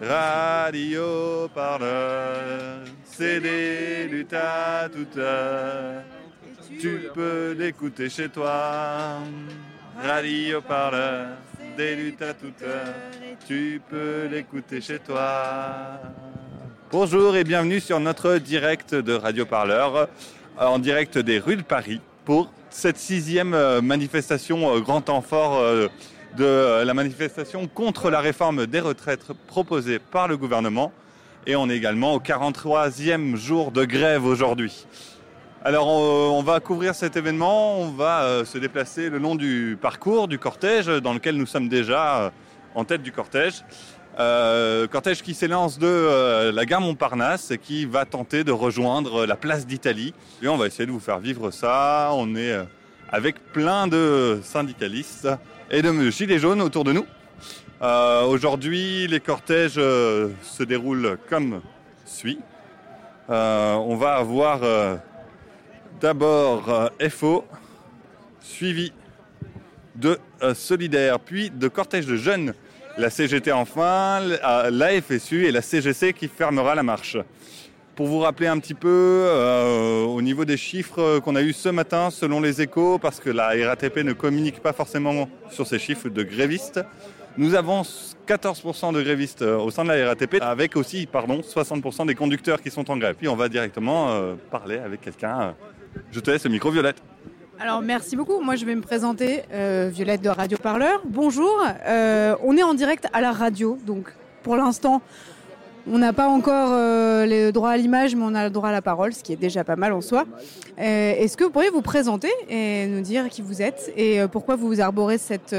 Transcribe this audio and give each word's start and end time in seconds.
Radio 0.00 1.48
parleur, 1.52 2.84
c'est 3.04 3.40
des 3.40 4.06
luttes 4.06 4.32
à 4.32 4.88
toute 4.88 5.16
heure. 5.16 6.02
Tu 6.80 7.08
peux 7.12 7.56
l'écouter 7.58 8.08
chez 8.08 8.28
toi. 8.28 9.18
Radio 10.00 10.60
parleur, 10.60 11.30
des 11.76 11.96
luttes 11.96 12.22
à 12.22 12.32
toute 12.32 12.62
heure. 12.62 12.94
Tu 13.48 13.82
peux 13.90 14.26
l'écouter 14.30 14.80
chez 14.80 15.00
toi. 15.00 16.00
Bonjour 16.92 17.34
et 17.34 17.42
bienvenue 17.42 17.80
sur 17.80 17.98
notre 17.98 18.38
direct 18.38 18.94
de 18.94 19.14
Radio 19.14 19.46
Parleur, 19.46 19.96
euh, 19.96 20.06
en 20.58 20.78
direct 20.78 21.18
des 21.18 21.40
rues 21.40 21.56
de 21.56 21.62
Paris 21.62 22.00
pour 22.24 22.52
cette 22.70 22.98
sixième 22.98 23.52
euh, 23.52 23.82
manifestation 23.82 24.76
euh, 24.76 24.80
grand 24.80 25.00
temps 25.00 25.22
fort 25.22 25.60
de 26.36 26.82
la 26.84 26.94
manifestation 26.94 27.66
contre 27.66 28.10
la 28.10 28.20
réforme 28.20 28.66
des 28.66 28.80
retraites 28.80 29.32
proposée 29.46 29.98
par 29.98 30.28
le 30.28 30.36
gouvernement. 30.36 30.92
Et 31.46 31.56
on 31.56 31.70
est 31.70 31.76
également 31.76 32.14
au 32.14 32.20
43e 32.20 33.36
jour 33.36 33.72
de 33.72 33.84
grève 33.84 34.24
aujourd'hui. 34.24 34.86
Alors 35.64 35.88
on, 35.88 36.42
va 36.42 36.60
couvrir 36.60 36.94
cet 36.94 37.16
événement, 37.16 37.80
on 37.80 37.90
va 37.90 38.22
euh, 38.22 38.44
se 38.44 38.58
déplacer 38.58 39.10
le 39.10 39.18
long 39.18 39.34
du 39.34 39.76
parcours 39.80 40.28
du 40.28 40.38
cortège 40.38 40.86
dans 40.86 41.12
lequel 41.12 41.36
nous 41.36 41.46
sommes 41.46 41.68
déjà 41.68 42.18
euh, 42.18 42.30
en 42.76 42.84
tête 42.84 43.02
du 43.02 43.10
cortège. 43.10 43.64
Euh, 44.20 44.86
cortège 44.86 45.22
qui 45.22 45.34
s'élance 45.34 45.78
de 45.78 46.50
la 46.52 46.64
gare 46.64 46.80
Montparnasse 46.80 47.50
et 47.50 47.58
qui 47.58 47.86
va 47.86 48.04
tenter 48.04 48.44
de 48.44 48.52
rejoindre 48.52 49.26
la 49.26 49.36
place 49.36 49.66
d'Italie. 49.66 50.14
Et 50.42 50.48
on 50.48 50.56
va 50.56 50.66
essayer 50.66 50.86
de 50.86 50.92
vous 50.92 51.00
faire 51.00 51.18
vivre 51.18 51.50
ça. 51.50 52.10
On 52.12 52.34
est 52.36 52.56
avec 53.10 53.52
plein 53.52 53.86
de 53.86 54.40
syndicalistes 54.42 55.28
et 55.70 55.82
de 55.82 56.10
gilets 56.10 56.38
jaunes 56.38 56.60
autour 56.60 56.84
de 56.84 56.92
nous. 56.92 57.06
Euh, 57.80 58.24
aujourd'hui, 58.24 59.06
les 59.06 59.20
cortèges 59.20 59.74
euh, 59.78 60.30
se 60.42 60.62
déroulent 60.62 61.16
comme 61.28 61.60
suit. 62.04 62.40
Euh, 63.30 63.74
on 63.74 63.96
va 63.96 64.16
avoir 64.16 64.60
d'abord 66.00 66.90
FO, 67.10 67.44
suivi 68.40 68.92
de 69.94 70.18
Solidaire, 70.54 71.20
puis 71.20 71.50
de 71.50 71.68
cortège 71.68 72.06
de 72.06 72.16
jeunes, 72.16 72.54
la 72.96 73.10
CGT 73.10 73.52
enfin, 73.52 74.20
la 74.70 75.02
FSU 75.02 75.46
et 75.46 75.52
la 75.52 75.60
CGC 75.60 76.14
qui 76.14 76.28
fermera 76.28 76.74
la 76.74 76.82
marche. 76.82 77.16
Pour 77.98 78.06
vous 78.06 78.20
rappeler 78.20 78.46
un 78.46 78.60
petit 78.60 78.74
peu, 78.74 79.24
euh, 79.26 80.04
au 80.04 80.22
niveau 80.22 80.44
des 80.44 80.56
chiffres 80.56 81.18
qu'on 81.18 81.34
a 81.34 81.42
eus 81.42 81.52
ce 81.52 81.68
matin, 81.68 82.10
selon 82.10 82.40
les 82.40 82.62
échos, 82.62 83.00
parce 83.00 83.18
que 83.18 83.28
la 83.28 83.48
RATP 83.48 84.04
ne 84.04 84.12
communique 84.12 84.60
pas 84.60 84.72
forcément 84.72 85.28
sur 85.50 85.66
ces 85.66 85.80
chiffres 85.80 86.08
de 86.08 86.22
grévistes, 86.22 86.78
nous 87.36 87.56
avons 87.56 87.82
14% 88.24 88.92
de 88.92 89.02
grévistes 89.02 89.42
euh, 89.42 89.58
au 89.58 89.72
sein 89.72 89.82
de 89.82 89.88
la 89.88 90.10
RATP, 90.10 90.36
avec 90.40 90.76
aussi 90.76 91.06
pardon, 91.06 91.40
60% 91.40 92.06
des 92.06 92.14
conducteurs 92.14 92.62
qui 92.62 92.70
sont 92.70 92.88
en 92.88 92.96
grève. 92.96 93.16
Puis 93.16 93.26
on 93.26 93.34
va 93.34 93.48
directement 93.48 94.10
euh, 94.10 94.34
parler 94.48 94.78
avec 94.78 95.00
quelqu'un. 95.00 95.56
Je 96.12 96.20
te 96.20 96.30
laisse 96.30 96.44
le 96.44 96.50
micro, 96.50 96.70
Violette. 96.70 97.02
Alors 97.58 97.82
merci 97.82 98.14
beaucoup. 98.14 98.40
Moi 98.40 98.54
je 98.54 98.64
vais 98.64 98.76
me 98.76 98.82
présenter, 98.82 99.42
Violette 99.90 100.22
de 100.22 100.28
Radio 100.28 100.56
Parleur. 100.56 101.02
Bonjour. 101.04 101.66
on 102.44 102.56
est 102.56 102.62
en 102.62 102.74
direct 102.74 103.08
à 103.12 103.20
la 103.20 103.32
radio, 103.32 103.76
donc 103.84 104.14
pour 104.44 104.54
l'instant 104.54 105.02
on 105.90 105.98
n'a 105.98 106.12
pas 106.12 106.28
encore 106.28 106.70
euh, 106.72 107.26
le 107.26 107.50
droit 107.50 107.70
à 107.70 107.76
l'image, 107.76 108.14
mais 108.14 108.22
on 108.24 108.34
a 108.34 108.44
le 108.44 108.50
droit 108.50 108.68
à 108.68 108.72
la 108.72 108.82
parole, 108.82 109.12
ce 109.12 109.22
qui 109.22 109.32
est 109.32 109.36
déjà 109.36 109.64
pas 109.64 109.76
mal 109.76 109.92
en 109.92 110.00
soi. 110.00 110.26
Euh, 110.78 111.14
est-ce 111.16 111.36
que 111.36 111.44
vous 111.44 111.50
pourriez 111.50 111.70
vous 111.70 111.82
présenter 111.82 112.30
et 112.48 112.86
nous 112.86 113.00
dire 113.00 113.28
qui 113.28 113.42
vous 113.42 113.62
êtes 113.62 113.92
et 113.96 114.20
euh, 114.20 114.28
pourquoi 114.28 114.56
vous 114.56 114.80
arborez 114.80 115.18
cette 115.18 115.56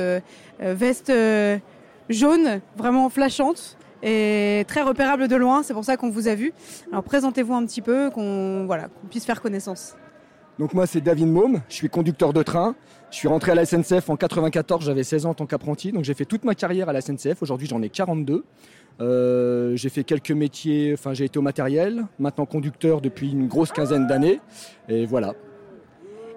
veste 0.59 1.11
jaune, 2.09 2.61
vraiment 2.75 3.09
flashante 3.09 3.77
et 4.03 4.65
très 4.67 4.81
repérable 4.81 5.27
de 5.27 5.35
loin 5.35 5.63
C'est 5.63 5.73
pour 5.73 5.85
ça 5.85 5.97
qu'on 5.97 6.09
vous 6.09 6.27
a 6.27 6.35
vu. 6.35 6.53
Alors 6.91 7.03
présentez-vous 7.03 7.53
un 7.53 7.65
petit 7.65 7.81
peu, 7.81 8.09
qu'on 8.09 8.67
puisse 9.09 9.25
faire 9.25 9.41
connaissance. 9.41 9.95
Donc 10.57 10.73
moi 10.73 10.85
c'est 10.85 10.99
David 10.99 11.27
Môme, 11.27 11.61
je 11.69 11.75
suis 11.75 11.89
conducteur 11.89 12.33
de 12.33 12.43
train. 12.43 12.75
Je 13.11 13.15
suis 13.15 13.27
rentré 13.27 13.53
à 13.53 13.55
la 13.55 13.65
SNCF 13.65 14.09
en 14.09 14.17
94, 14.17 14.85
j'avais 14.85 15.03
16 15.03 15.25
ans 15.25 15.29
en 15.31 15.33
tant 15.33 15.47
qu'apprenti, 15.47 15.91
donc 15.91 16.03
j'ai 16.03 16.13
fait 16.13 16.25
toute 16.25 16.43
ma 16.43 16.53
carrière 16.53 16.89
à 16.89 16.93
la 16.93 17.01
SNCF. 17.01 17.41
Aujourd'hui 17.41 17.67
j'en 17.67 17.81
ai 17.81 17.89
42. 17.89 18.43
Euh, 19.01 19.75
j'ai 19.75 19.89
fait 19.89 20.03
quelques 20.03 20.31
métiers, 20.31 20.93
enfin 20.93 21.13
j'ai 21.13 21.25
été 21.25 21.39
au 21.39 21.41
matériel, 21.41 22.05
maintenant 22.19 22.45
conducteur 22.45 22.99
depuis 22.99 23.31
une 23.31 23.47
grosse 23.47 23.71
quinzaine 23.71 24.07
d'années. 24.07 24.41
Et 24.89 25.05
voilà. 25.05 25.33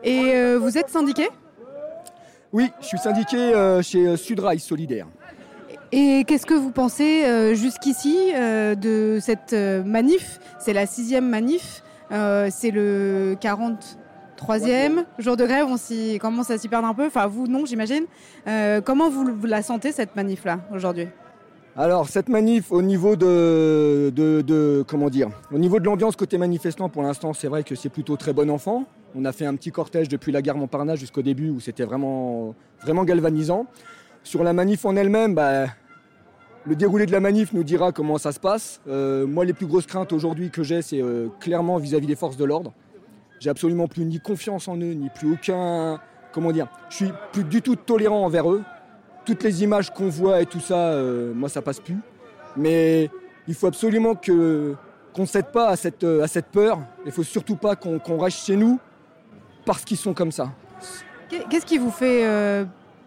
Et 0.04 0.32
euh, 0.34 0.58
vous 0.58 0.78
êtes 0.78 0.88
syndiqué? 0.88 1.28
Oui, 2.52 2.70
je 2.80 2.86
suis 2.86 2.98
syndiqué 2.98 3.36
euh, 3.36 3.82
chez 3.82 4.16
Sudrail 4.16 4.60
Solidaire. 4.60 5.06
Et 5.90 6.24
qu'est-ce 6.24 6.46
que 6.46 6.54
vous 6.54 6.70
pensez 6.70 7.54
jusqu'ici 7.54 8.32
de 8.32 9.18
cette 9.20 9.52
manif? 9.52 10.40
C'est 10.58 10.72
la 10.72 10.86
sixième 10.86 11.28
manif, 11.28 11.82
c'est 12.10 12.70
le 12.70 13.36
43e 13.38 15.04
jour 15.18 15.36
de 15.36 15.44
grève, 15.44 15.66
on 15.68 16.18
commence 16.18 16.50
à 16.50 16.56
s'y 16.56 16.68
perdre 16.68 16.88
un 16.88 16.94
peu, 16.94 17.06
enfin 17.06 17.26
vous 17.26 17.46
non 17.46 17.66
j'imagine. 17.66 18.06
comment 18.86 19.10
vous, 19.10 19.34
vous 19.38 19.46
la 19.46 19.60
sentez 19.60 19.92
cette 19.92 20.16
manif-là 20.16 20.60
aujourd'hui? 20.74 21.08
Alors 21.74 22.06
cette 22.08 22.28
manif 22.28 22.70
au 22.70 22.82
niveau 22.82 23.16
de, 23.16 24.12
au 25.50 25.58
niveau 25.58 25.80
de 25.80 25.84
l'ambiance 25.84 26.16
côté 26.16 26.36
manifestant 26.36 26.90
pour 26.90 27.02
l'instant 27.02 27.32
c'est 27.32 27.48
vrai 27.48 27.62
que 27.62 27.74
c'est 27.74 27.88
plutôt 27.88 28.16
très 28.16 28.34
bon 28.34 28.50
enfant. 28.50 28.84
On 29.14 29.24
a 29.24 29.32
fait 29.32 29.46
un 29.46 29.54
petit 29.56 29.70
cortège 29.70 30.08
depuis 30.08 30.32
la 30.32 30.42
gare 30.42 30.56
Montparnasse 30.56 31.00
jusqu'au 31.00 31.22
début 31.22 31.48
où 31.48 31.60
c'était 31.60 31.84
vraiment 31.84 32.54
vraiment 32.82 33.04
galvanisant. 33.04 33.66
Sur 34.22 34.44
la 34.44 34.52
manif 34.52 34.84
en 34.84 34.96
elle-même, 34.96 35.34
bah, 35.34 35.66
le 36.64 36.76
déroulé 36.76 37.06
de 37.06 37.12
la 37.12 37.20
manif 37.20 37.52
nous 37.54 37.64
dira 37.64 37.90
comment 37.90 38.18
ça 38.18 38.32
se 38.32 38.40
passe. 38.40 38.82
Euh, 38.86 39.26
moi 39.26 39.46
les 39.46 39.54
plus 39.54 39.66
grosses 39.66 39.86
craintes 39.86 40.12
aujourd'hui 40.12 40.50
que 40.50 40.62
j'ai 40.62 40.82
c'est 40.82 41.00
euh, 41.00 41.28
clairement 41.40 41.78
vis-à-vis 41.78 42.06
des 42.06 42.16
forces 42.16 42.36
de 42.36 42.44
l'ordre. 42.44 42.74
J'ai 43.40 43.48
absolument 43.48 43.88
plus 43.88 44.04
ni 44.04 44.20
confiance 44.20 44.68
en 44.68 44.76
eux 44.76 44.92
ni 44.92 45.08
plus 45.08 45.32
aucun 45.32 45.98
comment 46.32 46.52
dire. 46.52 46.68
Je 46.90 46.96
suis 46.96 47.12
plus 47.32 47.44
du 47.44 47.62
tout 47.62 47.76
tolérant 47.76 48.24
envers 48.26 48.50
eux 48.50 48.62
toutes 49.24 49.42
les 49.42 49.62
images 49.62 49.90
qu'on 49.90 50.08
voit 50.08 50.40
et 50.40 50.46
tout 50.46 50.60
ça, 50.60 50.92
euh, 50.92 51.32
moi 51.34 51.48
ça 51.48 51.62
passe 51.62 51.80
plus. 51.80 51.98
Mais 52.56 53.10
il 53.48 53.54
faut 53.54 53.66
absolument 53.66 54.14
que 54.14 54.74
qu'on 55.12 55.22
ne 55.22 55.26
cède 55.26 55.52
pas 55.52 55.68
à 55.68 55.76
cette, 55.76 56.04
euh, 56.04 56.22
à 56.22 56.28
cette 56.28 56.46
peur. 56.46 56.80
Il 57.04 57.12
faut 57.12 57.22
surtout 57.22 57.56
pas 57.56 57.76
qu'on 57.76 58.18
reste 58.18 58.46
chez 58.46 58.56
nous 58.56 58.80
parce 59.66 59.84
qu'ils 59.84 59.98
sont 59.98 60.14
comme 60.14 60.32
ça. 60.32 60.50
Qu'est-ce 61.50 61.66
qui 61.66 61.78
vous 61.78 61.90
fait 61.90 62.24
euh, 62.24 62.64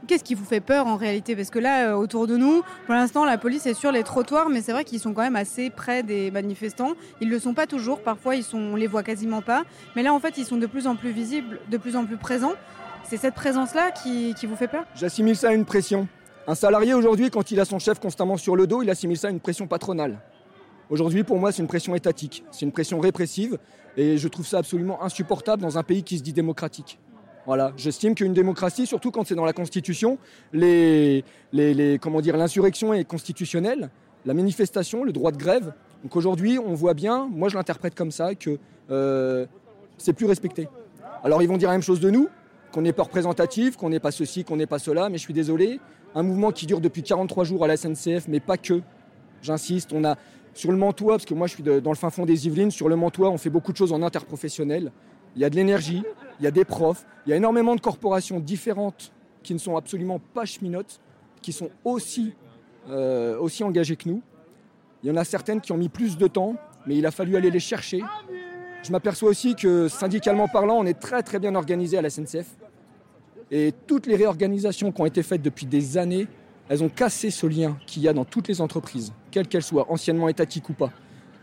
Qu'est-ce 0.08 0.24
qui 0.24 0.36
vous 0.36 0.46
fait 0.46 0.60
peur 0.62 0.86
en 0.86 0.98
réalité? 0.98 1.36
Parce 1.36 1.50
que 1.50 1.58
là, 1.58 1.98
autour 1.98 2.28
de 2.28 2.38
nous, 2.38 2.62
pour 2.86 2.94
l'instant, 2.94 3.26
la 3.26 3.40
police 3.40 3.66
est 3.66 3.74
sur 3.74 3.92
les 3.92 4.04
trottoirs, 4.04 4.50
mais 4.50 4.62
c'est 4.62 4.72
vrai 4.72 4.84
qu'ils 4.84 5.00
sont 5.00 5.14
quand 5.14 5.24
même 5.24 5.36
assez 5.36 5.72
près 5.72 6.04
des 6.04 6.30
manifestants. 6.30 6.94
Ils 7.22 7.28
ne 7.28 7.34
le 7.34 7.40
sont 7.40 7.56
pas 7.56 7.66
toujours. 7.66 8.02
Parfois, 8.02 8.36
ils 8.36 8.44
sont, 8.44 8.60
on 8.60 8.76
les 8.76 8.86
voit 8.86 9.02
quasiment 9.02 9.42
pas. 9.42 9.64
Mais 9.96 10.04
là, 10.04 10.14
en 10.14 10.20
fait, 10.20 10.38
ils 10.38 10.46
sont 10.46 10.58
de 10.58 10.68
plus 10.68 10.86
en 10.86 10.96
plus 10.96 11.10
visibles, 11.10 11.60
de 11.72 11.78
plus 11.78 11.96
en 11.96 12.06
plus 12.06 12.18
présents. 12.18 12.54
C'est 13.08 13.18
cette 13.18 13.36
présence-là 13.36 13.92
qui, 13.92 14.34
vous 14.48 14.56
fait 14.56 14.68
peur? 14.68 14.84
J'assimile 14.96 15.36
ça 15.36 15.50
à 15.50 15.54
une 15.54 15.66
pression. 15.66 16.08
Un 16.48 16.56
salarié 16.56 16.96
aujourd'hui, 16.96 17.30
quand 17.30 17.52
il 17.52 17.60
a 17.60 17.66
son 17.66 17.78
chef 17.78 18.00
constamment 18.00 18.36
sur 18.36 18.56
le 18.56 18.66
dos, 18.66 18.82
il 18.82 18.90
assimile 18.90 19.18
ça 19.18 19.28
à 19.28 19.30
une 19.30 19.40
pression 19.40 19.68
patronale. 19.68 20.20
Aujourd'hui, 20.90 21.24
pour 21.24 21.38
moi, 21.38 21.52
c'est 21.52 21.62
une 21.62 21.68
pression 21.68 21.94
étatique, 21.94 22.44
c'est 22.52 22.66
une 22.66 22.72
pression 22.72 23.00
répressive, 23.00 23.60
et 23.96 24.18
je 24.18 24.28
trouve 24.28 24.46
ça 24.46 24.58
absolument 24.58 25.04
insupportable 25.04 25.62
dans 25.62 25.78
un 25.78 25.84
pays 25.84 26.04
qui 26.04 26.18
se 26.18 26.24
dit 26.24 26.34
démocratique. 26.34 27.00
Voilà, 27.46 27.74
j'estime 27.78 28.16
qu'une 28.16 28.34
démocratie, 28.34 28.88
surtout 28.88 29.12
quand 29.12 29.28
c'est 29.28 29.36
dans 29.36 29.46
la 29.46 29.54
Constitution, 29.54 30.18
les, 30.52 31.24
comment 32.02 32.22
dire, 32.22 32.38
l'insurrection 32.38 32.92
est 32.94 33.04
constitutionnelle, 33.04 33.92
la 34.26 34.34
manifestation, 34.34 35.04
le 35.04 35.12
droit 35.12 35.32
de 35.32 35.38
grève. 35.38 35.74
Donc 36.02 36.16
aujourd'hui, 36.16 36.58
on 36.58 36.74
voit 36.74 36.96
bien, 36.96 37.28
moi 37.32 37.50
je 37.50 37.56
l'interprète 37.56 37.94
comme 37.94 38.12
ça, 38.12 38.34
que 38.34 38.58
euh, 38.90 39.46
c'est 39.98 40.14
plus 40.14 40.26
respecté. 40.26 40.68
Alors 41.24 41.44
ils 41.44 41.48
vont 41.48 41.58
dire 41.58 41.70
la 41.70 41.76
même 41.76 41.84
chose 41.84 42.00
de 42.00 42.10
nous, 42.10 42.30
qu'on 42.76 42.82
n'est 42.82 42.92
pas 42.92 43.04
représentatif, 43.04 43.78
qu'on 43.78 43.90
n'est 43.90 44.02
pas 44.02 44.12
ceci, 44.12 44.44
qu'on 44.44 44.58
n'est 44.58 44.66
pas 44.66 44.80
cela, 44.80 45.08
mais 45.08 45.18
je 45.18 45.24
suis 45.24 45.34
désolé. 45.34 45.80
Un 46.14 46.24
mouvement 46.24 46.52
qui 46.52 46.66
dure 46.66 46.82
depuis 46.82 47.04
43 47.04 47.46
jours 47.46 47.64
à 47.64 47.68
la 47.68 47.78
SNCF, 47.78 48.28
mais 48.28 48.42
pas 48.42 48.58
que. 48.58 48.82
J'insiste, 49.42 49.94
on 49.94 50.04
a 50.04 50.18
sur 50.54 50.74
le 50.74 50.78
Mantois, 50.78 51.14
parce 51.14 51.24
que 51.24 51.34
moi 51.34 51.48
je 51.48 51.54
suis 51.54 51.64
dans 51.64 51.92
le 51.92 51.96
fin 51.96 52.10
fond 52.10 52.26
des 52.26 52.48
Yvelines, 52.48 52.72
sur 52.72 52.90
le 52.90 52.98
Mantois, 52.98 53.30
on 53.30 53.38
fait 53.38 53.50
beaucoup 53.50 53.72
de 53.72 53.78
choses 53.78 53.94
en 53.94 54.02
interprofessionnel. 54.02 54.92
Il 55.38 55.42
y 55.42 55.46
a 55.46 55.50
de 55.50 55.56
l'énergie, 55.56 56.04
il 56.42 56.44
y 56.44 56.48
a 56.48 56.52
des 56.52 56.66
profs, 56.66 57.06
il 57.26 57.30
y 57.30 57.34
a 57.34 57.38
énormément 57.38 57.76
de 57.76 57.80
corporations 57.80 58.42
différentes 58.42 59.14
qui 59.42 59.54
ne 59.54 59.60
sont 59.60 59.78
absolument 59.78 60.20
pas 60.34 60.44
cheminotes, 60.44 61.00
qui 61.42 61.54
sont 61.54 61.70
aussi, 61.86 62.34
euh, 62.90 63.40
aussi 63.40 63.64
engagées 63.64 63.96
que 63.96 64.10
nous. 64.10 64.22
Il 65.02 65.08
y 65.08 65.12
en 65.14 65.16
a 65.16 65.24
certaines 65.24 65.62
qui 65.62 65.72
ont 65.72 65.78
mis 65.78 65.90
plus 65.90 66.18
de 66.18 66.28
temps, 66.28 66.56
mais 66.88 66.98
il 66.98 67.06
a 67.06 67.12
fallu 67.12 67.38
aller 67.38 67.52
les 67.52 67.60
chercher. 67.62 68.02
Je 68.84 68.92
m'aperçois 68.92 69.30
aussi 69.30 69.56
que 69.56 69.88
syndicalement 69.88 70.50
parlant, 70.50 70.76
on 70.76 70.86
est 70.86 71.00
très 71.00 71.24
très 71.24 71.40
bien 71.40 71.56
organisé 71.56 71.98
à 71.98 72.02
la 72.02 72.10
SNCF. 72.10 72.48
Et 73.52 73.74
toutes 73.86 74.08
les 74.08 74.16
réorganisations 74.16 74.92
qui 74.92 75.02
ont 75.02 75.06
été 75.06 75.24
faites 75.24 75.42
depuis 75.42 75.66
des 75.66 75.98
années, 75.98 76.28
elles 76.70 76.84
ont 76.84 76.90
cassé 76.90 77.30
ce 77.30 77.46
lien 77.46 77.78
qu'il 77.86 78.02
y 78.02 78.08
a 78.08 78.14
dans 78.14 78.26
toutes 78.26 78.48
les 78.48 78.60
entreprises, 78.60 79.14
quelles 79.32 79.48
qu'elles 79.48 79.64
soient, 79.64 79.92
anciennement 79.92 80.30
étatiques 80.30 80.70
ou 80.70 80.74
pas. 80.74 80.92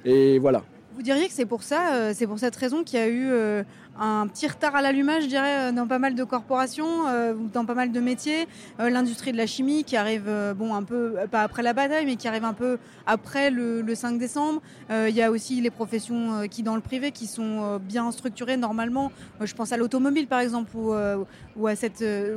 Et 0.05 0.39
voilà. 0.39 0.65
Vous 0.95 1.03
diriez 1.03 1.27
que 1.27 1.33
c'est 1.33 1.47
pour 1.47 1.63
ça, 1.63 1.95
euh, 1.95 2.13
c'est 2.15 2.27
pour 2.27 2.39
cette 2.39 2.57
raison 2.57 2.83
qu'il 2.83 2.99
y 2.99 3.03
a 3.03 3.09
eu 3.09 3.31
euh, 3.31 3.63
un 3.99 4.27
petit 4.27 4.47
retard 4.47 4.75
à 4.75 4.83
l'allumage, 4.83 5.25
je 5.25 5.29
dirais, 5.29 5.69
euh, 5.69 5.73
dans 5.73 5.87
pas 5.87 5.99
mal 5.99 6.15
de 6.15 6.25
corporations, 6.25 7.05
dans 7.53 7.65
pas 7.65 7.75
mal 7.75 7.93
de 7.93 8.01
métiers. 8.01 8.47
L'industrie 8.79 9.33
de 9.33 9.37
la 9.37 9.47
chimie 9.47 9.85
qui 9.85 9.97
arrive, 9.97 10.31
bon, 10.57 10.75
un 10.75 10.83
peu, 10.83 11.15
pas 11.31 11.43
après 11.43 11.63
la 11.63 11.73
bataille, 11.73 12.07
mais 12.07 12.17
qui 12.17 12.29
arrive 12.29 12.45
un 12.45 12.55
peu 12.55 12.79
après 13.07 13.51
le, 13.51 13.95
5 13.95 14.19
décembre. 14.19 14.61
Il 14.91 15.15
y 15.15 15.23
a 15.23 15.31
aussi 15.31 15.61
les 15.61 15.71
professions 15.71 16.47
qui, 16.51 16.63
dans 16.63 16.75
le 16.75 16.81
privé, 16.81 17.13
qui 17.13 17.27
sont 17.27 17.79
bien 17.79 18.11
structurées 18.13 18.57
normalement. 18.57 19.13
je 19.41 19.55
pense 19.55 19.73
à 19.73 19.77
l'automobile, 19.77 20.27
par 20.27 20.41
exemple, 20.41 20.77
ou, 20.77 20.93
à 21.67 21.75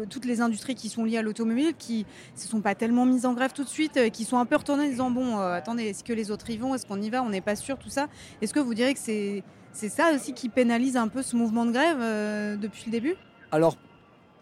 toutes 0.10 0.26
les 0.26 0.42
industries 0.42 0.76
qui 0.76 0.90
sont 0.90 1.06
liées 1.06 1.18
à 1.18 1.22
l'automobile, 1.22 1.74
qui 1.78 2.06
ne 2.36 2.42
se 2.42 2.48
sont 2.48 2.62
pas 2.62 2.76
tellement 2.76 3.06
mises 3.06 3.26
en 3.26 3.34
grève 3.34 3.54
tout 3.54 3.64
de 3.64 3.70
suite, 3.70 4.12
qui 4.12 4.26
sont 4.26 4.38
un 4.38 4.46
peu 4.46 4.56
retournées 4.56 4.86
en 4.86 4.90
disant, 4.90 5.12
bon, 5.12 5.40
attendez, 5.40 5.86
est-ce 5.86 6.04
que 6.04 6.14
les 6.14 6.32
autres 6.32 6.50
y 6.50 6.58
vont? 6.58 6.76
Est-ce 6.76 6.86
qu'on 6.86 7.02
y 7.02 7.10
va? 7.10 7.24
On 7.24 7.30
n'est 7.30 7.42
pas 7.42 7.56
sûr, 7.56 7.78
tout 7.78 7.90
ça. 7.90 8.08
Est-ce 8.42 8.54
que 8.54 8.60
vous 8.60 8.74
direz 8.74 8.94
que 8.94 9.00
c'est, 9.00 9.44
c'est 9.76 9.90
ça 9.90 10.12
aussi 10.16 10.34
qui 10.34 10.50
pénalise 10.50 10.96
un 10.96 11.10
peu 11.10 11.22
ce 11.22 11.36
mouvement 11.36 11.66
de 11.66 11.72
grève 11.72 11.98
euh, 12.00 12.56
depuis 12.56 12.84
le 12.88 12.92
début? 12.92 13.16
Alors, 13.52 13.78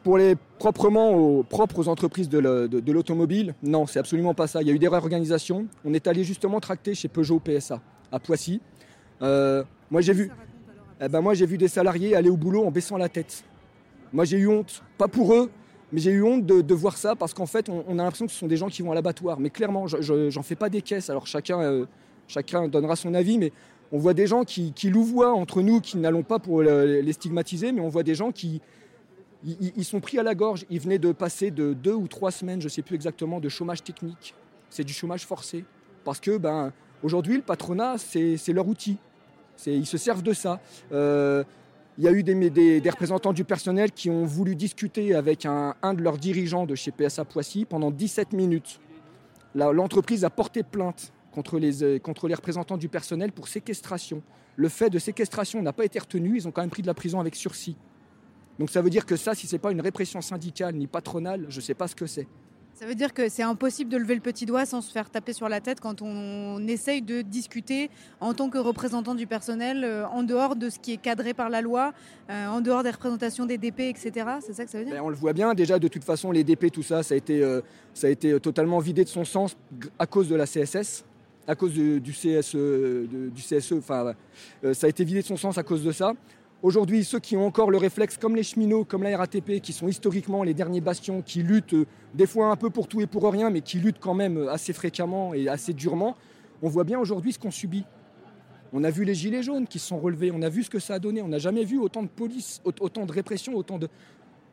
pour 0.03 0.17
les 0.17 0.35
proprement 0.59 1.11
aux 1.11 1.43
propres 1.43 1.87
entreprises 1.87 2.29
de, 2.29 2.37
l'automobile, 2.91 3.55
non, 3.63 3.87
c'est 3.87 3.99
absolument 3.99 4.33
pas 4.33 4.47
ça. 4.47 4.61
Il 4.61 4.67
y 4.67 4.71
a 4.71 4.73
eu 4.73 4.79
des 4.79 4.87
réorganisations. 4.87 5.65
On 5.83 5.93
est 5.93 6.07
allé 6.07 6.23
justement 6.23 6.59
tracter 6.59 6.93
chez 6.93 7.07
Peugeot 7.07 7.39
PSA 7.39 7.81
à 8.11 8.19
Poissy. 8.19 8.61
Euh, 9.21 9.63
moi, 9.89 10.01
j'ai 10.01 10.13
vu, 10.13 10.29
eh 11.01 11.07
ben, 11.07 11.21
vu 11.33 11.57
des 11.57 11.67
salariés 11.67 12.15
aller 12.15 12.29
au 12.29 12.37
boulot 12.37 12.65
en 12.65 12.71
baissant 12.71 12.97
la 12.97 13.09
tête. 13.09 13.43
Moi, 14.11 14.25
j'ai 14.25 14.37
eu 14.37 14.47
honte, 14.47 14.83
pas 14.99 15.07
pour 15.07 15.33
eux, 15.33 15.49
mais 15.91 15.99
j'ai 15.99 16.11
eu 16.11 16.23
honte 16.23 16.45
de, 16.45 16.73
voir 16.73 16.97
ça 16.97 17.15
parce 17.15 17.33
qu'en 17.33 17.47
fait, 17.47 17.69
on, 17.69 17.97
a 17.97 18.03
l'impression 18.03 18.27
que 18.27 18.31
ce 18.31 18.37
sont 18.37 18.47
des 18.47 18.57
gens 18.57 18.67
qui 18.67 18.83
vont 18.83 18.91
à 18.91 18.95
l'abattoir. 18.95 19.39
Mais 19.39 19.49
clairement, 19.49 19.87
je, 19.87 20.29
j'en 20.29 20.43
fais 20.43 20.55
pas 20.55 20.69
des 20.69 20.83
caisses. 20.83 21.09
Alors 21.09 21.25
chacun, 21.25 21.59
euh, 21.61 21.85
chacun 22.27 22.67
donnera 22.67 22.95
son 22.95 23.13
avis, 23.13 23.39
mais 23.39 23.51
on 23.93 23.99
voit 23.99 24.15
des 24.15 24.25
gens 24.25 24.43
qui, 24.43 24.73
qui 24.73 24.89
louvoient 24.89 25.33
entre 25.33 25.61
nous, 25.61 25.79
qui 25.79 25.97
n'allons 25.97 26.23
pas 26.23 26.39
pour 26.39 26.63
les 26.63 27.13
stigmatiser, 27.13 27.71
mais 27.71 27.79
on 27.79 27.89
voit 27.89 28.01
des 28.01 28.15
gens 28.15 28.31
qui 28.31 28.59
ils, 29.45 29.85
sont 29.85 29.99
pris 29.99 30.17
à 30.17 30.23
la 30.23 30.33
gorge. 30.33 30.65
Ils 30.71 30.79
venaient 30.79 30.97
de 30.97 31.11
passer 31.11 31.51
de 31.51 31.73
deux 31.73 31.93
ou 31.93 32.07
trois 32.07 32.31
semaines, 32.31 32.59
je 32.59 32.65
ne 32.65 32.69
sais 32.69 32.81
plus 32.81 32.95
exactement, 32.95 33.39
de 33.39 33.49
chômage 33.49 33.83
technique. 33.83 34.33
C'est 34.71 34.83
du 34.83 34.93
chômage 34.93 35.27
forcé. 35.27 35.63
Parce 36.03 36.19
que 36.19 36.37
ben, 36.37 36.73
aujourd'hui, 37.03 37.35
le 37.35 37.43
patronat, 37.43 37.99
c'est 37.99 38.53
leur 38.53 38.67
outil. 38.67 38.97
Ils 39.67 39.85
se 39.85 39.99
servent 39.99 40.23
de 40.23 40.33
ça. 40.33 40.59
Euh, 40.91 41.43
il 41.99 42.03
y 42.03 42.07
a 42.07 42.11
eu 42.11 42.23
des, 42.23 42.81
représentants 42.89 43.33
du 43.33 43.43
personnel 43.43 43.91
qui 43.91 44.09
ont 44.09 44.25
voulu 44.25 44.55
discuter 44.55 45.13
avec 45.13 45.45
un, 45.45 45.75
un 45.83 45.93
de 45.93 46.01
leurs 46.01 46.17
dirigeants 46.17 46.65
de 46.65 46.73
chez 46.73 46.91
PSA 46.91 47.25
Poissy 47.25 47.65
pendant 47.65 47.91
17 47.91 48.33
minutes. 48.33 48.79
L'entreprise 49.53 50.25
a 50.25 50.31
porté 50.31 50.63
plainte 50.63 51.13
contre 51.33 51.59
les, 51.59 51.83
euh, 51.83 51.99
contre 51.99 52.27
les 52.27 52.35
représentants 52.35 52.77
du 52.77 52.87
personnel 52.87 53.31
pour 53.31 53.47
séquestration. 53.47 54.21
Le 54.55 54.69
fait 54.69 54.89
de 54.89 54.99
séquestration 54.99 55.61
n'a 55.61 55.73
pas 55.73 55.83
été 55.83 55.99
retenu, 55.99 56.37
ils 56.37 56.47
ont 56.47 56.51
quand 56.51 56.61
même 56.61 56.69
pris 56.69 56.83
de 56.83 56.87
la 56.87 56.93
prison 56.93 57.19
avec 57.19 57.35
sursis. 57.35 57.75
Donc 58.59 58.69
ça 58.69 58.81
veut 58.81 58.91
dire 58.91 59.05
que 59.05 59.15
ça, 59.15 59.33
si 59.33 59.47
ce 59.47 59.55
n'est 59.55 59.59
pas 59.59 59.71
une 59.71 59.81
répression 59.81 60.21
syndicale 60.21 60.75
ni 60.75 60.87
patronale, 60.87 61.47
je 61.49 61.57
ne 61.57 61.61
sais 61.61 61.73
pas 61.73 61.87
ce 61.87 61.95
que 61.95 62.05
c'est. 62.05 62.27
Ça 62.75 62.87
veut 62.87 62.95
dire 62.95 63.13
que 63.13 63.29
c'est 63.29 63.43
impossible 63.43 63.91
de 63.91 63.97
lever 63.97 64.15
le 64.15 64.21
petit 64.21 64.47
doigt 64.47 64.65
sans 64.65 64.81
se 64.81 64.91
faire 64.91 65.09
taper 65.09 65.33
sur 65.33 65.47
la 65.47 65.61
tête 65.61 65.79
quand 65.79 66.01
on 66.01 66.67
essaye 66.67 67.03
de 67.03 67.21
discuter 67.21 67.91
en 68.19 68.33
tant 68.33 68.49
que 68.49 68.57
représentant 68.57 69.13
du 69.13 69.27
personnel, 69.27 69.83
euh, 69.83 70.07
en 70.07 70.23
dehors 70.23 70.55
de 70.55 70.69
ce 70.69 70.79
qui 70.79 70.93
est 70.93 70.97
cadré 70.97 71.35
par 71.35 71.49
la 71.49 71.61
loi, 71.61 71.93
euh, 72.29 72.47
en 72.47 72.61
dehors 72.61 72.81
des 72.81 72.89
représentations 72.89 73.45
des 73.45 73.59
DP, 73.59 73.81
etc. 73.81 74.11
C'est 74.41 74.53
ça 74.53 74.65
que 74.65 74.71
ça 74.71 74.79
veut 74.79 74.85
dire? 74.85 74.93
Ben, 74.95 75.01
On 75.03 75.09
le 75.09 75.15
voit 75.15 75.33
bien, 75.33 75.53
déjà 75.53 75.77
de 75.77 75.87
toute 75.87 76.03
façon, 76.03 76.31
les 76.31 76.43
DP, 76.43 76.71
tout 76.71 76.83
ça, 76.83 77.03
ça 77.03 77.13
a 77.13 77.17
été, 77.17 77.43
ça 77.93 78.07
a 78.07 78.09
été 78.09 78.39
totalement 78.39 78.79
vidé 78.79 79.03
de 79.03 79.09
son 79.09 79.23
sens 79.23 79.55
à 79.99 80.07
cause 80.07 80.27
de 80.27 80.35
la 80.35 80.45
CSS 80.45 81.05
à 81.47 81.55
cause 81.55 81.73
du, 81.73 82.01
CSE, 82.11 82.55
du 82.55 83.41
CSE, 83.41 83.73
enfin, 83.73 84.13
euh, 84.63 84.73
ça 84.73 84.87
a 84.87 84.89
été 84.89 85.03
vidé 85.03 85.21
de 85.21 85.25
son 85.25 85.37
sens 85.37 85.57
à 85.57 85.63
cause 85.63 85.83
de 85.83 85.91
ça. 85.91 86.13
Aujourd'hui, 86.61 87.03
ceux 87.03 87.19
qui 87.19 87.35
ont 87.35 87.45
encore 87.45 87.69
le 87.69 87.77
réflexe, 87.77 88.17
comme 88.17 88.35
les 88.37 88.43
cheminots, 88.43 88.85
comme 88.85 89.03
la 89.03 89.17
RATP, 89.17 89.59
qui 89.61 89.73
sont 89.73 89.89
historiquement 89.89 90.43
les 90.43 90.53
derniers 90.53 90.79
bastions, 90.79 91.21
qui 91.21 91.43
luttent 91.43 91.73
euh, 91.73 91.85
des 92.13 92.25
fois 92.25 92.47
un 92.47 92.55
peu 92.55 92.69
pour 92.69 92.87
tout 92.87 93.01
et 93.01 93.07
pour 93.07 93.29
rien, 93.29 93.49
mais 93.49 93.61
qui 93.61 93.79
luttent 93.79 93.99
quand 93.99 94.13
même 94.13 94.47
assez 94.47 94.71
fréquemment 94.71 95.33
et 95.33 95.49
assez 95.49 95.73
durement, 95.73 96.15
on 96.61 96.69
voit 96.69 96.85
bien 96.85 96.99
aujourd'hui 96.99 97.33
ce 97.33 97.39
qu'on 97.39 97.51
subit. 97.51 97.83
On 98.71 98.83
a 98.83 98.89
vu 98.89 99.03
les 99.03 99.13
gilets 99.13 99.43
jaunes 99.43 99.67
qui 99.67 99.77
se 99.77 99.87
sont 99.87 99.99
relevés, 99.99 100.31
on 100.33 100.41
a 100.41 100.49
vu 100.49 100.63
ce 100.63 100.69
que 100.69 100.79
ça 100.79 100.95
a 100.95 100.99
donné, 100.99 101.21
on 101.21 101.27
n'a 101.27 101.37
jamais 101.37 101.63
vu 101.63 101.77
autant 101.77 102.01
de 102.01 102.07
police, 102.07 102.61
autant 102.63 103.05
de 103.05 103.11
répression, 103.11 103.53
autant 103.55 103.77
de... 103.77 103.87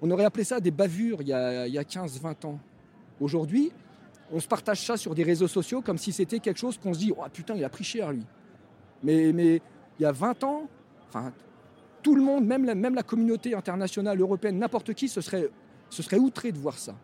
On 0.02 0.10
aurait 0.10 0.24
appelé 0.24 0.44
ça 0.44 0.60
des 0.60 0.70
bavures 0.70 1.22
il 1.22 1.28
y 1.28 1.32
a, 1.32 1.62
a 1.62 1.66
15-20 1.68 2.46
ans. 2.46 2.58
Aujourd'hui, 3.20 3.70
on 4.32 4.40
se 4.40 4.48
partage 4.48 4.84
ça 4.84 4.96
sur 4.96 5.14
des 5.14 5.22
réseaux 5.22 5.48
sociaux 5.48 5.82
comme 5.82 5.98
si 5.98 6.12
c'était 6.12 6.38
quelque 6.38 6.58
chose 6.58 6.78
qu'on 6.78 6.94
se 6.94 6.98
dit, 6.98 7.12
oh 7.16 7.22
putain, 7.32 7.54
il 7.54 7.64
a 7.64 7.68
pris 7.68 7.84
cher 7.84 8.12
lui. 8.12 8.24
Mais, 9.02 9.32
mais 9.32 9.60
il 9.98 10.02
y 10.02 10.06
a 10.06 10.12
20 10.12 10.44
ans, 10.44 10.68
tout 12.02 12.14
le 12.14 12.22
monde, 12.22 12.46
même 12.46 12.64
la, 12.64 12.74
même 12.74 12.94
la 12.94 13.02
communauté 13.02 13.54
internationale, 13.54 14.20
européenne, 14.20 14.58
n'importe 14.58 14.94
qui, 14.94 15.08
se 15.08 15.20
serait, 15.20 15.48
se 15.88 16.02
serait 16.02 16.18
outré 16.18 16.52
de 16.52 16.58
voir 16.58 16.78
ça. 16.78 16.94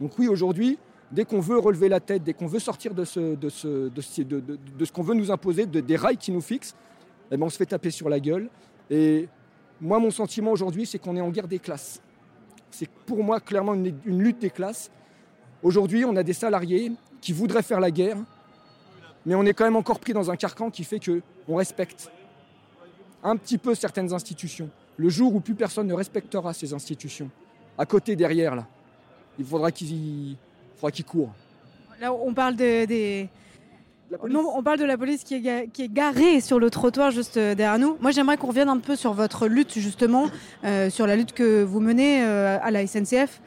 Donc 0.00 0.18
oui, 0.18 0.28
aujourd'hui, 0.28 0.78
dès 1.12 1.24
qu'on 1.24 1.40
veut 1.40 1.58
relever 1.58 1.88
la 1.88 2.00
tête, 2.00 2.22
dès 2.22 2.32
qu'on 2.32 2.46
veut 2.46 2.58
sortir 2.58 2.94
de 2.94 3.04
ce, 3.04 3.34
de 3.34 3.48
ce, 3.48 3.88
de, 4.22 4.40
de, 4.40 4.84
ce 4.84 4.92
qu'on 4.92 5.02
veut 5.02 5.14
nous 5.14 5.30
imposer, 5.30 5.66
des 5.66 5.96
rails 5.96 6.16
qui 6.16 6.32
nous 6.32 6.40
fixent, 6.40 6.74
eh 7.30 7.36
ben 7.36 7.46
on 7.46 7.50
se 7.50 7.56
fait 7.56 7.66
taper 7.66 7.90
sur 7.90 8.08
la 8.08 8.18
gueule. 8.18 8.48
Et 8.88 9.28
moi, 9.80 9.98
mon 9.98 10.10
sentiment 10.10 10.50
aujourd'hui, 10.50 10.86
c'est 10.86 10.98
qu'on 10.98 11.16
est 11.16 11.20
en 11.20 11.30
guerre 11.30 11.48
des 11.48 11.58
classes. 11.58 12.00
C'est 12.70 12.88
pour 12.88 13.22
moi 13.22 13.40
clairement 13.40 13.74
une 13.74 14.22
lutte 14.22 14.38
des 14.38 14.50
classes. 14.50 14.90
Aujourd'hui, 15.62 16.04
on 16.04 16.16
a 16.16 16.22
des 16.22 16.32
salariés 16.32 16.92
qui 17.20 17.32
voudraient 17.32 17.62
faire 17.62 17.80
la 17.80 17.90
guerre, 17.90 18.16
mais 19.26 19.34
on 19.34 19.44
est 19.44 19.52
quand 19.52 19.64
même 19.64 19.76
encore 19.76 20.00
pris 20.00 20.12
dans 20.12 20.30
un 20.30 20.36
carcan 20.36 20.70
qui 20.70 20.84
fait 20.84 21.00
qu'on 21.00 21.56
respecte 21.56 22.10
un 23.22 23.36
petit 23.36 23.58
peu 23.58 23.74
certaines 23.74 24.12
institutions. 24.12 24.70
Le 24.96 25.08
jour 25.08 25.34
où 25.34 25.40
plus 25.40 25.54
personne 25.54 25.86
ne 25.86 25.94
respectera 25.94 26.54
ces 26.54 26.72
institutions, 26.72 27.30
à 27.76 27.86
côté, 27.86 28.16
derrière, 28.16 28.54
là, 28.54 28.66
il 29.38 29.44
faudra 29.44 29.70
qu'ils 29.70 30.36
qu 30.92 31.02
courent. 31.04 31.32
Là, 32.00 32.12
on 32.12 32.32
parle 32.32 32.56
des, 32.56 33.28
non, 34.28 34.52
on 34.56 34.62
parle 34.62 34.78
de 34.78 34.84
la 34.84 34.98
police 34.98 35.22
qui 35.24 35.34
est, 35.34 35.92
garée 35.92 36.40
sur 36.40 36.58
le 36.58 36.70
trottoir 36.70 37.10
juste 37.10 37.36
euh, 37.36 37.54
derrière 37.54 37.78
nous. 37.78 37.96
Moi, 38.00 38.10
j'aimerais 38.10 38.36
qu'on 38.36 38.48
revienne 38.48 38.68
un 38.68 38.78
peu 38.78 38.96
sur 38.96 39.12
votre 39.12 39.46
lutte, 39.46 39.78
justement, 39.78 40.26
euh, 40.64 40.90
sur 40.90 41.06
la 41.06 41.16
lutte 41.16 41.32
que 41.32 41.62
vous 41.62 41.80
menez 41.80 42.22
euh, 42.22 42.58
à 42.60 42.70
la 42.70 42.86
SNCF, 42.86 43.40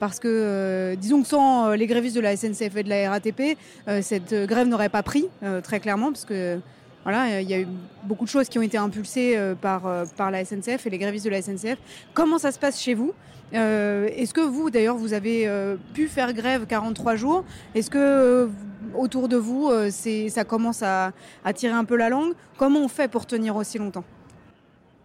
parce 0.00 0.18
que, 0.18 0.96
disons 0.96 1.22
que 1.22 1.28
sans 1.28 1.70
les 1.70 1.86
grévistes 1.86 2.16
de 2.16 2.20
la 2.20 2.36
SNCF 2.36 2.76
et 2.76 2.82
de 2.82 2.88
la 2.88 3.10
RATP, 3.10 3.56
cette 4.00 4.34
grève 4.46 4.66
n'aurait 4.66 4.88
pas 4.88 5.02
pris, 5.02 5.26
très 5.62 5.80
clairement, 5.80 6.10
parce 6.10 6.24
que 6.24 6.58
voilà, 7.04 7.40
il 7.40 7.48
y 7.48 7.54
a 7.54 7.60
eu 7.60 7.66
beaucoup 8.04 8.24
de 8.24 8.30
choses 8.30 8.48
qui 8.48 8.58
ont 8.58 8.62
été 8.62 8.76
impulsées 8.76 9.38
par, 9.60 9.82
par 10.16 10.30
la 10.30 10.44
SNCF 10.44 10.86
et 10.86 10.90
les 10.90 10.98
grévistes 10.98 11.24
de 11.24 11.30
la 11.30 11.42
SNCF. 11.42 11.78
Comment 12.14 12.38
ça 12.38 12.50
se 12.50 12.58
passe 12.58 12.80
chez 12.80 12.94
vous? 12.94 13.12
Est-ce 13.52 14.34
que 14.34 14.40
vous, 14.40 14.70
d'ailleurs, 14.70 14.96
vous 14.96 15.12
avez 15.12 15.48
pu 15.94 16.08
faire 16.08 16.32
grève 16.32 16.66
43 16.66 17.16
jours? 17.16 17.44
Est-ce 17.74 17.90
que 17.90 18.48
autour 18.96 19.28
de 19.28 19.36
vous, 19.36 19.68
euh, 19.68 19.90
ça 19.90 20.44
commence 20.44 20.82
à, 20.82 21.12
tirer 21.54 21.74
un 21.74 21.84
peu 21.84 21.96
la 21.96 22.08
langue. 22.08 22.32
Comment 22.56 22.80
on 22.80 22.88
fait 22.88 23.08
pour 23.08 23.26
tenir 23.26 23.56
aussi 23.56 23.78
longtemps? 23.78 24.04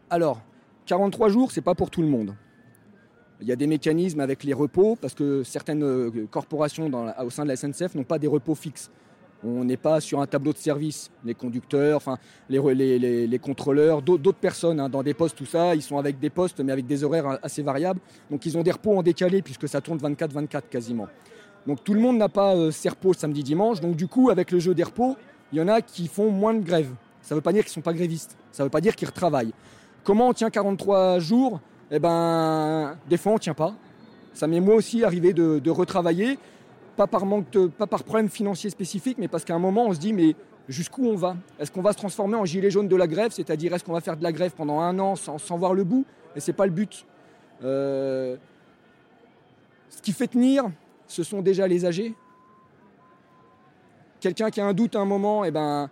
Alors, 0.09 0.41
43 0.85 1.29
jours, 1.29 1.51
c'est 1.51 1.61
pas 1.61 1.75
pour 1.75 1.89
tout 1.89 2.01
le 2.01 2.07
monde. 2.07 2.35
Il 3.41 3.47
y 3.47 3.51
a 3.51 3.55
des 3.55 3.67
mécanismes 3.67 4.19
avec 4.19 4.43
les 4.43 4.53
repos, 4.53 4.95
parce 4.99 5.13
que 5.13 5.43
certaines 5.43 5.83
euh, 5.83 6.27
corporations 6.29 6.89
au 7.19 7.29
sein 7.29 7.43
de 7.43 7.49
la 7.49 7.55
SNCF 7.55 7.95
n'ont 7.95 8.03
pas 8.03 8.19
des 8.19 8.27
repos 8.27 8.55
fixes. 8.55 8.89
On 9.45 9.65
n'est 9.65 9.77
pas 9.77 9.99
sur 9.99 10.21
un 10.21 10.27
tableau 10.27 10.53
de 10.53 10.57
service. 10.57 11.11
Les 11.25 11.33
conducteurs, 11.33 11.97
enfin, 11.97 12.17
les, 12.49 13.39
contrôleurs, 13.41 14.01
d'autres 14.01 14.39
personnes 14.39 14.79
hein, 14.79 14.87
dans 14.87 15.03
des 15.03 15.13
postes, 15.13 15.37
tout 15.37 15.45
ça, 15.45 15.75
ils 15.75 15.81
sont 15.81 15.97
avec 15.97 16.19
des 16.19 16.29
postes, 16.29 16.61
mais 16.61 16.71
avec 16.71 16.87
des 16.87 17.03
horaires 17.03 17.39
assez 17.43 17.61
variables. 17.61 17.99
Donc 18.31 18.45
ils 18.45 18.57
ont 18.57 18.63
des 18.63 18.71
repos 18.71 18.97
en 18.97 19.03
décalé, 19.03 19.41
puisque 19.41 19.67
ça 19.67 19.81
tourne 19.81 19.97
24-24 19.97 20.61
quasiment. 20.69 21.07
Donc 21.67 21.83
tout 21.83 21.93
le 21.93 21.99
monde 21.99 22.17
n'a 22.17 22.29
pas 22.29 22.55
euh, 22.55 22.71
ses 22.71 22.89
repos 22.89 23.13
samedi, 23.13 23.43
dimanche. 23.43 23.79
Donc 23.79 23.95
du 23.95 24.07
coup, 24.07 24.29
avec 24.29 24.51
le 24.51 24.59
jeu 24.59 24.73
des 24.73 24.83
repos, 24.83 25.15
il 25.51 25.59
y 25.59 25.61
en 25.61 25.67
a 25.67 25.81
qui 25.81 26.07
font 26.07 26.29
moins 26.29 26.53
de 26.53 26.63
grève. 26.63 26.89
Ça 27.21 27.35
ne 27.35 27.37
veut 27.37 27.41
pas 27.41 27.53
dire 27.53 27.63
qu'ils 27.63 27.71
ne 27.71 27.75
sont 27.75 27.81
pas 27.81 27.93
grévistes. 27.93 28.35
Ça 28.51 28.63
ne 28.63 28.67
veut 28.67 28.71
pas 28.71 28.81
dire 28.81 28.95
qu'ils 28.95 29.07
retravaillent. 29.07 29.53
Comment 30.03 30.29
on 30.29 30.33
tient 30.33 30.49
43 30.49 31.19
jours? 31.19 31.59
Eh 31.91 31.99
ben, 31.99 32.97
des 33.09 33.17
fois 33.17 33.33
on 33.33 33.35
ne 33.35 33.39
tient 33.39 33.53
pas. 33.53 33.73
Ça 34.33 34.47
m'est 34.47 34.59
moi 34.59 34.75
aussi 34.75 35.03
arrivé 35.03 35.31
de, 35.31 35.69
retravailler, 35.69 36.39
pas 36.97 37.07
par 37.07 37.25
manque, 37.25 37.45
pas 37.77 37.87
par 37.87 38.03
problème 38.03 38.29
financier 38.29 38.69
spécifique, 38.69 39.17
mais 39.19 39.27
parce 39.27 39.45
qu'à 39.45 39.53
un 39.53 39.59
moment 39.59 39.85
on 39.85 39.93
se 39.93 39.99
dit 39.99 40.11
mais 40.11 40.35
jusqu'où 40.67 41.05
on 41.05 41.15
va? 41.15 41.37
Est-ce 41.59 41.71
qu'on 41.71 41.81
va 41.81 41.93
se 41.93 41.97
transformer 41.97 42.35
en 42.35 42.45
gilet 42.45 42.71
jaune 42.71 42.87
de 42.87 42.95
la 42.95 43.07
grève, 43.07 43.31
c'est-à-dire 43.31 43.73
est-ce 43.73 43.83
qu'on 43.83 43.93
va 43.93 44.01
faire 44.01 44.17
de 44.17 44.23
la 44.23 44.31
grève 44.31 44.51
pendant 44.51 44.79
un 44.79 44.97
an 44.99 45.15
sans, 45.15 45.57
voir 45.57 45.73
le 45.73 45.83
bout? 45.83 46.05
Et 46.35 46.39
c'est 46.39 46.53
pas 46.53 46.65
le 46.65 46.71
but. 46.71 47.05
Euh, 47.63 48.35
ce 49.89 50.01
qui 50.01 50.11
fait 50.11 50.27
tenir, 50.27 50.65
ce 51.13 51.21
sont 51.21 51.43
déjà 51.43 51.67
les 51.67 51.85
âgés. 51.85 52.15
Quelqu'un 54.19 54.49
qui 54.49 54.59
a 54.59 54.65
un 54.65 54.73
doute 54.73 54.95
à 54.95 54.99
un 54.99 55.05
moment, 55.05 55.43
eh 55.45 55.51
ben, 55.51 55.89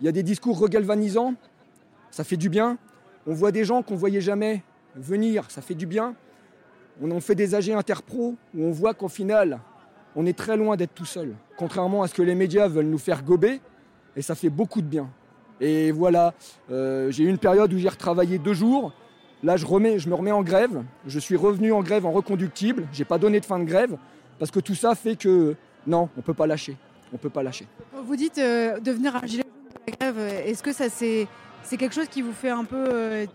il 0.00 0.04
y 0.04 0.08
a 0.08 0.12
des 0.12 0.22
discours 0.22 0.58
regalvanisants, 0.58 1.34
ça 2.10 2.22
fait 2.22 2.36
du 2.36 2.50
bien. 2.50 2.76
On 3.26 3.32
voit 3.32 3.50
des 3.50 3.64
gens 3.64 3.82
qu'on 3.82 3.94
ne 3.94 3.98
voyait 3.98 4.20
jamais 4.20 4.62
venir, 4.94 5.50
ça 5.50 5.62
fait 5.62 5.74
du 5.74 5.86
bien. 5.86 6.14
On 7.00 7.10
en 7.12 7.20
fait 7.20 7.34
des 7.34 7.54
âgés 7.54 7.72
interpro 7.72 8.36
où 8.54 8.62
on 8.62 8.72
voit 8.72 8.92
qu'au 8.92 9.08
final, 9.08 9.60
on 10.14 10.26
est 10.26 10.36
très 10.36 10.58
loin 10.58 10.76
d'être 10.76 10.94
tout 10.94 11.06
seul. 11.06 11.34
Contrairement 11.56 12.02
à 12.02 12.08
ce 12.08 12.14
que 12.14 12.22
les 12.22 12.34
médias 12.34 12.68
veulent 12.68 12.86
nous 12.86 12.98
faire 12.98 13.22
gober, 13.22 13.62
et 14.16 14.22
ça 14.22 14.34
fait 14.34 14.50
beaucoup 14.50 14.82
de 14.82 14.86
bien. 14.86 15.08
Et 15.60 15.92
voilà, 15.92 16.34
euh, 16.70 17.10
j'ai 17.10 17.24
eu 17.24 17.28
une 17.28 17.38
période 17.38 17.72
où 17.72 17.78
j'ai 17.78 17.88
retravaillé 17.88 18.38
deux 18.38 18.52
jours. 18.52 18.92
Là, 19.44 19.56
je, 19.56 19.66
remets, 19.66 19.98
je 19.98 20.08
me 20.08 20.14
remets 20.14 20.32
en 20.32 20.42
grève. 20.42 20.82
Je 21.06 21.18
suis 21.18 21.36
revenu 21.36 21.72
en 21.72 21.82
grève 21.82 22.06
en 22.06 22.12
reconductible. 22.12 22.86
J'ai 22.92 23.04
pas 23.04 23.18
donné 23.18 23.40
de 23.40 23.44
fin 23.44 23.58
de 23.58 23.64
grève 23.64 23.96
parce 24.38 24.50
que 24.50 24.58
tout 24.58 24.74
ça 24.74 24.94
fait 24.94 25.16
que 25.16 25.54
non, 25.86 26.08
on 26.16 26.22
peut 26.22 26.34
pas 26.34 26.46
lâcher. 26.46 26.76
On 27.12 27.18
peut 27.18 27.30
pas 27.30 27.42
lâcher. 27.42 27.66
Vous 27.92 28.16
dites 28.16 28.38
euh, 28.38 28.80
devenir 28.80 29.14
un 29.14 29.26
gilet 29.26 29.44
jaune 29.44 29.82
la 29.86 29.92
grève. 29.92 30.18
Est-ce 30.46 30.62
que 30.62 30.72
ça 30.72 30.88
c'est 30.88 31.28
c'est 31.62 31.76
quelque 31.76 31.94
chose 31.94 32.08
qui 32.08 32.22
vous 32.22 32.32
fait 32.32 32.50
un 32.50 32.64
peu 32.64 32.86
euh, 32.90 33.26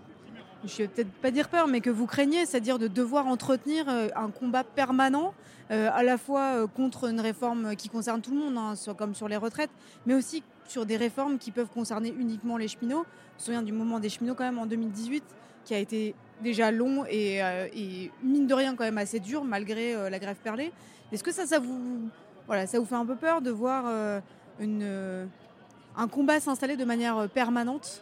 je 0.65 0.77
vais 0.77 0.87
peut-être 0.87 1.11
pas 1.11 1.31
dire 1.31 1.49
peur, 1.49 1.67
mais 1.67 1.81
que 1.81 1.89
vous 1.89 2.05
craignez, 2.05 2.45
c'est-à-dire 2.45 2.79
de 2.79 2.87
devoir 2.87 3.27
entretenir 3.27 3.87
euh, 3.87 4.09
un 4.15 4.29
combat 4.29 4.63
permanent, 4.63 5.33
euh, 5.71 5.89
à 5.93 6.03
la 6.03 6.17
fois 6.17 6.55
euh, 6.55 6.67
contre 6.67 7.09
une 7.09 7.19
réforme 7.19 7.75
qui 7.75 7.89
concerne 7.89 8.21
tout 8.21 8.31
le 8.31 8.37
monde, 8.37 8.57
hein, 8.57 8.73
comme 8.97 9.15
sur 9.15 9.27
les 9.27 9.37
retraites, 9.37 9.69
mais 10.05 10.15
aussi 10.15 10.43
sur 10.67 10.85
des 10.85 10.97
réformes 10.97 11.37
qui 11.37 11.51
peuvent 11.51 11.69
concerner 11.73 12.13
uniquement 12.19 12.57
les 12.57 12.67
cheminots. 12.67 13.05
Je 13.37 13.41
me 13.41 13.45
souviens 13.45 13.61
du 13.61 13.71
moment 13.71 13.99
des 13.99 14.09
cheminots 14.09 14.35
quand 14.35 14.43
même 14.43 14.59
en 14.59 14.65
2018, 14.65 15.23
qui 15.69 15.75
a 15.75 15.77
été 15.77 16.15
déjà 16.41 16.71
long 16.71 17.05
et, 17.07 17.43
euh, 17.43 17.67
et 17.75 18.09
mine 18.23 18.47
de 18.47 18.53
rien 18.55 18.75
quand 18.75 18.85
même 18.85 18.97
assez 18.97 19.19
dur, 19.19 19.43
malgré 19.43 19.93
euh, 19.93 20.09
la 20.09 20.17
grève 20.17 20.37
perlée. 20.43 20.71
Est-ce 21.11 21.23
que 21.23 21.31
ça, 21.31 21.45
ça 21.45 21.59
vous, 21.59 22.09
voilà, 22.47 22.65
ça 22.65 22.79
vous 22.79 22.85
fait 22.85 22.95
un 22.95 23.05
peu 23.05 23.15
peur 23.15 23.39
de 23.39 23.51
voir 23.51 23.83
euh, 23.85 24.19
une, 24.59 25.29
un 25.95 26.07
combat 26.07 26.39
s'installer 26.39 26.75
de 26.75 26.85
manière 26.85 27.29
permanente? 27.29 28.01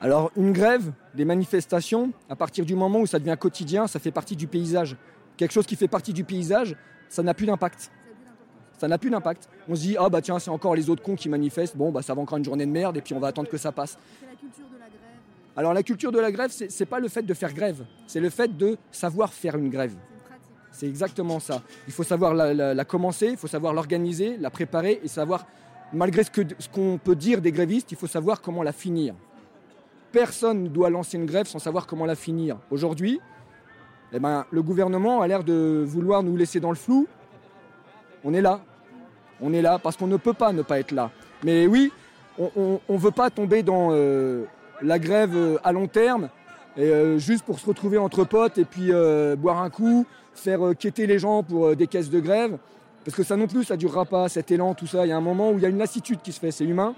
Alors 0.00 0.32
une 0.36 0.50
grève, 0.50 0.90
des 1.14 1.24
manifestations, 1.24 2.10
à 2.28 2.34
partir 2.34 2.66
du 2.66 2.74
moment 2.74 2.98
où 2.98 3.06
ça 3.06 3.20
devient 3.20 3.36
quotidien, 3.38 3.86
ça 3.86 4.00
fait 4.00 4.10
partie 4.10 4.34
du 4.34 4.48
paysage. 4.48 4.96
Quelque 5.36 5.52
chose 5.52 5.66
qui 5.66 5.76
fait 5.76 5.86
partie 5.86 6.12
du 6.12 6.24
paysage, 6.24 6.74
ça 7.08 7.22
n'a 7.22 7.32
plus 7.32 7.46
d'impact. 7.46 7.92
Ça 8.76 8.88
n'a 8.88 8.98
plus 8.98 9.10
d'impact. 9.10 9.48
On 9.68 9.76
se 9.76 9.82
dit, 9.82 9.96
ah 10.00 10.08
bah 10.08 10.20
tiens, 10.20 10.40
c'est 10.40 10.50
encore 10.50 10.74
les 10.74 10.90
autres 10.90 11.04
cons 11.04 11.14
qui 11.14 11.28
manifestent, 11.28 11.76
bon 11.76 11.92
bah 11.92 12.02
ça 12.02 12.12
va 12.12 12.22
encore 12.22 12.38
une 12.38 12.44
journée 12.44 12.66
de 12.66 12.72
merde 12.72 12.96
et 12.96 13.02
puis 13.02 13.14
on 13.14 13.20
va 13.20 13.28
attendre 13.28 13.48
que 13.48 13.56
ça 13.56 13.70
passe. 13.70 13.96
C'est 14.20 14.26
la 14.26 14.32
culture 14.32 14.64
de 14.64 14.64
la 14.64 14.68
grève. 14.70 14.75
Alors 15.56 15.72
la 15.72 15.82
culture 15.82 16.12
de 16.12 16.18
la 16.18 16.30
grève, 16.30 16.50
c'est 16.50 16.70
c'est 16.70 16.84
pas 16.86 17.00
le 17.00 17.08
fait 17.08 17.22
de 17.22 17.32
faire 17.34 17.52
grève, 17.52 17.84
c'est 18.06 18.20
le 18.20 18.28
fait 18.30 18.54
de 18.56 18.76
savoir 18.90 19.32
faire 19.32 19.56
une 19.56 19.70
grève. 19.70 19.94
C'est 20.70 20.86
exactement 20.86 21.40
ça. 21.40 21.62
Il 21.86 21.92
faut 21.94 22.02
savoir 22.02 22.34
la, 22.34 22.52
la- 22.52 22.74
la 22.74 22.84
commencer, 22.84 23.28
il 23.30 23.36
faut 23.38 23.46
savoir 23.46 23.72
l'organiser, 23.72 24.36
la 24.38 24.50
préparer 24.50 25.00
et 25.02 25.08
savoir, 25.08 25.46
malgré 25.94 26.22
ce 26.24 26.30
que- 26.30 26.42
ce 26.58 26.68
qu'on 26.68 26.98
peut 27.02 27.14
dire 27.16 27.40
des 27.40 27.52
grévistes, 27.52 27.90
il 27.92 27.96
faut 27.96 28.06
savoir 28.06 28.42
comment 28.42 28.62
la 28.62 28.72
finir. 28.72 29.14
Personne 30.12 30.64
ne 30.64 30.68
doit 30.68 30.90
lancer 30.90 31.16
une 31.16 31.24
grève 31.26 31.46
sans 31.46 31.58
savoir 31.58 31.86
comment 31.86 32.04
la 32.04 32.14
finir. 32.14 32.58
Aujourd'hui, 32.70 33.18
eh 34.12 34.18
ben, 34.18 34.44
le 34.50 34.62
gouvernement 34.62 35.22
a 35.22 35.26
l'air 35.28 35.42
de 35.42 35.82
vouloir 35.86 36.22
nous 36.22 36.36
laisser 36.36 36.60
dans 36.60 36.70
le 36.70 36.76
flou. 36.76 37.06
On 38.24 38.34
est 38.34 38.42
là. 38.42 38.60
On 39.40 39.52
est 39.54 39.62
là 39.62 39.78
parce 39.78 39.96
qu'on 39.96 40.06
ne 40.06 40.16
peut 40.18 40.32
pas 40.34 40.52
ne 40.52 40.62
pas 40.62 40.78
être 40.78 40.92
là. 40.92 41.10
Mais 41.42 41.66
oui, 41.66 41.90
on 42.38 42.78
ne 42.88 42.98
veut 42.98 43.10
pas 43.10 43.30
tomber 43.30 43.62
dans 43.62 43.88
euh, 43.92 44.44
la 44.82 44.98
grève 44.98 45.34
euh, 45.36 45.58
à 45.64 45.72
long 45.72 45.86
terme 45.88 46.28
et, 46.76 46.84
euh, 46.84 47.18
juste 47.18 47.44
pour 47.44 47.58
se 47.58 47.66
retrouver 47.66 47.98
entre 47.98 48.24
potes 48.24 48.58
et 48.58 48.64
puis 48.64 48.92
euh, 48.92 49.36
boire 49.36 49.60
un 49.62 49.70
coup, 49.70 50.04
faire 50.34 50.66
euh, 50.66 50.74
quêter 50.74 51.06
les 51.06 51.18
gens 51.18 51.42
pour 51.42 51.74
des 51.76 51.86
caisses 51.86 52.10
de 52.10 52.20
grève. 52.20 52.58
Parce 53.04 53.16
que 53.16 53.22
ça 53.22 53.36
non 53.36 53.46
plus, 53.46 53.64
ça 53.64 53.76
durera 53.76 54.04
pas, 54.04 54.28
cet 54.28 54.50
élan, 54.50 54.74
tout 54.74 54.86
ça. 54.88 55.06
Il 55.06 55.10
y 55.10 55.12
a 55.12 55.16
un 55.16 55.20
moment 55.20 55.50
où 55.52 55.58
il 55.58 55.62
y 55.62 55.66
a 55.66 55.68
une 55.68 55.78
lassitude 55.78 56.20
qui 56.22 56.32
se 56.32 56.40
fait, 56.40 56.50
c'est 56.50 56.64
humain. 56.64 56.94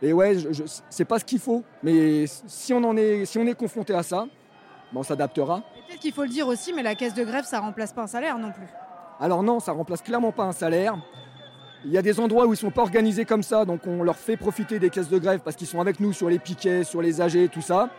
Et 0.00 0.12
ouais, 0.12 0.38
je, 0.38 0.52
je- 0.52 0.62
c'est 0.90 1.04
pas 1.04 1.18
ce 1.18 1.24
qu'il 1.24 1.38
faut. 1.38 1.62
Mais 1.82 2.24
si 2.26 2.72
on, 2.72 2.82
en 2.84 2.96
est, 2.96 3.24
si 3.26 3.38
on 3.38 3.46
est 3.46 3.54
confronté 3.54 3.94
à 3.94 4.02
ça, 4.02 4.26
ben, 4.92 5.00
on 5.00 5.02
s'adaptera. 5.02 5.62
Peut-être 5.86 6.00
qu'il 6.00 6.12
faut 6.12 6.22
le 6.22 6.28
dire 6.30 6.48
aussi, 6.48 6.72
mais 6.72 6.82
la 6.82 6.94
caisse 6.94 7.12
de 7.14 7.22
grève, 7.22 7.44
ça 7.44 7.60
remplace 7.60 7.92
pas 7.92 8.02
un 8.02 8.06
salaire 8.06 8.38
non 8.38 8.50
plus. 8.50 8.66
Alors 9.20 9.42
non, 9.42 9.60
ça 9.60 9.72
remplace 9.72 10.00
clairement 10.02 10.32
pas 10.32 10.44
un 10.44 10.52
salaire. 10.52 10.96
Il 11.84 11.90
y 11.90 11.98
a 11.98 12.02
des 12.02 12.20
endroits 12.20 12.46
où 12.46 12.52
ils 12.52 12.56
sont 12.56 12.70
pas 12.70 12.82
organisés 12.82 13.24
comme 13.24 13.42
ça, 13.42 13.64
donc 13.64 13.86
on 13.86 14.02
leur 14.04 14.16
fait 14.16 14.36
profiter 14.36 14.78
des 14.78 14.88
caisses 14.90 15.08
de 15.08 15.18
grève 15.18 15.40
parce 15.44 15.56
qu'ils 15.56 15.66
sont 15.66 15.80
avec 15.80 15.98
nous 15.98 16.12
sur 16.12 16.28
les 16.28 16.38
piquets, 16.38 16.84
sur 16.84 17.02
les 17.02 17.20
AG, 17.20 17.50
tout 17.50 17.60
ça. 17.60 17.90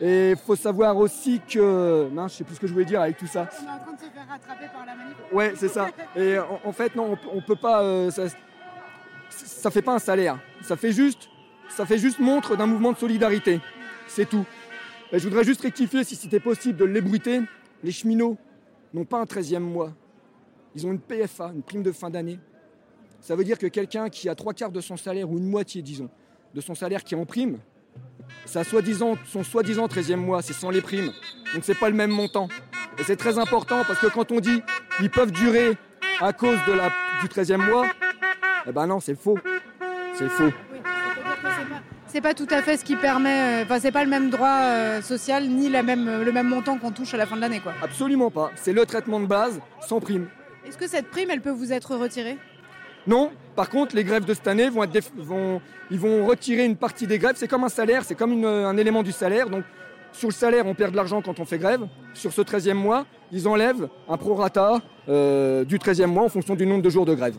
Et 0.00 0.30
il 0.30 0.36
faut 0.36 0.56
savoir 0.56 0.96
aussi 0.96 1.42
que... 1.46 2.08
Mince, 2.10 2.32
je 2.32 2.36
sais 2.38 2.44
plus 2.44 2.54
ce 2.54 2.60
que 2.60 2.66
je 2.66 2.72
voulais 2.72 2.86
dire 2.86 3.02
avec 3.02 3.18
tout 3.18 3.26
ça. 3.26 3.46
On 3.60 3.66
est 3.66 3.68
en 3.70 3.78
train 3.78 3.92
de 3.92 3.98
se 3.98 4.04
faire 4.04 4.26
rattraper 4.26 4.64
par 4.72 4.86
la 4.86 4.94
manif. 4.94 5.14
Ouais, 5.30 5.52
c'est 5.54 5.68
ça. 5.68 5.88
Et 6.16 6.38
en, 6.38 6.58
en 6.64 6.72
fait, 6.72 6.94
non, 6.96 7.12
on, 7.12 7.16
peut- 7.16 7.28
on 7.34 7.40
peut 7.42 7.56
pas. 7.56 7.82
euh, 7.82 8.10
ça, 8.10 8.22
ça 9.28 9.70
fait 9.70 9.82
pas 9.82 9.92
un 9.94 9.98
salaire. 9.98 10.38
Ça 10.62 10.76
fait 10.76 10.92
juste, 10.92 11.28
ça 11.68 11.84
fait 11.84 11.98
juste 11.98 12.18
montre 12.18 12.56
d'un 12.56 12.64
mouvement 12.64 12.92
de 12.92 12.96
solidarité. 12.96 13.60
C'est 14.08 14.26
tout. 14.26 14.46
Et 15.12 15.18
je 15.18 15.28
voudrais 15.28 15.44
juste 15.44 15.60
rectifier, 15.60 16.02
si 16.04 16.16
c'était 16.16 16.40
possible, 16.40 16.78
de 16.78 16.86
l'ébruiter. 16.86 17.42
Les 17.84 17.92
cheminots 17.92 18.38
n'ont 18.94 19.04
pas 19.04 19.18
un 19.20 19.24
13e 19.24 19.58
mois. 19.58 19.92
Ils 20.74 20.86
ont 20.86 20.92
une 20.92 21.00
PFA, 21.00 21.50
une 21.54 21.62
prime 21.62 21.82
de 21.82 21.92
fin 21.92 22.08
d'année. 22.08 22.38
Ça 23.20 23.36
veut 23.36 23.44
dire 23.44 23.58
que 23.58 23.66
quelqu'un 23.66 24.08
qui 24.08 24.28
a 24.28 24.34
trois 24.34 24.54
quarts 24.54 24.70
de 24.72 24.80
son 24.80 24.96
salaire, 24.96 25.30
ou 25.30 25.38
une 25.38 25.48
moitié, 25.48 25.82
disons, 25.82 26.08
de 26.54 26.60
son 26.60 26.74
salaire 26.74 27.04
qui 27.04 27.14
est 27.14 27.18
en 27.18 27.26
prime, 27.26 27.58
ça 28.46 28.64
soi-disant, 28.64 29.16
son 29.26 29.42
soi-disant 29.44 29.86
13e 29.86 30.16
mois, 30.16 30.42
c'est 30.42 30.52
sans 30.52 30.70
les 30.70 30.80
primes. 30.80 31.12
Donc 31.54 31.62
c'est 31.64 31.78
pas 31.78 31.88
le 31.90 31.96
même 31.96 32.10
montant. 32.10 32.48
Et 32.98 33.02
c'est 33.04 33.16
très 33.16 33.38
important 33.38 33.82
parce 33.86 33.98
que 34.00 34.06
quand 34.08 34.32
on 34.32 34.40
dit 34.40 34.62
ils 35.00 35.10
peuvent 35.10 35.32
durer 35.32 35.76
à 36.20 36.32
cause 36.32 36.58
de 36.66 36.72
la, 36.72 36.90
du 37.22 37.28
13e 37.28 37.56
mois, 37.64 37.86
eh 38.66 38.72
ben 38.72 38.86
non, 38.86 39.00
c'est 39.00 39.14
faux. 39.14 39.38
C'est 40.14 40.28
faux. 40.28 40.50
Pas- 40.50 41.82
c'est 42.06 42.20
pas 42.20 42.34
tout 42.34 42.46
à 42.50 42.60
fait 42.62 42.76
ce 42.76 42.84
qui 42.84 42.96
permet. 42.96 43.60
euh, 43.60 43.64
Enfin, 43.64 43.78
c'est 43.78 43.92
pas 43.92 44.02
le 44.04 44.10
même 44.10 44.30
droit 44.30 44.48
euh, 44.64 45.00
social 45.02 45.48
ni 45.48 45.68
la 45.68 45.82
même, 45.82 46.08
euh, 46.08 46.24
le 46.24 46.32
même 46.32 46.48
montant 46.48 46.76
qu'on 46.78 46.90
touche 46.90 47.14
à 47.14 47.16
la 47.16 47.26
fin 47.26 47.36
de 47.36 47.40
l'année, 47.40 47.60
quoi. 47.60 47.72
Absolument 47.82 48.30
pas. 48.30 48.50
C'est 48.56 48.72
le 48.72 48.84
traitement 48.84 49.20
de 49.20 49.26
base 49.26 49.60
sans 49.80 50.00
prime. 50.00 50.28
Est-ce 50.66 50.76
que 50.76 50.88
cette 50.88 51.08
prime, 51.10 51.30
elle 51.30 51.40
peut 51.40 51.50
vous 51.50 51.72
être 51.72 51.94
retirée? 51.96 52.36
Non, 53.10 53.32
par 53.56 53.68
contre, 53.70 53.96
les 53.96 54.04
grèves 54.04 54.24
de 54.24 54.34
cette 54.34 54.46
année 54.46 54.68
vont 54.70 55.60
ils 55.90 55.98
vont 55.98 56.24
retirer 56.26 56.64
une 56.64 56.76
partie 56.76 57.06
des 57.08 57.18
grèves. 57.18 57.34
C'est 57.36 57.48
comme 57.48 57.64
un 57.64 57.68
salaire, 57.80 58.02
c'est 58.04 58.14
comme 58.14 58.32
une- 58.32 58.44
un 58.72 58.76
élément 58.76 59.02
du 59.02 59.10
salaire. 59.10 59.50
Donc, 59.50 59.64
sur 60.12 60.28
le 60.28 60.32
salaire, 60.44 60.64
on 60.66 60.74
perd 60.74 60.92
de 60.92 60.96
l'argent 60.96 61.20
quand 61.20 61.40
on 61.40 61.44
fait 61.44 61.58
grève. 61.58 61.82
Sur 62.14 62.32
ce 62.32 62.40
13e 62.42 62.76
mois, 62.86 63.06
ils 63.32 63.48
enlèvent 63.48 63.88
un 64.08 64.16
prorata 64.16 64.80
euh, 65.08 65.64
du 65.64 65.78
13e 65.80 66.10
mois 66.12 66.22
en 66.24 66.28
fonction 66.28 66.54
du 66.54 66.66
nombre 66.66 66.82
de 66.82 66.90
jours 66.90 67.04
de 67.06 67.14
grève. 67.14 67.34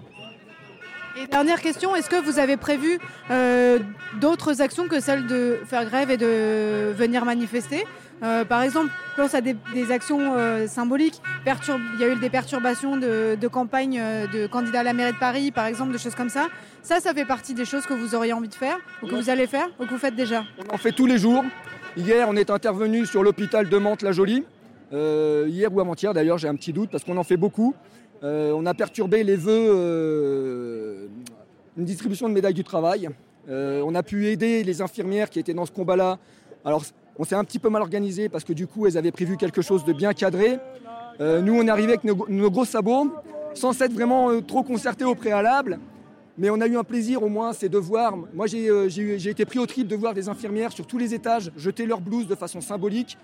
Dernière 1.29 1.61
question, 1.61 1.95
est-ce 1.95 2.09
que 2.09 2.21
vous 2.21 2.37
avez 2.39 2.57
prévu 2.57 2.99
euh, 3.29 3.79
d'autres 4.19 4.61
actions 4.61 4.87
que 4.89 4.99
celle 4.99 5.27
de 5.27 5.59
faire 5.65 5.85
grève 5.85 6.09
et 6.11 6.17
de 6.17 6.91
venir 6.93 7.23
manifester? 7.23 7.85
Euh, 8.23 8.45
Par 8.45 8.61
exemple, 8.61 8.91
je 9.11 9.21
pense 9.21 9.33
à 9.33 9.41
des, 9.41 9.55
des 9.73 9.91
actions 9.91 10.35
euh, 10.35 10.67
symboliques. 10.67 11.21
Il 11.45 11.99
y 11.99 12.03
a 12.03 12.09
eu 12.09 12.15
des 12.19 12.29
perturbations 12.29 12.97
de, 12.97 13.35
de 13.35 13.47
campagne 13.47 13.99
euh, 13.99 14.27
de 14.27 14.47
candidats 14.47 14.81
à 14.81 14.83
la 14.83 14.93
mairie 14.93 15.13
de 15.13 15.17
Paris, 15.17 15.51
par 15.51 15.65
exemple, 15.65 15.91
des 15.91 15.97
choses 15.97 16.15
comme 16.15 16.29
ça. 16.29 16.47
Ça, 16.83 16.99
ça 16.99 17.13
fait 17.13 17.25
partie 17.25 17.53
des 17.53 17.65
choses 17.65 17.85
que 17.85 17.93
vous 17.93 18.13
auriez 18.13 18.33
envie 18.33 18.47
de 18.47 18.53
faire, 18.53 18.77
ou 19.01 19.07
que 19.07 19.15
vous 19.15 19.29
allez 19.29 19.47
faire, 19.47 19.67
ou 19.79 19.85
que 19.85 19.89
vous 19.89 19.97
faites 19.97 20.15
déjà? 20.15 20.43
On 20.69 20.75
en 20.75 20.77
fait 20.77 20.91
tous 20.91 21.07
les 21.07 21.17
jours. 21.17 21.43
Hier, 21.97 22.27
on 22.29 22.35
est 22.35 22.49
intervenu 22.49 23.05
sur 23.05 23.23
l'hôpital 23.23 23.67
de 23.67 23.77
Mantes-la-Jolie. 23.77 24.43
Hier 24.91 25.73
ou 25.73 25.79
avant-hier, 25.79 26.13
d'ailleurs, 26.13 26.37
j'ai 26.37 26.47
un 26.47 26.55
petit 26.55 26.73
doute 26.73 26.89
parce 26.91 27.03
qu'on 27.03 27.17
en 27.17 27.23
fait 27.23 27.37
beaucoup. 27.37 27.73
On 28.23 28.65
a 28.65 28.73
perturbé 28.73 29.23
les 29.23 29.35
vœux, 29.35 31.09
une 31.77 31.85
distribution 31.85 32.29
de 32.29 32.33
médailles 32.33 32.53
du 32.53 32.63
travail. 32.63 33.09
On 33.49 33.95
a 33.95 34.03
pu 34.03 34.27
aider 34.27 34.63
les 34.63 34.81
infirmières 34.81 35.29
qui 35.29 35.39
étaient 35.39 35.53
dans 35.53 35.65
ce 35.65 35.71
combat-là. 35.71 36.17
Alors, 36.63 36.83
on 37.17 37.23
s'est 37.23 37.35
un 37.35 37.43
petit 37.43 37.59
peu 37.59 37.69
mal 37.69 37.81
organisé 37.81 38.29
parce 38.29 38.43
que 38.43 38.53
du 38.53 38.67
coup, 38.67 38.87
elles 38.87 38.97
avaient 38.97 39.11
prévu 39.11 39.37
quelque 39.37 39.61
chose 39.61 39.83
de 39.85 39.93
bien 39.93 40.13
cadré. 40.13 40.59
Euh, 41.19 41.41
nous, 41.41 41.53
on 41.53 41.67
est 41.67 41.69
arrivé 41.69 41.93
avec 41.93 42.03
nos, 42.03 42.49
gros 42.49 42.65
sabots, 42.65 43.11
sans 43.53 43.73
s'être 43.73 43.93
vraiment 43.93 44.31
euh, 44.31 44.41
trop 44.41 44.63
concerté 44.63 45.03
au 45.03 45.15
préalable. 45.15 45.79
Mais 46.37 46.49
on 46.49 46.61
a 46.61 46.67
eu 46.67 46.77
un 46.77 46.83
plaisir 46.83 47.21
au 47.21 47.29
moins, 47.29 47.53
c'est 47.53 47.69
de 47.69 47.77
voir. 47.77 48.15
Moi, 48.33 48.47
j'ai 48.47 48.69
euh, 48.69 48.87
j'ai 48.89 49.29
été 49.29 49.45
pris 49.45 49.59
au 49.59 49.65
trip 49.65 49.87
de 49.87 49.95
voir 49.95 50.13
des 50.13 50.29
infirmières 50.29 50.71
sur 50.71 50.87
tous 50.87 50.97
les 50.97 51.13
étages 51.13 51.51
jeter 51.57 51.85
leurs 51.85 52.01
blouses 52.01 52.27
de 52.27 52.35
façon 52.35 52.61
symbolique. 52.61 53.17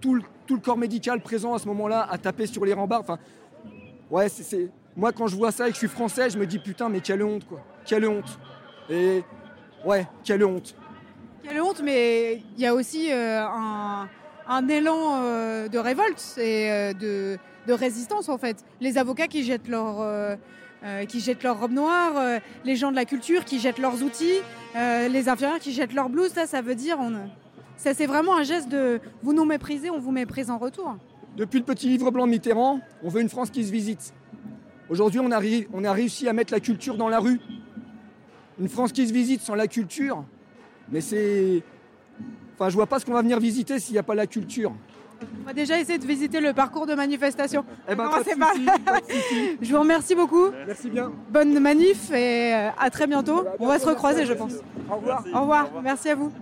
Tout, 0.00 0.14
le, 0.14 0.22
corps 0.58 0.76
médical 0.76 1.20
présent 1.20 1.54
à 1.54 1.58
ce 1.58 1.68
moment-là 1.68 2.06
a 2.10 2.18
tapé 2.18 2.46
sur 2.46 2.64
les 2.64 2.72
rembarts. 2.72 3.00
Enfin, 3.00 3.18
ouais. 4.10 4.26
Moi, 4.96 5.12
quand 5.12 5.26
je 5.26 5.36
vois 5.36 5.52
ça 5.52 5.66
et 5.66 5.70
que 5.70 5.74
je 5.74 5.78
suis 5.78 5.88
français, 5.88 6.30
je 6.30 6.38
me 6.38 6.46
dis 6.46 6.58
putain, 6.58 6.88
mais 6.88 7.00
quelle 7.00 7.22
honte, 7.22 7.46
quoi. 7.46 7.60
Quelle 7.84 8.06
honte. 8.06 8.38
Et 8.90 9.22
ouais, 9.84 10.06
quelle 10.24 10.44
honte. 10.44 10.74
Quelle 11.42 11.60
honte, 11.60 11.82
mais 11.82 12.42
il 12.56 12.62
y 12.62 12.66
a 12.66 12.74
aussi 12.74 13.08
euh, 13.10 13.44
un, 14.48 14.68
élan 14.68 15.22
euh, 15.22 15.68
de 15.68 15.78
révolte 15.78 16.38
et 16.38 16.70
euh, 16.70 16.92
de, 16.92 17.72
résistance 17.72 18.28
en 18.28 18.38
fait. 18.38 18.64
Les 18.80 18.96
avocats 18.96 19.26
qui 19.26 19.42
jettent 19.42 19.68
leur, 19.68 20.00
euh, 20.00 20.36
qui 21.08 21.20
jettent 21.20 21.42
leur 21.42 21.58
robe 21.58 21.72
noire, 21.72 22.12
euh, 22.16 22.38
les 22.64 22.76
gens 22.76 22.90
de 22.90 22.96
la 22.96 23.04
culture 23.04 23.44
qui 23.44 23.58
jettent 23.58 23.78
leurs 23.78 24.02
outils, 24.02 24.40
les 24.74 25.28
infirmières 25.28 25.58
qui 25.58 25.72
jettent 25.72 25.94
leurs 25.94 26.08
blouses, 26.08 26.32
ça, 26.32 26.46
ça 26.46 26.62
veut 26.62 26.74
dire 26.74 26.96
on, 27.00 27.12
ça 27.76 27.92
c'est 27.92 28.06
vraiment 28.06 28.36
un 28.36 28.42
geste 28.42 28.68
de 28.68 29.00
vous 29.22 29.32
nous 29.32 29.44
méprisez, 29.44 29.90
on 29.90 29.98
vous 29.98 30.12
méprise 30.12 30.48
en 30.48 30.58
retour. 30.58 30.96
Depuis 31.36 31.58
le 31.58 31.64
petit 31.64 31.88
livre 31.88 32.10
blanc 32.10 32.26
de 32.26 32.32
Mitterrand, 32.32 32.80
on 33.02 33.08
veut 33.08 33.20
une 33.20 33.28
France 33.28 33.50
qui 33.50 33.64
se 33.64 33.72
visite. 33.72 34.14
Aujourd'hui, 34.88 35.20
on 35.20 35.84
a 35.84 35.92
réussi 35.92 36.28
à 36.28 36.32
mettre 36.32 36.52
la 36.52 36.60
culture 36.60 36.96
dans 36.96 37.08
la 37.08 37.18
rue. 37.18 37.40
Une 38.60 38.68
France 38.68 38.92
qui 38.92 39.08
se 39.08 39.12
visite 39.12 39.40
sans 39.40 39.54
la 39.54 39.66
culture, 39.66 40.24
mais 40.92 41.00
c'est. 41.00 41.62
Enfin, 42.54 42.68
je 42.68 42.74
vois 42.74 42.86
pas 42.86 43.00
ce 43.00 43.06
qu'on 43.06 43.14
va 43.14 43.22
venir 43.22 43.40
visiter 43.40 43.80
s'il 43.80 43.94
n'y 43.94 43.98
a 43.98 44.02
pas 44.02 44.14
la 44.14 44.26
culture. 44.26 44.72
On 45.42 45.46
va 45.46 45.52
déjà 45.52 45.78
essayer 45.78 45.98
de 45.98 46.06
visiter 46.06 46.40
le 46.40 46.52
parcours 46.52 46.86
de 46.86 46.94
manifestation. 46.94 47.64
Eh 47.88 47.94
ben, 47.94 48.08
pas 48.08 48.22
de 48.22 48.38
pas 48.38 49.00
de. 49.00 49.04
Je 49.62 49.72
vous 49.72 49.80
remercie 49.80 50.14
beaucoup. 50.14 50.50
Merci 50.66 50.90
bien. 50.90 51.12
Bonne 51.30 51.58
manif 51.60 52.10
et 52.10 52.54
euh, 52.54 52.68
à 52.78 52.90
très 52.90 53.06
bientôt. 53.06 53.44
On 53.58 53.66
va 53.66 53.78
se 53.78 53.86
recroiser, 53.86 54.26
je 54.26 54.32
pense. 54.34 54.54
Au 54.90 54.96
revoir. 54.96 55.24
Au 55.32 55.40
revoir, 55.40 55.70
merci 55.82 56.10
à 56.10 56.14
vous. 56.16 56.32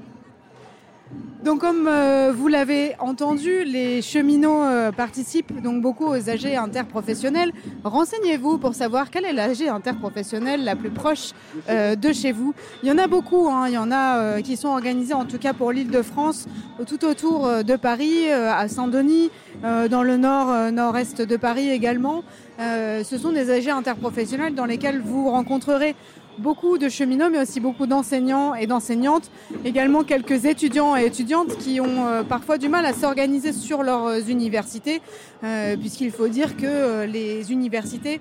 Donc 1.44 1.60
comme 1.60 1.88
euh, 1.88 2.32
vous 2.36 2.48
l'avez 2.48 2.94
entendu, 2.98 3.64
les 3.64 4.02
cheminots 4.02 4.62
euh, 4.62 4.92
participent 4.92 5.62
donc 5.62 5.80
beaucoup 5.80 6.04
aux 6.04 6.28
AG 6.28 6.54
interprofessionnels. 6.54 7.52
Renseignez-vous 7.82 8.58
pour 8.58 8.74
savoir 8.74 9.10
quelle 9.10 9.24
est 9.24 9.32
l'AG 9.32 9.62
interprofessionnelle 9.62 10.64
la 10.64 10.76
plus 10.76 10.90
proche 10.90 11.30
euh, 11.70 11.96
de 11.96 12.12
chez 12.12 12.32
vous. 12.32 12.52
Il 12.82 12.90
y 12.90 12.92
en 12.92 12.98
a 12.98 13.06
beaucoup, 13.06 13.48
hein. 13.48 13.68
il 13.68 13.72
y 13.72 13.78
en 13.78 13.90
a 13.90 14.42
qui 14.42 14.58
sont 14.58 14.68
organisés 14.68 15.14
en 15.14 15.24
tout 15.24 15.38
cas 15.38 15.54
pour 15.54 15.72
l'île 15.72 15.90
de 15.90 16.02
France, 16.02 16.46
tout 16.86 17.06
autour 17.06 17.48
de 17.64 17.76
Paris, 17.76 18.30
à 18.30 18.68
Saint-Denis, 18.68 19.30
dans 19.62 20.02
le 20.02 20.16
nord, 20.16 20.72
nord-est 20.72 21.22
de 21.22 21.36
Paris 21.36 21.70
également. 21.70 22.22
Ce 22.58 23.18
sont 23.20 23.32
des 23.32 23.50
AG 23.50 23.68
interprofessionnels 23.68 24.54
dans 24.54 24.66
lesquels 24.66 25.00
vous 25.00 25.30
rencontrerez 25.30 25.94
beaucoup 26.40 26.78
de 26.78 26.88
cheminots, 26.88 27.30
mais 27.30 27.38
aussi 27.38 27.61
beaucoup 27.61 27.87
d'enseignants 27.87 28.54
et 28.54 28.66
d'enseignantes, 28.66 29.30
également 29.64 30.02
quelques 30.02 30.47
étudiants 30.47 30.97
et 30.97 31.04
étudiantes 31.04 31.56
qui 31.59 31.80
ont 31.80 32.06
euh, 32.06 32.23
parfois 32.23 32.59
du 32.59 32.68
mal 32.68 32.87
à 32.87 32.92
s'organiser 32.92 33.52
sur 33.52 33.82
leurs 33.82 34.06
euh, 34.06 34.20
universités, 34.20 35.02
euh, 35.44 35.76
puisqu'il 35.76 36.11
faut 36.11 36.28
dire 36.28 36.56
que 36.56 37.04
les 37.04 37.52
universités, 37.52 38.20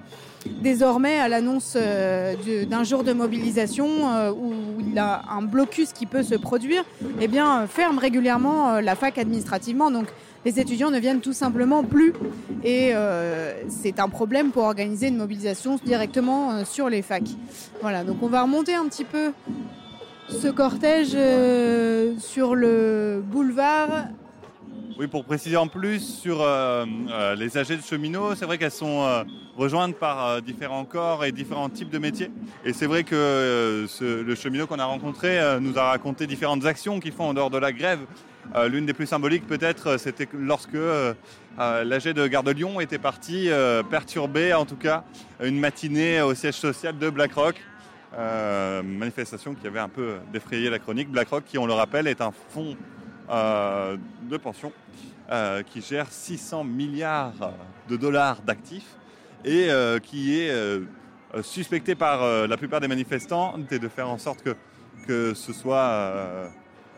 désormais, 0.62 1.20
à 1.20 1.28
l'annonce 1.28 1.76
d'un 1.76 2.84
jour 2.84 3.04
de 3.04 3.12
mobilisation 3.12 3.88
où 4.32 4.54
il 4.80 4.94
y 4.94 5.00
a 5.00 5.24
un 5.30 5.42
blocus 5.42 5.92
qui 5.92 6.06
peut 6.06 6.24
se 6.24 6.36
produire, 6.36 6.84
eh 7.20 7.28
bien, 7.28 7.68
ferment 7.68 8.00
régulièrement 8.00 8.80
la 8.80 8.96
fac 8.96 9.18
administrativement. 9.18 9.92
Donc, 9.92 10.08
les 10.46 10.60
étudiants 10.60 10.92
ne 10.92 11.00
viennent 11.00 11.22
tout 11.22 11.34
simplement 11.34 11.84
plus 11.84 12.14
et 12.64 12.92
euh, 12.94 13.54
c'est 13.70 14.00
un 14.00 14.10
problème 14.10 14.52
pour 14.52 14.64
organiser 14.64 15.08
une 15.08 15.18
mobilisation 15.18 15.80
directement 15.84 16.52
euh, 16.52 16.66
sur 16.66 16.90
les 16.90 17.02
facs. 17.02 17.30
Voilà, 17.82 18.04
donc 18.04 18.22
on 18.22 18.28
va 18.28 18.44
remonter 18.44 18.74
un 18.74 18.88
petit 18.88 19.06
peu 19.06 19.32
ce 20.30 20.48
cortège 20.48 21.12
euh, 21.16 22.14
sur 22.20 22.56
le 22.56 23.22
boulevard. 23.26 24.08
Oui, 24.98 25.08
pour 25.08 25.24
préciser 25.24 25.56
en 25.56 25.68
plus 25.68 26.00
sur 26.00 26.40
les 26.40 27.58
AG 27.58 27.68
de 27.70 27.82
cheminots, 27.82 28.36
c'est 28.36 28.44
vrai 28.44 28.58
qu'elles 28.58 28.70
sont 28.70 29.08
rejointes 29.56 29.96
par 29.96 30.42
différents 30.42 30.84
corps 30.84 31.24
et 31.24 31.32
différents 31.32 31.70
types 31.70 31.90
de 31.90 32.00
métiers. 32.00 32.30
Et 32.66 32.74
c'est 32.74 32.86
vrai 32.86 33.06
que 33.06 33.88
le 34.02 34.36
cheminot 34.36 34.68
qu'on 34.68 34.78
a 34.78 34.84
rencontré 34.84 35.40
nous 35.62 35.78
a 35.80 35.84
raconté 35.84 36.28
différentes 36.28 36.66
actions 36.66 37.00
qu'ils 37.00 37.14
font 37.14 37.30
en 37.30 37.34
dehors 37.34 37.50
de 37.50 37.58
la 37.58 37.72
grève. 37.72 38.00
Euh, 38.56 38.68
L'une 38.68 38.86
des 38.86 38.94
plus 38.94 39.06
symboliques 39.06 39.46
peut-être, 39.46 39.88
euh, 39.88 39.98
c'était 39.98 40.26
que 40.26 40.36
lorsque 40.36 40.74
euh, 40.74 41.14
l'AG 41.58 42.14
de 42.14 42.28
Gare 42.28 42.44
de 42.44 42.52
Lyon 42.52 42.80
était 42.80 42.98
parti 42.98 43.50
perturber 43.90 44.54
en 44.54 44.66
tout 44.66 44.76
cas 44.76 45.04
une 45.44 45.60
matinée 45.60 46.22
au 46.22 46.34
siège 46.34 46.56
social 46.56 46.98
de 46.98 47.10
BlackRock. 47.10 47.56
Manifestation 48.84 49.54
qui 49.54 49.68
avait 49.68 49.80
un 49.80 49.90
peu 49.90 50.18
défrayé 50.32 50.70
la 50.70 50.80
chronique. 50.80 51.12
BlackRock, 51.12 51.44
qui 51.46 51.58
on 51.58 51.66
le 51.66 51.74
rappelle, 51.74 52.08
est 52.08 52.22
un 52.22 52.32
fonds 52.32 52.78
de 53.30 54.38
pension 54.38 54.72
qui 55.68 55.82
gère 55.82 56.08
600 56.10 56.64
milliards 56.64 57.54
de 57.90 57.98
dollars 57.98 58.42
d'actifs 58.42 58.96
et 59.44 59.68
qui 60.02 60.40
est 60.40 60.52
suspecté 61.42 61.94
par 61.96 62.48
la 62.48 62.58
plupart 62.58 62.80
des 62.80 62.88
manifestants 62.88 63.58
de 63.58 63.88
faire 63.90 64.10
en 64.10 64.18
sorte 64.18 64.44
que, 64.44 64.56
que 65.06 65.34
ce 65.34 65.52
soit 65.52 66.50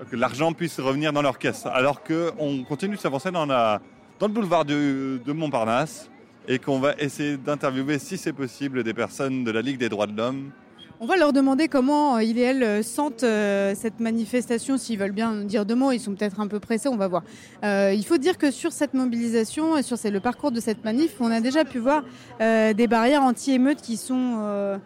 que 0.09 0.15
l'argent 0.15 0.53
puisse 0.53 0.79
revenir 0.79 1.13
dans 1.13 1.21
leur 1.21 1.37
caisse, 1.37 1.65
alors 1.65 2.03
qu'on 2.03 2.63
continue 2.63 2.95
de 2.95 2.99
s'avancer 2.99 3.31
dans, 3.31 3.45
le 3.45 4.27
boulevard 4.27 4.65
de, 4.65 5.19
Montparnasse 5.27 6.09
et 6.47 6.59
qu'on 6.59 6.79
va 6.79 6.93
essayer 6.97 7.37
d'interviewer, 7.37 7.99
si 7.99 8.17
c'est 8.17 8.33
possible, 8.33 8.83
des 8.83 8.93
personnes 8.93 9.43
de 9.43 9.51
la 9.51 9.61
Ligue 9.61 9.77
des 9.77 9.89
droits 9.89 10.07
de 10.07 10.17
l'homme. 10.17 10.51
On 10.99 11.07
va 11.07 11.17
leur 11.17 11.33
demander 11.33 11.67
comment 11.67 12.17
euh, 12.17 12.23
ils 12.23 12.37
et 12.37 12.41
elles 12.41 12.63
euh, 12.63 12.83
sentent 12.83 13.23
euh, 13.23 13.73
cette 13.75 13.99
manifestation, 13.99 14.77
s'ils 14.77 14.99
veulent 14.99 15.13
bien 15.13 15.33
dire 15.45 15.65
deux 15.65 15.73
mots, 15.73 15.91
ils 15.91 15.99
sont 15.99 16.13
peut-être 16.13 16.39
un 16.39 16.45
peu 16.45 16.59
pressés, 16.59 16.89
on 16.89 16.97
va 16.97 17.07
voir. 17.07 17.23
Il 17.63 18.03
faut 18.05 18.17
dire 18.17 18.37
que 18.37 18.51
sur 18.51 18.71
cette 18.71 18.93
mobilisation 18.93 19.77
et 19.77 19.83
sur 19.83 19.97
le 20.03 20.19
parcours 20.19 20.51
de 20.51 20.59
cette 20.59 20.83
manif, 20.83 21.15
on 21.19 21.31
a 21.31 21.41
déjà 21.41 21.65
pu 21.65 21.79
voir 21.79 22.03
des 22.39 22.87
barrières 22.87 23.23
anti-émeutes 23.23 23.81
qui 23.81 23.97
sont, 23.97 24.79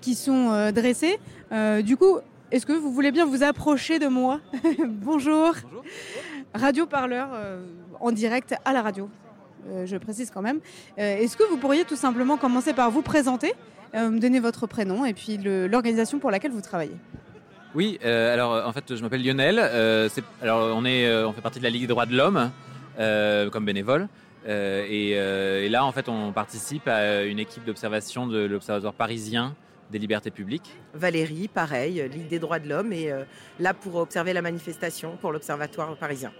qui 0.00 0.14
sont 0.14 0.70
dressées. 0.72 1.18
Euh, 1.52 1.82
du 1.82 1.96
coup, 1.96 2.18
est-ce 2.50 2.66
que 2.66 2.72
vous 2.72 2.92
voulez 2.92 3.12
bien 3.12 3.26
vous 3.26 3.42
approcher 3.42 3.98
de 3.98 4.08
moi 4.08 4.40
Bonjour. 4.88 5.54
Radio 6.54 6.86
Parleur 6.86 7.28
euh, 7.32 7.62
en 8.00 8.10
direct 8.10 8.54
à 8.64 8.72
la 8.72 8.82
radio. 8.82 9.08
Euh, 9.68 9.86
je 9.86 9.96
précise 9.96 10.30
quand 10.30 10.42
même. 10.42 10.58
Euh, 10.98 11.18
Est-ce 11.18 11.36
que 11.36 11.44
vous 11.44 11.58
pourriez 11.58 11.84
tout 11.84 11.96
simplement 11.96 12.36
commencer 12.36 12.72
par 12.72 12.90
vous 12.90 13.02
présenter, 13.02 13.54
me 13.94 14.18
donner 14.18 14.40
votre 14.40 14.66
prénom 14.66 15.04
et 15.04 15.14
puis 15.14 15.38
l'organisation 15.38 16.18
pour 16.18 16.30
laquelle 16.30 16.52
vous 16.52 16.60
travaillez? 16.60 16.96
Oui, 17.74 17.98
alors 18.04 18.66
en 18.66 18.72
fait, 18.72 18.96
je 18.96 19.02
m'appelle 19.02 19.24
Lionel. 19.24 19.58
alors 20.42 20.76
on 20.76 20.84
est, 20.84 21.24
on 21.24 21.32
fait 21.32 21.40
partie 21.40 21.58
de 21.60 21.64
la 21.64 21.70
Ligue 21.70 21.82
des 21.82 21.86
droits 21.88 22.06
de 22.06 22.16
l'homme 22.16 22.50
comme 23.52 23.64
bénévole. 23.64 24.08
Et, 24.46 25.10
et 25.10 25.68
là, 25.68 25.84
en 25.84 25.92
fait, 25.92 26.08
on 26.08 26.32
participe 26.32 26.86
à 26.88 27.24
une 27.24 27.38
équipe 27.40 27.64
d'observation 27.64 28.26
de 28.26 28.38
l'Observatoire 28.44 28.94
parisien 28.94 29.54
des 29.90 29.98
libertés 29.98 30.30
publiques. 30.30 30.76
Valérie, 30.94 31.48
pareil, 31.48 32.08
Ligue 32.12 32.28
des 32.28 32.38
droits 32.38 32.58
de 32.58 32.68
l'homme, 32.68 32.92
et 32.92 33.10
euh, 33.10 33.24
là 33.58 33.74
pour 33.74 33.96
observer 33.96 34.32
la 34.32 34.42
manifestation 34.42 35.16
pour 35.20 35.32
l'Observatoire 35.32 35.96
parisien. 35.96 36.32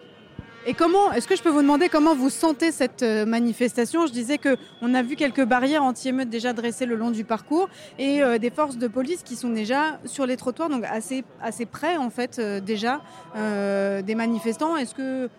Et 0.67 0.75
comment, 0.75 1.11
est-ce 1.13 1.27
que 1.27 1.37
je 1.37 1.43
peux 1.43 1.49
vous 1.49 1.63
demander 1.63 1.89
comment 1.89 2.15
vous 2.15 2.29
sentez 2.29 2.71
cette 2.71 3.03
euh, 3.03 3.25
manifestation? 3.25 4.07
Je 4.07 4.13
disais 4.13 4.37
que 4.37 4.59
on 4.83 4.93
a 4.95 5.03
vu 5.03 5.17
quelques 5.17 5.45
barrières 5.45 5.83
anti-émeutes 5.83 6.29
déjà 6.29 6.53
dressées 6.53 6.85
le 6.85 6.97
long 6.97 7.11
du 7.11 7.25
parcours 7.25 7.71
et 7.99 8.23
euh, 8.23 8.37
des 8.37 8.51
forces 8.51 8.77
de 8.77 8.87
police 8.87 9.23
qui 9.23 9.37
sont 9.37 9.49
déjà 9.49 9.99
sur 10.05 10.27
les 10.27 10.37
trottoirs, 10.37 10.69
donc 10.69 10.85
assez, 10.85 11.25
assez 11.41 11.65
près 11.65 11.97
en 11.97 12.11
fait 12.11 12.39
euh, 12.39 12.61
déjà 12.61 13.01
euh, 13.37 14.03
des 14.03 14.15
manifestants. 14.15 14.77
Est-ce 14.77 14.95
que 14.95 15.31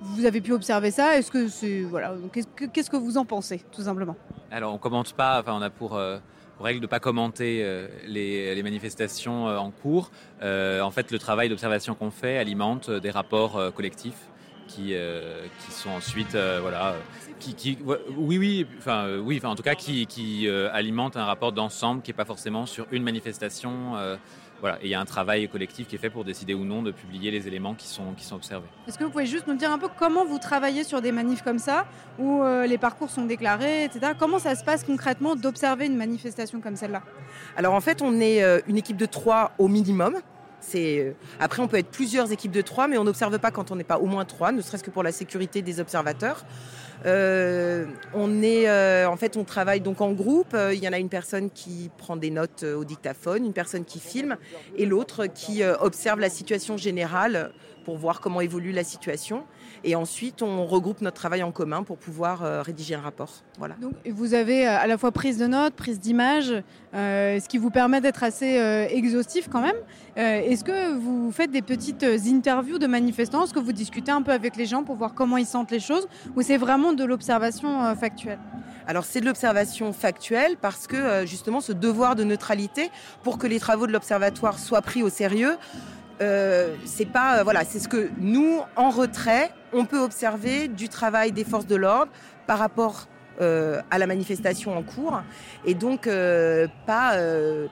vous 0.00 0.26
avez 0.26 0.40
pu 0.40 0.52
observer 0.52 0.92
ça? 0.92 1.18
Est-ce 1.18 1.32
que 1.32 1.48
c'est 1.48 1.80
voilà 1.80 2.14
Qu'est-ce 2.32 2.46
que, 2.46 2.66
qu'est-ce 2.66 2.88
que 2.88 2.96
vous 2.96 3.18
en 3.18 3.24
pensez 3.24 3.64
tout 3.72 3.82
simplement? 3.82 4.14
Alors 4.52 4.72
on 4.72 4.78
commente 4.78 5.12
pas, 5.12 5.40
enfin 5.40 5.54
on 5.54 5.62
a 5.62 5.70
pour, 5.70 5.96
euh, 5.96 6.18
pour 6.18 6.22
règle 6.64 6.80
de 6.80 6.86
pas 6.86 7.00
commenter 7.00 7.60
euh, 7.62 7.88
les, 8.06 8.62
manifestations 8.62 9.48
euh, 9.48 9.56
en 9.56 9.70
cours. 9.70 10.10
Euh, 10.42 10.80
en 10.80 10.90
fait, 10.90 11.10
le 11.10 11.18
travail 11.18 11.48
d'observation 11.48 11.94
qu'on 11.94 12.10
fait 12.10 12.38
alimente 12.38 12.90
des 12.90 13.10
rapports 13.10 13.72
collectifs 13.74 14.28
qui, 14.66 14.92
qui 14.92 15.72
sont 15.72 15.88
ensuite 15.88 16.36
voilà 16.60 16.94
qui, 17.40 17.54
qui 17.54 17.78
oui 18.18 18.36
oui 18.36 18.66
enfin 18.76 19.16
oui 19.18 19.38
enfin 19.38 19.48
en 19.48 19.54
tout 19.54 19.62
cas 19.62 19.74
qui, 19.74 20.06
qui 20.06 20.46
alimente 20.46 21.16
un 21.16 21.24
rapport 21.24 21.52
d'ensemble 21.52 22.02
qui 22.02 22.10
est 22.10 22.14
pas 22.14 22.26
forcément 22.26 22.66
sur 22.66 22.86
une 22.90 23.02
manifestation 23.02 23.94
voilà 24.60 24.78
et 24.82 24.86
il 24.86 24.90
y 24.90 24.94
a 24.94 25.00
un 25.00 25.04
travail 25.04 25.48
collectif 25.48 25.86
qui 25.86 25.96
est 25.96 25.98
fait 25.98 26.10
pour 26.10 26.24
décider 26.24 26.54
ou 26.54 26.64
non 26.64 26.82
de 26.82 26.90
publier 26.90 27.30
les 27.30 27.46
éléments 27.46 27.74
qui 27.74 27.86
sont 27.86 28.12
qui 28.16 28.24
sont 28.24 28.36
observés. 28.36 28.66
Est-ce 28.86 28.98
que 28.98 29.04
vous 29.04 29.10
pouvez 29.10 29.26
juste 29.26 29.46
nous 29.46 29.56
dire 29.56 29.70
un 29.70 29.78
peu 29.78 29.88
comment 29.98 30.24
vous 30.24 30.38
travaillez 30.38 30.84
sur 30.84 31.00
des 31.00 31.12
manifs 31.12 31.42
comme 31.42 31.58
ça, 31.58 31.86
où 32.18 32.42
euh, 32.42 32.66
les 32.66 32.78
parcours 32.78 33.10
sont 33.10 33.24
déclarés, 33.24 33.84
etc. 33.84 34.12
Comment 34.18 34.38
ça 34.38 34.54
se 34.54 34.64
passe 34.64 34.84
concrètement 34.84 35.36
d'observer 35.36 35.86
une 35.86 35.96
manifestation 35.96 36.60
comme 36.60 36.76
celle-là? 36.76 37.02
Alors 37.56 37.74
en 37.74 37.80
fait, 37.80 38.02
on 38.02 38.20
est 38.20 38.42
euh, 38.42 38.60
une 38.66 38.76
équipe 38.76 38.96
de 38.96 39.06
trois 39.06 39.52
au 39.58 39.68
minimum. 39.68 40.16
C'est 40.60 40.98
euh, 40.98 41.12
après 41.38 41.62
on 41.62 41.68
peut 41.68 41.78
être 41.78 41.90
plusieurs 41.90 42.32
équipes 42.32 42.52
de 42.52 42.62
trois, 42.62 42.88
mais 42.88 42.98
on 42.98 43.04
n'observe 43.04 43.38
pas 43.38 43.50
quand 43.50 43.70
on 43.70 43.76
n'est 43.76 43.84
pas 43.84 43.98
au 43.98 44.06
moins 44.06 44.24
trois, 44.24 44.50
ne 44.50 44.60
serait-ce 44.60 44.82
que 44.82 44.90
pour 44.90 45.02
la 45.02 45.12
sécurité 45.12 45.62
des 45.62 45.80
observateurs. 45.80 46.44
Euh, 47.06 47.86
on 48.12 48.42
est 48.42 48.68
euh, 48.68 49.08
en 49.08 49.16
fait 49.16 49.36
on 49.36 49.44
travaille 49.44 49.80
donc 49.80 50.00
en 50.00 50.12
groupe. 50.12 50.54
Euh, 50.54 50.74
Il 50.74 50.82
y 50.82 50.88
en 50.88 50.92
a 50.92 50.98
une 50.98 51.08
personne 51.08 51.50
qui 51.50 51.90
prend 51.96 52.16
des 52.16 52.30
notes 52.30 52.64
euh, 52.64 52.76
au 52.76 52.84
dictaphone, 52.84 53.44
une 53.44 53.52
personne 53.52 53.84
qui 53.84 54.00
filme 54.00 54.36
et 54.76 54.86
l'autre 54.86 55.26
qui 55.26 55.62
euh, 55.62 55.76
observe 55.78 56.18
la 56.20 56.30
situation 56.30 56.76
générale 56.76 57.52
pour 57.84 57.96
voir 57.96 58.20
comment 58.20 58.40
évolue 58.40 58.72
la 58.72 58.84
situation. 58.84 59.44
Et 59.84 59.94
ensuite 59.94 60.42
on 60.42 60.64
regroupe 60.66 61.00
notre 61.00 61.16
travail 61.16 61.42
en 61.42 61.52
commun 61.52 61.82
pour 61.82 61.98
pouvoir 61.98 62.42
euh, 62.42 62.62
rédiger 62.62 62.94
un 62.94 63.00
rapport. 63.00 63.30
Voilà. 63.58 63.74
Donc, 63.80 63.92
vous 64.06 64.34
avez 64.34 64.66
euh, 64.66 64.78
à 64.78 64.86
la 64.86 64.98
fois 64.98 65.12
prise 65.12 65.38
de 65.38 65.46
notes, 65.46 65.74
prise 65.74 66.00
d'images, 66.00 66.52
euh, 66.94 67.40
ce 67.40 67.48
qui 67.48 67.58
vous 67.58 67.70
permet 67.70 68.00
d'être 68.00 68.22
assez 68.22 68.56
exhaustif 68.90 69.48
quand 69.50 69.60
même. 69.60 69.76
Est-ce 70.16 70.64
que 70.64 70.94
vous 70.94 71.30
faites 71.30 71.50
des 71.50 71.62
petites 71.62 72.04
interviews 72.04 72.78
de 72.78 72.86
manifestants? 72.86 73.44
Est-ce 73.44 73.54
que 73.54 73.60
vous 73.60 73.72
discutez 73.72 74.10
un 74.10 74.22
peu 74.22 74.32
avec 74.32 74.56
les 74.56 74.66
gens 74.66 74.82
pour 74.82 74.96
voir 74.96 75.14
comment 75.14 75.36
ils 75.36 75.46
sentent 75.46 75.70
les 75.70 75.80
choses? 75.80 76.08
Ou 76.34 76.42
c'est 76.42 76.56
vraiment 76.56 76.92
de 76.92 77.04
l'observation 77.04 77.94
factuelle? 77.94 78.40
Alors 78.88 79.04
c'est 79.04 79.20
de 79.20 79.26
l'observation 79.26 79.92
factuelle 79.92 80.56
parce 80.60 80.86
que 80.86 81.24
justement 81.24 81.60
ce 81.60 81.72
devoir 81.72 82.16
de 82.16 82.24
neutralité 82.24 82.90
pour 83.22 83.38
que 83.38 83.46
les 83.46 83.60
travaux 83.60 83.86
de 83.86 83.92
l'observatoire 83.92 84.58
soient 84.58 84.82
pris 84.82 85.02
au 85.02 85.08
sérieux, 85.10 85.56
euh, 86.20 86.74
c'est 86.84 87.06
pas 87.06 87.38
euh, 87.38 87.42
voilà, 87.42 87.64
c'est 87.64 87.78
ce 87.78 87.88
que 87.88 88.10
nous 88.18 88.60
en 88.76 88.90
retrait 88.90 89.50
on 89.72 89.84
peut 89.84 90.00
observer 90.00 90.68
du 90.68 90.88
travail 90.88 91.32
des 91.32 91.44
forces 91.44 91.66
de 91.66 91.76
l'ordre 91.76 92.10
par 92.46 92.58
rapport 92.58 93.06
euh, 93.40 93.80
à 93.90 93.98
la 93.98 94.06
manifestation 94.06 94.76
en 94.76 94.82
cours 94.82 95.22
et 95.64 95.74
donc 95.74 96.06
euh, 96.06 96.66
pas 96.86 97.16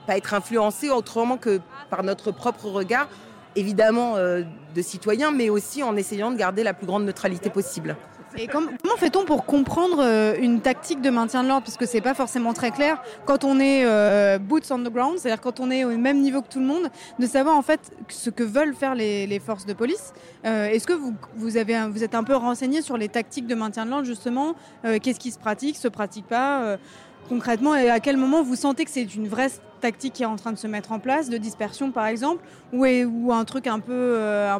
pas 0.05 0.17
être 0.17 0.33
influencé 0.33 0.89
autrement 0.89 1.37
que 1.37 1.59
par 1.89 2.03
notre 2.03 2.31
propre 2.31 2.67
regard 2.67 3.07
évidemment 3.55 4.17
de 4.17 4.81
citoyens, 4.83 5.31
mais 5.31 5.49
aussi 5.49 5.81
en 5.81 5.95
essayant 5.95 6.29
de 6.29 6.37
garder 6.37 6.63
la 6.63 6.75
plus 6.75 6.85
grande 6.85 7.05
neutralité 7.05 7.49
possible. 7.49 7.97
Et 8.35 8.47
comment 8.47 8.97
fait-on 8.97 9.23
pour 9.25 9.45
comprendre 9.45 9.99
euh, 10.01 10.35
une 10.39 10.61
tactique 10.61 11.01
de 11.01 11.09
maintien 11.09 11.43
de 11.43 11.47
l'ordre? 11.47 11.63
Parce 11.63 11.77
que 11.77 11.85
c'est 11.85 12.01
pas 12.01 12.13
forcément 12.13 12.53
très 12.53 12.71
clair. 12.71 13.01
Quand 13.25 13.43
on 13.43 13.59
est 13.59 13.85
euh, 13.85 14.37
boots 14.37 14.71
on 14.71 14.79
the 14.79 14.91
ground, 14.91 15.17
c'est-à-dire 15.17 15.41
quand 15.41 15.59
on 15.59 15.71
est 15.71 15.83
au 15.83 15.97
même 15.97 16.19
niveau 16.21 16.41
que 16.41 16.49
tout 16.49 16.59
le 16.59 16.65
monde, 16.65 16.89
de 17.19 17.25
savoir 17.25 17.55
en 17.55 17.61
fait 17.61 17.79
ce 18.09 18.29
que 18.29 18.43
veulent 18.43 18.75
faire 18.75 18.95
les, 18.95 19.41
forces 19.43 19.65
de 19.65 19.73
police. 19.73 20.13
Euh, 20.45 20.67
est-ce 20.67 20.87
que 20.87 20.93
vous, 20.93 21.13
vous, 21.35 21.57
êtes 21.57 22.15
un 22.15 22.23
peu 22.23 22.35
renseigné 22.35 22.81
sur 22.81 22.97
les 22.97 23.07
tactiques 23.07 23.47
de 23.47 23.55
maintien 23.55 23.85
de 23.85 23.91
l'ordre 23.91 24.05
justement? 24.05 24.55
Qu'est-ce 24.83 25.19
qui 25.19 25.31
se 25.31 25.39
pratique, 25.39 25.77
se 25.77 25.87
pratique 25.87 26.27
pas? 26.27 26.77
Concrètement 27.27 27.75
et 27.75 27.89
à 27.89 27.99
quel 27.99 28.17
moment 28.17 28.43
vous 28.43 28.55
sentez 28.55 28.85
que 28.85 28.91
c'est 28.91 29.15
une 29.15 29.27
vraie 29.27 29.49
tactique 29.81 30.13
qui 30.13 30.23
est 30.23 30.27
en 30.27 30.35
train 30.35 30.51
de 30.51 30.57
se 30.57 30.67
mettre 30.67 30.91
en 30.91 30.99
place, 30.99 31.29
de 31.29 31.37
dispersion 31.37 31.91
par 31.91 32.07
exemple, 32.07 32.43
ou, 32.73 33.31
un 33.31 33.45
truc 33.45 33.67
un 33.67 33.79
peu, 33.79 33.93
euh, 33.93 34.57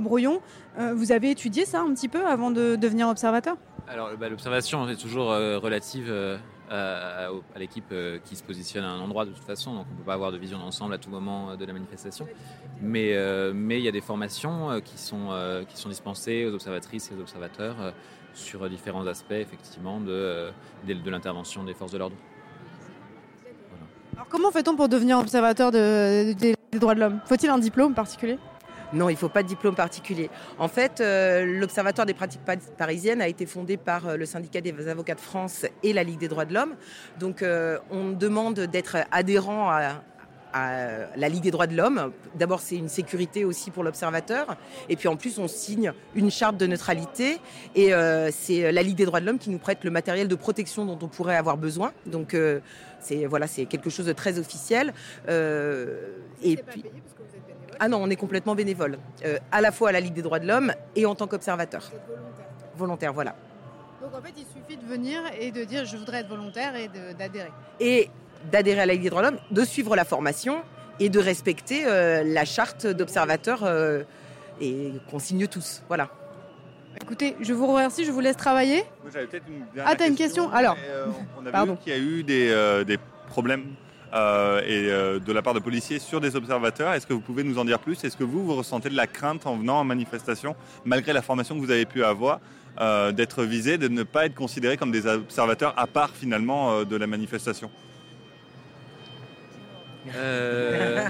brouillon. 0.00 0.40
Euh, 0.78 0.94
vous 0.94 1.12
avez 1.12 1.30
étudié 1.30 1.64
ça 1.64 1.80
un 1.80 1.92
petit 1.92 2.08
peu 2.08 2.24
avant 2.26 2.50
de 2.50 2.76
devenir 2.76 3.08
observateur? 3.08 3.56
Alors 3.88 4.10
bah, 4.18 4.28
l'observation 4.28 4.88
est 4.88 4.96
toujours 4.96 5.32
euh, 5.32 5.58
relative 5.58 6.12
à, 6.70 7.28
l'équipe 7.56 7.92
qui 8.24 8.36
se 8.36 8.44
positionne 8.44 8.84
à 8.84 8.90
un 8.90 9.00
endroit 9.00 9.24
de 9.24 9.32
toute 9.32 9.44
façon, 9.44 9.74
donc 9.74 9.86
on 9.90 9.92
ne 9.92 9.98
peut 9.98 10.04
pas 10.04 10.14
avoir 10.14 10.30
de 10.30 10.38
vision 10.38 10.58
d'ensemble 10.58 10.94
à 10.94 10.98
tout 10.98 11.10
moment 11.10 11.56
de 11.56 11.64
la 11.64 11.72
manifestation. 11.72 12.28
Mais 12.80 13.10
il 13.10 13.82
y 13.82 13.88
a 13.88 13.92
des 13.92 14.00
formations 14.00 14.80
qui 14.84 14.96
sont 14.96 15.88
dispensées 15.88 16.46
aux 16.46 16.54
observatrices 16.54 17.10
et 17.10 17.18
aux 17.18 17.20
observateurs 17.20 17.92
sur 18.34 18.68
différents 18.68 19.06
aspects 19.06 19.32
effectivement 19.32 20.00
de, 20.00 20.50
de, 20.86 21.10
l'intervention 21.10 21.64
des 21.64 21.74
forces 21.74 21.92
de 21.92 21.98
l'ordre. 21.98 22.16
Alors 24.14 24.28
comment 24.28 24.50
fait-on 24.50 24.76
pour 24.76 24.88
devenir 24.88 25.18
observateur 25.18 25.70
des 25.70 26.54
droits 26.78 26.94
de 26.94 27.00
l'homme? 27.00 27.20
Faut-il 27.26 27.48
un 27.50 27.58
diplôme 27.58 27.94
particulier? 27.94 28.38
Non, 28.92 29.08
il 29.08 29.12
ne 29.12 29.18
faut 29.18 29.28
pas 29.28 29.42
de 29.42 29.48
diplôme 29.48 29.76
particulier. 29.76 30.30
En 30.58 30.66
fait, 30.66 31.00
euh, 31.00 31.44
l'Observatoire 31.60 32.06
des 32.06 32.14
pratiques 32.14 32.40
parisiennes 32.76 33.22
a 33.22 33.28
été 33.28 33.46
fondé 33.46 33.76
par 33.76 34.08
euh, 34.08 34.16
le 34.16 34.26
syndicat 34.26 34.60
des 34.60 34.88
avocats 34.88 35.14
de 35.14 35.20
France 35.20 35.64
et 35.84 35.92
la 35.92 36.02
Ligue 36.02 36.18
des 36.18 36.28
droits 36.28 36.44
de 36.44 36.54
l'homme. 36.54 36.74
Donc, 37.18 37.42
euh, 37.42 37.78
on 37.90 38.10
demande 38.10 38.58
d'être 38.58 38.96
adhérent 39.12 39.70
à, 39.70 40.02
à 40.52 41.16
la 41.16 41.28
Ligue 41.28 41.42
des 41.42 41.50
droits 41.50 41.66
de 41.66 41.76
l'homme. 41.76 42.12
D'abord, 42.34 42.60
c'est 42.60 42.76
une 42.76 42.88
sécurité 42.88 43.44
aussi 43.44 43.70
pour 43.70 43.82
l'observateur. 43.82 44.56
Et 44.88 44.96
puis 44.96 45.08
en 45.08 45.16
plus, 45.16 45.38
on 45.38 45.48
signe 45.48 45.92
une 46.14 46.30
charte 46.30 46.56
de 46.56 46.66
neutralité. 46.66 47.38
Et 47.74 47.94
euh, 47.94 48.30
c'est 48.32 48.72
la 48.72 48.82
Ligue 48.82 48.96
des 48.96 49.04
droits 49.04 49.20
de 49.20 49.26
l'homme 49.26 49.38
qui 49.38 49.50
nous 49.50 49.58
prête 49.58 49.84
le 49.84 49.90
matériel 49.90 50.28
de 50.28 50.34
protection 50.34 50.84
dont 50.84 50.98
on 51.02 51.08
pourrait 51.08 51.36
avoir 51.36 51.56
besoin. 51.56 51.92
Donc 52.06 52.34
euh, 52.34 52.60
c'est 53.00 53.26
voilà, 53.26 53.46
c'est 53.46 53.66
quelque 53.66 53.90
chose 53.90 54.06
de 54.06 54.12
très 54.12 54.38
officiel. 54.38 54.92
Euh, 55.28 56.16
et 56.42 56.56
puis. 56.56 56.84
Ah 57.82 57.88
non, 57.88 57.98
on 58.02 58.10
est 58.10 58.16
complètement 58.16 58.54
bénévole, 58.54 58.98
à 59.50 59.62
la 59.62 59.72
fois 59.72 59.88
à 59.88 59.92
la 59.92 60.00
Ligue 60.00 60.12
des 60.12 60.20
droits 60.20 60.38
de 60.38 60.46
l'homme 60.46 60.70
et 60.96 61.06
en 61.06 61.14
tant 61.14 61.26
qu'observateur. 61.26 61.90
Volontaire. 62.06 62.46
Volontaire, 62.76 63.12
voilà. 63.14 63.34
Donc 64.02 64.14
en 64.14 64.20
fait, 64.20 64.34
il 64.36 64.44
suffit 64.44 64.76
de 64.76 64.86
venir 64.86 65.22
et 65.38 65.50
de 65.50 65.64
dire 65.64 65.86
je 65.86 65.96
voudrais 65.96 66.18
être 66.18 66.28
volontaire 66.28 66.76
et 66.76 66.90
d'adhérer. 67.18 67.52
Et 67.80 68.10
d'adhérer 68.50 68.80
à 68.80 68.86
la 68.86 68.94
Ligue 68.94 69.02
des 69.02 69.10
droits 69.10 69.22
de 69.22 69.28
l'homme, 69.28 69.40
de 69.50 69.64
suivre 69.64 69.96
la 69.96 70.04
formation 70.04 70.62
et 71.00 71.08
de 71.08 71.18
respecter 71.18 71.84
euh, 71.86 72.22
la 72.22 72.44
charte 72.44 72.86
d'observateur 72.86 73.60
euh, 73.64 74.02
et 74.60 74.92
qu'on 75.10 75.18
signe 75.18 75.46
tous. 75.46 75.82
Voilà. 75.88 76.10
Écoutez, 77.00 77.36
je 77.40 77.52
vous 77.54 77.66
remercie, 77.66 78.04
je 78.04 78.10
vous 78.10 78.20
laisse 78.20 78.36
travailler. 78.36 78.84
J'avais 79.12 79.26
peut-être 79.26 79.48
une 79.48 79.64
Ah, 79.84 79.94
t'as 79.96 80.08
une 80.08 80.16
question, 80.16 80.50
Alors, 80.52 80.76
euh, 80.86 81.06
on 81.40 81.46
a 81.46 81.64
vu 81.64 81.76
qu'il 81.82 81.92
y 81.92 81.96
a 81.96 81.98
eu 81.98 82.22
des, 82.22 82.84
des 82.84 82.98
problèmes 83.28 83.64
et 84.12 84.88
de 84.88 85.32
la 85.32 85.40
part 85.40 85.54
de 85.54 85.60
policiers 85.60 86.00
sur 86.00 86.20
des 86.20 86.34
observateurs. 86.36 86.92
Est-ce 86.92 87.06
que 87.06 87.12
vous 87.12 87.20
pouvez 87.20 87.44
nous 87.44 87.58
en 87.58 87.64
dire 87.64 87.78
plus? 87.78 88.02
Est-ce 88.04 88.16
que 88.16 88.24
vous, 88.24 88.44
vous 88.44 88.56
ressentez 88.56 88.90
de 88.90 88.96
la 88.96 89.06
crainte 89.06 89.46
en 89.46 89.56
venant 89.56 89.78
en 89.78 89.84
manifestation, 89.84 90.56
malgré 90.84 91.12
la 91.12 91.22
formation 91.22 91.54
que 91.54 91.60
vous 91.60 91.70
avez 91.70 91.86
pu 91.86 92.04
avoir, 92.04 92.40
d'être 93.12 93.44
visé, 93.44 93.78
de 93.78 93.86
ne 93.86 94.02
pas 94.02 94.26
être 94.26 94.34
considéré 94.34 94.76
comme 94.76 94.90
des 94.90 95.06
observateurs 95.06 95.74
à 95.76 95.86
part 95.86 96.10
finalement 96.10 96.82
de 96.82 96.96
la 96.96 97.06
manifestation? 97.06 97.70
Euh, 100.14 101.08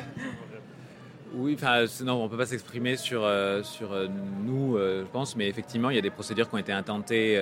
oui, 1.34 1.56
enfin, 1.58 1.84
non, 2.04 2.24
on 2.24 2.28
peut 2.28 2.36
pas 2.36 2.46
s'exprimer 2.46 2.96
sur, 2.96 3.24
euh, 3.24 3.62
sur 3.62 3.92
euh, 3.92 4.06
nous, 4.44 4.76
je 4.78 5.06
pense, 5.12 5.36
mais 5.36 5.48
effectivement, 5.48 5.90
il 5.90 5.96
y 5.96 5.98
a 5.98 6.02
des 6.02 6.10
procédures 6.10 6.48
qui 6.48 6.54
ont 6.54 6.58
été 6.58 6.72
intentées 6.72 7.40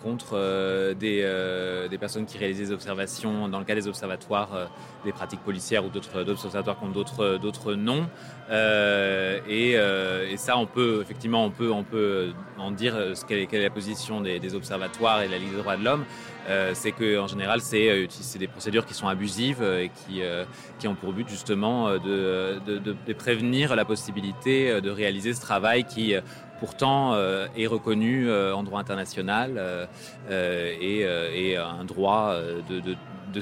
contre 0.00 0.94
des, 0.94 1.88
des, 1.90 1.98
personnes 1.98 2.26
qui 2.26 2.38
réalisent 2.38 2.58
des 2.58 2.72
observations 2.72 3.48
dans 3.48 3.58
le 3.58 3.64
cas 3.64 3.74
des 3.74 3.88
observatoires, 3.88 4.70
des 5.04 5.12
pratiques 5.12 5.40
policières 5.40 5.84
ou 5.84 5.88
d'autres 5.88 6.28
observatoires 6.28 6.76
ont 6.82 6.88
d'autres 6.88 7.38
d'autres 7.38 7.74
noms. 7.74 8.06
Et, 8.50 9.72
et, 9.72 10.36
ça, 10.36 10.56
on 10.58 10.66
peut 10.66 11.00
effectivement, 11.02 11.44
on 11.44 11.50
peut, 11.50 11.70
on 11.70 11.84
peut 11.84 12.32
en 12.58 12.70
dire 12.70 12.94
ce 13.14 13.24
quelle, 13.24 13.38
est, 13.38 13.46
quelle 13.46 13.60
est 13.60 13.64
la 13.64 13.70
position 13.70 14.20
des, 14.20 14.38
des 14.38 14.54
observatoires 14.54 15.22
et 15.22 15.26
de 15.26 15.32
la 15.32 15.38
Ligue 15.38 15.50
des 15.50 15.58
droits 15.58 15.76
de 15.76 15.84
l'homme. 15.84 16.04
Euh, 16.48 16.72
c'est 16.74 16.92
qu'en 16.92 17.26
général, 17.26 17.60
euh, 17.72 18.06
c'est 18.10 18.38
des 18.38 18.48
procédures 18.48 18.84
qui 18.86 18.94
sont 18.94 19.06
abusives 19.06 19.62
et 19.62 19.90
qui, 19.90 20.22
euh, 20.22 20.44
qui 20.78 20.88
ont 20.88 20.94
pour 20.94 21.12
but 21.12 21.28
justement 21.28 21.92
de, 21.92 22.60
de, 22.66 22.78
de, 22.78 23.12
prévenir 23.12 23.76
la 23.76 23.84
possibilité 23.84 24.80
de 24.80 24.90
réaliser 24.90 25.34
ce 25.34 25.40
travail 25.40 25.84
qui 25.84 26.14
pourtant 26.58 27.14
est 27.56 27.66
reconnu 27.66 28.32
en 28.32 28.62
droit 28.62 28.80
international 28.80 29.88
et, 30.30 31.00
et, 31.00 31.56
un 31.56 31.84
droit 31.84 32.34
de, 32.68 32.96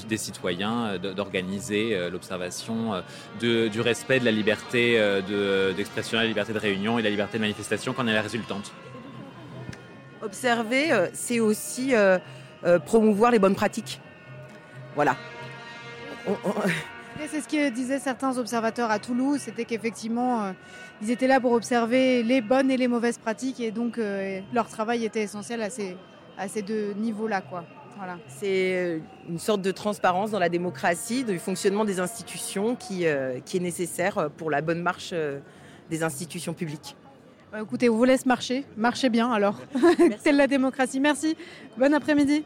des 0.08 0.16
citoyens 0.16 0.98
d'organiser 0.98 2.10
l'observation 2.10 3.02
du 3.40 3.80
respect 3.80 4.20
de 4.20 4.24
la 4.24 4.32
liberté 4.32 5.00
d'expression, 5.76 6.18
la 6.18 6.26
liberté 6.26 6.52
de 6.52 6.58
réunion 6.58 6.98
et 6.98 7.02
la 7.02 7.10
liberté 7.10 7.38
de 7.38 7.42
manifestation 7.42 7.94
elle 7.98 8.08
est 8.08 8.20
résultante. 8.20 8.72
Observer, 10.22 11.08
c'est 11.14 11.40
aussi 11.40 11.94
euh, 11.94 12.18
promouvoir 12.84 13.30
les 13.30 13.38
bonnes 13.38 13.54
pratiques. 13.54 14.00
Voilà. 14.94 15.16
C'est 17.28 17.40
ce 17.40 17.48
que 17.48 17.70
disaient 17.70 17.98
certains 17.98 18.38
observateurs 18.38 18.90
à 18.90 18.98
Toulouse, 18.98 19.40
c'était 19.40 19.64
qu'effectivement, 19.64 20.44
euh, 20.44 20.52
ils 21.02 21.10
étaient 21.10 21.26
là 21.26 21.38
pour 21.38 21.52
observer 21.52 22.22
les 22.22 22.40
bonnes 22.40 22.70
et 22.70 22.76
les 22.76 22.88
mauvaises 22.88 23.18
pratiques, 23.18 23.60
et 23.60 23.70
donc 23.70 23.98
euh, 23.98 24.40
leur 24.52 24.68
travail 24.68 25.04
était 25.04 25.22
essentiel 25.22 25.62
à 25.62 25.70
ces, 25.70 25.96
à 26.38 26.48
ces 26.48 26.62
deux 26.62 26.92
niveaux-là. 26.94 27.42
Quoi. 27.42 27.64
Voilà. 27.98 28.18
C'est 28.26 29.00
une 29.28 29.38
sorte 29.38 29.60
de 29.60 29.70
transparence 29.70 30.30
dans 30.30 30.38
la 30.38 30.48
démocratie, 30.48 31.24
du 31.24 31.38
fonctionnement 31.38 31.84
des 31.84 32.00
institutions 32.00 32.74
qui, 32.74 33.04
qui 33.44 33.56
est 33.56 33.60
nécessaire 33.60 34.30
pour 34.36 34.50
la 34.50 34.62
bonne 34.62 34.80
marche 34.80 35.12
des 35.90 36.02
institutions 36.02 36.54
publiques. 36.54 36.96
Bah, 37.52 37.58
écoutez, 37.62 37.88
on 37.88 37.96
vous 37.96 38.04
laisse 38.04 38.26
marcher. 38.26 38.64
Marchez 38.76 39.08
bien 39.08 39.32
alors. 39.32 39.56
C'est 40.22 40.30
la 40.30 40.46
démocratie. 40.46 41.00
Merci. 41.00 41.36
Bon 41.76 41.92
après-midi. 41.92 42.44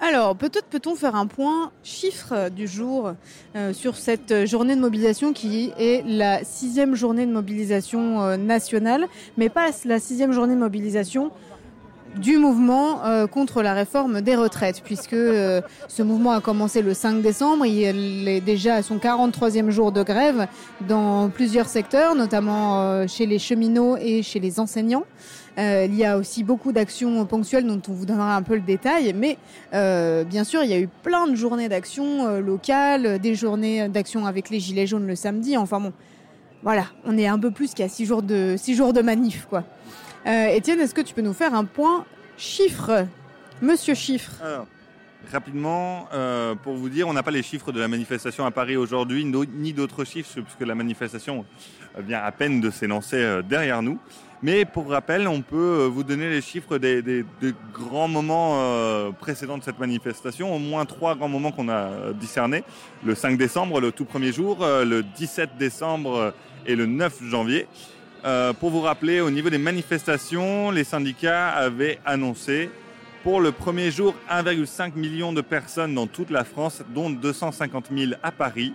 Alors, 0.00 0.34
peut-être 0.34 0.66
peut-on 0.66 0.96
faire 0.96 1.14
un 1.14 1.28
point 1.28 1.70
chiffre 1.84 2.48
du 2.48 2.66
jour 2.66 3.12
euh, 3.54 3.72
sur 3.72 3.94
cette 3.94 4.44
journée 4.44 4.74
de 4.74 4.80
mobilisation 4.80 5.32
qui 5.32 5.72
est 5.78 6.02
la 6.04 6.42
sixième 6.42 6.96
journée 6.96 7.26
de 7.26 7.32
mobilisation 7.32 8.22
euh, 8.22 8.36
nationale, 8.36 9.06
mais 9.36 9.48
pas 9.48 9.70
la 9.84 10.00
sixième 10.00 10.32
journée 10.32 10.54
de 10.54 10.60
mobilisation 10.60 11.30
du 12.16 12.38
mouvement 12.38 13.04
euh, 13.04 13.26
contre 13.26 13.62
la 13.62 13.74
réforme 13.74 14.20
des 14.20 14.36
retraites, 14.36 14.82
puisque 14.84 15.12
euh, 15.12 15.60
ce 15.88 16.02
mouvement 16.02 16.32
a 16.32 16.40
commencé 16.40 16.82
le 16.82 16.94
5 16.94 17.22
décembre, 17.22 17.66
il 17.66 18.28
est 18.28 18.40
déjà 18.40 18.76
à 18.76 18.82
son 18.82 18.98
43e 18.98 19.70
jour 19.70 19.92
de 19.92 20.02
grève 20.02 20.46
dans 20.86 21.28
plusieurs 21.28 21.68
secteurs, 21.68 22.14
notamment 22.14 22.80
euh, 22.80 23.06
chez 23.06 23.26
les 23.26 23.38
cheminots 23.38 23.96
et 23.98 24.22
chez 24.22 24.40
les 24.40 24.60
enseignants. 24.60 25.04
il 25.56 25.94
y 25.94 26.04
a 26.04 26.16
aussi 26.18 26.44
beaucoup 26.44 26.72
d'actions 26.72 27.24
ponctuelles 27.26 27.66
dont 27.66 27.82
on 27.88 27.92
vous 27.92 28.06
donnera 28.06 28.36
un 28.36 28.42
peu 28.42 28.54
le 28.54 28.60
détail, 28.60 29.14
mais 29.14 29.36
bien 29.72 30.44
sûr, 30.44 30.62
il 30.62 30.70
y 30.70 30.74
a 30.74 30.78
eu 30.78 30.88
plein 31.02 31.26
de 31.26 31.34
journées 31.34 31.68
d'action 31.68 32.38
locales, 32.40 33.18
des 33.18 33.34
journées 33.34 33.88
d'action 33.88 34.26
avec 34.26 34.50
les 34.50 34.60
Gilets 34.60 34.86
jaunes 34.86 35.06
le 35.06 35.16
samedi, 35.16 35.56
enfin 35.56 35.80
bon, 35.80 35.92
voilà, 36.62 36.84
on 37.04 37.16
est 37.16 37.26
un 37.26 37.38
peu 37.38 37.50
plus 37.50 37.74
qu'à 37.74 37.88
six 37.88 38.04
jours 38.04 38.22
de, 38.22 38.56
six 38.56 38.74
jours 38.74 38.92
de 38.92 39.00
manif, 39.00 39.46
quoi. 39.48 39.64
Euh, 40.26 40.48
Étienne, 40.48 40.80
est-ce 40.80 40.94
que 40.94 41.00
tu 41.00 41.14
peux 41.14 41.22
nous 41.22 41.32
faire 41.32 41.54
un 41.54 41.64
point 41.64 42.04
chiffre 42.36 43.06
Monsieur 43.60 43.94
Chiffre. 43.94 44.32
rapidement, 45.32 46.08
euh, 46.12 46.54
pour 46.54 46.74
vous 46.74 46.88
dire, 46.88 47.08
on 47.08 47.12
n'a 47.12 47.24
pas 47.24 47.32
les 47.32 47.42
chiffres 47.42 47.72
de 47.72 47.80
la 47.80 47.88
manifestation 47.88 48.46
à 48.46 48.50
Paris 48.52 48.76
aujourd'hui, 48.76 49.24
ni 49.24 49.72
d'autres 49.72 50.04
chiffres, 50.04 50.40
puisque 50.40 50.66
la 50.66 50.76
manifestation 50.76 51.44
vient 51.98 52.22
à 52.22 52.30
peine 52.30 52.60
de 52.60 52.70
s'élancer 52.70 53.16
euh, 53.16 53.42
derrière 53.42 53.82
nous. 53.82 53.98
Mais 54.42 54.64
pour 54.64 54.88
rappel, 54.88 55.26
on 55.26 55.42
peut 55.42 55.88
vous 55.92 56.04
donner 56.04 56.30
les 56.30 56.40
chiffres 56.40 56.78
des, 56.78 57.24
grands 57.74 58.06
moments 58.06 59.10
précédents 59.18 59.58
de 59.58 59.64
cette 59.64 59.80
manifestation, 59.80 60.54
au 60.54 60.60
moins 60.60 60.84
trois 60.84 61.16
grands 61.16 61.28
moments 61.28 61.50
qu'on 61.50 61.68
a 61.68 62.12
discernés. 62.12 62.62
Le 63.04 63.16
5 63.16 63.36
décembre, 63.36 63.80
le 63.80 63.90
tout 63.90 64.04
premier 64.04 64.30
jour, 64.30 64.58
le 64.60 65.02
17 65.02 65.56
décembre 65.58 66.32
et 66.66 66.76
le 66.76 66.86
9 66.86 67.24
janvier. 67.24 67.66
Euh, 68.24 68.52
pour 68.52 68.70
vous 68.70 68.80
rappeler, 68.80 69.20
au 69.20 69.30
niveau 69.30 69.48
des 69.48 69.58
manifestations, 69.58 70.70
les 70.70 70.84
syndicats 70.84 71.50
avaient 71.50 72.00
annoncé 72.04 72.68
pour 73.22 73.40
le 73.40 73.52
premier 73.52 73.90
jour 73.90 74.14
1,5 74.30 74.94
million 74.96 75.32
de 75.32 75.40
personnes 75.40 75.94
dans 75.94 76.06
toute 76.06 76.30
la 76.30 76.44
France, 76.44 76.82
dont 76.94 77.10
250 77.10 77.86
000 77.96 78.12
à 78.22 78.32
Paris. 78.32 78.72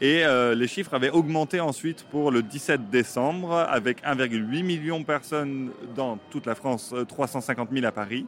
Et 0.00 0.24
euh, 0.24 0.54
les 0.54 0.66
chiffres 0.66 0.94
avaient 0.94 1.10
augmenté 1.10 1.60
ensuite 1.60 2.04
pour 2.10 2.30
le 2.30 2.42
17 2.42 2.90
décembre 2.90 3.54
avec 3.54 4.02
1,8 4.02 4.62
million 4.62 4.98
de 4.98 5.04
personnes 5.04 5.70
dans 5.94 6.18
toute 6.30 6.46
la 6.46 6.54
France, 6.54 6.94
350 7.08 7.68
000 7.72 7.86
à 7.86 7.92
Paris. 7.92 8.26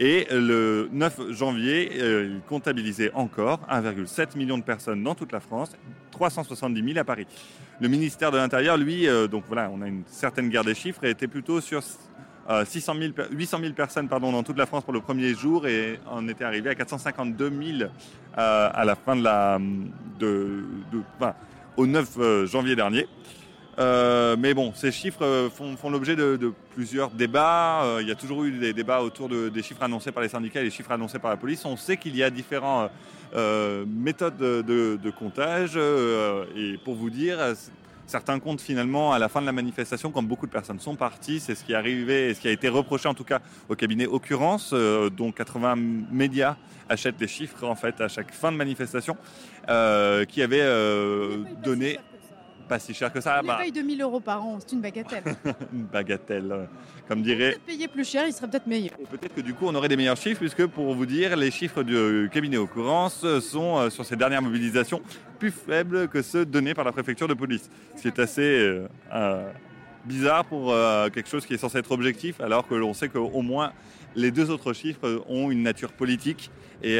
Et 0.00 0.26
le 0.30 0.88
9 0.92 1.32
janvier, 1.32 1.90
euh, 2.00 2.30
il 2.34 2.40
comptabilisait 2.48 3.10
encore 3.14 3.60
1,7 3.68 4.36
million 4.36 4.56
de 4.56 4.62
personnes 4.62 5.02
dans 5.02 5.16
toute 5.16 5.32
la 5.32 5.40
France, 5.40 5.72
370 6.12 6.84
000 6.84 6.98
à 6.98 7.04
Paris. 7.04 7.26
Le 7.80 7.88
ministère 7.88 8.30
de 8.30 8.36
l'Intérieur, 8.36 8.76
lui, 8.76 9.08
euh, 9.08 9.26
donc 9.26 9.44
voilà, 9.48 9.70
on 9.72 9.82
a 9.82 9.88
une 9.88 10.04
certaine 10.06 10.50
guerre 10.50 10.64
des 10.64 10.74
chiffres, 10.74 11.04
était 11.04 11.26
plutôt 11.26 11.60
sur 11.60 11.82
600 12.64 12.94
000, 12.98 13.12
800 13.30 13.58
000 13.60 13.72
personnes 13.74 14.08
pardon, 14.08 14.32
dans 14.32 14.42
toute 14.42 14.56
la 14.56 14.66
France 14.66 14.84
pour 14.84 14.94
le 14.94 15.00
premier 15.00 15.34
jour 15.34 15.66
et 15.66 16.00
on 16.10 16.26
était 16.28 16.44
arrivé 16.44 16.70
à 16.70 16.74
452 16.74 17.50
000 17.50 17.90
euh, 18.38 18.70
à 18.72 18.84
la 18.84 18.94
fin 18.94 19.16
de 19.16 19.22
la, 19.22 19.58
de, 20.18 20.64
de 20.90 21.02
enfin, 21.16 21.34
au 21.76 21.86
9 21.86 22.08
euh, 22.18 22.46
janvier 22.46 22.74
dernier. 22.74 23.06
Euh, 23.78 24.36
mais 24.38 24.54
bon, 24.54 24.72
ces 24.74 24.90
chiffres 24.90 25.24
euh, 25.24 25.48
font, 25.50 25.90
l'objet 25.90 26.16
de, 26.16 26.52
plusieurs 26.74 27.10
débats. 27.10 27.84
Euh, 27.84 27.98
il 28.02 28.08
y 28.08 28.10
a 28.10 28.16
toujours 28.16 28.44
eu 28.44 28.52
des 28.52 28.72
débats 28.72 29.02
autour 29.02 29.28
de, 29.28 29.48
des 29.48 29.62
chiffres 29.62 29.82
annoncés 29.82 30.10
par 30.10 30.22
les 30.22 30.28
syndicats 30.28 30.60
et 30.60 30.64
des 30.64 30.70
chiffres 30.70 30.90
annoncés 30.90 31.20
par 31.20 31.30
la 31.30 31.36
police. 31.36 31.64
On 31.64 31.76
sait 31.76 31.96
qu'il 31.96 32.16
y 32.16 32.22
a 32.22 32.30
différentes 32.30 32.90
méthodes 33.86 34.38
de, 34.38 35.10
comptage. 35.10 35.76
et 35.76 36.78
pour 36.84 36.94
vous 36.94 37.10
dire, 37.10 37.38
certains 38.06 38.38
comptent 38.40 38.62
finalement 38.62 39.12
à 39.12 39.18
la 39.18 39.28
fin 39.28 39.42
de 39.42 39.46
la 39.46 39.52
manifestation, 39.52 40.10
quand 40.10 40.22
beaucoup 40.22 40.46
de 40.46 40.50
personnes 40.50 40.80
sont 40.80 40.96
parties, 40.96 41.38
c'est 41.38 41.54
ce 41.54 41.62
qui 41.62 41.72
est 41.72 41.76
arrivé 41.76 42.30
et 42.30 42.34
ce 42.34 42.40
qui 42.40 42.48
a 42.48 42.52
été 42.52 42.70
reproché 42.70 43.06
en 43.06 43.12
tout 43.12 43.24
cas 43.24 43.40
au 43.68 43.74
cabinet 43.74 44.06
Occurrence, 44.06 44.72
dont 44.72 45.30
80 45.30 45.74
médias 46.10 46.56
achètent 46.88 47.18
des 47.18 47.28
chiffres 47.28 47.64
en 47.64 47.74
fait 47.74 48.00
à 48.00 48.08
chaque 48.08 48.32
fin 48.32 48.50
de 48.50 48.56
manifestation, 48.56 49.16
qui 49.66 50.42
avait 50.42 50.66
donné 51.62 51.98
pas 52.68 52.78
si 52.78 52.94
cher 52.94 53.12
que 53.12 53.20
ça. 53.20 53.40
Il 53.42 53.46
bah... 53.46 53.58
paye 53.60 53.72
2000 53.72 54.02
euros 54.02 54.20
par 54.20 54.44
an, 54.44 54.58
c'est 54.60 54.74
une 54.74 54.80
bagatelle. 54.80 55.24
une 55.72 55.84
bagatelle, 55.84 56.68
comme 57.08 57.22
dirait. 57.22 57.52
Peut-être 57.52 57.64
payer 57.64 57.88
plus 57.88 58.08
cher, 58.08 58.24
il 58.26 58.32
serait 58.32 58.48
peut-être 58.48 58.66
meilleur. 58.66 58.96
Peut-être 59.10 59.34
que 59.34 59.40
du 59.40 59.54
coup, 59.54 59.66
on 59.66 59.74
aurait 59.74 59.88
des 59.88 59.96
meilleurs 59.96 60.16
chiffres, 60.16 60.40
puisque 60.40 60.66
pour 60.66 60.94
vous 60.94 61.06
dire, 61.06 61.36
les 61.36 61.50
chiffres 61.50 61.82
du 61.82 62.28
cabinet 62.32 62.58
Occurrence 62.58 63.24
sont 63.40 63.78
euh, 63.78 63.90
sur 63.90 64.04
ces 64.04 64.16
dernières 64.16 64.42
mobilisations 64.42 65.00
plus 65.38 65.50
faibles 65.50 66.08
que 66.08 66.22
ceux 66.22 66.44
donnés 66.44 66.74
par 66.74 66.84
la 66.84 66.92
préfecture 66.92 67.26
de 67.26 67.34
police, 67.34 67.70
ce 67.96 68.02
qui 68.02 68.08
est 68.08 68.18
assez 68.18 68.42
euh, 68.42 68.86
euh, 69.14 69.50
bizarre 70.04 70.44
pour 70.44 70.74
quelque 71.12 71.28
chose 71.28 71.44
qui 71.44 71.54
est 71.54 71.58
censé 71.58 71.78
être 71.78 71.92
objectif, 71.92 72.40
alors 72.40 72.66
que 72.66 72.74
l'on 72.74 72.94
sait 72.94 73.08
qu'au 73.08 73.42
moins 73.42 73.72
les 74.14 74.30
deux 74.30 74.50
autres 74.50 74.72
chiffres 74.72 75.22
ont 75.28 75.50
une 75.50 75.62
nature 75.62 75.92
politique 75.92 76.50
et 76.82 76.98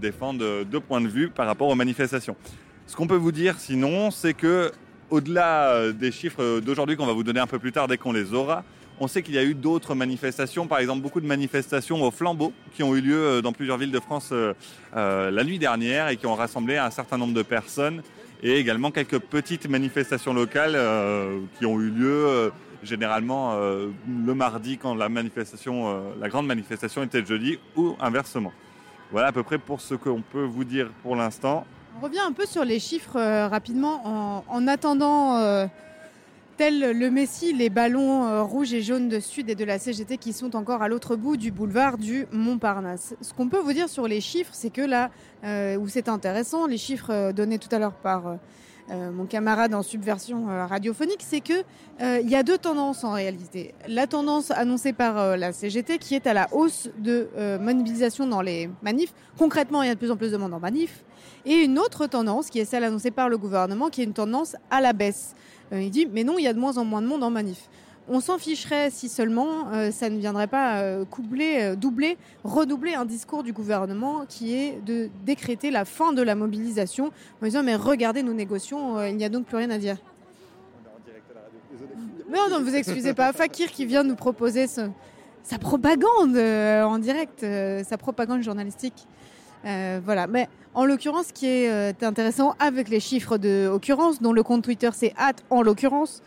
défendent 0.00 0.42
deux 0.68 0.80
points 0.80 1.00
de 1.00 1.06
vue 1.06 1.30
par 1.30 1.46
rapport 1.46 1.68
aux 1.68 1.76
manifestations. 1.76 2.34
Ce 2.86 2.96
qu'on 2.96 3.06
peut 3.06 3.14
vous 3.14 3.30
dire 3.30 3.60
sinon, 3.60 4.10
c'est 4.10 4.34
que 4.34 4.72
au-delà 5.10 5.92
des 5.92 6.12
chiffres 6.12 6.60
d'aujourd'hui 6.60 6.96
qu'on 6.96 7.06
va 7.06 7.12
vous 7.12 7.24
donner 7.24 7.40
un 7.40 7.46
peu 7.46 7.58
plus 7.58 7.72
tard 7.72 7.88
dès 7.88 7.98
qu'on 7.98 8.12
les 8.12 8.32
aura, 8.32 8.64
on 9.00 9.08
sait 9.08 9.22
qu'il 9.22 9.34
y 9.34 9.38
a 9.38 9.44
eu 9.44 9.54
d'autres 9.54 9.94
manifestations, 9.94 10.66
par 10.66 10.78
exemple 10.78 11.00
beaucoup 11.00 11.22
de 11.22 11.26
manifestations 11.26 12.02
au 12.02 12.10
flambeau 12.10 12.52
qui 12.74 12.82
ont 12.82 12.94
eu 12.94 13.00
lieu 13.00 13.40
dans 13.42 13.52
plusieurs 13.52 13.78
villes 13.78 13.90
de 13.90 13.98
France 14.00 14.28
euh, 14.32 14.52
euh, 14.94 15.30
la 15.30 15.42
nuit 15.42 15.58
dernière 15.58 16.08
et 16.08 16.16
qui 16.16 16.26
ont 16.26 16.34
rassemblé 16.34 16.76
un 16.76 16.90
certain 16.90 17.16
nombre 17.16 17.32
de 17.32 17.42
personnes 17.42 18.02
et 18.42 18.58
également 18.58 18.90
quelques 18.90 19.18
petites 19.18 19.68
manifestations 19.68 20.34
locales 20.34 20.74
euh, 20.74 21.40
qui 21.58 21.64
ont 21.64 21.80
eu 21.80 21.90
lieu 21.90 22.26
euh, 22.26 22.50
généralement 22.82 23.54
euh, 23.54 23.88
le 24.26 24.34
mardi 24.34 24.78
quand 24.78 24.94
la 24.94 25.06
euh, 25.06 26.00
la 26.20 26.28
grande 26.28 26.46
manifestation 26.46 27.02
était 27.02 27.20
le 27.20 27.26
jeudi 27.26 27.58
ou 27.76 27.96
inversement. 28.00 28.52
Voilà 29.12 29.28
à 29.28 29.32
peu 29.32 29.42
près 29.42 29.58
pour 29.58 29.80
ce 29.80 29.94
qu'on 29.94 30.22
peut 30.22 30.44
vous 30.44 30.64
dire 30.64 30.90
pour 31.02 31.16
l'instant. 31.16 31.66
On 32.00 32.04
revient 32.04 32.20
un 32.20 32.32
peu 32.32 32.46
sur 32.46 32.64
les 32.64 32.78
chiffres 32.78 33.16
euh, 33.16 33.46
rapidement 33.46 34.00
en, 34.06 34.44
en 34.48 34.66
attendant, 34.66 35.36
euh, 35.36 35.66
tel 36.56 36.98
le 36.98 37.10
Messie, 37.10 37.52
les 37.52 37.68
ballons 37.68 38.26
euh, 38.26 38.42
rouges 38.42 38.72
et 38.72 38.80
jaunes 38.80 39.10
de 39.10 39.20
Sud 39.20 39.50
et 39.50 39.54
de 39.54 39.66
la 39.66 39.78
CGT 39.78 40.16
qui 40.16 40.32
sont 40.32 40.56
encore 40.56 40.80
à 40.80 40.88
l'autre 40.88 41.14
bout 41.14 41.36
du 41.36 41.50
boulevard 41.50 41.98
du 41.98 42.26
Montparnasse. 42.32 43.14
Ce 43.20 43.34
qu'on 43.34 43.48
peut 43.48 43.58
vous 43.58 43.74
dire 43.74 43.90
sur 43.90 44.08
les 44.08 44.22
chiffres, 44.22 44.52
c'est 44.54 44.70
que 44.70 44.80
là 44.80 45.10
où 45.76 45.88
c'est 45.88 46.08
intéressant, 46.08 46.66
les 46.66 46.78
chiffres 46.78 47.32
donnés 47.32 47.58
tout 47.58 47.68
à 47.70 47.78
l'heure 47.78 47.92
par 47.92 48.38
euh, 48.90 49.12
mon 49.12 49.24
camarade 49.26 49.72
en 49.72 49.82
subversion 49.82 50.50
euh, 50.50 50.66
radiophonique, 50.66 51.20
c'est 51.20 51.40
que 51.40 51.62
euh, 52.00 52.20
il 52.22 52.28
y 52.28 52.34
a 52.34 52.42
deux 52.42 52.58
tendances 52.58 53.04
en 53.04 53.12
réalité. 53.12 53.72
La 53.86 54.08
tendance 54.08 54.50
annoncée 54.50 54.92
par 54.92 55.36
la 55.36 55.52
CGT 55.52 55.98
qui 55.98 56.16
est 56.16 56.26
à 56.26 56.34
la 56.34 56.48
hausse 56.52 56.88
de 56.98 57.28
mobilisation 57.60 58.26
dans 58.26 58.42
les 58.42 58.68
manifs. 58.82 59.12
Concrètement, 59.38 59.82
il 59.82 59.88
y 59.88 59.90
a 59.90 59.94
de 59.94 59.98
plus 59.98 60.10
en 60.10 60.16
plus 60.16 60.32
de 60.32 60.36
monde 60.36 60.54
en 60.54 60.60
manif. 60.60 61.04
Et 61.44 61.54
une 61.54 61.78
autre 61.78 62.06
tendance 62.06 62.50
qui 62.50 62.58
est 62.58 62.64
celle 62.64 62.84
annoncée 62.84 63.10
par 63.10 63.28
le 63.28 63.38
gouvernement, 63.38 63.90
qui 63.90 64.00
est 64.00 64.04
une 64.04 64.12
tendance 64.12 64.56
à 64.70 64.80
la 64.80 64.92
baisse. 64.92 65.34
Il 65.72 65.90
dit 65.90 66.08
mais 66.10 66.24
non, 66.24 66.38
il 66.38 66.44
y 66.44 66.48
a 66.48 66.52
de 66.52 66.58
moins 66.58 66.76
en 66.76 66.84
moins 66.84 67.00
de 67.00 67.06
monde 67.06 67.22
en 67.22 67.30
manif. 67.30 67.68
On 68.08 68.20
s'en 68.20 68.38
ficherait 68.38 68.90
si 68.90 69.08
seulement 69.08 69.68
euh, 69.72 69.90
ça 69.90 70.10
ne 70.10 70.18
viendrait 70.18 70.48
pas 70.48 70.80
euh, 70.80 71.04
coubler, 71.04 71.58
euh, 71.60 71.76
doubler, 71.76 72.18
redoubler 72.42 72.94
un 72.94 73.04
discours 73.04 73.42
du 73.42 73.52
gouvernement 73.52 74.24
qui 74.28 74.54
est 74.54 74.80
de 74.84 75.08
décréter 75.24 75.70
la 75.70 75.84
fin 75.84 76.12
de 76.12 76.22
la 76.22 76.34
mobilisation 76.34 77.12
en 77.40 77.44
disant 77.44 77.62
mais 77.62 77.76
regardez 77.76 78.22
nous 78.22 78.34
négocions, 78.34 79.04
il 79.04 79.16
n'y 79.16 79.24
a 79.24 79.28
donc 79.28 79.46
plus 79.46 79.56
rien 79.56 79.70
à 79.70 79.78
dire. 79.78 79.96
Non, 82.32 82.48
non, 82.50 82.62
vous 82.62 82.74
excusez 82.74 83.12
pas. 83.12 83.32
Fakir 83.32 83.70
qui 83.72 83.86
vient 83.86 84.04
nous 84.04 84.14
proposer 84.14 84.68
ce, 84.68 84.82
sa 85.42 85.58
propagande 85.58 86.36
euh, 86.36 86.84
en 86.84 86.98
direct, 86.98 87.42
euh, 87.42 87.82
sa 87.84 87.98
propagande 87.98 88.42
journalistique. 88.42 89.06
Euh, 89.64 90.00
voilà, 90.04 90.26
mais 90.26 90.48
en 90.74 90.84
l'occurrence, 90.84 91.26
ce 91.26 91.32
qui 91.32 91.46
est 91.46 92.02
intéressant 92.02 92.54
avec 92.60 92.88
les 92.88 93.00
chiffres 93.00 93.36
de 93.36 93.68
occurrence, 93.68 94.22
dont 94.22 94.32
le 94.32 94.42
compte 94.42 94.62
Twitter 94.62 94.90
c'est 94.92 95.12
hâte 95.18 95.44
en 95.50 95.62
l'occurrence, 95.62 96.22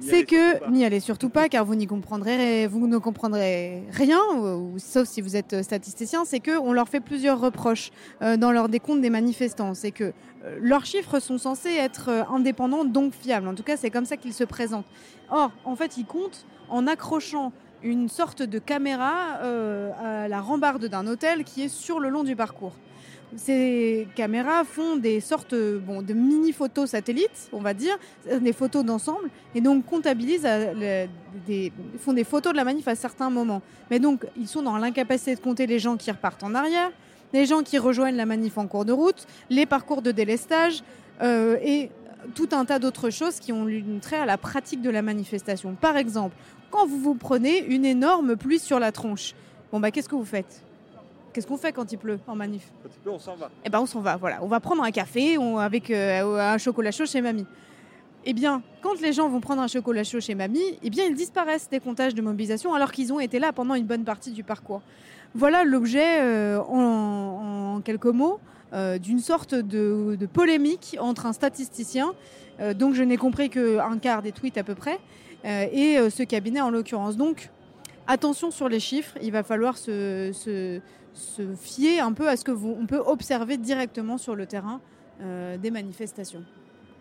c'est 0.00 0.24
que 0.24 0.70
n'y 0.70 0.84
allez 0.84 1.00
surtout 1.00 1.28
pas, 1.28 1.48
car 1.48 1.64
vous 1.64 1.74
n'y 1.74 1.86
comprendrez, 1.86 2.66
vous 2.66 2.86
ne 2.86 2.98
comprendrez 2.98 3.84
rien, 3.90 4.20
ou, 4.34 4.74
ou, 4.74 4.78
sauf 4.78 5.06
si 5.06 5.20
vous 5.20 5.36
êtes 5.36 5.62
statisticien. 5.62 6.24
C'est 6.24 6.40
que 6.40 6.58
on 6.58 6.72
leur 6.72 6.88
fait 6.88 7.00
plusieurs 7.00 7.40
reproches 7.40 7.90
euh, 8.22 8.36
dans 8.36 8.52
leur 8.52 8.68
décompte 8.68 9.00
des 9.00 9.10
manifestants. 9.10 9.74
C'est 9.74 9.92
que 9.92 10.12
euh, 10.44 10.58
leurs 10.60 10.86
chiffres 10.86 11.20
sont 11.20 11.38
censés 11.38 11.74
être 11.74 12.08
euh, 12.08 12.22
indépendants, 12.30 12.84
donc 12.84 13.12
fiables. 13.14 13.48
En 13.48 13.54
tout 13.54 13.62
cas, 13.62 13.76
c'est 13.76 13.90
comme 13.90 14.06
ça 14.06 14.16
qu'ils 14.16 14.34
se 14.34 14.44
présentent. 14.44 14.86
Or, 15.30 15.50
en 15.64 15.76
fait, 15.76 15.96
ils 15.96 16.06
comptent 16.06 16.46
en 16.68 16.86
accrochant 16.86 17.52
une 17.82 18.08
sorte 18.08 18.42
de 18.42 18.58
caméra 18.58 19.38
euh, 19.42 19.90
à 20.24 20.28
la 20.28 20.40
rambarde 20.40 20.86
d'un 20.86 21.06
hôtel 21.06 21.44
qui 21.44 21.62
est 21.62 21.68
sur 21.68 22.00
le 22.00 22.08
long 22.08 22.24
du 22.24 22.36
parcours. 22.36 22.74
Ces 23.36 24.08
caméras 24.16 24.64
font 24.64 24.96
des 24.96 25.20
sortes 25.20 25.54
bon, 25.54 26.02
de 26.02 26.12
mini-photos 26.14 26.90
satellites, 26.90 27.48
on 27.52 27.60
va 27.60 27.74
dire, 27.74 27.96
des 28.40 28.52
photos 28.52 28.84
d'ensemble, 28.84 29.30
et 29.54 29.60
donc 29.60 29.86
comptabilisent, 29.86 30.48
des, 31.46 31.72
font 31.98 32.12
des 32.12 32.24
photos 32.24 32.52
de 32.52 32.56
la 32.56 32.64
manif 32.64 32.88
à 32.88 32.96
certains 32.96 33.30
moments. 33.30 33.62
Mais 33.90 34.00
donc, 34.00 34.26
ils 34.36 34.48
sont 34.48 34.62
dans 34.62 34.76
l'incapacité 34.78 35.36
de 35.36 35.40
compter 35.40 35.66
les 35.66 35.78
gens 35.78 35.96
qui 35.96 36.10
repartent 36.10 36.42
en 36.42 36.54
arrière, 36.54 36.90
les 37.32 37.46
gens 37.46 37.62
qui 37.62 37.78
rejoignent 37.78 38.16
la 38.16 38.26
manif 38.26 38.58
en 38.58 38.66
cours 38.66 38.84
de 38.84 38.92
route, 38.92 39.26
les 39.48 39.66
parcours 39.66 40.02
de 40.02 40.10
délestage, 40.10 40.82
euh, 41.22 41.56
et 41.62 41.90
tout 42.34 42.48
un 42.52 42.64
tas 42.64 42.78
d'autres 42.78 43.10
choses 43.10 43.38
qui 43.38 43.52
ont 43.52 43.68
une 43.68 44.00
trait 44.00 44.18
à 44.18 44.26
la 44.26 44.38
pratique 44.38 44.82
de 44.82 44.90
la 44.90 45.02
manifestation. 45.02 45.74
Par 45.74 45.96
exemple, 45.96 46.34
quand 46.70 46.86
vous 46.86 46.98
vous 46.98 47.14
prenez 47.14 47.58
une 47.58 47.84
énorme 47.84 48.36
pluie 48.36 48.58
sur 48.58 48.78
la 48.78 48.92
tronche, 48.92 49.34
bon 49.72 49.80
bah 49.80 49.90
qu'est-ce 49.90 50.08
que 50.08 50.14
vous 50.14 50.24
faites? 50.24 50.62
Qu'est-ce 51.32 51.46
qu'on 51.46 51.56
fait 51.56 51.72
quand 51.72 51.92
il 51.92 51.98
pleut 51.98 52.18
en 52.26 52.34
manif? 52.34 52.72
Quand 52.82 52.88
il 52.92 53.00
pleut, 53.00 53.12
on 53.12 53.18
s'en 53.18 53.36
va. 53.36 53.50
Eh 53.64 53.70
ben 53.70 53.80
on 53.80 53.86
s'en 53.86 54.00
va, 54.00 54.16
voilà. 54.16 54.40
On 54.42 54.48
va 54.48 54.58
prendre 54.58 54.82
un 54.82 54.90
café 54.90 55.38
on, 55.38 55.58
avec 55.58 55.90
euh, 55.90 56.54
un 56.54 56.58
chocolat 56.58 56.90
chaud 56.90 57.06
chez 57.06 57.20
mamie. 57.20 57.46
Eh 58.24 58.32
bien, 58.32 58.62
quand 58.82 59.00
les 59.00 59.12
gens 59.12 59.28
vont 59.28 59.40
prendre 59.40 59.62
un 59.62 59.68
chocolat 59.68 60.02
chaud 60.02 60.20
chez 60.20 60.34
mamie, 60.34 60.78
eh 60.82 60.90
bien 60.90 61.04
ils 61.04 61.14
disparaissent 61.14 61.68
des 61.70 61.80
comptages 61.80 62.14
de 62.14 62.22
mobilisation 62.22 62.74
alors 62.74 62.90
qu'ils 62.90 63.12
ont 63.12 63.20
été 63.20 63.38
là 63.38 63.52
pendant 63.52 63.74
une 63.74 63.86
bonne 63.86 64.04
partie 64.04 64.32
du 64.32 64.42
parcours. 64.42 64.82
Voilà 65.34 65.62
l'objet 65.62 66.20
euh, 66.20 66.58
en, 66.60 67.76
en, 67.76 67.80
quelques 67.80 68.06
mots 68.06 68.40
euh, 68.72 68.98
d'une 68.98 69.20
sorte 69.20 69.54
de, 69.54 70.16
de, 70.18 70.26
polémique 70.26 70.96
entre 71.00 71.26
un 71.26 71.32
statisticien, 71.32 72.12
donc 72.76 72.92
je 72.92 73.02
n'ai 73.02 73.16
compris 73.16 73.48
qu'un 73.48 73.98
quart 73.98 74.20
des 74.20 74.32
tweets 74.32 74.58
à 74.58 74.62
peu 74.62 74.74
près, 74.74 74.98
et 75.44 75.96
ce 76.10 76.22
cabinet 76.24 76.60
en 76.60 76.68
l'occurrence. 76.68 77.16
Donc 77.16 77.48
attention 78.06 78.50
sur 78.50 78.68
les 78.68 78.80
chiffres, 78.80 79.16
il 79.22 79.32
va 79.32 79.42
falloir 79.42 79.78
se, 79.78 80.30
se, 80.34 80.80
se 81.14 81.42
fier 81.60 82.00
un 82.00 82.12
peu 82.12 82.28
à 82.28 82.36
ce 82.36 82.44
que 82.44 82.50
vous, 82.52 82.76
on 82.80 82.86
peut 82.86 83.02
observer 83.04 83.56
directement 83.56 84.18
sur 84.18 84.34
le 84.34 84.46
terrain 84.46 84.80
euh, 85.22 85.56
des 85.56 85.70
manifestations. 85.70 86.42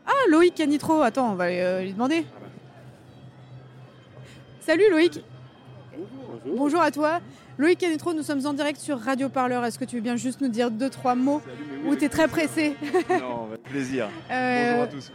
Ah, 0.05 0.11
Loïc 0.29 0.55
Canitro, 0.55 1.01
attends, 1.01 1.31
on 1.31 1.35
va 1.35 1.45
euh, 1.45 1.81
lui 1.83 1.93
demander. 1.93 2.25
Salut 4.61 4.89
Loïc. 4.91 5.23
Bonjour. 5.93 6.57
Bonjour 6.57 6.81
à 6.81 6.91
toi. 6.91 7.19
Loïc 7.57 7.79
Canitro, 7.79 8.13
nous 8.13 8.23
sommes 8.23 8.45
en 8.45 8.53
direct 8.53 8.79
sur 8.79 8.99
Radio 8.99 9.29
Parleur. 9.29 9.65
Est-ce 9.65 9.77
que 9.77 9.85
tu 9.85 9.97
veux 9.97 10.01
bien 10.01 10.15
juste 10.15 10.41
nous 10.41 10.47
dire 10.47 10.71
deux, 10.71 10.89
trois 10.89 11.15
mots 11.15 11.41
Ou 11.85 11.95
tu 11.95 12.05
es 12.05 12.09
très 12.09 12.27
pressé? 12.27 12.75
Non, 13.19 13.45
avec 13.49 13.63
plaisir. 13.63 14.09
Euh, 14.31 14.71
Bonjour 14.71 14.83
à 14.83 14.87
tous. 14.87 15.11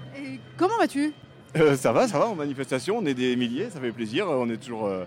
comment 0.56 0.76
vas-tu? 0.78 1.12
Euh, 1.56 1.76
Ça 1.76 1.92
va, 1.92 2.06
ça 2.08 2.18
va, 2.18 2.26
en 2.26 2.34
manifestation, 2.34 2.98
on 2.98 3.06
est 3.06 3.14
des 3.14 3.36
milliers, 3.36 3.70
ça 3.70 3.80
fait 3.80 3.92
plaisir, 3.92 4.26
on 4.28 4.50
est 4.50 4.56
toujours, 4.56 4.86
euh, 4.86 5.04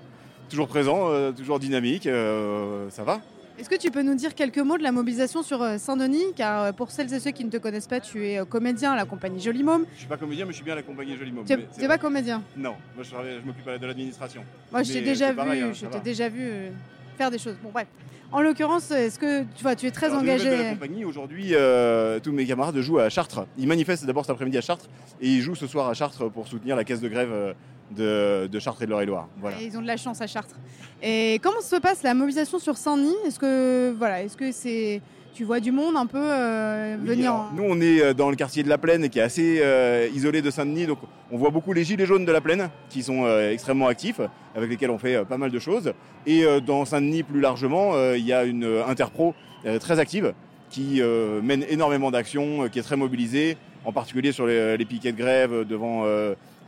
toujours 0.49 0.67
présent, 0.67 1.09
euh, 1.09 1.31
toujours 1.31 1.59
dynamique, 1.59 2.07
euh, 2.07 2.89
ça 2.89 3.03
va 3.03 3.19
Est-ce 3.59 3.69
que 3.69 3.75
tu 3.75 3.89
peux 3.89 4.03
nous 4.03 4.13
dire 4.13 4.35
quelques 4.35 4.59
mots 4.59 4.77
de 4.77 4.83
la 4.83 4.91
mobilisation 4.91 5.41
sur 5.41 5.65
Saint-Denis? 5.79 6.33
Car 6.35 6.73
pour 6.75 6.91
celles 6.91 7.11
et 7.11 7.19
ceux 7.19 7.31
qui 7.31 7.43
ne 7.43 7.49
te 7.49 7.57
connaissent 7.57 7.87
pas, 7.87 7.99
tu 7.99 8.25
es 8.25 8.39
comédien 8.47 8.91
à 8.91 8.95
la 8.95 9.05
compagnie 9.05 9.39
Joli 9.39 9.63
Môme. 9.63 9.85
Je 9.93 9.99
suis 9.99 10.07
pas 10.07 10.17
comédien, 10.17 10.45
mais 10.45 10.51
je 10.51 10.57
suis 10.57 10.63
bien 10.63 10.73
à 10.73 10.77
la 10.77 10.83
compagnie 10.83 11.17
Joli 11.17 11.31
Môme. 11.31 11.45
Tu 11.45 11.81
n'es 11.81 11.87
pas 11.87 11.97
comédien? 11.97 12.43
Non, 12.55 12.75
moi 12.95 13.03
je, 13.03 13.45
m'occupe 13.45 13.65
de 13.65 13.87
l'administration. 13.87 14.43
Moi 14.71 14.83
je 14.83 14.93
t'ai 14.93 15.01
déjà, 15.01 15.31
vu, 15.31 15.39
hein, 15.39 15.71
je 15.73 15.99
déjà 16.03 16.29
vu 16.29 16.71
faire 17.17 17.31
des 17.31 17.39
choses. 17.39 17.55
Bon 17.63 17.71
bref. 17.71 17.87
En 18.31 18.41
l'occurrence, 18.41 18.91
est-ce 18.91 19.17
que 19.17 19.43
tu 19.55 19.63
vois, 19.63 19.75
tu 19.75 19.87
es 19.87 19.91
très 19.91 20.13
engagé 20.13 20.49
de 20.49 20.55
la 20.55 20.69
compagnie 20.71 21.05
aujourd'hui, 21.05 21.51
euh, 21.53 22.19
tous 22.19 22.33
mes 22.33 22.45
camarades 22.45 22.79
jouent 22.81 22.99
à 22.99 23.09
Chartres. 23.09 23.47
Ils 23.57 23.67
manifestent 23.67 24.05
d'abord 24.05 24.25
cet 24.25 24.31
après-midi 24.31 24.57
à 24.57 24.61
Chartres 24.61 24.87
et 25.21 25.29
ils 25.29 25.41
jouent 25.41 25.55
ce 25.55 25.65
soir 25.65 25.87
à 25.87 25.93
Chartres 25.93 26.29
pour 26.29 26.47
soutenir 26.47 26.75
la 26.75 26.83
caisse 26.83 26.99
de 26.99 27.07
grève 27.07 27.55
de, 27.91 28.59
Chartres 28.59 28.83
et 28.83 28.85
de 28.85 28.91
l'Eure-et-Loire. 28.91 29.27
Voilà. 29.39 29.57
ils 29.61 29.77
ont 29.77 29.81
de 29.81 29.87
la 29.87 29.97
chance 29.97 30.21
à 30.21 30.27
Chartres. 30.27 30.55
Et 31.01 31.39
comment 31.43 31.61
se 31.61 31.75
passe 31.75 32.03
la 32.03 32.13
mobilisation 32.13 32.59
sur 32.59 32.77
Saint-Denis? 32.77 33.15
Est-ce 33.25 33.39
que 33.39 33.93
voilà, 33.97 34.23
est-ce 34.23 34.37
que 34.37 34.51
c'est 34.51 35.01
tu 35.37 35.43
vois 35.43 35.59
du 35.59 35.71
monde 35.71 35.95
un 35.95 36.07
peu 36.07 36.17
euh, 36.19 36.97
venir 36.99 37.31
Nous, 37.53 37.63
on 37.63 37.79
est 37.79 38.01
euh, 38.01 38.13
dans 38.15 38.31
le 38.31 38.35
quartier 38.35 38.63
de 38.63 38.69
la 38.69 38.79
Plaine, 38.79 39.07
qui 39.07 39.19
est 39.19 39.21
assez 39.21 39.59
euh, 39.61 40.09
isolé 40.11 40.41
de 40.41 40.49
Saint-Denis. 40.49 40.87
Donc, 40.87 40.97
on 41.29 41.37
voit 41.37 41.51
beaucoup 41.51 41.73
les 41.73 41.83
gilets 41.83 42.07
jaunes 42.07 42.25
de 42.25 42.31
la 42.31 42.41
Plaine, 42.41 42.71
qui 42.89 43.03
sont 43.03 43.27
extrêmement 43.51 43.85
actifs, 43.85 44.19
avec 44.55 44.67
lesquels 44.67 44.89
on 44.89 44.97
fait 44.97 45.23
pas 45.25 45.37
mal 45.37 45.51
de 45.51 45.59
choses. 45.59 45.93
Et 46.25 46.43
dans 46.65 46.85
Saint-Denis, 46.85 47.21
plus 47.21 47.39
largement, 47.39 47.93
il 48.13 48.25
y 48.25 48.33
a 48.33 48.45
une 48.45 48.65
interpro 48.87 49.35
très 49.79 49.99
active, 49.99 50.33
qui 50.71 51.01
mène 51.43 51.65
énormément 51.69 52.09
d'actions, 52.09 52.67
qui 52.69 52.79
est 52.79 52.83
très 52.83 52.95
mobilisée, 52.95 53.57
en 53.85 53.91
particulier 53.91 54.31
sur 54.31 54.47
les, 54.47 54.85
piquets 54.85 55.11
de 55.11 55.17
grève 55.17 55.67
devant 55.67 56.05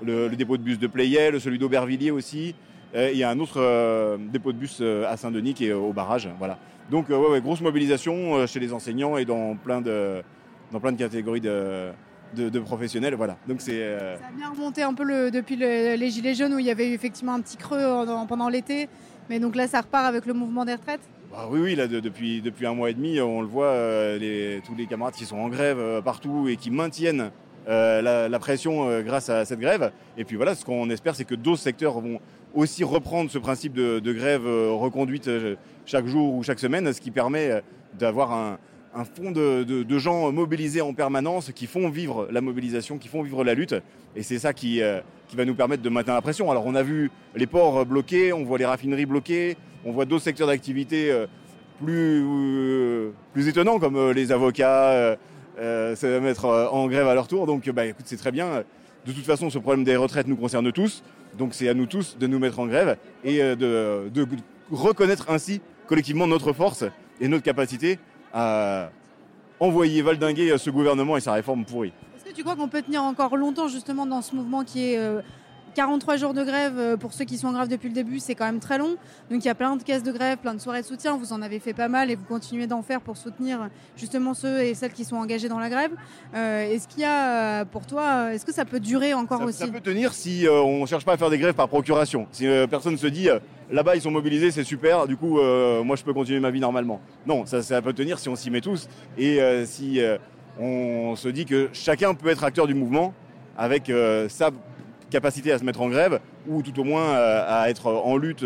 le, 0.03 0.29
dépôt 0.29 0.57
de 0.57 0.63
bus 0.63 0.79
de 0.79 0.87
Playel, 0.87 1.39
celui 1.39 1.59
d'Aubervilliers 1.59 2.11
aussi. 2.11 2.55
il 2.95 3.17
y 3.17 3.23
a 3.23 3.29
un 3.29 3.39
autre 3.39 4.17
dépôt 4.31 4.51
de 4.51 4.57
bus 4.57 4.81
à 4.81 5.17
Saint-Denis 5.17 5.53
qui 5.53 5.67
est 5.67 5.73
au 5.73 5.93
barrage. 5.93 6.29
Voilà. 6.37 6.57
Donc, 6.89 7.09
euh, 7.11 7.39
grosse 7.39 7.61
mobilisation 7.61 8.35
euh, 8.35 8.47
chez 8.47 8.59
les 8.59 8.73
enseignants 8.73 9.17
et 9.17 9.25
dans 9.25 9.55
plein 9.55 9.81
de, 9.81 10.23
dans 10.71 10.79
plein 10.79 10.91
de 10.91 10.97
catégories 10.97 11.41
de, 11.41 11.91
de, 12.35 12.59
professionnels. 12.59 13.13
Voilà. 13.15 13.37
Donc 13.47 13.61
c'est. 13.61 13.81
Euh, 13.81 14.17
Ça 14.17 14.27
a 14.27 14.31
bien 14.35 14.49
remonté 14.49 14.81
un 14.81 14.93
peu 14.93 15.03
le, 15.03 15.29
depuis 15.29 15.55
les 15.55 16.09
Gilets 16.09 16.35
jaunes 16.35 16.53
où 16.53 16.59
il 16.59 16.65
y 16.65 16.71
avait 16.71 16.89
eu 16.89 16.93
effectivement 16.93 17.35
un 17.35 17.41
petit 17.41 17.57
creux 17.57 18.05
pendant 18.27 18.49
l'été. 18.49 18.89
Mais 19.29 19.39
donc 19.39 19.55
là, 19.55 19.67
ça 19.67 19.81
repart 19.81 20.05
avec 20.05 20.25
le 20.25 20.33
mouvement 20.33 20.65
des 20.65 20.73
retraites? 20.73 21.07
Bah 21.31 21.47
Oui, 21.51 21.59
oui, 21.59 21.75
là, 21.75 21.87
depuis, 21.87 22.41
depuis 22.41 22.65
un 22.65 22.73
mois 22.73 22.89
et 22.89 22.95
demi, 22.95 23.21
on 23.21 23.41
le 23.41 23.47
voit, 23.47 23.71
les, 24.17 24.59
tous 24.65 24.73
les 24.73 24.87
camarades 24.87 25.13
qui 25.13 25.25
sont 25.25 25.37
en 25.37 25.49
grève 25.49 26.01
partout 26.03 26.47
et 26.49 26.55
qui 26.55 26.71
maintiennent 26.71 27.29
la, 27.69 28.39
pression 28.39 29.01
grâce 29.01 29.29
à 29.29 29.45
cette 29.45 29.59
grève. 29.59 29.91
Et 30.17 30.25
puis 30.25 30.35
voilà, 30.35 30.55
ce 30.55 30.65
qu'on 30.65 30.89
espère, 30.89 31.15
c'est 31.15 31.25
que 31.25 31.35
d'autres 31.35 31.61
secteurs 31.61 31.99
vont 31.99 32.19
aussi 32.53 32.83
reprendre 32.83 33.29
ce 33.29 33.37
principe 33.37 33.73
de, 33.73 34.13
grève 34.13 34.45
reconduite 34.45 35.29
chaque 35.89 36.05
jour 36.05 36.35
ou 36.35 36.43
chaque 36.43 36.59
semaine, 36.59 36.91
ce 36.93 37.01
qui 37.01 37.11
permet 37.11 37.49
euh, 37.49 37.61
d'avoir 37.97 38.31
un, 38.31 38.59
un 38.93 39.05
fond 39.05 39.31
de, 39.31 39.97
gens 39.97 40.31
mobilisés 40.31 40.81
en 40.81 40.93
permanence 40.93 41.51
qui 41.51 41.65
font 41.65 41.89
vivre 41.89 42.27
la 42.31 42.41
mobilisation, 42.41 42.97
qui 42.97 43.07
font 43.07 43.23
vivre 43.23 43.43
la 43.43 43.55
lutte. 43.55 43.75
Et 44.15 44.21
c'est 44.21 44.39
ça 44.39 44.53
qui, 44.53 44.81
euh, 44.81 45.01
va 45.33 45.45
nous 45.45 45.55
permettre 45.55 45.81
de 45.81 45.89
maintenir 45.89 46.15
la 46.15 46.21
pression. 46.21 46.51
Alors 46.51 46.65
on 46.65 46.75
a 46.75 46.83
vu 46.83 47.11
les 47.35 47.47
ports 47.47 47.85
bloqués, 47.85 48.33
on 48.33 48.43
voit 48.43 48.57
les 48.57 48.65
raffineries 48.65 49.05
bloquées, 49.05 49.57
on 49.83 49.91
voit 49.91 50.05
d'autres 50.05 50.23
secteurs 50.23 50.47
d'activité 50.47 51.11
euh, 51.11 51.25
plus, 51.83 52.23
plus 53.33 53.47
étonnants 53.47 53.79
comme 53.79 54.11
les 54.11 54.31
avocats 54.31 55.17
se 55.59 56.19
mettre 56.19 56.45
en 56.45 56.87
grève 56.87 57.07
à 57.07 57.13
leur 57.13 57.27
tour. 57.27 57.45
Donc 57.45 57.69
bah, 57.69 57.85
écoute, 57.85 58.05
c'est 58.07 58.17
très 58.17 58.31
bien. 58.31 58.63
De 59.05 59.11
toute 59.11 59.25
façon, 59.25 59.49
ce 59.49 59.57
problème 59.57 59.83
des 59.83 59.95
retraites 59.95 60.27
nous 60.27 60.35
concerne 60.35 60.71
tous. 60.71 61.03
Donc 61.37 61.53
c'est 61.53 61.69
à 61.69 61.73
nous 61.73 61.85
tous 61.85 62.17
de 62.17 62.27
nous 62.27 62.39
mettre 62.39 62.59
en 62.59 62.67
grève 62.67 62.97
et 63.23 63.39
de, 63.39 64.09
de 64.13 64.27
reconnaître 64.71 65.25
ainsi 65.29 65.61
collectivement 65.87 66.27
notre 66.27 66.53
force 66.53 66.83
et 67.21 67.27
notre 67.27 67.43
capacité 67.43 67.99
à 68.33 68.89
envoyer 69.59 70.01
valdinguer 70.01 70.57
ce 70.57 70.69
gouvernement 70.69 71.17
et 71.17 71.21
sa 71.21 71.33
réforme 71.33 71.65
pourrie. 71.65 71.93
Est-ce 72.15 72.25
que 72.29 72.35
tu 72.35 72.43
crois 72.43 72.55
qu'on 72.55 72.67
peut 72.67 72.81
tenir 72.81 73.03
encore 73.03 73.35
longtemps 73.37 73.67
justement 73.67 74.05
dans 74.05 74.21
ce 74.21 74.35
mouvement 74.35 74.63
qui 74.63 74.93
est 74.93 74.99
43 75.79 76.13
euh, 76.13 76.17
jours 76.17 76.33
de 76.33 76.43
grève 76.43 76.77
euh, 76.77 76.97
pour 76.97 77.13
ceux 77.13 77.25
qui 77.25 77.37
sont 77.37 77.47
en 77.47 77.53
grève 77.53 77.67
depuis 77.69 77.87
le 77.87 77.93
début, 77.93 78.19
c'est 78.19 78.35
quand 78.35 78.45
même 78.45 78.59
très 78.59 78.77
long. 78.77 78.97
Donc 79.31 79.43
il 79.43 79.45
y 79.45 79.49
a 79.49 79.55
plein 79.55 79.75
de 79.75 79.83
caisses 79.83 80.03
de 80.03 80.11
grève, 80.11 80.37
plein 80.37 80.53
de 80.53 80.59
soirées 80.59 80.81
de 80.81 80.87
soutien. 80.87 81.17
Vous 81.17 81.33
en 81.33 81.41
avez 81.41 81.59
fait 81.59 81.73
pas 81.73 81.87
mal 81.87 82.11
et 82.11 82.15
vous 82.15 82.25
continuez 82.25 82.67
d'en 82.67 82.81
faire 82.81 83.01
pour 83.01 83.17
soutenir 83.17 83.69
justement 83.95 84.33
ceux 84.33 84.59
et 84.61 84.73
celles 84.73 84.93
qui 84.93 85.05
sont 85.05 85.15
engagés 85.15 85.47
dans 85.49 85.59
la 85.59 85.69
grève. 85.69 85.91
Euh, 86.35 86.69
est-ce 86.69 86.87
qu'il 86.87 87.01
y 87.01 87.05
a 87.05 87.65
pour 87.65 87.85
toi, 87.85 88.33
est-ce 88.33 88.45
que 88.45 88.53
ça 88.53 88.65
peut 88.65 88.79
durer 88.79 89.13
encore 89.13 89.41
aussi? 89.41 89.59
Ça 89.59 89.67
peut 89.67 89.79
tenir 89.79 90.13
si 90.13 90.45
on 90.49 90.81
ne 90.81 90.85
cherche 90.85 91.05
pas 91.05 91.13
à 91.13 91.17
faire 91.17 91.29
des 91.29 91.37
grèves 91.37 91.55
par 91.55 91.69
procuration. 91.69 92.27
Si 92.31 92.45
personne 92.69 92.97
se 92.97 93.07
dit 93.07 93.29
là-bas 93.71 93.95
ils 93.95 94.01
sont 94.01 94.11
mobilisés, 94.11 94.51
c'est 94.51 94.63
super, 94.63 95.07
du 95.07 95.17
coup 95.17 95.39
euh, 95.39 95.83
moi 95.83 95.95
je 95.95 96.03
peux 96.03 96.13
continuer 96.13 96.39
ma 96.39 96.51
vie 96.51 96.59
normalement. 96.59 97.01
Non, 97.25 97.45
ça, 97.45 97.61
ça 97.61 97.81
peut 97.81 97.93
tenir 97.93 98.19
si 98.19 98.29
on 98.29 98.35
s'y 98.35 98.49
met 98.49 98.61
tous 98.61 98.87
et 99.17 99.41
euh, 99.41 99.65
si 99.65 100.01
euh, 100.01 100.17
on 100.59 101.15
se 101.15 101.29
dit 101.29 101.45
que 101.45 101.69
chacun 101.73 102.13
peut 102.13 102.29
être 102.29 102.43
acteur 102.43 102.67
du 102.67 102.73
mouvement 102.73 103.13
avec 103.57 103.91
sa 104.29 104.51
capacité 105.09 105.51
à 105.51 105.59
se 105.59 105.63
mettre 105.63 105.81
en 105.81 105.89
grève 105.89 106.19
ou 106.47 106.61
tout 106.61 106.79
au 106.79 106.83
moins 106.83 107.13
à 107.13 107.69
être 107.69 107.87
en 107.87 108.17
lutte 108.17 108.45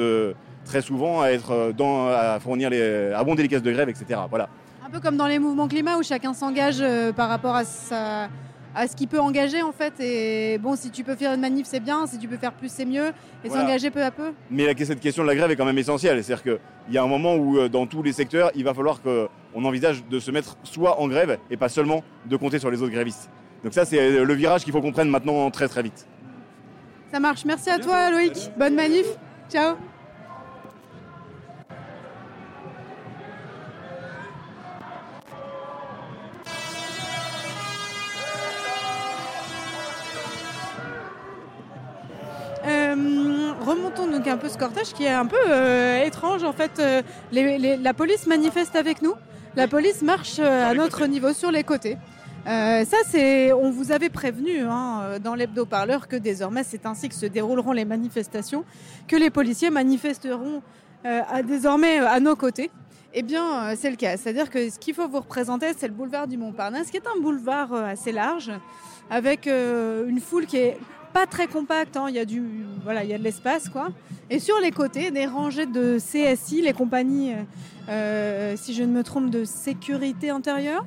très 0.65 0.81
souvent, 0.81 1.21
à 1.21 1.29
être 1.29 1.73
dans, 1.75 2.07
à 2.07 2.39
fournir 2.39 2.69
les, 2.69 3.11
abonder 3.13 3.43
les 3.43 3.49
caisses 3.49 3.63
de 3.63 3.71
grève, 3.71 3.89
etc. 3.89 4.19
Voilà. 4.29 4.49
Un 4.85 4.89
peu 4.89 4.99
comme 4.99 5.17
dans 5.17 5.27
les 5.27 5.39
mouvements 5.39 5.67
climat 5.67 5.97
où 5.97 6.03
chacun 6.03 6.33
s'engage 6.33 6.83
par 7.15 7.29
rapport 7.29 7.55
à 7.55 7.63
sa 7.63 8.29
à 8.75 8.87
ce 8.87 8.95
qui 8.95 9.07
peut 9.07 9.19
engager 9.19 9.61
en 9.61 9.71
fait. 9.71 9.93
Et 9.99 10.57
bon, 10.57 10.75
si 10.75 10.89
tu 10.89 11.03
peux 11.03 11.15
faire 11.15 11.33
une 11.33 11.41
manif, 11.41 11.65
c'est 11.67 11.79
bien. 11.79 12.05
Si 12.07 12.17
tu 12.17 12.27
peux 12.27 12.37
faire 12.37 12.53
plus, 12.53 12.71
c'est 12.71 12.85
mieux. 12.85 13.11
Et 13.43 13.49
s'engager 13.49 13.91
peu 13.91 14.03
à 14.03 14.11
peu. 14.11 14.33
Mais 14.49 14.73
cette 14.83 14.99
question 14.99 15.23
de 15.23 15.27
la 15.27 15.35
grève 15.35 15.51
est 15.51 15.55
quand 15.55 15.65
même 15.65 15.77
essentielle. 15.77 16.23
C'est-à-dire 16.23 16.43
qu'il 16.43 16.93
y 16.93 16.97
a 16.97 17.03
un 17.03 17.07
moment 17.07 17.35
où, 17.35 17.57
euh, 17.57 17.69
dans 17.69 17.85
tous 17.85 18.03
les 18.03 18.13
secteurs, 18.13 18.51
il 18.55 18.63
va 18.63 18.73
falloir 18.73 19.01
qu'on 19.01 19.65
envisage 19.65 20.03
de 20.05 20.19
se 20.19 20.31
mettre 20.31 20.57
soit 20.63 20.99
en 20.99 21.07
grève 21.07 21.37
et 21.49 21.57
pas 21.57 21.69
seulement 21.69 22.03
de 22.25 22.35
compter 22.35 22.59
sur 22.59 22.71
les 22.71 22.81
autres 22.81 22.91
grévistes. 22.91 23.29
Donc 23.63 23.73
ça, 23.73 23.85
c'est 23.85 24.23
le 24.23 24.33
virage 24.33 24.63
qu'il 24.63 24.73
faut 24.73 24.81
qu'on 24.81 24.91
prenne 24.91 25.09
maintenant 25.09 25.49
très 25.49 25.67
très 25.67 25.83
vite. 25.83 26.05
Ça 27.13 27.19
marche. 27.19 27.45
Merci 27.45 27.69
à 27.69 27.77
toi, 27.77 28.09
Loïc. 28.09 28.49
Bonne 28.57 28.73
manif. 28.73 29.05
Ciao. 29.47 29.75
remontons 43.63 44.07
donc 44.07 44.27
un 44.27 44.37
peu 44.37 44.49
ce 44.49 44.57
cortège 44.57 44.93
qui 44.93 45.05
est 45.05 45.09
un 45.09 45.27
peu 45.27 45.37
euh, 45.49 46.03
étrange. 46.03 46.43
En 46.43 46.51
fait, 46.51 46.79
euh, 46.79 47.01
la 47.31 47.93
police 47.93 48.25
manifeste 48.25 48.75
avec 48.75 49.03
nous. 49.03 49.13
La 49.55 49.67
police 49.67 50.01
marche 50.01 50.37
euh, 50.39 50.71
à 50.71 50.73
notre 50.73 51.05
niveau 51.05 51.31
sur 51.31 51.51
les 51.51 51.63
côtés. 51.63 51.97
Ça, 52.45 52.97
c'est, 53.07 53.53
on 53.53 53.71
vous 53.71 53.91
avait 53.91 54.09
prévenu 54.09 54.61
hein, 54.61 55.19
dans 55.23 55.35
l'hebdo-parleur 55.35 56.07
que 56.07 56.15
désormais 56.15 56.63
c'est 56.63 56.85
ainsi 56.85 57.09
que 57.09 57.15
se 57.15 57.25
dérouleront 57.25 57.71
les 57.71 57.85
manifestations, 57.85 58.65
que 59.07 59.15
les 59.15 59.29
policiers 59.29 59.69
manifesteront 59.69 60.61
à, 61.05 61.43
désormais 61.43 61.99
à 61.99 62.19
nos 62.19 62.35
côtés. 62.35 62.69
Eh 63.13 63.21
bien, 63.21 63.75
c'est 63.75 63.91
le 63.91 63.95
cas. 63.95 64.17
C'est-à-dire 64.17 64.49
que 64.49 64.69
ce 64.69 64.79
qu'il 64.79 64.95
faut 64.95 65.07
vous 65.07 65.19
représenter, 65.19 65.67
c'est 65.77 65.87
le 65.87 65.93
boulevard 65.93 66.27
du 66.27 66.37
Montparnasse, 66.37 66.89
qui 66.89 66.97
est 66.97 67.07
un 67.07 67.21
boulevard 67.21 67.73
assez 67.73 68.11
large, 68.11 68.51
avec 69.09 69.47
une 69.47 70.19
foule 70.19 70.45
qui 70.45 70.57
est 70.57 70.77
pas 71.13 71.27
très 71.27 71.47
compact, 71.47 71.95
hein. 71.95 72.07
il 72.09 72.15
y 72.15 72.19
a 72.19 72.25
du 72.25 72.41
voilà, 72.83 73.03
il 73.03 73.09
y 73.09 73.13
a 73.13 73.17
de 73.17 73.23
l'espace 73.23 73.69
quoi. 73.69 73.89
Et 74.29 74.39
sur 74.39 74.59
les 74.59 74.71
côtés, 74.71 75.11
des 75.11 75.27
rangées 75.27 75.67
de 75.67 75.97
CSI, 75.99 76.61
les 76.63 76.73
compagnies, 76.73 77.33
euh, 77.33 77.43
euh, 77.89 78.53
si 78.57 78.73
je 78.73 78.83
ne 78.83 78.91
me 78.91 79.03
trompe, 79.03 79.29
de 79.29 79.45
sécurité 79.45 80.31
intérieure, 80.31 80.85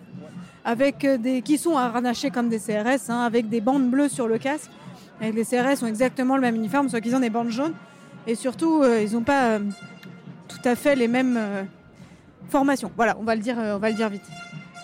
avec 0.66 1.04
euh, 1.06 1.16
des 1.16 1.40
qui 1.40 1.56
sont 1.56 1.78
harnachés 1.78 2.30
comme 2.30 2.50
des 2.50 2.58
CRS, 2.58 3.08
hein, 3.08 3.20
avec 3.20 3.48
des 3.48 3.62
bandes 3.62 3.88
bleues 3.88 4.10
sur 4.10 4.28
le 4.28 4.36
casque. 4.36 4.70
Et 5.22 5.32
les 5.32 5.44
CRS 5.44 5.82
ont 5.82 5.86
exactement 5.86 6.36
le 6.36 6.42
même 6.42 6.56
uniforme, 6.56 6.90
sauf 6.90 7.00
qu'ils 7.00 7.16
ont 7.16 7.20
des 7.20 7.30
bandes 7.30 7.48
jaunes. 7.48 7.72
Et 8.26 8.34
surtout, 8.34 8.84
ils 8.84 9.12
n'ont 9.12 9.22
pas 9.22 9.58
tout 10.48 10.58
à 10.68 10.74
fait 10.74 10.94
les 10.94 11.08
mêmes 11.08 11.40
formations. 12.50 12.90
Voilà, 12.96 13.16
on 13.18 13.22
va 13.22 13.34
le 13.34 13.40
dire, 13.40 13.56
on 13.56 13.78
va 13.78 13.88
le 13.88 13.96
dire 13.96 14.10
vite. 14.10 14.24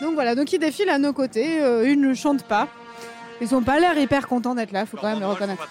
Donc 0.00 0.14
voilà, 0.14 0.34
donc 0.34 0.50
ils 0.50 0.58
défilent 0.58 0.88
à 0.88 0.98
nos 0.98 1.12
côtés. 1.12 1.58
ils 1.84 2.00
ne 2.00 2.14
chantent 2.14 2.44
pas. 2.44 2.68
Ils 3.42 3.54
ont 3.54 3.62
pas 3.62 3.80
l'air 3.80 3.98
hyper 3.98 4.28
contents 4.28 4.54
d'être 4.54 4.72
là, 4.72 4.86
faut 4.86 4.96
quand 4.96 5.08
même 5.08 5.20
le 5.20 5.26
reconnaître. 5.26 5.68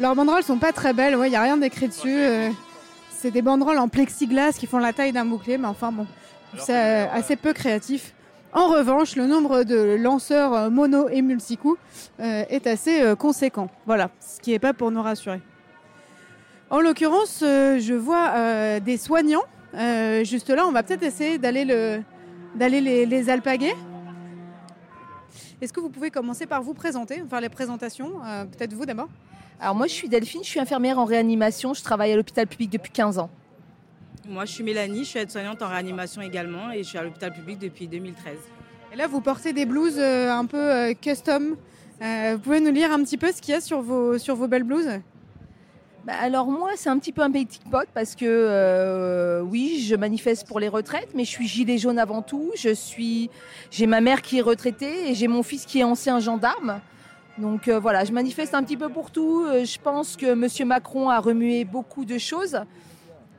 Leurs 0.00 0.14
banderoles 0.16 0.42
sont 0.42 0.58
pas 0.58 0.72
très 0.72 0.92
belles, 0.92 1.16
il 1.24 1.30
n'y 1.30 1.36
a 1.36 1.42
rien 1.42 1.56
d'écrit 1.56 1.88
dessus. 1.88 2.16
Euh, 2.16 2.50
c'est 3.10 3.30
des 3.30 3.42
banderoles 3.42 3.78
en 3.78 3.88
plexiglas 3.88 4.52
qui 4.52 4.66
font 4.66 4.78
la 4.78 4.92
taille 4.92 5.12
d'un 5.12 5.24
bouclier, 5.24 5.56
mais 5.56 5.68
enfin 5.68 5.92
bon, 5.92 6.06
c'est 6.58 7.08
assez 7.08 7.36
peu 7.36 7.52
créatif. 7.52 8.13
En 8.54 8.68
revanche, 8.68 9.16
le 9.16 9.26
nombre 9.26 9.64
de 9.64 9.96
lanceurs 10.00 10.54
euh, 10.54 10.70
mono 10.70 11.08
et 11.08 11.22
multicoups 11.22 11.78
euh, 12.20 12.44
est 12.48 12.66
assez 12.66 13.14
conséquent. 13.18 13.68
Voilà, 13.84 14.10
ce 14.20 14.40
qui 14.40 14.52
n'est 14.52 14.58
pas 14.58 14.72
pour 14.72 14.90
nous 14.90 15.02
rassurer. 15.02 15.42
En 16.70 16.80
l'occurrence, 16.80 17.40
je 17.40 17.94
vois 17.94 18.80
des 18.80 18.96
soignants. 18.96 19.44
juste 20.22 20.50
là, 20.50 20.66
on 20.66 20.72
va 20.72 20.82
peut-être 20.82 21.02
essayer 21.02 21.38
d'aller 21.38 21.64
le, 21.64 22.00
d'aller 22.56 22.80
les, 22.80 23.06
les 23.06 23.30
alpaguer. 23.30 23.74
Est-ce 25.60 25.72
que 25.72 25.80
vous 25.80 25.88
pouvez 25.88 26.10
commencer 26.10 26.46
par 26.46 26.62
vous 26.62 26.74
présenter, 26.74 27.22
faire 27.28 27.40
les 27.40 27.48
présentations 27.48 28.22
euh, 28.24 28.44
Peut-être 28.44 28.74
vous 28.74 28.84
d'abord? 28.84 29.08
Alors 29.60 29.74
moi 29.74 29.86
je 29.86 29.92
suis 29.92 30.08
Delphine, 30.08 30.42
je 30.42 30.48
suis 30.48 30.60
infirmière 30.60 30.98
en 30.98 31.04
réanimation, 31.04 31.74
je 31.74 31.82
travaille 31.82 32.12
à 32.12 32.16
l'hôpital 32.16 32.46
public 32.46 32.70
depuis 32.70 32.92
15 32.92 33.18
ans. 33.18 33.30
Moi, 34.28 34.46
je 34.46 34.52
suis 34.52 34.64
Mélanie, 34.64 35.00
je 35.00 35.10
suis 35.10 35.18
aide-soignante 35.18 35.60
en 35.60 35.68
réanimation 35.68 36.22
également 36.22 36.70
et 36.70 36.78
je 36.78 36.88
suis 36.88 36.98
à 36.98 37.02
l'hôpital 37.02 37.32
public 37.32 37.58
depuis 37.58 37.86
2013. 37.86 38.36
Et 38.92 38.96
là, 38.96 39.06
vous 39.06 39.20
portez 39.20 39.52
des 39.52 39.66
blouses 39.66 39.98
euh, 39.98 40.30
un 40.30 40.46
peu 40.46 40.56
euh, 40.56 40.94
custom. 40.94 41.56
Euh, 42.00 42.32
vous 42.34 42.38
pouvez 42.40 42.60
nous 42.60 42.72
lire 42.72 42.90
un 42.90 43.02
petit 43.02 43.18
peu 43.18 43.32
ce 43.32 43.42
qu'il 43.42 43.54
y 43.54 43.56
a 43.56 43.60
sur 43.60 43.82
vos, 43.82 44.18
sur 44.18 44.34
vos 44.34 44.48
belles 44.48 44.64
blouses? 44.64 44.88
Bah, 46.06 46.14
alors 46.20 46.46
moi, 46.46 46.70
c'est 46.76 46.88
un 46.88 46.98
petit 46.98 47.12
peu 47.12 47.22
un 47.22 47.30
petit 47.30 47.60
pot 47.70 47.86
parce 47.92 48.14
que 48.14 48.24
euh, 48.24 49.40
oui, 49.40 49.84
je 49.86 49.94
manifeste 49.94 50.46
pour 50.46 50.60
les 50.60 50.68
retraites, 50.68 51.08
mais 51.14 51.24
je 51.24 51.30
suis 51.30 51.46
gilet 51.46 51.78
jaune 51.78 51.98
avant 51.98 52.22
tout. 52.22 52.50
Je 52.56 52.74
suis, 52.74 53.30
j'ai 53.70 53.86
ma 53.86 54.00
mère 54.00 54.22
qui 54.22 54.38
est 54.38 54.42
retraitée 54.42 55.10
et 55.10 55.14
j'ai 55.14 55.28
mon 55.28 55.42
fils 55.42 55.66
qui 55.66 55.80
est 55.80 55.84
ancien 55.84 56.18
gendarme. 56.20 56.80
Donc 57.38 57.68
euh, 57.68 57.78
voilà, 57.78 58.04
je 58.04 58.12
manifeste 58.12 58.54
un 58.54 58.62
petit 58.62 58.76
peu 58.76 58.88
pour 58.88 59.10
tout. 59.10 59.46
Je 59.50 59.78
pense 59.82 60.16
que 60.16 60.34
Monsieur 60.34 60.64
Macron 60.64 61.10
a 61.10 61.20
remué 61.20 61.64
beaucoup 61.64 62.04
de 62.04 62.18
choses. 62.18 62.58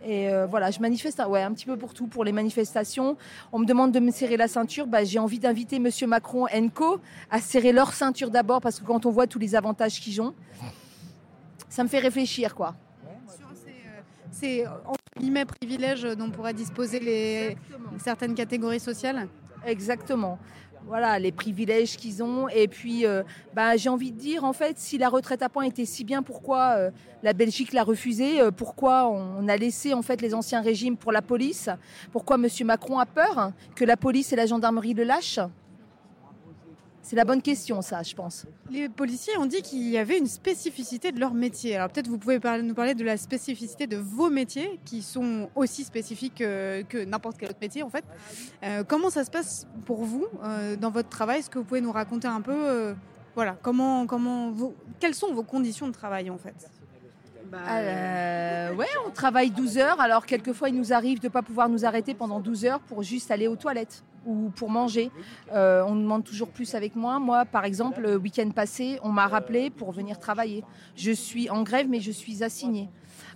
Et 0.08 0.30
voilà, 0.50 0.70
je 0.70 0.80
manifeste 0.80 1.22
ouais, 1.28 1.42
un 1.42 1.52
petit 1.54 1.66
peu 1.66 1.78
pour 1.78 1.94
tout, 1.94 2.06
pour 2.06 2.24
les 2.24 2.32
manifestations. 2.32 3.18
On 3.52 3.60
me 3.60 3.66
demande 3.66 3.92
de 3.92 4.00
me 4.00 4.12
serrer 4.12 4.38
la 4.38 4.48
ceinture. 4.48 4.86
Bah, 4.86 5.04
j'ai 5.04 5.18
envie 5.18 5.40
d'inviter 5.40 5.80
Monsieur 5.80 6.06
Macron 6.06 6.46
Co 6.74 7.00
à 7.32 7.42
serrer 7.42 7.72
leur 7.72 7.94
ceinture 7.94 8.30
d'abord 8.30 8.62
parce 8.62 8.80
que 8.80 8.86
quand 8.86 9.06
on 9.06 9.12
voit 9.12 9.26
tous 9.26 9.40
les 9.40 9.56
avantages 9.56 10.00
qu'ils 10.00 10.22
ont, 10.22 10.36
ça 11.70 11.84
me 11.84 11.90
fait 11.90 12.00
réfléchir, 12.00 12.54
quoi. 12.54 12.76
C'est 14.32 14.68
entre 14.68 15.00
guillemets 15.18 15.46
privilèges 15.46 16.04
dont 16.04 16.30
pourraient 16.30 16.54
disposer 16.54 17.00
les, 17.00 17.58
certaines 18.04 18.36
catégories 18.36 18.82
sociales? 18.82 19.28
Exactement. 19.66 20.38
Voilà, 20.88 21.18
les 21.18 21.32
privilèges 21.32 21.98
qu'ils 21.98 22.22
ont. 22.22 22.48
Et 22.48 22.68
puis, 22.68 23.08
euh, 23.08 23.24
bah, 23.56 23.76
j'ai 23.76 23.90
envie 23.90 24.12
de 24.12 24.20
dire, 24.20 24.44
en 24.44 24.54
fait, 24.54 24.78
si 24.78 25.00
la 25.00 25.10
retraite 25.10 25.42
à 25.42 25.50
point 25.50 25.64
était 25.64 25.86
si 25.86 26.04
bien, 26.04 26.22
pourquoi 26.22 26.76
euh, 26.78 26.92
la 27.24 27.34
Belgique 27.34 27.74
l'a 27.74 27.84
refusée 27.84 28.40
euh, 28.40 28.52
Pourquoi 28.52 29.10
on 29.10 29.48
a 29.48 29.58
laissé, 29.58 29.96
en 29.96 30.04
fait, 30.04 30.22
les 30.22 30.36
anciens 30.36 30.62
régimes 30.62 30.96
pour 30.96 31.12
la 31.12 31.24
police? 31.24 31.70
Pourquoi 32.12 32.36
M. 32.36 32.48
Macron 32.66 33.00
a 33.00 33.08
peur 33.08 33.52
que 33.76 33.84
la 33.84 33.98
police 33.98 34.32
et 34.32 34.36
la 34.36 34.46
gendarmerie 34.46 34.94
le 34.94 35.04
lâchent? 35.04 35.40
C'est 37.06 37.16
la 37.16 37.24
bonne 37.24 37.44
question, 37.44 37.84
ça, 37.84 38.02
je 38.02 38.16
pense. 38.16 38.48
Les 38.72 38.90
policiers 38.90 39.38
ont 39.38 39.46
dit 39.46 39.62
qu'il 39.62 39.88
y 39.88 39.98
avait 40.00 40.18
une 40.18 40.26
spécificité 40.26 41.12
de 41.12 41.20
leur 41.20 41.36
métier. 41.36 41.76
Alors 41.76 41.90
peut-être 41.90 42.08
vous 42.08 42.18
pouvez 42.18 42.40
nous 42.64 42.74
parler 42.74 42.96
de 42.96 43.04
la 43.04 43.16
spécificité 43.16 43.86
de 43.86 43.98
vos 43.98 44.32
métiers, 44.32 44.80
qui 44.86 45.04
sont 45.04 45.48
aussi 45.54 45.84
spécifiques 45.84 46.38
que, 46.38 47.06
n'importe 47.06 47.38
quel 47.38 47.50
autre 47.50 47.60
métier, 47.62 47.84
en 47.84 47.92
fait. 47.92 48.04
Euh, 48.64 48.84
comment 48.84 49.12
ça 49.12 49.24
se 49.24 49.30
passe 49.30 49.68
pour 49.86 50.04
vous 50.04 50.26
euh, 50.44 50.76
dans 50.78 50.90
votre 50.90 51.10
travail? 51.10 51.40
Est-ce 51.40 51.50
que 51.52 51.60
vous 51.60 51.66
pouvez 51.66 51.82
nous 51.82 51.92
raconter 51.92 52.28
un 52.28 52.42
peu, 52.42 52.56
euh, 52.56 52.96
voilà, 53.36 53.56
comment, 53.62 54.08
comment 54.08 54.52
quelles 55.00 55.14
sont 55.14 55.32
vos 55.32 55.44
conditions 55.44 55.88
de 55.88 55.94
travail, 55.94 56.32
en 56.32 56.40
fait? 56.40 56.72
Bah, 57.66 58.74
ouais, 58.76 58.88
on 59.06 59.12
travaille 59.12 59.50
12 59.52 59.78
heures. 59.78 60.00
Alors, 60.00 60.26
quelquefois, 60.26 60.70
il 60.70 60.76
nous 60.76 60.94
arrive 60.94 61.20
de 61.20 61.28
ne 61.28 61.32
pas 61.32 61.42
pouvoir 61.42 61.70
nous 61.70 61.86
arrêter 61.86 62.14
pendant 62.14 62.40
12 62.40 62.66
heures 62.66 62.80
pour 62.82 63.04
juste 63.04 63.32
aller 63.32 63.48
aux 63.48 63.56
toilettes 63.56 64.04
ou 64.26 64.52
pour 64.56 64.70
manger. 64.70 65.12
Euh, 65.54 65.84
on 65.88 65.96
demande 65.96 66.24
toujours 66.24 66.50
plus 66.50 66.76
avec 66.76 66.96
moi. 66.96 67.20
Moi, 67.20 67.46
par 67.46 67.66
exemple, 67.66 68.02
le 68.02 68.18
week-end 68.18 68.50
passé, 68.50 69.00
on 69.04 69.10
m'a 69.10 69.28
rappelé 69.28 69.70
pour 69.70 69.92
venir 69.92 70.20
travailler. 70.20 70.64
Je 70.96 71.12
suis 71.12 71.50
en 71.50 71.64
grève, 71.64 71.88
mais 71.90 72.00
je 72.00 72.12
suis 72.12 72.44
assignée. 72.44 72.90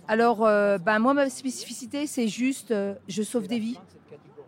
Alors, 0.08 0.44
euh, 0.44 0.78
ben, 0.78 0.98
moi, 0.98 1.14
ma 1.14 1.30
spécificité, 1.30 2.06
c'est 2.06 2.28
juste, 2.28 2.72
euh, 2.72 2.94
je 3.08 3.22
sauve 3.22 3.46
des 3.46 3.58
vies. 3.58 3.78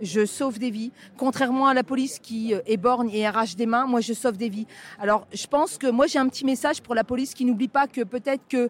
Je 0.03 0.26
sauve 0.26 0.59
des 0.59 0.70
vies. 0.70 0.92
Contrairement 1.16 1.68
à 1.68 1.74
la 1.74 1.84
police 1.84 2.18
qui 2.18 2.55
éborgne 2.66 3.09
et 3.11 3.26
arrache 3.26 3.57
des 3.57 3.66
mains, 3.66 3.86
moi, 3.86 4.00
je 4.00 4.12
sauve 4.12 4.36
des 4.36 4.48
vies. 4.48 4.66
Alors, 5.00 5.26
je 5.32 5.46
pense 5.46 5.78
que 5.78 5.86
moi, 5.90 6.07
j'ai 6.07 6.18
un 6.18 6.28
petit 6.28 6.44
message 6.44 6.82
pour 6.82 6.94
la 6.94 7.05
police 7.05 7.32
qui 7.32 7.44
n'oublie 7.44 7.68
pas 7.68 7.86
que 7.86 8.03
peut-être 8.03 8.42
que 8.48 8.68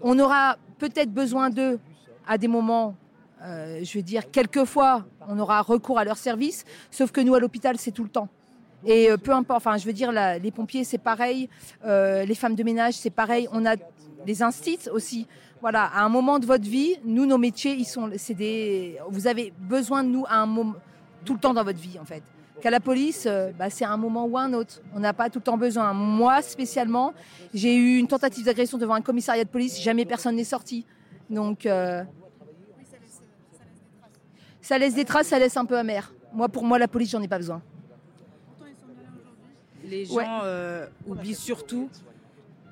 on 0.00 0.18
aura 0.18 0.56
peut-être 0.78 1.10
besoin 1.10 1.50
d'eux 1.50 1.80
à 2.26 2.38
des 2.38 2.48
moments 2.48 2.94
euh, 3.42 3.80
je 3.84 3.98
veux 3.98 4.02
dire, 4.02 4.30
quelquefois, 4.30 5.04
on 5.28 5.38
aura 5.38 5.62
recours 5.62 5.98
à 5.98 6.04
leur 6.04 6.16
service, 6.16 6.64
sauf 6.90 7.12
que 7.12 7.20
nous, 7.20 7.34
à 7.34 7.40
l'hôpital, 7.40 7.76
c'est 7.78 7.92
tout 7.92 8.02
le 8.02 8.08
temps. 8.08 8.28
Et 8.84 9.10
euh, 9.10 9.16
peu 9.16 9.32
importe, 9.32 9.58
enfin, 9.58 9.76
je 9.76 9.84
veux 9.84 9.92
dire, 9.92 10.12
les 10.12 10.50
pompiers, 10.50 10.84
c'est 10.84 10.98
pareil, 10.98 11.48
euh, 11.84 12.24
les 12.24 12.34
femmes 12.34 12.54
de 12.54 12.62
ménage, 12.62 12.94
c'est 12.94 13.10
pareil, 13.10 13.48
on 13.52 13.66
a 13.66 13.76
des 14.24 14.42
instits 14.42 14.88
aussi. 14.92 15.26
Voilà, 15.60 15.84
à 15.84 16.04
un 16.04 16.08
moment 16.08 16.38
de 16.38 16.46
votre 16.46 16.64
vie, 16.64 16.96
nous, 17.04 17.26
nos 17.26 17.38
métiers, 17.38 17.74
ils 17.74 17.84
sont, 17.84 18.10
c'est 18.16 18.34
des, 18.34 18.98
vous 19.08 19.26
avez 19.26 19.52
besoin 19.58 20.04
de 20.04 20.08
nous 20.08 20.24
à 20.28 20.36
un 20.36 20.46
moment, 20.46 20.74
tout 21.24 21.34
le 21.34 21.40
temps 21.40 21.52
dans 21.52 21.64
votre 21.64 21.80
vie, 21.80 21.98
en 22.00 22.04
fait. 22.04 22.22
Qu'à 22.60 22.70
la 22.70 22.80
police, 22.80 23.28
bah, 23.56 23.70
c'est 23.70 23.84
un 23.84 23.96
moment 23.96 24.26
ou 24.26 24.36
un 24.36 24.52
autre. 24.52 24.80
On 24.92 24.98
n'a 24.98 25.12
pas 25.12 25.30
tout 25.30 25.38
le 25.38 25.44
temps 25.44 25.56
besoin. 25.56 25.92
Moi, 25.92 26.42
spécialement, 26.42 27.14
j'ai 27.54 27.76
eu 27.76 27.98
une 27.98 28.08
tentative 28.08 28.44
d'agression 28.44 28.78
devant 28.78 28.94
un 28.94 29.00
commissariat 29.00 29.44
de 29.44 29.48
police. 29.48 29.80
Jamais 29.80 30.04
personne 30.04 30.34
n'est 30.34 30.42
sorti. 30.42 30.84
Donc, 31.30 31.68
ça 34.60 34.76
laisse 34.76 34.94
des 34.94 35.04
traces, 35.04 35.28
ça 35.28 35.38
laisse 35.38 35.56
un 35.56 35.64
peu 35.64 35.78
amer. 35.78 36.12
Moi, 36.32 36.48
pour 36.48 36.64
moi, 36.64 36.80
la 36.80 36.88
police, 36.88 37.10
j'en 37.10 37.22
ai 37.22 37.28
pas 37.28 37.38
besoin. 37.38 37.62
Les 39.88 40.04
gens 40.04 40.40
euh, 40.44 40.86
oublient 41.06 41.34
surtout 41.34 41.88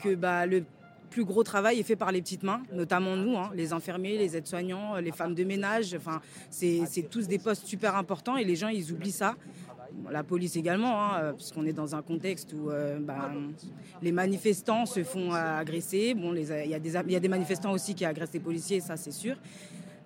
que 0.03 0.15
bah, 0.15 0.47
le 0.47 0.65
plus 1.11 1.25
gros 1.25 1.43
travail 1.43 1.81
est 1.81 1.83
fait 1.83 1.97
par 1.97 2.13
les 2.13 2.21
petites 2.21 2.43
mains, 2.43 2.63
notamment 2.73 3.17
nous, 3.17 3.37
hein, 3.37 3.51
les 3.55 3.73
infirmiers, 3.73 4.19
les 4.19 4.37
aides-soignants, 4.37 4.97
les 4.97 5.13
femmes 5.13 5.35
de 5.35 5.45
ménage. 5.45 5.95
Enfin, 5.95 6.21
c'est 6.51 7.09
tous 7.11 7.27
des 7.27 7.39
postes 7.39 7.67
super 7.67 7.97
importants 7.97 8.37
et 8.37 8.45
les 8.45 8.57
gens, 8.57 8.69
ils 8.69 8.93
oublient 8.93 9.13
ça. 9.13 9.35
la 10.11 10.23
police 10.23 10.57
également, 10.57 11.01
hein, 11.01 11.19
euh, 11.19 11.33
puisqu'on 11.33 11.65
est 11.65 11.73
dans 11.73 11.95
un 11.95 12.03
contexte 12.03 12.53
où 12.53 12.71
euh, 12.71 12.99
bah, 13.01 13.31
les 14.03 14.13
manifestants 14.13 14.85
se 14.85 15.03
font 15.05 15.33
agresser. 15.33 16.15
Bon, 16.15 16.35
il 16.35 16.43
y, 16.43 16.69
y, 16.69 17.17
a 17.17 17.21
des 17.21 17.29
manifestants 17.29 17.73
aussi 17.73 17.95
qui 17.95 18.05
agressent 18.05 18.35
les 18.35 18.41
policiers, 18.41 18.81
ça 18.81 18.97
c'est 18.97 19.13
sûr. 19.13 19.37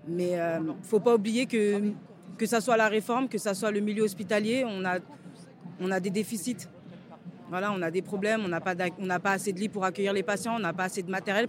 Mais 0.07 0.31
il 0.31 0.39
euh, 0.39 0.61
ne 0.61 0.73
faut 0.83 1.01
pas 1.01 1.15
oublier 1.15 1.47
que, 1.47 1.93
que 2.37 2.47
ce 2.47 2.61
soit 2.61 2.77
la 2.77 2.89
réforme, 2.89 3.29
que 3.29 3.39
ce 3.39 3.53
soit 3.55 3.71
le 3.71 3.81
milieu 3.81 4.03
hospitalier, 4.05 4.65
on 4.67 4.85
a, 4.85 4.99
on 5.81 5.91
a 5.91 6.01
des 6.01 6.11
déficits. 6.11 6.69
Voilà, 7.51 7.73
on 7.73 7.83
a 7.83 7.91
des 7.91 8.01
problèmes, 8.01 8.43
on 8.45 8.49
n'a 8.49 8.61
pas, 8.61 9.31
assez 9.33 9.53
de 9.53 9.59
lits 9.59 9.69
pour 9.69 9.85
accueillir 9.85 10.13
les 10.13 10.23
patients, 10.23 10.55
on 10.55 10.61
n'a 10.61 10.73
pas 10.73 10.85
assez 10.85 11.03
de 11.03 11.11
matériel 11.11 11.49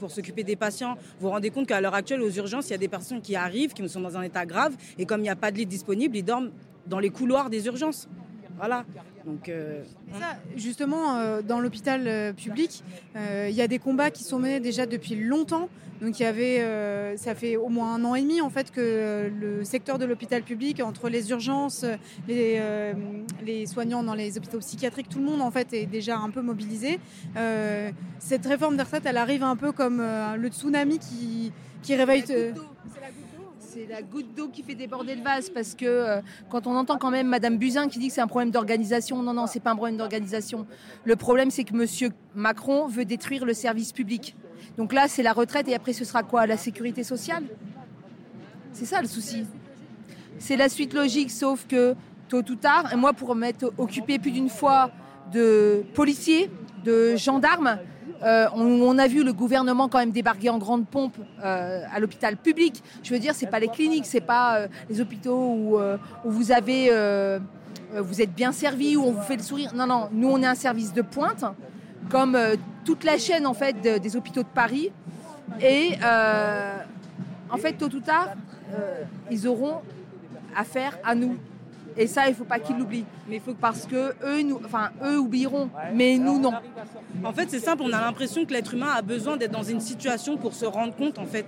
pour 0.00 0.10
s'occuper 0.10 0.42
des 0.42 0.56
patients. 0.56 0.94
Vous 1.20 1.26
vous 1.26 1.30
rendez 1.30 1.50
compte 1.50 1.66
qu'à 1.66 1.80
l'heure 1.80 1.94
actuelle, 1.94 2.22
aux 2.22 2.30
urgences, 2.30 2.68
il 2.68 2.72
y 2.72 2.74
a 2.74 2.78
des 2.78 2.88
personnes 2.88 3.20
qui 3.20 3.36
arrivent, 3.36 3.74
qui 3.74 3.86
sont 3.86 4.00
dans 4.00 4.16
un 4.16 4.22
état 4.22 4.46
grave, 4.46 4.74
et 4.98 5.04
comme 5.04 5.20
il 5.20 5.24
n'y 5.24 5.28
a 5.28 5.36
pas 5.36 5.50
de 5.50 5.58
lit 5.58 5.66
disponible, 5.66 6.16
ils 6.16 6.24
dorment 6.24 6.50
dans 6.86 6.98
les 6.98 7.10
couloirs 7.10 7.50
des 7.50 7.66
urgences. 7.66 8.08
Voilà. 8.56 8.84
Donc, 9.26 9.48
euh, 9.48 9.82
ça, 10.18 10.36
justement, 10.56 11.16
euh, 11.16 11.42
dans 11.42 11.60
l'hôpital 11.60 12.02
euh, 12.06 12.32
public, 12.32 12.82
il 13.14 13.54
y 13.54 13.62
a 13.62 13.68
des 13.68 13.78
combats 13.78 14.10
qui 14.10 14.24
sont 14.24 14.38
menés 14.38 14.60
déjà 14.60 14.86
depuis 14.86 15.14
longtemps. 15.16 15.68
Donc, 16.00 16.18
il 16.18 16.24
y 16.24 16.26
avait, 16.26 17.16
ça 17.16 17.36
fait 17.36 17.56
au 17.56 17.68
moins 17.68 17.94
un 17.94 18.04
an 18.04 18.16
et 18.16 18.22
demi 18.22 18.40
en 18.40 18.50
fait 18.50 18.72
que 18.72 19.30
le 19.40 19.62
secteur 19.62 19.98
de 19.98 20.04
l'hôpital 20.04 20.42
public, 20.42 20.82
entre 20.82 21.08
les 21.08 21.30
urgences, 21.30 21.84
les, 22.26 22.60
les, 23.44 23.66
soignants 23.66 24.02
dans 24.02 24.14
les 24.14 24.36
hôpitaux 24.36 24.58
psychiatriques, 24.58 25.08
tout 25.08 25.20
le 25.20 25.26
monde 25.26 25.40
en 25.40 25.52
fait 25.52 25.72
est 25.72 25.86
déjà 25.86 26.18
un 26.18 26.30
peu 26.30 26.42
mobilisé. 26.42 26.98
cette 28.18 28.46
réforme 28.46 28.76
des 28.76 28.82
retraites, 28.82 29.06
elle 29.06 29.16
arrive 29.16 29.44
un 29.44 29.54
peu 29.54 29.70
comme 29.70 30.02
le 30.36 30.48
tsunami 30.48 30.98
qui, 30.98 31.52
qui 31.82 31.94
réveille 31.94 32.24
c'est 32.26 33.00
la 33.00 33.08
goutte 34.10 34.34
d'eau 34.34 34.48
qui 34.48 34.62
fait 34.62 34.74
déborder 34.74 35.14
le 35.14 35.22
vase 35.22 35.50
parce 35.50 35.74
que 35.74 35.84
euh, 35.84 36.20
quand 36.50 36.66
on 36.66 36.76
entend 36.76 36.98
quand 36.98 37.10
même 37.10 37.28
Madame 37.28 37.56
Buzyn 37.56 37.88
qui 37.88 37.98
dit 37.98 38.08
que 38.08 38.14
c'est 38.14 38.20
un 38.20 38.26
problème 38.26 38.50
d'organisation, 38.50 39.22
non, 39.22 39.32
non, 39.32 39.46
c'est 39.46 39.60
pas 39.60 39.70
un 39.70 39.76
problème 39.76 39.96
d'organisation. 39.96 40.66
Le 41.04 41.16
problème, 41.16 41.50
c'est 41.50 41.64
que 41.64 41.74
Monsieur 41.74 42.10
Macron 42.34 42.86
veut 42.86 43.04
détruire 43.04 43.44
le 43.44 43.54
service 43.54 43.92
public. 43.92 44.36
Donc 44.76 44.92
là, 44.92 45.08
c'est 45.08 45.22
la 45.22 45.32
retraite 45.32 45.68
et 45.68 45.74
après, 45.74 45.92
ce 45.92 46.04
sera 46.04 46.22
quoi? 46.22 46.46
La 46.46 46.56
sécurité 46.56 47.04
sociale? 47.04 47.44
C'est 48.72 48.86
ça 48.86 49.00
le 49.00 49.08
souci. 49.08 49.44
C'est 50.38 50.56
la 50.56 50.68
suite 50.68 50.94
logique, 50.94 51.30
sauf 51.30 51.66
que 51.66 51.94
tôt 52.28 52.42
ou 52.48 52.54
tard, 52.54 52.92
et 52.92 52.96
moi, 52.96 53.12
pour 53.12 53.34
m'être 53.34 53.72
occupé 53.76 54.18
plus 54.18 54.30
d'une 54.30 54.48
fois 54.48 54.90
de 55.32 55.84
policiers, 55.94 56.50
de 56.84 57.16
gendarmes, 57.16 57.78
euh, 58.22 58.46
on, 58.54 58.98
a 58.98 59.08
vu 59.08 59.24
le 59.24 59.32
gouvernement 59.32 59.88
quand 59.88 59.98
même 59.98 60.12
débarquer 60.12 60.50
en 60.50 60.58
grande 60.58 60.86
pompe 60.86 61.16
euh, 61.44 61.82
à 61.92 61.98
l'hôpital 61.98 62.36
public. 62.36 62.82
Je 63.02 63.12
veux 63.12 63.18
dire, 63.18 63.34
c'est 63.34 63.46
pas 63.46 63.58
les 63.58 63.68
cliniques, 63.68 64.06
c'est 64.06 64.20
pas 64.20 64.56
euh, 64.58 64.68
les 64.88 65.00
hôpitaux 65.00 65.36
où, 65.36 65.78
vous 66.24 66.52
avez, 66.52 66.90
vous 67.94 68.22
êtes 68.22 68.32
bien 68.34 68.52
servi, 68.52 68.96
où 68.96 69.02
on 69.04 69.12
vous 69.12 69.22
fait 69.22 69.36
le 69.36 69.42
sourire. 69.42 69.74
Non, 69.74 69.86
non, 69.86 70.08
nous 70.12 70.28
on 70.28 70.42
est 70.42 70.46
un 70.46 70.54
service 70.54 70.92
de 70.92 71.02
pointe, 71.02 71.44
comme 72.10 72.38
toute 72.84 73.04
la 73.04 73.18
chaîne 73.18 73.46
en 73.46 73.54
fait 73.54 73.80
des 73.80 74.16
hôpitaux 74.16 74.42
de 74.42 74.48
Paris. 74.48 74.90
Et 75.60 75.96
en 77.50 77.56
fait, 77.58 77.72
tôt 77.74 77.86
ou 77.94 78.00
tard, 78.00 78.30
ils 79.30 79.46
auront 79.48 79.80
affaire 80.56 80.98
à 81.04 81.14
nous. 81.14 81.36
Et 81.96 82.06
ça, 82.06 82.28
il 82.28 82.34
faut 82.34 82.44
pas 82.44 82.58
qu'ils 82.58 82.76
l'oublient. 82.78 83.04
Mais 83.28 83.38
faut 83.38 83.54
parce 83.54 83.86
que 83.86 84.14
eux, 84.24 84.42
nous, 84.42 84.60
enfin, 84.64 84.90
eux 85.04 85.18
oublieront, 85.18 85.68
mais 85.94 86.18
nous 86.18 86.38
non. 86.38 86.52
En 87.24 87.32
fait, 87.32 87.48
c'est 87.50 87.60
simple. 87.60 87.82
On 87.84 87.92
a 87.92 88.00
l'impression 88.00 88.44
que 88.44 88.52
l'être 88.52 88.74
humain 88.74 88.90
a 88.94 89.02
besoin 89.02 89.36
d'être 89.36 89.52
dans 89.52 89.62
une 89.62 89.80
situation 89.80 90.36
pour 90.36 90.54
se 90.54 90.64
rendre 90.64 90.94
compte, 90.94 91.18
en 91.18 91.26
fait, 91.26 91.44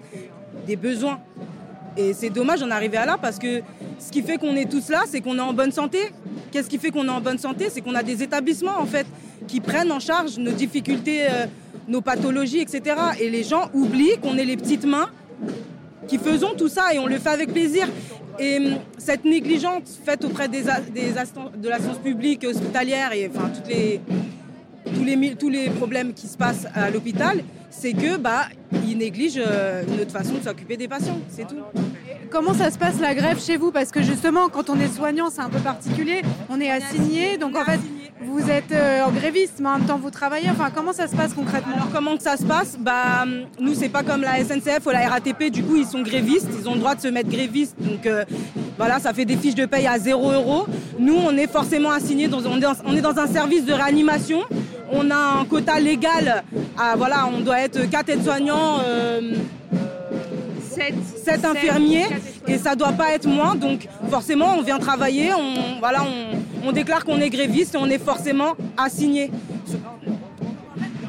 des 0.67 0.77
besoins. 0.77 1.21
Et 1.97 2.13
c'est 2.13 2.31
dommage 2.31 2.61
d'en 2.61 2.71
arriver 2.71 2.97
à 2.97 3.07
là 3.07 3.17
parce 3.21 3.39
que 3.39 3.63
ce 3.99 4.11
qui 4.11 4.23
fait 4.23 4.37
qu'on 4.37 4.57
est 4.57 4.69
tous 4.69 4.89
là, 4.89 5.03
c'est 5.07 5.21
qu'on 5.21 5.39
est 5.39 5.43
en 5.43 5.53
bonne 5.53 5.73
santé. 5.73 5.99
Qu'est-ce 6.51 6.69
qui 6.69 6.79
fait 6.79 6.91
qu'on 6.91 7.07
est 7.07 7.11
en 7.11 7.21
bonne 7.21 7.39
santé? 7.39 7.69
C'est 7.71 7.81
qu'on 7.81 7.95
a 7.95 8.03
des 8.03 8.23
établissements, 8.23 8.79
en 8.79 8.87
fait, 8.87 9.07
qui 9.47 9.61
prennent 9.61 9.93
en 9.93 10.01
charge 10.01 10.39
nos 10.39 10.51
difficultés, 10.51 11.27
euh, 11.31 11.47
nos 11.87 12.01
pathologies, 12.01 12.61
etc. 12.61 12.97
Et 13.21 13.31
les 13.31 13.45
gens 13.45 13.71
oublient 13.73 14.19
qu'on 14.21 14.37
est 14.37 14.45
les 14.45 14.57
petites 14.57 14.85
mains 14.85 15.09
qui 16.09 16.19
faisons 16.19 16.55
tout 16.57 16.69
ça 16.69 16.93
et 16.93 16.99
on 16.99 17.07
le 17.07 17.19
fait 17.19 17.31
avec 17.31 17.53
plaisir. 17.53 17.89
Et 18.39 18.57
hum, 18.59 18.79
cette 18.99 19.25
négligence 19.25 19.99
faite 20.05 20.25
auprès 20.25 20.49
des, 20.49 20.63
des 20.93 21.13
de 21.57 21.69
l'assistance 21.69 21.99
publique 21.99 22.45
hospitalière 22.45 23.13
et 23.13 23.31
enfin 23.35 23.51
les, 23.69 24.01
tous, 24.95 25.05
les, 25.05 25.35
tous 25.35 25.51
les 25.51 25.71
problèmes 25.71 26.13
qui 26.13 26.27
se 26.27 26.37
passent 26.37 26.67
à 26.75 26.91
l'hôpital, 26.91 27.43
c'est 27.71 27.93
que 27.93 28.17
bah 28.17 28.47
ils 28.87 28.99
négligent 28.99 29.43
euh, 29.45 29.83
notre 29.99 30.11
façon 30.11 30.35
de 30.35 30.43
s'occuper 30.43 30.77
des 30.77 30.89
patients, 30.89 31.19
c'est 31.29 31.47
tout. 31.47 31.57
Comment 32.31 32.55
ça 32.55 32.71
se 32.71 32.79
passe 32.79 33.01
la 33.01 33.15
grève 33.15 33.41
chez 33.41 33.57
vous? 33.57 33.71
Parce 33.71 33.91
que 33.93 34.03
justement, 34.03 34.49
quand 34.49 34.69
on 34.69 34.81
est 34.81 34.93
soignant, 34.93 35.31
c'est 35.31 35.41
un 35.41 35.49
peu 35.49 35.61
particulier. 35.61 36.23
On 36.49 36.61
est 36.61 36.71
assigné, 36.71 37.39
donc 37.39 37.55
vous 38.21 38.49
êtes 38.49 38.71
euh, 38.73 39.03
en 39.03 39.11
gréviste, 39.11 39.55
mais 39.61 39.69
en 39.69 39.79
même 39.79 39.87
temps, 39.87 39.99
vous 39.99 40.11
travaillez. 40.11 40.49
Enfin, 40.49 40.71
comment 40.75 40.93
ça 40.93 41.09
se 41.09 41.17
passe 41.17 41.35
concrètement 41.35 41.75
Alors 41.75 41.91
comment 41.93 42.17
que 42.17 42.23
ça 42.23 42.37
se 42.37 42.45
passe? 42.45 42.77
Bah 42.79 43.23
hum, 43.23 43.47
nous 43.59 43.75
c'est 43.75 43.89
pas 43.89 44.03
comme 44.03 44.23
la 44.23 44.43
SNCF 44.45 44.87
ou 44.87 44.91
la 44.91 45.09
RATP, 45.09 45.51
du 45.51 45.63
coup 45.65 45.77
ils 45.77 45.87
sont 45.87 46.03
grévistes, 46.03 46.49
ils 46.59 46.69
ont 46.69 46.75
le 46.75 46.79
droit 46.81 46.95
de 46.95 47.01
se 47.01 47.09
mettre 47.09 47.29
grévistes, 47.29 47.75
donc 47.79 48.07
euh, 48.07 48.25
voilà 48.77 49.01
ça 49.01 49.13
fait 49.13 49.25
des 49.25 49.37
fiches 49.37 49.55
de 49.57 49.67
paye 49.67 49.87
à 49.87 49.99
0 49.99 50.31
euros. 50.33 50.67
Nous 50.99 51.17
on 51.17 51.37
est 51.37 51.51
forcément 51.51 51.91
assignés, 51.91 52.29
dans, 52.29 52.45
on, 52.47 52.57
est 52.57 52.61
dans, 52.61 52.75
on 52.85 52.97
est 52.97 53.01
dans 53.01 53.19
un 53.19 53.27
service 53.27 53.65
de 53.65 53.73
réanimation, 53.73 54.43
on 54.93 55.11
a 55.11 55.41
un 55.41 55.45
quota 55.45 55.81
légal, 55.81 56.45
voilà 56.97 57.27
on 57.27 57.41
doit 57.41 57.61
être 57.61 57.89
4 57.91 58.09
aides-soignants, 58.11 58.79
euh, 58.87 59.35
7 61.25 61.45
infirmiers 61.45 62.07
et 62.47 62.59
ça 62.59 62.75
doit 62.75 62.93
pas 62.93 63.13
être 63.13 63.27
moins, 63.27 63.55
donc 63.55 63.87
forcément 64.11 64.55
on 64.59 64.63
vient 64.63 64.79
travailler, 64.79 65.33
on, 65.35 65.79
voilà, 65.79 66.03
on, 66.05 66.69
on 66.69 66.73
déclare 66.73 67.05
qu'on 67.05 67.21
est 67.21 67.31
gréviste 67.31 67.75
et 67.75 67.79
on 67.79 67.87
est 67.87 67.99
forcément 68.03 68.55
assigné. 68.77 69.31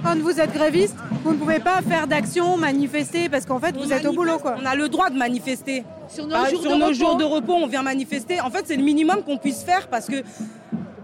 Quand 0.03 0.15
vous 0.19 0.39
êtes 0.39 0.53
gréviste, 0.53 0.95
vous 1.23 1.31
ne 1.33 1.37
pouvez 1.37 1.59
pas 1.59 1.81
faire 1.81 2.05
d'action, 2.05 2.57
manifester, 2.57 3.27
parce 3.27 3.45
qu'en 3.45 3.59
fait, 3.59 3.75
vous 3.75 3.91
êtes 3.91 4.05
au 4.05 4.13
boulot, 4.13 4.37
quoi. 4.37 4.55
On 4.61 4.65
a 4.65 4.75
le 4.75 4.87
droit 4.87 5.09
de 5.09 5.17
manifester. 5.17 5.83
Sur 6.07 6.25
nos 6.27 6.35
Bah, 6.35 6.47
jours 6.51 6.61
sur 6.61 6.71
de 6.71 6.75
nos 6.75 6.85
repos. 6.85 6.93
jours 6.93 7.15
de 7.15 7.23
repos, 7.23 7.53
on 7.53 7.65
vient 7.65 7.81
manifester. 7.81 8.39
En 8.39 8.51
fait, 8.51 8.65
c'est 8.65 8.75
le 8.75 8.83
minimum 8.83 9.23
qu'on 9.25 9.37
puisse 9.37 9.63
faire 9.63 9.87
parce 9.87 10.05
que, 10.05 10.17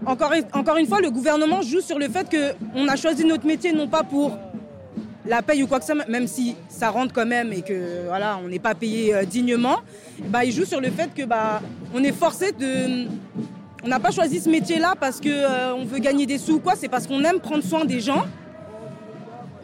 encore, 0.06 0.32
encore 0.52 0.76
une 0.76 0.86
fois, 0.86 1.00
le 1.00 1.10
gouvernement 1.10 1.62
joue 1.62 1.80
sur 1.80 1.98
le 1.98 2.08
fait 2.08 2.28
qu'on 2.30 2.86
a 2.86 2.94
choisi 2.94 3.24
notre 3.24 3.44
métier 3.44 3.72
non 3.72 3.88
pas 3.88 4.04
pour 4.04 4.38
la 5.26 5.42
paye 5.42 5.62
ou 5.62 5.66
quoi 5.66 5.78
que 5.78 5.84
ce 5.84 5.94
soit, 5.94 6.08
même 6.08 6.26
si 6.26 6.56
ça 6.68 6.90
rentre 6.90 7.12
quand 7.12 7.26
même 7.26 7.52
et 7.52 7.62
que 7.62 8.06
voilà, 8.06 8.38
on 8.44 8.48
n'est 8.48 8.58
pas 8.58 8.74
payé 8.74 9.14
euh, 9.14 9.24
dignement. 9.24 9.78
Bah, 10.28 10.44
il 10.44 10.52
joue 10.52 10.64
sur 10.64 10.80
le 10.80 10.90
fait 10.90 11.14
que 11.14 11.24
bah, 11.24 11.60
on 11.94 12.02
est 12.02 12.12
forcé 12.12 12.52
de. 12.52 13.06
On 13.84 13.88
n'a 13.88 13.98
pas 13.98 14.12
choisi 14.12 14.40
ce 14.40 14.48
métier-là 14.48 14.94
parce 14.98 15.20
que 15.20 15.28
euh, 15.28 15.84
veut 15.84 15.98
gagner 15.98 16.26
des 16.26 16.38
sous 16.38 16.54
ou 16.54 16.60
quoi. 16.60 16.74
C'est 16.76 16.88
parce 16.88 17.06
qu'on 17.06 17.22
aime 17.24 17.40
prendre 17.40 17.64
soin 17.64 17.84
des 17.84 18.00
gens. 18.00 18.24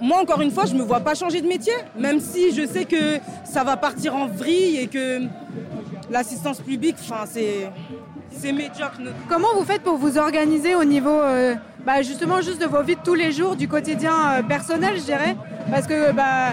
Moi, 0.01 0.21
encore 0.21 0.41
une 0.41 0.53
fois, 0.53 0.65
je 0.65 0.75
ne 0.75 0.79
me 0.79 0.85
vois 0.85 1.01
pas 1.01 1.15
changer 1.15 1.41
de 1.41 1.49
métier, 1.49 1.73
même 1.99 2.21
si 2.21 2.55
je 2.55 2.65
sais 2.67 2.85
que 2.85 3.19
ça 3.45 3.65
va 3.65 3.77
partir 3.77 4.15
en 4.15 4.27
vrille 4.29 4.77
et 4.77 4.87
que 4.87 5.23
l'assistance 6.09 6.61
publique, 6.61 6.97
c'est, 7.27 7.69
c'est 8.31 8.53
médiocre. 8.53 9.01
Comment 9.29 9.49
vous 9.57 9.65
faites 9.65 9.83
pour 9.83 9.97
vous 9.97 10.17
organiser 10.17 10.77
au 10.77 10.85
niveau, 10.85 11.11
euh, 11.11 11.57
bah, 11.89 12.03
justement, 12.03 12.43
juste 12.43 12.61
de 12.61 12.67
vos 12.67 12.83
vies 12.83 12.97
de 12.97 13.01
tous 13.03 13.15
les 13.15 13.33
jours, 13.33 13.57
du 13.57 13.67
quotidien 13.67 14.13
euh, 14.13 14.43
personnel, 14.43 14.97
je 14.99 15.05
dirais 15.05 15.35
Parce 15.71 15.87
que, 15.87 16.13
bah, 16.13 16.53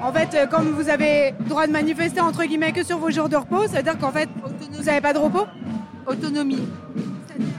en 0.00 0.12
fait, 0.12 0.28
euh, 0.32 0.46
comme 0.46 0.68
vous 0.68 0.88
avez 0.88 1.34
droit 1.48 1.66
de 1.66 1.72
manifester, 1.72 2.20
entre 2.20 2.44
guillemets, 2.44 2.70
que 2.70 2.84
sur 2.84 2.96
vos 2.98 3.10
jours 3.10 3.28
de 3.28 3.34
repos, 3.34 3.66
c'est-à-dire 3.66 3.98
qu'en 3.98 4.12
fait, 4.12 4.28
vous 4.70 4.84
n'avez 4.84 5.00
pas 5.00 5.12
de 5.12 5.18
repos? 5.18 5.46
Autonomie. 6.06 6.68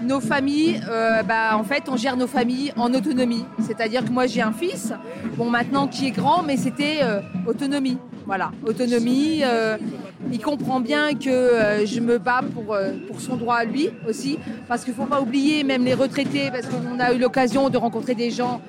Nos 0.03 0.19
familles, 0.19 0.81
euh, 0.89 1.23
bah, 1.23 1.55
en 1.55 1.63
fait, 1.63 1.83
on 1.87 1.95
gère 1.95 2.17
nos 2.17 2.27
familles 2.27 2.73
en 2.77 2.93
autonomie. 2.93 3.45
C'est-à-dire 3.65 4.03
que 4.05 4.11
moi, 4.11 4.27
j'ai 4.27 4.41
un 4.41 4.51
fils, 4.51 4.93
bon, 5.37 5.49
maintenant 5.49 5.87
qui 5.87 6.07
est 6.07 6.11
grand, 6.11 6.43
mais 6.43 6.57
c'était 6.57 6.99
euh, 7.01 7.21
autonomie. 7.47 7.97
Voilà, 8.25 8.51
autonomie. 8.65 9.41
euh, 9.43 9.77
il 10.31 10.39
comprend 10.39 10.79
bien 10.79 11.13
que 11.15 11.83
je 11.85 11.99
me 11.99 12.17
bats 12.19 12.41
pour, 12.53 12.75
son 13.19 13.35
droit 13.35 13.55
à 13.55 13.65
lui 13.65 13.89
aussi, 14.07 14.37
parce 14.67 14.83
qu'il 14.83 14.93
ne 14.93 14.97
faut 14.97 15.05
pas 15.05 15.19
oublier, 15.19 15.63
même 15.63 15.83
les 15.83 15.95
retraités, 15.95 16.51
parce 16.51 16.67
qu'on 16.67 16.99
a 16.99 17.11
eu 17.13 17.17
l'occasion 17.17 17.69
de 17.69 17.77
rencontrer 17.77 18.13
des 18.15 18.29
gens 18.29 18.61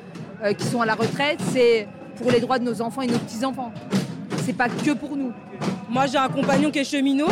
qui 0.59 0.65
sont 0.65 0.81
à 0.81 0.87
la 0.87 0.95
retraite, 0.95 1.39
c'est 1.53 1.87
pour 2.17 2.31
les 2.31 2.41
droits 2.41 2.59
de 2.59 2.65
nos 2.65 2.81
enfants 2.81 3.03
et 3.03 3.07
nos 3.07 3.19
petits-enfants. 3.19 3.73
C'est 4.45 4.57
pas 4.57 4.69
que 4.69 4.93
pour 4.93 5.17
nous. 5.17 5.33
Moi, 5.89 6.07
j'ai 6.07 6.19
un 6.19 6.29
compagnon 6.29 6.71
qui 6.71 6.79
est 6.79 6.85
cheminot, 6.85 7.29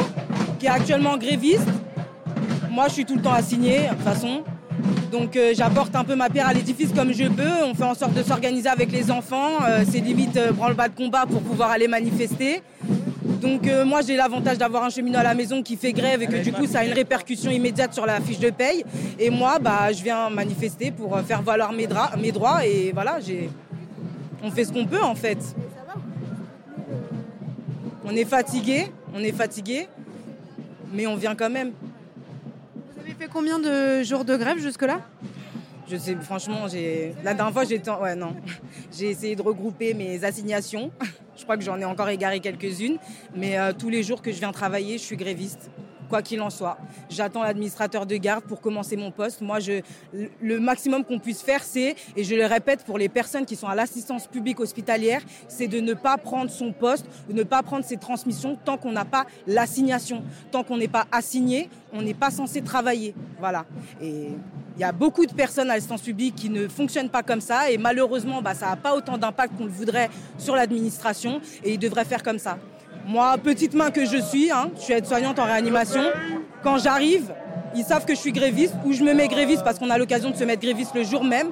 qui 0.58 0.66
est 0.66 0.70
actuellement 0.70 1.16
gréviste. 1.16 1.66
Moi, 2.70 2.86
je 2.88 2.92
suis 2.92 3.04
tout 3.04 3.16
le 3.16 3.22
temps 3.22 3.32
assigné, 3.32 3.82
de 3.82 3.88
toute 3.88 4.02
façon. 4.02 4.42
Donc, 5.10 5.36
euh, 5.36 5.52
j'apporte 5.56 5.94
un 5.96 6.04
peu 6.04 6.14
ma 6.14 6.30
pierre 6.30 6.46
à 6.46 6.54
l'édifice 6.54 6.92
comme 6.92 7.12
je 7.12 7.24
peux. 7.24 7.64
On 7.64 7.74
fait 7.74 7.84
en 7.84 7.94
sorte 7.94 8.14
de 8.14 8.22
s'organiser 8.22 8.68
avec 8.68 8.92
les 8.92 9.10
enfants. 9.10 9.60
Euh, 9.68 9.84
c'est 9.90 9.98
limite 9.98 10.36
euh, 10.36 10.52
branle-bas 10.52 10.88
de 10.88 10.94
combat 10.94 11.26
pour 11.26 11.42
pouvoir 11.42 11.70
aller 11.70 11.88
manifester. 11.88 12.62
Donc, 13.40 13.66
euh, 13.66 13.84
moi, 13.84 14.02
j'ai 14.06 14.16
l'avantage 14.16 14.58
d'avoir 14.58 14.84
un 14.84 14.90
cheminot 14.90 15.18
à 15.18 15.22
la 15.22 15.34
maison 15.34 15.62
qui 15.62 15.76
fait 15.76 15.92
grève 15.92 16.22
et 16.22 16.26
que 16.26 16.36
du 16.36 16.52
coup, 16.52 16.66
ça 16.66 16.80
a 16.80 16.84
une 16.84 16.92
répercussion 16.92 17.50
immédiate 17.50 17.92
sur 17.92 18.06
la 18.06 18.20
fiche 18.20 18.38
de 18.38 18.50
paye. 18.50 18.84
Et 19.18 19.30
moi, 19.30 19.58
bah, 19.58 19.92
je 19.92 20.02
viens 20.02 20.30
manifester 20.30 20.90
pour 20.90 21.16
euh, 21.16 21.22
faire 21.22 21.42
valoir 21.42 21.72
mes, 21.72 21.88
mes 22.20 22.32
droits. 22.32 22.64
Et 22.64 22.92
voilà, 22.92 23.18
j'ai... 23.18 23.50
on 24.44 24.50
fait 24.50 24.64
ce 24.64 24.72
qu'on 24.72 24.86
peut 24.86 25.02
en 25.02 25.14
fait. 25.14 25.38
On 28.04 28.14
est 28.14 28.24
fatigué, 28.24 28.92
on 29.14 29.20
est 29.20 29.32
fatigué, 29.32 29.88
mais 30.92 31.06
on 31.06 31.16
vient 31.16 31.34
quand 31.34 31.50
même. 31.50 31.72
Fait 33.20 33.28
combien 33.28 33.58
de 33.58 34.02
jours 34.02 34.24
de 34.24 34.34
grève 34.34 34.56
jusque-là 34.56 35.02
Je 35.86 35.94
sais, 35.98 36.16
franchement, 36.22 36.68
j'ai 36.68 37.14
la 37.22 37.34
dernière 37.34 37.52
fois, 37.52 37.64
j'ai 37.64 37.78
ouais 38.00 38.14
non, 38.14 38.34
j'ai 38.98 39.10
essayé 39.10 39.36
de 39.36 39.42
regrouper 39.42 39.92
mes 39.92 40.24
assignations. 40.24 40.90
Je 41.36 41.42
crois 41.44 41.58
que 41.58 41.62
j'en 41.62 41.78
ai 41.78 41.84
encore 41.84 42.08
égaré 42.08 42.40
quelques-unes, 42.40 42.96
mais 43.34 43.58
euh, 43.58 43.74
tous 43.78 43.90
les 43.90 44.02
jours 44.02 44.20
que 44.22 44.30
je 44.30 44.38
viens 44.38 44.52
travailler, 44.52 44.98
je 44.98 45.02
suis 45.02 45.16
gréviste. 45.16 45.70
Quoi 46.10 46.22
qu'il 46.22 46.42
en 46.42 46.50
soit, 46.50 46.76
j'attends 47.08 47.44
l'administrateur 47.44 48.04
de 48.04 48.16
garde 48.16 48.42
pour 48.42 48.60
commencer 48.60 48.96
mon 48.96 49.12
poste. 49.12 49.40
Moi, 49.42 49.58
le 50.42 50.58
maximum 50.58 51.04
qu'on 51.04 51.20
puisse 51.20 51.40
faire, 51.40 51.62
c'est, 51.62 51.94
et 52.16 52.24
je 52.24 52.34
le 52.34 52.46
répète 52.46 52.84
pour 52.84 52.98
les 52.98 53.08
personnes 53.08 53.46
qui 53.46 53.54
sont 53.54 53.68
à 53.68 53.76
l'assistance 53.76 54.26
publique 54.26 54.58
hospitalière, 54.58 55.22
c'est 55.46 55.68
de 55.68 55.78
ne 55.78 55.94
pas 55.94 56.16
prendre 56.18 56.50
son 56.50 56.72
poste, 56.72 57.06
de 57.28 57.32
ne 57.32 57.44
pas 57.44 57.62
prendre 57.62 57.84
ses 57.84 57.96
transmissions 57.96 58.58
tant 58.64 58.76
qu'on 58.76 58.90
n'a 58.90 59.04
pas 59.04 59.24
l'assignation. 59.46 60.24
Tant 60.50 60.64
qu'on 60.64 60.78
n'est 60.78 60.88
pas 60.88 61.06
assigné, 61.12 61.70
on 61.92 62.02
n'est 62.02 62.12
pas 62.12 62.32
censé 62.32 62.60
travailler. 62.60 63.14
Voilà. 63.38 63.64
Et 64.02 64.30
il 64.76 64.80
y 64.80 64.84
a 64.84 64.90
beaucoup 64.90 65.26
de 65.26 65.32
personnes 65.32 65.70
à 65.70 65.74
l'assistance 65.74 66.02
publique 66.02 66.34
qui 66.34 66.50
ne 66.50 66.66
fonctionnent 66.66 67.10
pas 67.10 67.22
comme 67.22 67.40
ça 67.40 67.70
et 67.70 67.78
malheureusement, 67.78 68.42
bah, 68.42 68.54
ça 68.54 68.70
n'a 68.70 68.76
pas 68.76 68.96
autant 68.96 69.16
d'impact 69.16 69.56
qu'on 69.56 69.66
le 69.66 69.70
voudrait 69.70 70.10
sur 70.38 70.56
l'administration 70.56 71.40
et 71.62 71.74
ils 71.74 71.78
devraient 71.78 72.04
faire 72.04 72.24
comme 72.24 72.40
ça. 72.40 72.58
Moi, 73.10 73.38
petite 73.38 73.74
main 73.74 73.90
que 73.90 74.04
je 74.04 74.18
suis, 74.18 74.52
hein, 74.52 74.70
je 74.76 74.82
suis 74.82 74.92
aide-soignante 74.92 75.40
en 75.40 75.44
réanimation, 75.44 76.00
quand 76.62 76.78
j'arrive, 76.78 77.34
ils 77.74 77.82
savent 77.82 78.04
que 78.04 78.14
je 78.14 78.20
suis 78.20 78.30
gréviste 78.30 78.74
ou 78.84 78.92
je 78.92 79.02
me 79.02 79.12
mets 79.14 79.26
gréviste 79.26 79.64
parce 79.64 79.80
qu'on 79.80 79.90
a 79.90 79.98
l'occasion 79.98 80.30
de 80.30 80.36
se 80.36 80.44
mettre 80.44 80.62
gréviste 80.62 80.94
le 80.94 81.02
jour 81.02 81.24
même. 81.24 81.48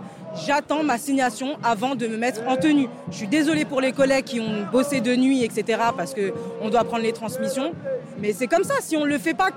J'attends 0.47 0.85
ma 0.85 0.99
signation 0.99 1.59
avant 1.65 1.97
de 1.97 2.07
me 2.07 2.17
mettre 2.17 2.43
en 2.47 2.57
tenue. 2.57 2.87
Je 3.11 3.17
suis 3.17 3.27
désolée 3.27 3.65
pour 3.65 3.81
les 3.81 3.91
collègues 3.91 4.27
qui 4.27 4.39
ont 4.39 4.67
bossé 4.71 5.01
de 5.01 5.17
nuit, 5.17 5.43
etc. 5.43 5.81
parce 5.97 6.15
qu'on 6.15 6.69
doit 6.69 6.85
prendre 6.85 7.03
les 7.03 7.13
transmissions. 7.13 7.73
Mais 8.21 8.33
c'est 8.33 8.47
comme 8.47 8.63
ça, 8.63 8.75
si 8.81 8.97
on 8.97 9.05
ne 9.05 9.11
le 9.11 9.19
fait 9.19 9.35
pas, 9.35 9.51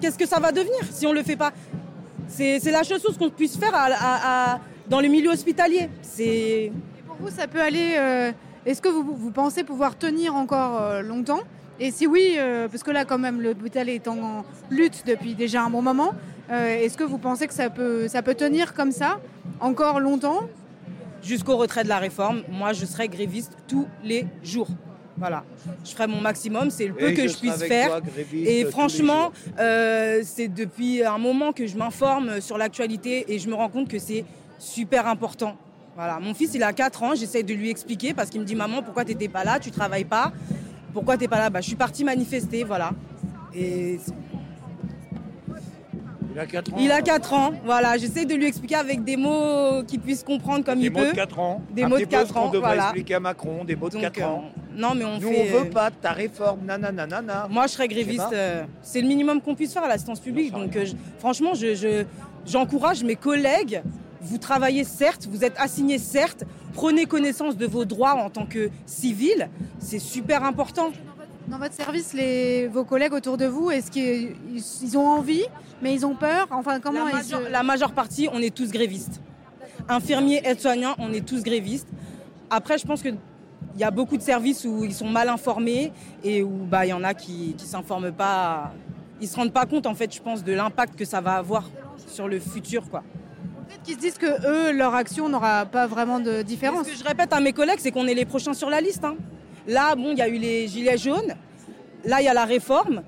qu'est-ce 0.00 0.16
que 0.16 0.26
ça 0.26 0.40
va 0.40 0.52
devenir 0.52 0.80
si 0.90 1.06
on 1.06 1.12
le 1.12 1.22
fait 1.22 1.36
pas? 1.36 1.52
C'est, 2.28 2.60
la 2.70 2.82
chose 2.82 3.18
qu'on 3.18 3.28
puisse 3.28 3.58
faire 3.58 3.72
dans 4.88 5.00
le 5.02 5.08
milieu 5.08 5.32
hospitalier. 5.32 5.90
C'est... 6.00 6.72
Pour 7.06 7.16
vous, 7.20 7.28
ça 7.28 7.46
peut 7.46 7.60
aller. 7.60 7.94
euh, 7.98 8.32
Est-ce 8.66 8.80
que 8.80 8.88
vous, 8.88 9.02
vous 9.02 9.30
pensez 9.30 9.64
pouvoir 9.64 9.96
tenir 9.98 10.34
encore 10.34 10.80
euh, 10.80 11.02
longtemps? 11.02 11.40
Et 11.80 11.90
si 11.90 12.06
oui, 12.06 12.36
euh, 12.38 12.68
parce 12.68 12.82
que 12.82 12.90
là, 12.90 13.04
quand 13.04 13.18
même, 13.18 13.40
l'hôpital 13.40 13.88
est 13.88 14.06
en 14.08 14.44
lutte 14.70 15.04
depuis 15.06 15.34
déjà 15.34 15.62
un 15.62 15.70
bon 15.70 15.82
moment, 15.82 16.12
euh, 16.50 16.66
est-ce 16.80 16.96
que 16.96 17.04
vous 17.04 17.18
pensez 17.18 17.46
que 17.46 17.54
ça 17.54 17.68
peut, 17.68 18.08
ça 18.08 18.22
peut 18.22 18.34
tenir 18.34 18.74
comme 18.74 18.92
ça 18.92 19.20
encore 19.60 20.00
longtemps? 20.00 20.40
Jusqu'au 21.22 21.56
retrait 21.56 21.84
de 21.84 21.88
la 21.88 21.98
réforme, 21.98 22.42
moi 22.50 22.72
je 22.72 22.84
serai 22.84 23.08
gréviste 23.08 23.52
tous 23.66 23.86
les 24.02 24.26
jours. 24.42 24.68
Voilà, 25.16 25.44
je 25.84 25.92
ferai 25.92 26.06
mon 26.06 26.20
maximum, 26.20 26.70
c'est 26.70 26.88
le 26.88 26.94
peu 26.94 27.10
Et 27.10 27.14
que 27.14 27.28
je 27.28 27.36
puisse 27.36 27.62
faire. 27.62 27.86
toi, 27.86 28.00
et 28.32 28.64
franchement, 28.64 29.32
euh, 29.60 30.22
c'est 30.24 30.48
depuis 30.48 31.04
un 31.04 31.18
moment 31.18 31.52
que 31.52 31.66
je 31.66 31.76
m'informe 31.76 32.40
sur 32.40 32.58
l'actualité 32.58 33.32
et 33.32 33.38
je 33.38 33.48
me 33.48 33.54
rends 33.54 33.68
compte 33.68 33.88
que 33.88 33.98
c'est 33.98 34.24
super 34.58 35.06
important. 35.06 35.56
Voilà, 35.96 36.18
mon 36.20 36.34
fils 36.34 36.52
il 36.54 36.62
a 36.62 36.72
4 36.72 37.02
ans, 37.04 37.14
j'essaie 37.14 37.42
de 37.44 37.54
lui 37.54 37.70
expliquer 37.70 38.14
parce 38.14 38.28
qu'il 38.30 38.40
me 38.40 38.44
dit 38.46 38.56
maman 38.56 38.82
pourquoi 38.82 39.04
t'étais 39.04 39.28
pas 39.28 39.44
là, 39.44 39.58
tu 39.60 39.70
travailles 39.70 40.04
pas, 40.04 40.32
pourquoi 40.92 41.16
t'es 41.16 41.28
pas 41.28 41.38
là? 41.38 41.50
Bah 41.50 41.60
je 41.60 41.66
suis 41.68 41.76
partie 41.76 42.02
manifester, 42.02 42.64
voilà. 42.64 42.90
Et 43.54 44.00
Il 46.32 46.40
a 46.40 46.46
4 46.46 46.72
ans. 46.74 46.76
il 46.80 46.90
a 46.90 47.00
4 47.00 47.32
ans, 47.32 47.50
voilà, 47.64 47.96
j'essaie 47.96 48.24
de 48.24 48.34
lui 48.34 48.46
expliquer 48.46 48.74
avec 48.74 49.04
des 49.04 49.16
mots 49.16 49.84
qu'il 49.86 50.00
puisse 50.00 50.24
comprendre 50.24 50.64
comme 50.64 50.80
Des 50.80 50.86
il 50.86 50.92
mots 50.92 50.98
peut. 50.98 51.10
de 51.10 51.14
4 51.14 51.38
ans. 51.38 51.62
Des 51.70 51.84
Un 51.84 51.88
mots 51.88 51.96
de 51.96 52.00
petit 52.04 52.06
peu 52.10 52.16
ce 52.16 52.22
4 52.22 52.34
qu'on 52.34 52.40
ans, 52.40 52.50
devrait 52.50 52.66
voilà. 52.70 52.82
expliquer 52.86 53.14
à 53.14 53.20
Macron, 53.20 53.64
des 53.64 53.76
mots 53.76 53.88
de 53.88 53.92
Donc, 53.92 54.02
4 54.02 54.18
euh, 54.20 54.24
ans. 54.24 54.44
non, 54.76 54.94
mais 54.96 55.04
on 55.04 55.20
Nous, 55.20 55.28
fait. 55.30 55.48
on 55.54 55.58
veut 55.58 55.66
euh, 55.68 55.70
pas 55.70 55.90
de 55.90 55.94
ta 55.94 56.10
réforme, 56.10 56.64
nanana. 56.64 57.06
nanana. 57.06 57.46
Moi, 57.48 57.68
je 57.68 57.72
serais 57.74 57.86
gréviste. 57.86 58.32
euh, 58.32 58.64
c'est 58.82 59.00
le 59.00 59.06
minimum 59.06 59.40
qu'on 59.40 59.54
puisse 59.54 59.72
faire 59.72 59.84
à 59.84 59.88
l'assistance 59.88 60.18
publique. 60.18 60.50
Donc, 60.52 60.74
euh, 60.74 60.84
je- 60.86 60.94
franchement, 61.20 61.54
je, 61.54 61.76
je- 61.76 62.04
j'encourage 62.44 63.04
mes 63.04 63.14
collègues. 63.14 63.80
Vous 64.24 64.38
travaillez 64.38 64.84
certes, 64.84 65.28
vous 65.30 65.44
êtes 65.44 65.58
assignés 65.58 65.98
certes. 65.98 66.44
Prenez 66.72 67.04
connaissance 67.06 67.56
de 67.56 67.66
vos 67.66 67.84
droits 67.84 68.14
en 68.14 68.30
tant 68.30 68.46
que 68.46 68.70
civil. 68.86 69.48
C'est 69.78 69.98
super 69.98 70.44
important. 70.44 70.90
Dans 71.46 71.58
votre 71.58 71.74
service, 71.74 72.14
les, 72.14 72.68
vos 72.68 72.84
collègues 72.84 73.12
autour 73.12 73.36
de 73.36 73.44
vous, 73.44 73.70
est-ce 73.70 73.90
qu'ils 73.90 74.34
ils 74.82 74.96
ont 74.96 75.06
envie, 75.06 75.44
mais 75.82 75.92
ils 75.94 76.06
ont 76.06 76.14
peur? 76.14 76.46
Enfin, 76.50 76.80
comment 76.80 77.06
se- 77.22 77.50
la 77.50 77.62
majeure 77.62 77.92
partie, 77.92 78.28
on 78.32 78.40
est 78.40 78.54
tous 78.54 78.70
grévistes. 78.70 79.20
Infirmiers, 79.88 80.40
aides-soignants, 80.44 80.94
on 80.98 81.12
est 81.12 81.24
tous 81.26 81.42
grévistes. 81.42 81.88
Après, 82.48 82.78
je 82.78 82.86
pense 82.86 83.02
qu'il 83.02 83.16
y 83.76 83.84
a 83.84 83.90
beaucoup 83.90 84.16
de 84.16 84.22
services 84.22 84.64
où 84.64 84.84
ils 84.84 84.94
sont 84.94 85.08
mal 85.08 85.28
informés 85.28 85.92
et 86.22 86.42
où 86.42 86.64
bah, 86.64 86.86
il 86.86 86.90
y 86.90 86.92
en 86.94 87.04
a 87.04 87.12
qui 87.12 87.54
ne 87.58 87.62
s'informent 87.64 88.12
pas. 88.12 88.72
Ils 89.20 89.24
ne 89.24 89.28
se 89.28 89.36
rendent 89.36 89.52
pas 89.52 89.66
compte, 89.66 89.86
en 89.86 89.94
fait, 89.94 90.14
je 90.14 90.22
pense, 90.22 90.42
de 90.42 90.52
l'impact 90.52 90.96
que 90.96 91.04
ça 91.04 91.20
va 91.20 91.34
avoir 91.34 91.68
sur 92.06 92.26
le 92.26 92.40
futur. 92.40 92.88
Quoi. 92.88 93.02
Peut-être 93.66 93.82
qu'ils 93.82 93.94
se 93.94 94.00
disent 94.00 94.18
que 94.18 94.46
eux, 94.46 94.72
leur 94.72 94.94
action 94.94 95.28
n'aura 95.28 95.66
pas 95.66 95.86
vraiment 95.86 96.20
de 96.20 96.42
différence. 96.42 96.86
Ce 96.86 96.92
que 96.92 96.98
je 96.98 97.04
répète 97.04 97.32
à 97.32 97.40
mes 97.40 97.52
collègues, 97.52 97.78
c'est 97.80 97.90
qu'on 97.90 98.06
est 98.06 98.14
les 98.14 98.24
prochains 98.24 98.54
sur 98.54 98.70
la 98.70 98.80
liste. 98.80 99.04
hein. 99.04 99.16
Là, 99.66 99.94
bon, 99.94 100.12
il 100.12 100.18
y 100.18 100.22
a 100.22 100.28
eu 100.28 100.38
les 100.38 100.68
gilets 100.68 100.98
jaunes. 100.98 101.34
Là, 102.04 102.20
il 102.20 102.24
y 102.24 102.28
a 102.28 102.34
la 102.34 102.44
réforme. 102.44 103.02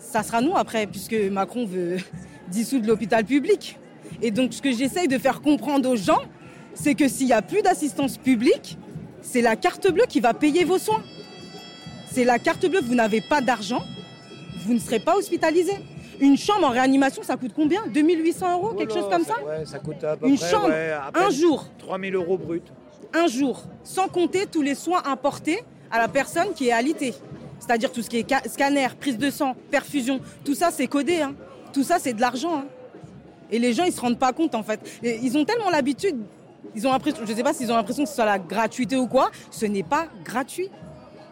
Ça 0.00 0.22
sera 0.22 0.40
nous 0.40 0.56
après, 0.56 0.86
puisque 0.86 1.14
Macron 1.30 1.66
veut 1.66 1.98
dissoudre 2.48 2.86
l'hôpital 2.86 3.24
public. 3.24 3.78
Et 4.22 4.30
donc, 4.30 4.52
ce 4.52 4.62
que 4.62 4.72
j'essaye 4.72 5.06
de 5.06 5.18
faire 5.18 5.40
comprendre 5.40 5.88
aux 5.88 5.96
gens, 5.96 6.20
c'est 6.74 6.94
que 6.94 7.08
s'il 7.08 7.26
n'y 7.26 7.32
a 7.32 7.42
plus 7.42 7.62
d'assistance 7.62 8.16
publique, 8.16 8.78
c'est 9.22 9.42
la 9.42 9.56
carte 9.56 9.90
bleue 9.90 10.06
qui 10.08 10.20
va 10.20 10.34
payer 10.34 10.64
vos 10.64 10.78
soins. 10.78 11.02
C'est 12.10 12.24
la 12.24 12.38
carte 12.38 12.66
bleue, 12.66 12.80
vous 12.80 12.94
n'avez 12.94 13.20
pas 13.20 13.40
d'argent, 13.40 13.82
vous 14.64 14.74
ne 14.74 14.78
serez 14.78 14.98
pas 14.98 15.16
hospitalisé. 15.16 15.72
Une 16.20 16.36
chambre 16.36 16.66
en 16.66 16.70
réanimation, 16.70 17.22
ça 17.22 17.36
coûte 17.36 17.52
combien? 17.54 17.86
2800 17.86 18.52
euros, 18.54 18.74
quelque 18.74 18.92
chose 18.92 19.08
comme 19.10 19.24
ça? 19.24 19.34
Ouais, 19.44 19.64
ça 19.64 19.78
coûte 19.78 20.02
à 20.04 20.16
peu 20.16 20.26
Une 20.26 20.36
près, 20.36 20.50
chambre, 20.50 20.68
ouais, 20.68 20.90
à 20.90 21.10
un 21.14 21.30
jour. 21.30 21.66
3000 21.78 22.14
euros 22.14 22.38
brut. 22.38 22.62
un 23.14 23.26
jour, 23.26 23.62
sans 23.84 24.08
compter 24.08 24.46
tous 24.46 24.60
les 24.62 24.74
soins 24.74 25.02
importés 25.06 25.62
à 25.90 25.98
la 25.98 26.08
personne 26.08 26.52
qui 26.54 26.68
est 26.68 26.72
alitée. 26.72 27.14
C'est-à-dire 27.58 27.90
tout 27.90 28.02
ce 28.02 28.10
qui 28.10 28.18
est 28.18 28.28
ca- 28.28 28.42
scanner, 28.48 28.86
prise 29.00 29.16
de 29.18 29.30
sang, 29.30 29.54
perfusion, 29.70 30.20
tout 30.44 30.54
ça 30.54 30.70
c'est 30.70 30.86
codé. 30.86 31.22
hein. 31.22 31.34
Tout 31.72 31.82
ça 31.84 31.98
c'est 31.98 32.12
de 32.12 32.20
l'argent. 32.20 32.58
hein. 32.58 32.64
Et 33.50 33.58
les 33.58 33.72
gens 33.72 33.84
ils 33.84 33.92
se 33.92 34.00
rendent 34.00 34.18
pas 34.18 34.32
compte 34.32 34.54
en 34.54 34.62
fait. 34.62 34.78
Et 35.02 35.18
ils 35.22 35.36
ont 35.38 35.44
tellement 35.44 35.70
l'habitude, 35.70 36.16
ils 36.74 36.86
ont 36.86 36.92
l'impression, 36.92 37.22
je 37.26 37.32
sais 37.32 37.42
pas 37.42 37.54
s'ils 37.54 37.72
ont 37.72 37.76
l'impression 37.76 38.04
que 38.04 38.08
ce 38.10 38.14
soit 38.14 38.26
la 38.26 38.38
gratuité 38.38 38.96
ou 38.96 39.06
quoi, 39.06 39.30
ce 39.50 39.64
n'est 39.66 39.82
pas 39.82 40.06
gratuit. 40.24 40.68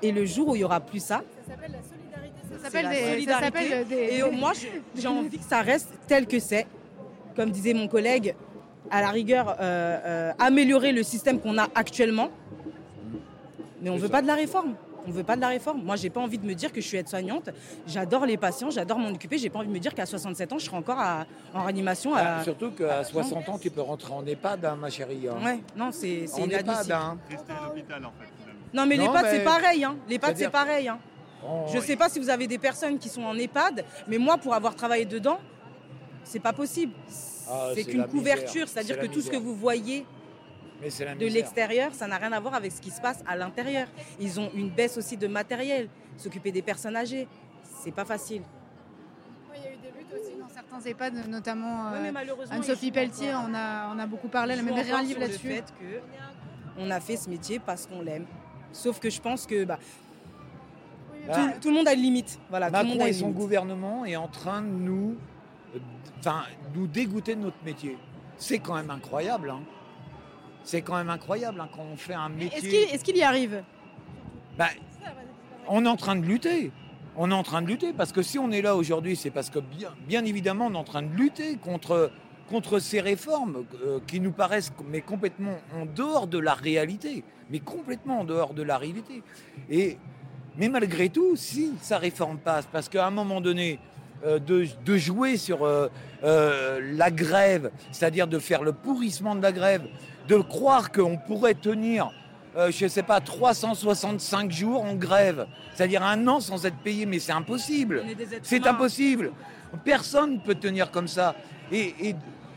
Et 0.03 0.12
le 0.12 0.24
jour 0.24 0.49
où 0.49 0.57
il 0.57 0.61
y 0.61 0.64
aura 0.64 0.80
plus 0.80 1.01
ça, 1.01 1.22
Ça 1.47 1.53
s'appelle 1.55 1.76
s'appelle 2.66 2.84
la 2.84 2.90
des- 2.90 2.96
ça 3.04 3.10
solidarité. 3.12 3.46
s'appelle 3.68 3.86
des- 3.88 3.96
Et 4.18 4.30
moi, 4.30 4.52
j'ai 4.96 5.08
envie 5.08 5.38
que 5.38 5.44
ça 5.44 5.60
reste 5.62 5.88
tel 6.06 6.26
que 6.26 6.38
c'est. 6.38 6.66
Comme 7.34 7.50
disait 7.50 7.74
mon 7.74 7.88
collègue, 7.88 8.34
à 8.90 9.00
la 9.00 9.10
rigueur, 9.10 9.50
euh, 9.50 9.54
euh, 9.60 10.32
améliorer 10.38 10.92
le 10.92 11.02
système 11.02 11.40
qu'on 11.40 11.58
a 11.58 11.68
actuellement. 11.74 12.30
Mais 13.82 13.90
on 13.90 13.94
ne 13.96 14.00
veut 14.00 14.08
pas 14.08 14.22
de 14.22 14.26
la 14.26 14.34
réforme. 14.34 14.74
On 15.08 15.12
veut 15.12 15.22
pas 15.22 15.36
de 15.36 15.40
la 15.40 15.48
réforme. 15.48 15.82
Moi, 15.84 15.94
j'ai 15.94 16.10
pas 16.10 16.20
envie 16.20 16.38
de 16.38 16.44
me 16.46 16.54
dire 16.54 16.72
que 16.72 16.80
je 16.80 16.86
suis 16.86 16.96
aide-soignante. 16.96 17.50
J'adore 17.86 18.26
les 18.26 18.36
patients, 18.36 18.70
j'adore 18.70 18.98
m'en 18.98 19.10
occuper. 19.10 19.38
J'ai 19.38 19.50
pas 19.50 19.60
envie 19.60 19.68
de 19.68 19.72
me 19.72 19.78
dire 19.78 19.94
qu'à 19.94 20.04
67 20.04 20.52
ans, 20.52 20.58
je 20.58 20.64
serai 20.64 20.76
encore 20.76 20.98
à- 20.98 21.26
en 21.54 21.62
réanimation. 21.62 22.12
Ah, 22.16 22.42
surtout 22.42 22.72
qu'à 22.72 23.04
60 23.04 23.48
ans, 23.48 23.56
tu 23.58 23.70
peux 23.70 23.82
rentrer 23.82 24.12
en 24.12 24.26
EHPAD, 24.26 24.64
hein, 24.64 24.76
ma 24.80 24.90
chérie. 24.90 25.28
hein. 25.28 25.36
Ouais, 25.44 25.60
non, 25.76 25.90
c'est 25.92 26.24
En 26.34 26.38
EHPAD, 26.48 26.48
inadmissible. 26.66 26.92
hein. 26.92 27.18
Rester 27.30 27.52
à 27.52 27.64
l'hôpital 27.66 28.04
en 28.04 28.10
fait. 28.18 28.26
finalement. 28.40 28.60
Non, 28.74 28.86
mais 28.86 28.96
l'EHPAD, 28.96 29.22
mais- 29.22 29.30
c'est 29.38 29.44
pareil. 29.44 29.84
Hein. 29.84 29.96
L'EHPAD, 30.08 30.36
c'est 30.36 30.50
pareil. 30.50 30.90
On- 31.45 31.66
Je 31.68 31.76
ne 31.76 31.82
sais 31.82 31.97
pas 31.97 32.09
si 32.09 32.18
vous 32.18 32.30
avez 32.30 32.47
des 32.47 32.59
personnes 32.59 32.99
qui 32.99 33.09
sont 33.09 33.22
en 33.22 33.37
EHPAD, 33.37 33.84
mais 34.09 34.18
moi, 34.18 34.37
pour 34.39 34.55
avoir 34.55 34.74
travaillé 34.74 35.05
dedans, 35.05 35.39
c'est 36.24 36.41
pas 36.41 36.53
possible. 36.53 36.93
Ah, 37.49 37.70
c'est 37.74 37.84
qu'une 37.84 38.07
couverture, 38.07 38.66
c'est-à-dire 38.68 38.97
c'est 39.01 39.07
que 39.09 39.12
tout 39.12 39.20
ce 39.20 39.30
que 39.30 39.37
vous 39.37 39.55
voyez 39.55 40.05
Mais 40.80 40.91
c'est 40.91 41.05
la 41.05 41.14
de 41.14 41.26
l'extérieur, 41.26 41.95
ça 41.95 42.07
n'a 42.09 42.16
rien 42.18 42.32
à 42.32 42.41
voir 42.41 42.55
avec 42.55 42.72
ce 42.72 42.80
qui 42.80 42.91
se 42.91 43.01
passe 43.01 43.22
à 43.26 43.37
l'intérieur. 43.37 43.87
Ils 44.18 44.41
ont 44.41 44.51
une 44.55 44.70
baisse 44.70 44.97
aussi 44.99 45.16
de 45.16 45.26
matériel. 45.28 45.89
S'occuper 46.16 46.51
des 46.51 46.62
personnes 46.62 46.97
âgées, 46.97 47.28
c'est 47.82 47.93
pas 47.93 48.05
facile. 48.05 48.43
Il 49.55 49.62
y 49.62 49.66
a 49.66 49.70
eu 49.72 49.76
des 49.76 49.89
luttes 49.99 50.12
aussi 50.12 50.37
dans 50.39 50.49
certains 50.49 50.80
EHPAD, 50.91 51.28
notamment 51.28 51.91
Ouais, 51.93 52.11
euh, 52.14 52.45
Anne-Sophie 52.51 52.91
Pelletier, 52.91 53.32
on 53.34 53.55
a, 53.55 53.95
on 53.95 53.99
a 53.99 54.07
beaucoup 54.07 54.28
parlé, 54.28 54.55
elle 54.55 54.61
a 54.61 54.62
même 54.62 54.74
un 54.74 55.03
livre 55.03 55.20
là-dessus. 55.20 55.62
On 56.78 56.91
a 56.91 57.01
fait 57.01 57.16
ce 57.16 57.30
métier 57.30 57.59
parce 57.59 57.87
qu'on 57.87 58.03
l'aime. 58.03 58.26
Sauf 58.72 58.99
que 58.99 59.09
je 59.09 59.20
pense 59.20 59.47
que 59.47 59.64
Bah, 59.64 59.78
tout, 61.27 61.61
tout 61.62 61.68
le 61.68 61.74
monde 61.74 61.89
a 61.89 61.95
une 61.95 62.03
limite. 62.03 62.39
Voilà, 62.51 62.66
tout 62.66 62.72
le 62.74 62.79
Macron 62.79 62.93
monde 62.95 63.03
a 63.03 63.09
et 63.09 63.12
son 63.12 63.27
limite. 63.27 63.39
gouvernement 63.41 64.05
est 64.05 64.16
en 64.16 64.29
train 64.29 64.62
de 64.62 64.66
nous, 64.68 65.16
enfin, 66.18 66.45
nous 66.74 66.87
dégoûter 66.87 67.35
de 67.35 67.41
notre 67.41 67.62
métier. 67.64 67.97
C'est 68.37 68.59
quand 68.59 68.74
même 68.74 68.91
incroyable. 68.91 69.51
hein. 69.51 69.61
C'est 70.62 70.83
quand 70.83 70.97
même 70.97 71.11
incroyable 71.11 71.61
hein, 71.61 71.68
quand 71.74 71.85
on 71.93 71.97
fait 71.97 72.14
un 72.14 72.29
métier. 72.29 72.93
Est-ce 72.93 73.05
qu'il 73.05 73.16
y 73.16 73.22
arrive? 73.22 73.62
Bah, 74.59 74.68
on 75.68 75.85
est 75.85 75.89
en 75.89 75.97
train 75.97 76.16
de 76.16 76.24
lutter. 76.24 76.72
On 77.16 77.31
est 77.31 77.35
en 77.35 77.43
train 77.43 77.62
de 77.62 77.66
lutter 77.66 77.93
parce 77.93 78.12
que 78.12 78.20
si 78.20 78.39
on 78.39 78.51
est 78.51 78.61
là 78.62 78.77
aujourd'hui, 78.77 79.16
c'est 79.16 79.31
parce 79.31 79.49
que 79.49 79.59
bien, 79.59 79.91
bien 80.07 80.24
évidemment, 80.24 80.66
on 80.66 80.74
est 80.74 80.79
en 80.79 80.85
train 80.85 81.03
de 81.03 81.14
lutter 81.14 81.57
contre, 81.57 82.11
contre 82.51 82.79
ces 82.79 83.01
réformes 83.01 83.64
euh, 83.85 84.01
qui 84.07 84.20
nous 84.20 84.33
paraissent 84.33 84.72
mais 84.87 85.01
complètement 85.01 85.57
en 85.74 85.87
dehors 85.87 86.27
de 86.27 86.39
la 86.39 86.55
réalité. 86.55 87.24
Mais 87.49 87.61
complètement 87.61 88.20
en 88.20 88.24
dehors 88.24 88.53
de 88.55 88.62
la 88.62 88.77
réalité. 88.77 89.22
Et, 89.70 89.99
mais 90.59 90.68
malgré 90.68 91.09
tout, 91.09 91.36
si 91.36 91.72
sa 91.82 91.98
réforme 91.98 92.38
passe, 92.38 92.66
parce 92.70 92.88
qu'à 92.88 93.07
un 93.07 93.11
moment 93.11 93.40
donné, 93.40 93.78
euh, 94.24 94.38
de, 94.38 94.66
de 94.84 94.96
jouer 94.96 95.36
sur 95.36 95.64
euh, 95.64 95.88
euh, 96.24 96.80
la 96.94 97.11
grève, 97.11 97.70
c'est-à-dire 97.92 98.26
de 98.26 98.38
faire 98.38 98.62
le 98.62 98.72
pourrissement 98.72 99.34
de 99.34 99.42
la 99.42 99.52
grève, 99.52 99.82
de 100.28 100.36
croire 100.36 100.90
qu'on 100.92 101.16
pourrait 101.18 101.54
tenir 101.54 102.11
je 102.70 102.84
ne 102.84 102.88
sais 102.88 103.02
pas, 103.02 103.20
365 103.20 104.50
jours 104.50 104.82
en 104.82 104.94
grève, 104.94 105.46
c'est-à-dire 105.74 106.02
un 106.02 106.26
an 106.26 106.40
sans 106.40 106.64
être 106.64 106.78
payé, 106.78 107.04
mais 107.04 107.18
c'est 107.18 107.32
impossible. 107.32 108.02
C'est 108.42 108.66
impossible. 108.66 109.32
Personne 109.84 110.36
ne 110.36 110.38
peut 110.38 110.54
tenir 110.54 110.90
comme 110.90 111.07
ça. 111.07 111.34
Et, 111.70 111.94
et- 112.00 112.16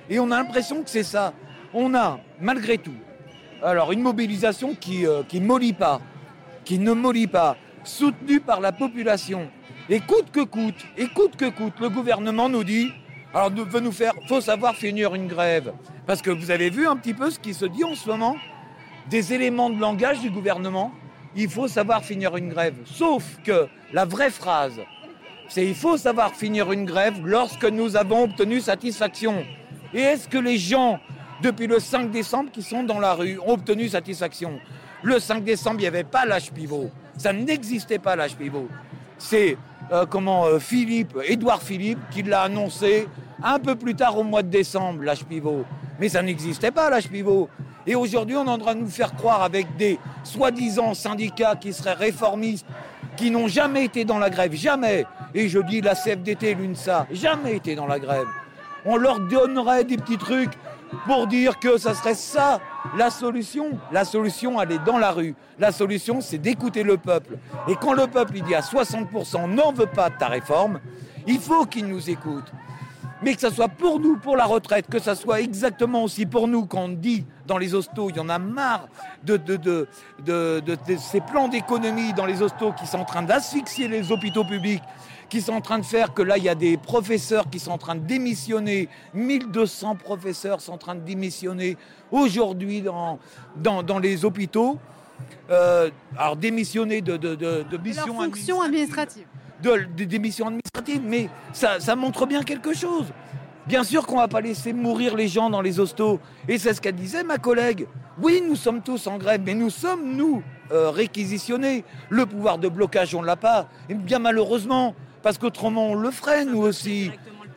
et 0.09 0.17
on 0.19 0.31
a 0.31 0.37
l'impression 0.37 0.83
que 0.83 0.89
c'est 0.89 1.03
ça. 1.03 1.33
On 1.73 1.93
a, 1.95 2.21
malgré 2.39 2.77
tout, 2.77 2.95
alors 3.61 3.91
une 3.91 4.01
mobilisation 4.01 4.73
qui 4.73 4.99
ne 5.03 5.21
qui 5.23 5.41
mollit 5.41 5.73
pas, 5.73 5.99
qui 6.63 6.79
ne 6.79 6.93
mollit 6.93 7.27
pas, 7.27 7.57
soutenue 7.83 8.39
par 8.39 8.61
la 8.61 8.71
population. 8.71 9.49
Et 9.89 9.99
coûte 9.99 10.31
que 10.31 10.41
coûte, 10.41 10.85
et 10.97 11.07
coûte 11.07 11.35
que 11.35 11.49
coûte, 11.49 11.73
le 11.79 11.89
gouvernement 11.89 12.49
nous 12.49 12.63
dit, 12.63 12.91
alors 13.33 13.51
faut 14.27 14.41
savoir 14.41 14.75
finir 14.75 15.15
une 15.15 15.27
grève. 15.27 15.73
Parce 16.05 16.21
que 16.21 16.31
vous 16.31 16.51
avez 16.51 16.69
vu 16.69 16.87
un 16.87 16.95
petit 16.95 17.13
peu 17.13 17.29
ce 17.29 17.39
qui 17.39 17.53
se 17.53 17.65
dit 17.65 17.83
en 17.83 17.95
ce 17.95 18.07
moment 18.07 18.35
des 19.09 19.33
éléments 19.33 19.69
de 19.69 19.79
langage 19.79 20.19
du 20.19 20.29
gouvernement, 20.29 20.91
il 21.35 21.49
faut 21.49 21.67
savoir 21.67 22.03
finir 22.03 22.35
une 22.37 22.49
grève. 22.49 22.75
Sauf 22.85 23.23
que 23.43 23.67
la 23.93 24.05
vraie 24.05 24.29
phrase, 24.29 24.79
c'est 25.47 25.65
il 25.65 25.75
faut 25.75 25.97
savoir 25.97 26.35
finir 26.35 26.71
une 26.71 26.85
grève 26.85 27.25
lorsque 27.25 27.65
nous 27.65 27.95
avons 27.95 28.23
obtenu 28.23 28.59
satisfaction. 28.59 29.43
Et 29.93 30.01
est-ce 30.01 30.27
que 30.27 30.37
les 30.37 30.57
gens, 30.57 30.99
depuis 31.41 31.67
le 31.67 31.79
5 31.79 32.11
décembre, 32.11 32.51
qui 32.51 32.61
sont 32.61 32.83
dans 32.83 32.99
la 32.99 33.13
rue, 33.13 33.39
ont 33.39 33.53
obtenu 33.53 33.89
satisfaction? 33.89 34.59
Le 35.01 35.19
5 35.19 35.43
décembre, 35.43 35.77
il 35.77 35.81
n'y 35.81 35.87
avait 35.87 36.03
pas 36.03 36.25
l'âge 36.25 36.51
pivot. 36.51 36.91
Ça 37.19 37.33
n'existait 37.33 37.99
pas 37.99 38.15
l'âge 38.15 38.37
pivot. 38.37 38.69
C'est 39.17 39.57
euh, 39.91 40.05
comment 40.05 40.45
euh, 40.45 40.57
Philippe, 40.57 41.17
Édouard 41.25 41.61
Philippe, 41.61 41.99
qui 42.11 42.23
l'a 42.23 42.43
annoncé 42.43 43.09
un 43.43 43.59
peu 43.59 43.75
plus 43.75 43.93
tard 43.93 44.17
au 44.17 44.23
mois 44.23 44.41
de 44.41 44.47
décembre, 44.47 45.03
l'âge 45.03 45.25
pivot. 45.25 45.65
Mais 45.99 46.07
ça 46.07 46.21
n'existait 46.21 46.71
pas 46.71 46.89
l'âge 46.89 47.09
pivot. 47.09 47.49
Et 47.85 47.93
aujourd'hui, 47.93 48.37
on 48.37 48.47
en 48.47 48.75
nous 48.75 48.87
faire 48.87 49.13
croire 49.15 49.43
avec 49.43 49.75
des 49.75 49.99
soi-disant 50.23 50.93
syndicats 50.93 51.57
qui 51.57 51.73
seraient 51.73 51.93
réformistes, 51.93 52.65
qui 53.17 53.31
n'ont 53.31 53.49
jamais 53.49 53.83
été 53.83 54.05
dans 54.05 54.17
la 54.17 54.29
grève, 54.29 54.53
jamais. 54.53 55.05
Et 55.33 55.49
je 55.49 55.59
dis 55.59 55.81
la 55.81 55.95
CFDT, 55.95 56.55
l'UNSA, 56.55 57.05
jamais 57.11 57.57
été 57.57 57.75
dans 57.75 57.87
la 57.87 57.99
grève. 57.99 58.27
On 58.85 58.95
leur 58.95 59.19
donnerait 59.19 59.83
des 59.83 59.97
petits 59.97 60.17
trucs 60.17 60.53
pour 61.05 61.27
dire 61.27 61.59
que 61.59 61.77
ça 61.77 61.93
serait 61.93 62.15
ça 62.15 62.61
la 62.97 63.09
solution. 63.09 63.77
La 63.91 64.05
solution, 64.05 64.61
elle 64.61 64.71
est 64.73 64.83
dans 64.85 64.97
la 64.97 65.11
rue. 65.11 65.35
La 65.59 65.71
solution, 65.71 66.21
c'est 66.21 66.37
d'écouter 66.37 66.83
le 66.83 66.97
peuple. 66.97 67.37
Et 67.67 67.75
quand 67.75 67.93
le 67.93 68.07
peuple 68.07 68.33
il 68.37 68.43
dit 68.43 68.55
à 68.55 68.61
60% 68.61 69.47
n'en 69.53 69.71
veut 69.71 69.85
pas 69.85 70.09
de 70.09 70.15
ta 70.17 70.27
réforme, 70.27 70.79
il 71.27 71.39
faut 71.39 71.65
qu'il 71.65 71.85
nous 71.87 72.09
écoute. 72.09 72.45
Mais 73.21 73.33
que 73.35 73.41
ça 73.41 73.51
soit 73.51 73.67
pour 73.67 73.99
nous, 73.99 74.15
pour 74.17 74.37
la 74.37 74.45
retraite, 74.45 74.87
que 74.89 74.97
ça 74.99 75.13
soit 75.13 75.41
exactement 75.41 76.03
aussi 76.03 76.25
pour 76.25 76.47
nous 76.47 76.65
quand 76.65 76.83
on 76.83 76.87
dit 76.89 77.25
dans 77.45 77.57
les 77.57 77.75
hostos, 77.75 78.11
il 78.11 78.15
y 78.15 78.19
en 78.21 78.29
a 78.29 78.39
marre 78.39 78.87
de- 79.25 79.35
de 79.35 79.87
ces 80.97 81.19
plans 81.19 81.49
d'économie 81.49 82.13
dans 82.13 82.25
les 82.25 82.41
hostos 82.41 82.73
qui 82.79 82.87
sont 82.87 82.99
en 82.99 83.05
train 83.05 83.23
d'asphyxier 83.23 83.89
les 83.89 84.11
hôpitaux 84.13 84.45
publics, 84.45 84.83
qui 85.29 85.41
sont 85.41 85.53
en 85.53 85.61
train 85.61 85.79
de 85.79 85.85
faire 85.85 86.13
que 86.13 86.21
là, 86.21 86.37
il 86.37 86.43
y 86.43 86.49
a 86.49 86.55
des 86.55 86.75
professeurs 86.77 87.49
qui 87.49 87.59
sont 87.59 87.71
en 87.71 87.77
train 87.77 87.95
de 87.95 88.05
démissionner. 88.05 88.89
1200 89.13 89.95
professeurs 89.95 90.59
sont 90.61 90.73
en 90.73 90.77
train 90.77 90.95
de 90.95 91.01
démissionner 91.01 91.77
aujourd'hui 92.11 92.81
dans, 92.81 93.19
dans, 93.55 93.83
dans 93.83 93.99
les 93.99 94.25
hôpitaux. 94.25 94.77
Euh, 95.49 95.89
alors 96.17 96.35
démissionner 96.35 97.01
de, 97.01 97.17
de, 97.17 97.35
de, 97.35 97.63
de 97.69 97.77
missions 97.77 98.19
administrative. 98.61 99.25
de, 99.61 99.85
de- 99.97 100.03
des 100.05 100.19
missions 100.19 100.47
administratives, 100.47 101.01
mais 101.03 101.29
ça, 101.53 101.79
ça 101.79 101.95
montre 101.95 102.25
bien 102.25 102.41
quelque 102.43 102.73
chose. 102.73 103.05
Bien 103.67 103.83
sûr 103.83 104.07
qu'on 104.07 104.17
va 104.17 104.27
pas 104.27 104.41
laisser 104.41 104.73
mourir 104.73 105.15
les 105.15 105.27
gens 105.27 105.49
dans 105.49 105.61
les 105.61 105.79
hostos. 105.79 106.19
Et 106.47 106.57
c'est 106.57 106.73
ce 106.73 106.81
qu'elle 106.81 106.95
disait 106.95 107.23
ma 107.23 107.37
collègue. 107.37 107.85
Oui, 108.21 108.41
nous 108.47 108.55
sommes 108.55 108.81
tous 108.81 109.05
en 109.07 109.17
grève, 109.17 109.41
mais 109.45 109.53
nous 109.53 109.69
sommes, 109.69 110.15
nous, 110.15 110.41
euh, 110.71 110.89
réquisitionner. 110.89 111.83
Le 112.09 112.25
pouvoir 112.25 112.57
de 112.57 112.67
blocage, 112.67 113.13
on 113.13 113.21
ne 113.21 113.27
l'a 113.27 113.35
pas. 113.35 113.67
Et 113.89 113.93
bien 113.93 114.17
malheureusement, 114.19 114.95
parce 115.21 115.37
qu'autrement, 115.37 115.87
on 115.87 115.95
le 115.95 116.11
ferait, 116.11 116.45
nous 116.45 116.61
aussi. 116.61 117.11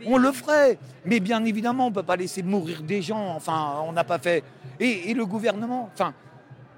On 0.04 0.18
le 0.18 0.32
ferait. 0.32 0.78
Mais 1.04 1.20
bien 1.20 1.44
évidemment, 1.44 1.86
on 1.86 1.90
ne 1.90 1.94
peut 1.94 2.02
pas 2.02 2.16
laisser 2.16 2.42
mourir 2.42 2.82
des 2.82 3.02
gens. 3.02 3.34
Enfin, 3.36 3.76
on 3.86 3.92
n'a 3.92 4.04
pas 4.04 4.18
fait. 4.18 4.42
Et, 4.80 5.10
et 5.10 5.14
le 5.14 5.26
gouvernement, 5.26 5.88
enfin, 5.92 6.12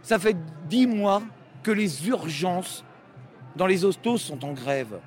ça 0.02 0.18
fait 0.18 0.36
dix 0.68 0.86
mois 0.86 1.22
que 1.62 1.70
les 1.70 2.08
urgences 2.08 2.84
dans 3.56 3.66
les 3.66 3.84
hostos 3.84 4.20
sont 4.20 4.44
en 4.44 4.52
grève. 4.52 4.98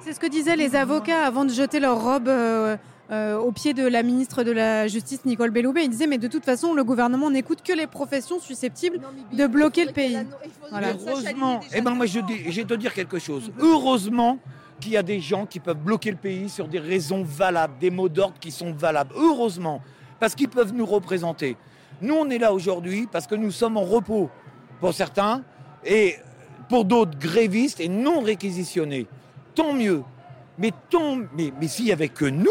C'est 0.00 0.12
ce 0.12 0.20
que 0.20 0.26
disaient 0.26 0.56
les 0.56 0.74
avocats 0.76 1.24
avant 1.24 1.44
de 1.44 1.52
jeter 1.52 1.78
leur 1.80 2.02
robe 2.02 2.28
euh, 2.28 2.76
euh, 3.10 3.38
au 3.38 3.52
pied 3.52 3.72
de 3.72 3.86
la 3.86 4.02
ministre 4.02 4.42
de 4.42 4.50
la 4.50 4.88
Justice, 4.88 5.24
Nicole 5.24 5.50
Belloubet. 5.50 5.84
Ils 5.84 5.90
disaient, 5.90 6.06
mais 6.06 6.18
de 6.18 6.28
toute 6.28 6.44
façon, 6.44 6.74
le 6.74 6.82
gouvernement 6.82 7.30
n'écoute 7.30 7.62
que 7.62 7.72
les 7.72 7.86
professions 7.86 8.40
susceptibles 8.40 9.00
de 9.32 9.46
bloquer 9.46 9.84
le 9.84 9.92
pays. 9.92 10.18
Voilà. 10.70 10.88
Heureusement, 11.06 11.60
eh 11.72 11.80
ben 11.80 11.92
moi 11.92 12.06
je, 12.06 12.20
dis, 12.20 12.50
je 12.50 12.60
vais 12.60 12.66
te 12.66 12.74
dire 12.74 12.92
quelque 12.92 13.18
chose. 13.18 13.52
Heureusement 13.60 14.38
qu'il 14.82 14.92
y 14.92 14.96
a 14.96 15.02
des 15.02 15.20
gens 15.20 15.46
qui 15.46 15.60
peuvent 15.60 15.78
bloquer 15.78 16.10
le 16.10 16.16
pays 16.16 16.48
sur 16.48 16.66
des 16.66 16.80
raisons 16.80 17.22
valables, 17.22 17.78
des 17.78 17.90
mots 17.90 18.08
d'ordre 18.08 18.34
qui 18.40 18.50
sont 18.50 18.72
valables. 18.72 19.14
Heureusement, 19.16 19.80
parce 20.18 20.34
qu'ils 20.34 20.48
peuvent 20.48 20.74
nous 20.74 20.84
représenter. 20.84 21.56
Nous, 22.00 22.14
on 22.14 22.28
est 22.30 22.38
là 22.38 22.52
aujourd'hui 22.52 23.08
parce 23.10 23.28
que 23.28 23.36
nous 23.36 23.52
sommes 23.52 23.76
en 23.76 23.84
repos, 23.84 24.28
pour 24.80 24.92
certains, 24.92 25.42
et 25.84 26.16
pour 26.68 26.84
d'autres 26.84 27.16
grévistes 27.16 27.80
et 27.80 27.88
non 27.88 28.20
réquisitionnés. 28.20 29.06
Tant 29.54 29.72
mieux. 29.72 30.02
Mais, 30.58 30.72
tant, 30.90 31.16
mais, 31.36 31.52
mais 31.60 31.68
s'il 31.68 31.84
n'y 31.86 31.92
avait 31.92 32.08
que 32.08 32.24
nous 32.24 32.50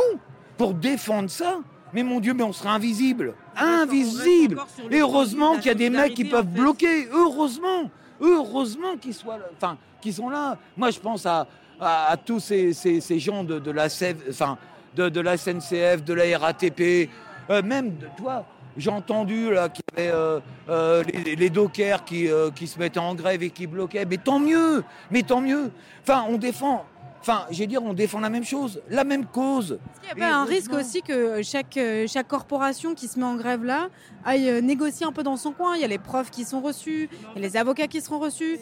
pour 0.58 0.74
défendre 0.74 1.30
ça, 1.30 1.60
mais 1.94 2.04
mon 2.04 2.22
Dieu, 2.22 2.34
mais 2.34 2.44
on 2.44 2.54
serait 2.54 2.70
invisible. 2.70 3.36
Invisible. 3.58 4.58
Et 4.90 5.00
heureusement 5.00 5.56
qu'il 5.56 5.66
y 5.66 5.70
a 5.72 5.76
des 5.76 5.90
mecs 5.90 6.14
qui 6.14 6.24
peuvent 6.24 6.48
bloquer. 6.48 7.10
Heureusement. 7.12 7.92
Heureusement 8.22 8.96
qu'ils 9.02 9.14
soient 9.14 9.38
là. 9.38 9.46
Enfin, 9.58 9.78
qu'ils 10.00 10.14
sont 10.14 10.30
là. 10.30 10.58
Moi, 10.78 10.92
je 10.92 11.00
pense 11.00 11.26
à, 11.26 11.48
à, 11.82 12.16
tous 12.18 12.40
ces, 12.40 13.20
gens 13.20 13.44
de, 13.44 13.72
la 13.72 13.88
de, 14.96 15.20
la 15.20 15.38
SNCF, 15.38 16.04
de 16.04 16.14
la 16.14 16.38
RATP, 16.38 17.10
euh, 17.50 17.62
même 17.62 17.94
toi. 18.18 18.46
J'ai 18.78 18.90
entendu 18.90 19.50
qu'il 19.74 19.84
y 19.98 20.02
avait 20.02 20.12
euh, 20.14 20.40
euh, 20.70 21.04
les, 21.04 21.50
dockers 21.50 22.04
euh, 22.14 22.52
qui 22.52 22.68
se 22.68 22.80
mettaient 22.80 23.00
en 23.00 23.16
grève 23.16 23.44
et 23.44 23.50
qui 23.50 23.68
bloquaient. 23.68 24.06
Mais 24.06 24.18
tant 24.18 24.40
mieux, 24.40 24.84
mais 25.10 25.24
tant 25.24 25.42
mieux. 25.42 25.72
Enfin, 26.04 26.26
on 26.30 26.38
défend. 26.38 26.86
Enfin, 27.22 27.46
j'ai 27.52 27.68
dire, 27.68 27.84
on 27.84 27.94
défend 27.94 28.20
la 28.20 28.32
même 28.32 28.44
chose, 28.44 28.82
la 28.90 29.04
même 29.04 29.28
cause. 29.28 29.78
Il 30.02 30.06
n'y 30.06 30.24
a 30.24 30.28
pas 30.28 30.36
un 30.36 30.44
risque 30.44 30.74
aussi 30.74 31.04
que 31.04 31.44
chaque, 31.44 31.78
euh, 31.78 32.08
chaque 32.08 32.28
corporation 32.28 32.96
qui 32.96 33.08
se 33.08 33.20
met 33.20 33.26
en 33.26 33.36
grève 33.36 33.64
là 33.64 33.90
aille 34.26 34.50
euh, 34.50 34.60
négocier 34.60 35.06
un 35.06 35.12
peu 35.12 35.22
dans 35.22 35.38
son 35.38 35.52
coin 35.52 35.76
Il 35.76 35.82
y 35.82 35.84
a 35.84 35.88
les 35.88 36.00
profs 36.00 36.32
qui 36.32 36.46
sont 36.46 36.62
reçus, 36.62 37.10
il 37.36 37.42
y 37.42 37.46
a 37.46 37.48
les 37.48 37.58
avocats 37.58 37.88
qui 37.88 38.02
seront 38.02 38.18
reçus. 38.18 38.58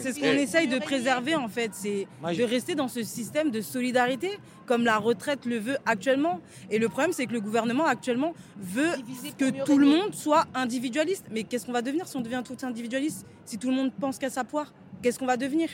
C'est 0.00 0.12
ce 0.12 0.18
qu'on 0.18 0.26
essaye 0.26 0.66
de 0.66 0.80
préserver 0.80 1.36
en 1.36 1.46
fait, 1.46 1.70
c'est 1.74 2.08
de 2.24 2.42
rester 2.42 2.74
dans 2.74 2.88
ce 2.88 3.04
système 3.04 3.52
de 3.52 3.60
solidarité 3.60 4.36
comme 4.66 4.84
la 4.84 4.98
retraite 4.98 5.46
le 5.46 5.58
veut 5.58 5.76
actuellement. 5.86 6.40
Et 6.70 6.80
le 6.80 6.88
problème 6.88 7.12
c'est 7.12 7.26
que 7.26 7.32
le 7.32 7.40
gouvernement 7.40 7.86
actuellement 7.86 8.34
veut 8.58 8.90
que 9.38 9.64
tout 9.64 9.78
le 9.78 9.86
monde 9.86 10.12
soit 10.12 10.46
individualiste. 10.54 11.26
Mais 11.30 11.44
qu'est-ce 11.44 11.66
qu'on 11.66 11.72
va 11.72 11.82
devenir 11.82 12.08
si 12.08 12.16
on 12.16 12.20
devient 12.20 12.42
tout 12.44 12.56
individualiste? 12.66 13.26
Si 13.44 13.58
tout 13.58 13.70
le 13.70 13.76
monde 13.76 13.92
pense 14.00 14.18
qu'à 14.18 14.30
sa 14.30 14.42
poire, 14.42 14.72
qu'est-ce 15.02 15.20
qu'on 15.20 15.26
va 15.26 15.36
devenir? 15.36 15.68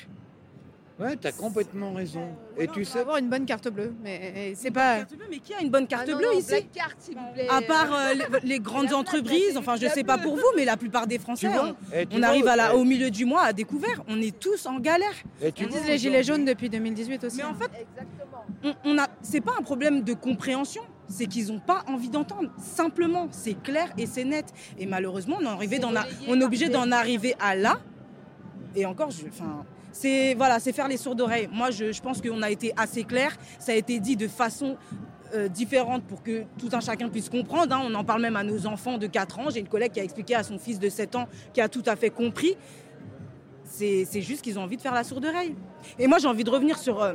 Ouais, 0.99 1.17
t'as 1.17 1.31
complètement 1.31 1.93
raison. 1.93 2.29
Et 2.57 2.67
tu 2.67 2.85
sais, 2.85 2.99
avoir 3.01 3.19
une 3.19 3.29
bonne 3.29 3.47
carte 3.47 3.69
bleue, 3.69 3.95
mais 4.03 4.53
c'est 4.57 4.73
pas. 4.73 4.99
Mais 5.31 5.39
qui 5.39 5.55
a 5.55 5.61
une 5.61 5.71
bonne 5.71 5.87
carte 5.87 6.07
Ah 6.09 6.11
non, 6.11 6.19
bleue 6.19 6.33
non, 6.33 6.39
ici 6.39 6.49
black 6.49 6.73
card, 6.73 6.91
s'il 6.99 7.15
vous 7.15 7.33
plaît. 7.35 7.47
À 7.49 7.63
part 7.63 7.95
euh, 7.95 8.15
les, 8.15 8.25
les 8.49 8.59
grandes 8.59 8.93
entreprises, 8.93 9.57
enfin 9.57 9.77
je 9.77 9.87
sais 9.87 10.03
pas 10.03 10.19
pour 10.19 10.35
vous, 10.35 10.51
mais 10.57 10.65
la 10.65 10.77
plupart 10.77 11.07
des 11.07 11.21
Français, 11.21 11.49
vois 11.49 11.69
on, 11.69 11.77
on 12.11 12.19
vois, 12.19 12.27
arrive 12.27 12.49
à 12.49 12.57
la, 12.57 12.75
au 12.75 12.83
milieu 12.85 13.11
du 13.13 13.25
mois 13.25 13.43
à 13.43 13.53
découvert. 13.53 14.03
On 14.09 14.21
est 14.21 14.37
tous 14.37 14.67
en 14.67 14.81
galère. 14.81 15.15
et 15.41 15.53
tu 15.53 15.67
vois, 15.67 15.79
disent 15.79 15.87
les 15.89 15.99
gilets 15.99 16.25
jaunes 16.25 16.45
depuis 16.45 16.69
2018 16.69 17.23
aussi. 17.25 17.37
Mais 17.37 17.45
en 17.45 17.55
fait, 17.55 17.71
Exactement. 17.81 18.75
on, 18.85 18.97
on 18.97 18.99
a, 18.99 19.07
c'est 19.23 19.41
pas 19.41 19.55
un 19.57 19.63
problème 19.63 20.03
de 20.03 20.15
compréhension, 20.15 20.83
c'est 21.07 21.27
qu'ils 21.27 21.53
ont 21.53 21.61
pas 21.61 21.85
envie 21.87 22.09
d'entendre. 22.11 22.51
Simplement, 22.59 23.29
c'est 23.31 23.55
clair 23.63 23.93
et 23.97 24.07
c'est 24.07 24.25
net. 24.25 24.53
Et 24.79 24.87
malheureusement, 24.87 25.37
on 25.41 25.45
est 25.45 25.49
arrivé 25.49 25.79
on 26.27 26.41
obligé 26.41 26.69
d'en 26.69 26.91
arriver 26.91 27.37
à 27.39 27.55
là. 27.55 27.79
Et 28.75 28.85
encore, 28.85 29.11
je, 29.13 29.27
enfin, 29.29 29.65
c'est 30.01 30.35
voilà, 30.35 30.61
c'est 30.61 30.73
faire 30.73 30.89
les 30.89 30.97
sourds 30.97 31.15
d'oreilles. 31.17 31.49
Moi, 31.53 31.71
je, 31.71 31.93
je 31.93 32.01
pense 32.01 32.21
qu'on 32.23 32.43
a 32.43 32.51
été 32.51 32.73
assez 32.77 33.05
clair. 33.05 33.37
Ça 33.59 33.73
a 33.73 33.75
été 33.75 33.99
dit 34.01 34.17
de 34.17 34.29
façon 34.29 34.77
euh, 35.35 35.49
différente 35.49 36.03
pour 36.05 36.23
que 36.23 36.45
tout 36.59 36.69
un 36.73 36.81
chacun 36.81 37.09
puisse 37.09 37.29
comprendre. 37.29 37.75
hein. 37.75 37.83
On 37.85 37.95
en 37.95 38.05
parle 38.05 38.23
même 38.23 38.37
à 38.37 38.45
nos 38.45 38.67
enfants 38.67 38.97
de 38.99 39.07
4 39.07 39.39
ans. 39.41 39.51
J'ai 39.51 39.61
une 39.61 39.69
collègue 39.69 39.93
qui 39.93 40.01
a 40.01 40.05
expliqué 40.05 40.35
à 40.35 40.43
son 40.43 40.59
fils 40.59 40.79
de 40.79 40.89
7 40.89 41.17
ans 41.17 41.29
qui 41.53 41.61
a 41.61 41.69
tout 41.69 41.83
à 41.87 41.97
fait 41.97 42.11
compris. 42.11 42.57
C'est 43.65 44.23
juste 44.23 44.43
qu'ils 44.43 44.59
ont 44.59 44.63
envie 44.63 44.77
de 44.77 44.83
faire 44.83 44.95
la 44.95 45.05
sourde 45.05 45.25
oreille. 45.27 45.55
Et 45.99 46.07
moi, 46.07 46.19
j'ai 46.19 46.27
envie 46.29 46.43
de 46.45 46.51
revenir 46.51 46.79
sur, 46.79 47.03
euh, 47.03 47.15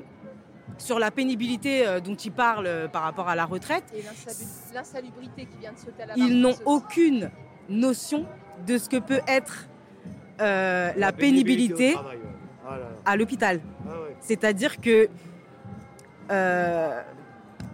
sur 0.77 0.99
la 0.99 1.09
pénibilité 1.11 1.85
euh, 1.87 1.99
dont 1.99 2.15
il 2.15 2.31
parle 2.31 2.67
euh, 2.67 2.87
par 2.87 3.01
rapport 3.03 3.27
à 3.27 3.35
la 3.35 3.45
retraite. 3.45 3.83
Et 3.93 4.01
l'insalu- 4.01 4.47
l'insalubrité 4.73 5.45
qui 5.45 5.57
vient 5.59 5.73
de 5.73 5.77
sauter 5.79 6.03
à 6.03 6.05
la 6.07 6.13
Ils 6.17 6.39
n'ont 6.39 6.55
aucune 6.65 7.31
notion 7.69 8.25
de 8.67 8.77
ce 8.77 8.87
que 8.87 8.97
peut 8.97 9.21
être 9.27 9.67
euh, 10.41 10.91
la, 10.95 11.11
pénibilité, 11.11 11.95
à 13.05 13.15
l'hôpital. 13.17 13.59
C'est-à-dire 14.19 14.79
que 14.79 15.09
euh, 16.31 17.01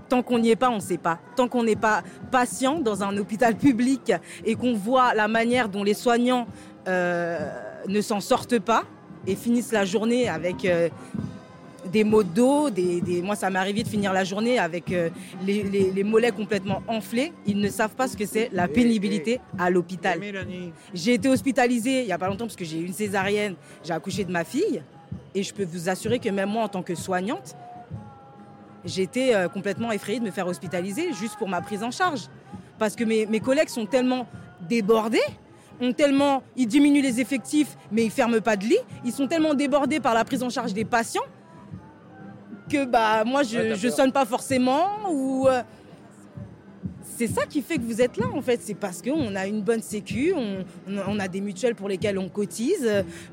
tant 0.07 0.23
qu'on 0.23 0.39
n'y 0.39 0.49
est 0.49 0.55
pas, 0.55 0.69
on 0.69 0.75
ne 0.75 0.81
sait 0.81 0.97
pas. 0.97 1.19
Tant 1.35 1.47
qu'on 1.47 1.63
n'est 1.63 1.75
pas 1.75 2.03
patient 2.31 2.79
dans 2.79 3.03
un 3.03 3.15
hôpital 3.17 3.55
public 3.55 4.11
et 4.43 4.55
qu'on 4.55 4.73
voit 4.73 5.13
la 5.13 5.27
manière 5.27 5.69
dont 5.69 5.83
les 5.83 5.93
soignants 5.93 6.47
euh, 6.87 7.47
ne 7.87 8.01
s'en 8.01 8.19
sortent 8.19 8.59
pas 8.59 8.83
et 9.27 9.35
finissent 9.35 9.71
la 9.71 9.85
journée 9.85 10.27
avec 10.27 10.65
euh, 10.65 10.89
des 11.91 12.03
maux 12.03 12.23
de 12.23 12.29
dos, 12.29 12.69
des, 12.69 13.01
des- 13.01 13.21
moi 13.21 13.35
ça 13.35 13.49
m'est 13.49 13.59
arrivé 13.59 13.83
de 13.83 13.87
finir 13.87 14.11
la 14.13 14.23
journée 14.23 14.59
avec 14.59 14.91
euh, 14.91 15.09
les, 15.45 15.63
les- 15.63 15.91
les 15.91 16.03
mollets 16.03 16.31
complètement 16.31 16.81
enflés. 16.87 17.31
Ils 17.45 17.57
ne 17.59 17.69
savent 17.69 17.95
pas 17.95 18.07
ce 18.07 18.17
que 18.17 18.25
c'est 18.25 18.49
la 18.51 18.67
pénibilité 18.67 19.39
à 19.57 19.69
l'hôpital. 19.69 20.19
Mélanie, 20.19 20.71
J'ai 20.93 21.13
été 21.13 21.29
hospitalisée 21.29 22.01
il 22.01 22.05
n'y 22.05 22.11
a 22.11 22.17
pas 22.17 22.27
longtemps 22.27 22.45
parce 22.45 22.55
que 22.55 22.65
j'ai 22.65 22.79
eu 22.79 22.85
une 22.85 22.93
césarienne, 22.93 23.55
j'ai 23.83 23.93
accouché 23.93 24.23
de 24.23 24.31
ma 24.31 24.43
fille. 24.43 24.81
Et 25.35 25.43
je 25.43 25.53
peux 25.53 25.63
vous 25.63 25.89
assurer 25.89 26.17
que 26.19 26.29
même 26.29 26.49
moi, 26.49 26.63
en 26.63 26.67
tant 26.69 26.81
que 26.81 26.95
soignante, 26.95 27.55
j'étais 28.85 29.33
euh, 29.35 29.47
complètement 29.47 29.91
effrayée 29.91 30.19
de 30.19 30.25
me 30.25 30.31
faire 30.31 30.47
hospitaliser 30.47 31.13
juste 31.13 31.37
pour 31.37 31.47
ma 31.49 31.61
prise 31.61 31.83
en 31.83 31.91
charge. 31.91 32.21
Parce 32.77 32.95
que 32.95 33.03
mes, 33.03 33.25
mes 33.25 33.39
collègues 33.39 33.69
sont 33.69 33.85
tellement 33.85 34.25
débordés, 34.67 35.19
ont 35.81 35.93
tellement, 35.93 36.41
ils 36.55 36.67
diminuent 36.67 37.01
les 37.01 37.19
effectifs, 37.21 37.77
mais 37.91 38.05
ils 38.05 38.11
ferment 38.11 38.41
pas 38.41 38.55
de 38.57 38.63
lit. 38.65 38.77
Ils 39.05 39.11
sont 39.11 39.27
tellement 39.27 39.53
débordés 39.53 39.99
par 39.99 40.13
la 40.13 40.23
prise 40.25 40.43
en 40.43 40.49
charge 40.49 40.73
des 40.73 40.85
patients 40.85 41.23
que 42.69 42.85
bah 42.85 43.23
moi 43.25 43.43
je, 43.43 43.57
Ouais, 43.57 43.69
t'as 43.69 43.75
je 43.75 43.87
peur. 43.87 43.97
sonne 43.97 44.11
pas 44.11 44.25
forcément 44.25 44.87
ou 45.11 45.47
euh, 45.47 45.61
c'est 47.17 47.27
ça 47.27 47.45
qui 47.45 47.61
fait 47.61 47.75
que 47.75 47.81
vous 47.81 48.01
êtes 48.01 48.15
là 48.17 48.27
en 48.33 48.41
fait. 48.41 48.61
C'est 48.61 48.75
parce 48.75 49.01
qu'on 49.01 49.35
a 49.35 49.45
une 49.47 49.61
bonne 49.61 49.81
sécu, 49.81 50.33
on, 50.35 50.63
on 51.07 51.19
a- 51.19 51.27
des 51.27 51.41
mutuelles 51.41 51.75
pour 51.75 51.89
lesquelles 51.89 52.17
on 52.17 52.29
cotise, 52.29 52.87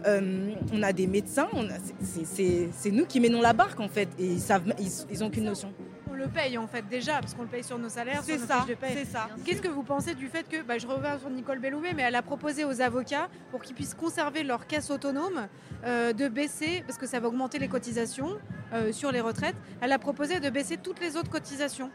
euh, 0.06 0.50
on 0.72 0.82
a 0.82 0.92
des 0.92 1.06
médecins. 1.06 1.48
on 1.52 1.64
a- 1.66 1.78
c'est- 2.02 2.24
c'est- 2.26 2.68
C'est 2.72 2.90
nous 2.90 3.06
qui 3.06 3.20
menons 3.20 3.40
la 3.40 3.52
barque 3.52 3.78
en 3.78 3.88
fait. 3.88 4.08
Et 4.18 4.26
ils 4.26 4.40
savent, 4.40 4.74
ils, 4.80 4.90
ils 5.10 5.22
ont 5.22 5.30
qu'une 5.30 5.44
notion. 5.44 5.72
On 6.10 6.14
le 6.14 6.26
paye 6.28 6.56
en 6.58 6.66
fait 6.66 6.84
déjà, 6.88 7.20
parce 7.20 7.34
qu'on 7.34 7.42
le 7.42 7.48
paye 7.48 7.62
sur 7.64 7.78
nos 7.78 7.88
salaires, 7.88 8.22
C'est 8.24 8.38
ça, 8.38 8.58
fiches 8.60 8.68
de 8.70 8.74
paye. 8.74 8.90
c'est 8.96 9.04
ça. 9.12 9.28
Qu'est-ce 9.44 9.60
que 9.62 9.68
vous 9.68 9.82
pensez 9.82 10.14
du 10.14 10.28
fait 10.28 10.48
que, 10.48 10.62
bah, 10.62 10.78
je 10.78 10.86
reviens 10.86 11.18
sur 11.18 11.28
Nicole 11.30 11.58
Belloubet, 11.60 11.92
mais 11.94 12.02
elle 12.02 12.14
a 12.14 12.22
proposé 12.22 12.64
aux 12.64 12.80
avocats, 12.80 13.28
pour 13.50 13.60
qu'ils 13.62 13.74
puissent 13.74 13.94
conserver 13.94 14.42
leur 14.42 14.66
caisse 14.66 14.90
autonome, 14.90 15.46
euh, 15.86 16.12
de 16.12 16.28
baisser, 16.28 16.82
parce 16.86 16.98
que 16.98 17.06
ça 17.06 17.20
va 17.20 17.28
augmenter 17.28 17.58
les 17.58 17.68
cotisations 17.68 18.30
euh, 18.72 18.92
sur 18.92 19.12
les 19.12 19.20
retraites, 19.20 19.56
elle 19.80 19.92
a 19.92 19.98
proposé 19.98 20.40
de 20.40 20.50
baisser 20.50 20.76
toutes 20.76 21.00
les 21.00 21.16
autres 21.16 21.30
cotisations, 21.30 21.90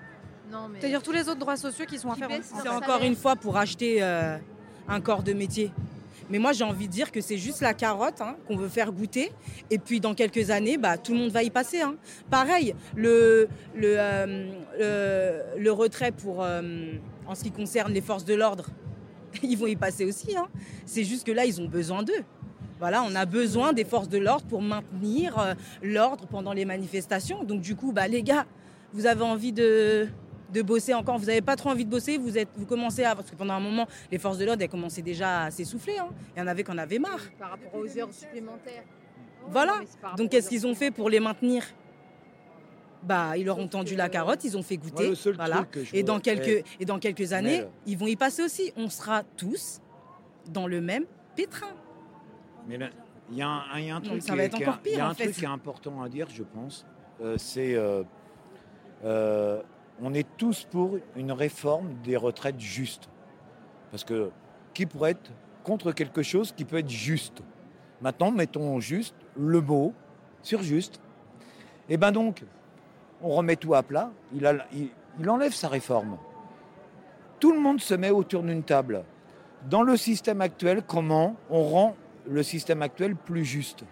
mais 0.70 0.80
c'est-à-dire 0.80 1.02
tous 1.02 1.12
les 1.12 1.28
autres 1.30 1.40
droits 1.40 1.58
sociaux 1.58 1.86
qui 1.86 1.98
sont 1.98 2.10
Qui 2.12 2.24
en 2.24 2.28
leur 2.28 2.38
C'est 2.44 2.68
encore 2.70 3.04
une 3.04 3.16
fois 3.16 3.36
pour 3.36 3.58
acheter 3.58 4.02
euh, 4.02 4.38
un 4.88 5.02
corps 5.02 5.24
de 5.24 5.34
métier. 5.34 5.72
Mais 6.30 6.40
moi, 6.40 6.54
j'ai 6.54 6.64
envie 6.64 6.88
de 6.88 6.92
dire 6.94 7.12
que 7.12 7.20
c'est 7.20 7.38
juste 7.38 7.60
la 7.62 7.74
carotte 7.74 8.22
hein, 8.22 8.38
qu'on 8.48 8.56
veut 8.56 8.70
faire 8.70 8.94
goûter. 8.94 9.34
Et 9.70 9.78
puis, 9.78 10.00
dans 10.00 10.14
quelques 10.14 10.50
années, 10.50 10.78
bah, 10.78 10.98
tout 10.98 11.12
le 11.12 11.20
monde 11.20 11.32
va 11.32 11.44
y 11.44 11.50
passer. 11.50 11.82
hein. 11.82 11.96
Pareil, 12.30 12.74
le, 12.96 13.50
le, 13.76 13.96
euh, 14.00 14.50
le, 14.80 15.62
le 15.62 15.72
retrait 15.74 16.14
pour, 16.14 16.42
euh, 16.42 16.94
en 17.28 17.36
ce 17.36 17.44
qui 17.44 17.52
concerne 17.52 17.92
les 17.92 18.00
forces 18.00 18.24
de 18.24 18.34
l'ordre, 18.34 18.68
ils 19.44 19.58
vont 19.58 19.68
y 19.68 19.76
passer 19.76 20.06
aussi. 20.06 20.38
hein. 20.38 20.48
C'est 20.86 21.04
juste 21.04 21.26
que 21.26 21.34
là, 21.34 21.44
ils 21.44 21.60
ont 21.60 21.68
besoin 21.68 22.02
d'eux. 22.02 22.24
Voilà, 22.82 23.04
on 23.04 23.14
a 23.14 23.26
besoin 23.28 23.74
des 23.74 23.86
forces 23.86 24.10
de 24.10 24.18
l'ordre 24.18 24.44
pour 24.48 24.60
maintenir 24.64 25.38
euh, 25.38 25.54
l'ordre 25.84 26.26
pendant 26.26 26.52
les 26.52 26.66
manifestations. 26.66 27.44
Donc, 27.44 27.62
du 27.62 27.76
coup, 27.76 27.92
bah, 27.92 28.08
les 28.08 28.24
gars, 28.24 28.48
vous 28.92 29.06
avez 29.06 29.22
envie 29.22 29.54
de, 29.54 30.08
de 30.52 30.62
bosser 30.64 30.96
encore? 30.96 31.20
Vous 31.20 31.28
n'avez 31.28 31.44
pas 31.44 31.56
trop 31.56 31.70
envie 31.70 31.86
de 31.86 31.92
bosser, 31.92 32.18
vous, 32.18 32.40
êtes, 32.40 32.50
vous 32.58 32.66
commencez 32.66 33.04
à. 33.04 33.16
Parce 33.16 33.30
que 33.30 33.36
pendant 33.36 33.54
un 33.54 33.60
moment, 33.60 33.86
les 34.12 34.18
forces 34.18 34.40
de 34.40 34.46
l'ordre, 34.46 34.64
elles 34.64 34.68
commençaient 34.68 35.04
déjà 35.04 35.44
à 35.44 35.52
s'essouffler. 35.52 36.00
hein. 36.00 36.10
Il 36.36 36.40
y 36.40 36.42
en 36.42 36.48
avait 36.48 36.64
qui 36.64 36.72
en 36.72 36.78
avaient 36.80 36.98
marre. 36.98 37.22
par 37.38 37.52
rapport 37.52 37.76
aux 37.76 37.86
heures 38.00 38.12
supplémentaires. 38.12 38.84
Voilà. 39.48 39.74
Par 40.02 40.12
rapport 40.12 40.16
Donc, 40.16 40.32
qu'est-ce 40.32 40.50
qu'ils 40.50 40.66
ont 40.66 40.74
fait 40.74 40.90
pour 40.90 41.08
les 41.12 41.20
maintenir? 41.20 41.64
Bah, 43.04 43.38
ils 43.38 43.46
leur 43.46 43.60
ont 43.60 43.68
tendu 43.68 43.96
la 43.96 44.10
carotte, 44.10 44.44
ils 44.44 44.58
ont 44.58 44.64
fait 44.64 44.78
goûter. 44.78 45.04
Moi, 45.04 45.10
le 45.10 45.16
seul 45.16 45.36
voilà. 45.36 45.58
truc 45.58 45.72
que 45.72 45.84
je 45.84 45.96
Et 45.96 46.02
dans 46.02 46.20
quelques, 46.20 46.64
et 46.80 46.86
dans 46.86 46.98
quelques 46.98 47.32
années, 47.34 47.60
Mel. 47.60 47.70
ils 47.86 47.98
vont 47.98 48.08
y 48.08 48.16
passer 48.16 48.42
aussi. 48.44 48.74
On 48.76 48.90
sera 48.90 49.22
tous 49.38 49.82
dans 50.50 50.66
le 50.66 50.82
même 50.82 51.06
pétrin. 51.36 51.68
Méla- 52.68 52.90
Il 53.32 53.38
y 53.38 53.42
a 53.42 53.48
un, 53.48 53.64
il 53.80 53.86
y 53.86 53.90
a 53.90 53.96
un 53.96 54.00
Donc, 54.00 54.10
truc, 54.10 54.24
qui 54.24 54.32
est- 54.32 54.38
être 54.40 54.56
qui 54.58 54.64
est- 54.64 54.68
encore 54.68 54.80
pire, 54.80 54.92
il 54.94 54.98
y 54.98 55.02
a 55.02 55.08
en 55.08 55.10
un 55.10 55.14
fait. 55.14 55.24
truc 55.26 55.36
qui 55.36 55.44
est 55.46 55.48
important 55.48 56.02
à 56.02 56.10
dire, 56.10 56.28
je 56.30 56.44
pense. 56.44 56.86
Euh, 57.22 57.38
c'est 57.38 57.76
euh, 57.76 58.04
euh, 59.06 59.62
on 60.02 60.14
est 60.14 60.28
tous 60.38 60.66
pour 60.70 60.98
une 61.16 61.32
réforme 61.32 61.94
des 62.04 62.18
retraites 62.18 62.60
juste. 62.60 63.10
Parce 63.90 64.04
que 64.04 64.32
qui 64.74 64.86
pourrait 64.86 65.12
être 65.12 65.32
contre 65.64 65.92
quelque 65.92 66.24
chose 66.24 66.52
qui 66.52 66.66
peut 66.66 66.78
être 66.78 66.90
juste? 66.90 67.42
Maintenant, 68.02 68.32
mettons 68.32 68.80
juste 68.80 69.16
le 69.38 69.62
mot 69.62 69.94
sur 70.42 70.62
juste. 70.62 71.00
Et 71.90 71.98
ben 71.98 72.12
donc, 72.12 72.44
on 73.22 73.30
remet 73.30 73.56
tout 73.56 73.76
à 73.76 73.84
plat. 73.84 74.12
Il, 74.34 74.46
a- 74.46 74.66
il- 74.74 74.90
il 75.20 75.30
enlève 75.30 75.54
sa 75.54 75.68
réforme. 75.68 76.18
Tout 77.40 77.54
le 77.54 77.60
monde 77.60 77.80
se 77.80 77.94
met 77.94 78.10
autour 78.12 78.44
d'une 78.44 78.64
table. 78.64 79.04
Dans 79.70 79.84
le 79.84 79.96
système 79.98 80.42
actuel, 80.42 80.82
comment 80.86 81.36
on 81.50 81.64
rend 81.64 81.96
le 82.28 82.44
système 82.44 82.82
actuel 82.82 83.16
plus 83.16 83.46
juste 83.46 83.84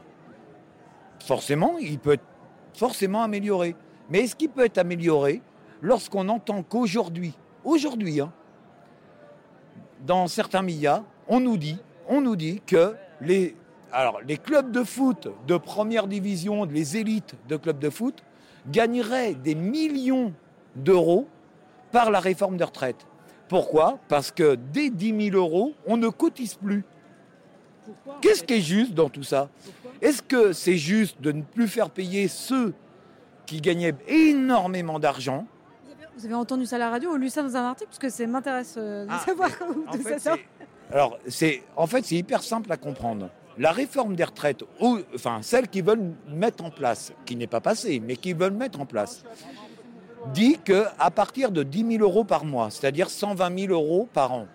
Forcément, 1.24 1.78
il 1.80 2.00
peut 2.00 2.14
être 2.14 2.24
forcément 2.74 3.22
amélioré. 3.24 3.76
Mais 4.10 4.22
est-ce 4.22 4.36
qu'il 4.36 4.50
peut 4.50 4.66
être 4.66 4.78
amélioré 4.78 5.42
lorsqu'on 5.82 6.28
entend 6.30 6.64
qu'aujourd'hui, 6.64 7.34
aujourd'hui, 7.64 8.22
hein, 8.22 8.32
dans 10.06 10.28
certains 10.28 10.62
médias, 10.62 11.04
on 11.28 11.40
nous 11.40 11.58
dit, 11.58 11.80
que 12.66 12.96
les, 13.22 13.56
clubs 14.44 14.72
de 14.72 14.84
foot 14.84 15.28
de 15.46 15.58
première 15.58 16.08
division, 16.08 16.64
les 16.66 16.98
élites 16.98 17.36
de 17.48 17.58
clubs 17.58 17.80
de 17.80 17.90
foot, 17.90 18.24
gagneraient 18.68 19.36
des 19.36 19.56
millions 19.56 20.34
d'euros 20.76 21.28
par 21.92 22.12
la 22.12 22.20
réforme 22.20 22.58
des 22.58 22.64
retraites. 22.64 23.06
Pourquoi? 23.48 24.00
Parce 24.08 24.32
que 24.32 24.56
dès 24.56 24.90
10 24.90 25.32
000 25.32 25.38
euros, 25.38 25.74
on 25.88 25.98
ne 25.98 26.08
cotise 26.10 26.56
plus. 26.56 26.84
Qu'est-ce 28.22 28.44
qui 28.44 28.56
est 28.56 28.62
juste 28.62 28.94
dans 28.94 29.10
tout 29.10 29.24
ça? 29.24 29.50
Est-ce 30.02 30.22
que 30.22 30.54
c'est 30.54 30.78
juste 30.78 31.20
de 31.22 31.32
ne 31.32 31.42
plus 31.42 31.68
faire 31.68 31.90
payer 31.90 32.28
ceux 32.28 32.74
qui 33.46 33.62
gagnaient 33.62 33.96
énormément 34.08 35.00
d'argent? 35.00 35.46
Vous 36.18 36.26
avez 36.26 36.36
entendu 36.36 36.66
ça 36.66 36.76
à 36.76 36.80
la 36.80 36.90
radio 36.90 37.12
ou 37.14 37.16
lu 37.16 37.30
ça 37.30 37.42
dans 37.44 37.56
un 37.56 37.64
article? 37.66 37.90
Parce 37.90 38.00
que 38.00 38.10
ça 38.10 38.26
m'intéresse 38.28 38.76
euh, 38.78 39.06
de 39.06 39.10
Ah, 39.12 39.20
savoir 39.26 39.50
où 39.70 39.86
tout 39.92 40.02
fait, 40.04 40.20
ça 40.20 40.32
sort. 40.32 40.38
Alors, 40.92 41.18
c'est 41.28 41.64
en 41.76 41.88
fait 41.88 42.04
c'est 42.06 42.16
hyper 42.16 42.44
simple 42.44 42.72
à 42.72 42.78
comprendre. 42.78 43.30
La 43.58 43.72
réforme 43.72 44.16
des 44.16 44.24
retraites, 44.24 44.64
ou- 44.80 45.00
enfin 45.16 45.40
celle 45.42 45.68
qu'ils 45.68 45.84
veulent 45.84 46.12
mettre 46.30 46.64
en 46.64 46.70
place, 46.72 47.14
qui 47.26 47.36
n'est 47.36 47.48
pas 47.48 47.62
passée, 47.62 48.02
mais 48.06 48.16
qu'ils 48.16 48.36
veulent 48.36 48.54
mettre 48.54 48.80
en 48.80 48.86
place, 48.86 49.24
dit 50.34 50.58
que 50.64 50.86
à 50.98 51.12
partir 51.12 51.52
de 51.52 51.64
10 51.64 51.98
000 51.98 52.04
euros 52.04 52.24
par 52.24 52.44
mois, 52.46 52.70
c'est-à-dire 52.70 53.10
120 53.10 53.58
000 53.68 53.74
euros 53.74 54.08
par 54.14 54.32
an, 54.34 54.48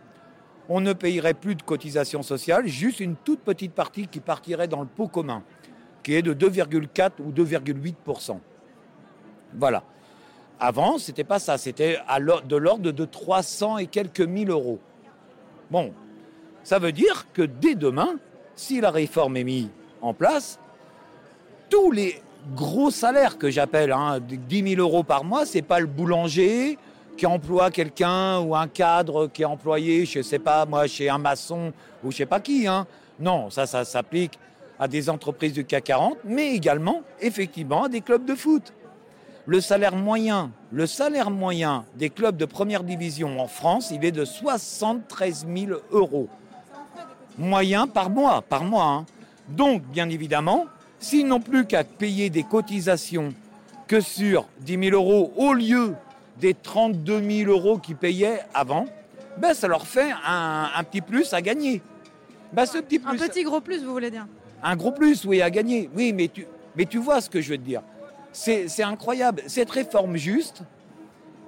on 0.69 0.81
ne 0.81 0.93
payerait 0.93 1.35
plus 1.35 1.55
de 1.55 1.63
cotisations 1.63 2.23
sociales, 2.23 2.67
juste 2.67 3.01
une 3.01 3.17
toute 3.17 3.41
petite 3.41 3.73
partie 3.73 4.07
qui 4.07 4.21
partirait 4.21 4.69
dans 4.69 4.81
le 4.81 4.87
pot 4.87 5.09
commun, 5.09 5.43
qui 6.03 6.15
est 6.15 6.23
de 6.23 6.35
2,4 6.35 7.13
ou 7.25 7.33
2,8% 7.33 8.39
Voilà. 9.55 9.83
Avant, 10.61 10.99
c'était 10.99 11.25
pas 11.25 11.39
ça, 11.39 11.59
c'était 11.59 11.99
de 12.47 12.57
l'ordre 12.57 12.91
de 12.91 13.05
300 13.05 13.79
et 13.79 13.87
quelques 13.87 14.21
mille 14.21 14.51
euros. 14.51 14.79
Bon, 15.71 15.93
ça 16.63 16.79
veut 16.79 16.93
dire 16.93 17.27
que 17.33 17.43
dès 17.43 17.75
demain, 17.75 18.17
si 18.55 18.81
la 18.81 18.91
réforme 18.91 19.37
est 19.37 19.45
mise 19.45 19.69
en 20.01 20.15
place, 20.15 20.59
tous 21.69 21.91
les 21.91 22.23
gros 22.55 22.91
salaires 22.91 23.37
que 23.39 23.51
j'appelle, 23.51 23.91
hein, 23.91 24.21
de 24.21 24.37
10 24.37 24.77
000 24.77 24.81
euros 24.81 25.03
par 25.03 25.25
mois, 25.25 25.45
c'est 25.45 25.63
pas 25.63 25.81
le 25.81 25.87
boulanger 25.87 26.79
qui 27.17 27.27
emploie 27.27 27.71
quelqu'un 27.71 28.41
ou 28.41 28.55
un 28.55 28.67
cadre 28.69 29.29
qui 29.29 29.43
est 29.43 29.47
employé, 29.47 30.05
je 30.05 30.23
sais 30.23 30.39
pas 30.39 30.67
moi, 30.67 30.87
chez 30.87 31.09
un 31.09 31.19
maçon 31.19 31.73
ou 32.03 32.11
je 32.11 32.19
sais 32.19 32.27
pas 32.27 32.41
qui. 32.41 32.67
Hein. 32.67 32.87
Non, 33.21 33.51
ça, 33.51 33.67
ça 33.67 33.85
s'applique 33.85 34.39
à 34.79 34.89
des 34.89 35.09
entreprises 35.09 35.53
du 35.53 35.65
CAC 35.65 35.85
40, 35.85 36.19
mais 36.25 36.55
également, 36.55 37.03
effectivement, 37.21 37.85
à 37.85 37.89
des 37.89 38.01
clubs 38.01 38.25
de 38.25 38.35
foot. 38.35 38.73
Le 39.47 39.61
salaire 39.61 39.95
moyen, 39.95 40.51
le 40.73 40.87
salaire 40.87 41.31
moyen 41.31 41.85
des 41.95 42.11
clubs 42.11 42.37
de 42.37 42.47
première 42.47 42.83
division 42.83 43.39
en 43.41 43.47
France, 43.47 43.91
il 43.93 44.05
est 44.05 44.11
de 44.13 44.25
73 44.25 45.47
000 45.55 45.79
euros. 45.93 46.29
Moyen 47.39 47.87
par 47.87 48.11
mois, 48.11 48.43
par 48.43 48.65
mois. 48.65 48.85
hein. 48.85 49.07
Donc, 49.49 49.83
bien 49.83 50.09
évidemment, 50.09 50.65
s'ils 50.99 51.27
n'ont 51.27 51.41
plus 51.41 51.67
qu'à 51.67 51.85
payer 51.85 52.31
des 52.31 52.43
cotisations 52.43 53.35
que 53.87 54.01
sur 54.01 54.47
10 54.61 54.91
000 54.91 54.97
euros 54.97 55.33
au 55.37 55.53
lieu 55.53 55.95
des 56.41 56.55
32 56.55 57.45
000 57.45 57.51
euros 57.51 57.79
qu'ils 57.79 57.97
payaient 57.97 58.41
avant, 58.53 58.87
ben, 59.39 59.55
ça 59.55 59.69
leur 59.69 59.87
fait 59.87 60.13
un, 60.27 60.69
un 60.75 60.85
petit 60.85 61.01
plus 61.01 61.33
à 61.33 61.41
gagner. 61.43 61.83
Ben, 62.53 62.67
ce 62.67 62.79
petit 62.79 63.01
Un 63.05 63.11
plus, 63.11 63.29
petit 63.29 63.43
gros 63.43 63.61
plus, 63.61 63.85
vous 63.85 63.93
voulez 63.93 64.11
dire? 64.11 64.27
Un 64.63 64.77
gros 64.77 64.93
plus, 64.93 65.25
oui, 65.25 65.43
à 65.43 65.51
gagner. 65.51 65.91
Oui, 65.95 66.13
mais 66.13 66.29
tu, 66.29 66.47
mais 66.77 66.87
tu 66.87 66.99
vois 66.99 67.21
ce 67.21 67.29
que 67.29 67.41
je 67.41 67.51
veux 67.51 67.59
te 67.59 67.63
dire. 67.63 67.83
C'est 68.33 68.69
c'est 68.69 68.83
incroyable. 68.83 69.43
Cette 69.47 69.71
réforme 69.71 70.17
juste, 70.17 70.63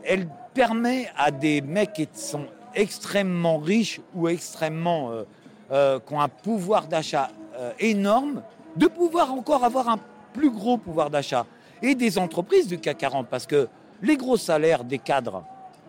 elle 0.04 0.28
permet 0.54 1.10
à 1.16 1.30
des 1.30 1.60
mecs 1.60 1.92
qui 1.94 2.08
sont 2.12 2.46
extrêmement 2.74 3.58
riches 3.58 4.00
ou 4.14 4.28
extrêmement. 4.28 5.10
euh, 5.10 5.24
euh, 5.72 5.98
qui 5.98 6.14
ont 6.14 6.20
un 6.20 6.28
pouvoir 6.28 6.86
d'achat 6.86 7.28
euh, 7.58 7.72
énorme, 7.80 8.42
de 8.76 8.86
pouvoir 8.86 9.32
encore 9.32 9.64
avoir 9.64 9.88
un 9.88 9.98
plus 10.32 10.48
gros 10.48 10.78
pouvoir 10.78 11.10
d'achat. 11.10 11.44
Et 11.82 11.96
des 11.96 12.18
entreprises 12.18 12.68
du 12.68 12.78
CAC 12.78 12.98
40, 12.98 13.26
parce 13.26 13.48
que 13.48 13.66
les 14.02 14.16
gros 14.16 14.36
salaires 14.36 14.84
des 14.84 14.98
cadres 14.98 15.44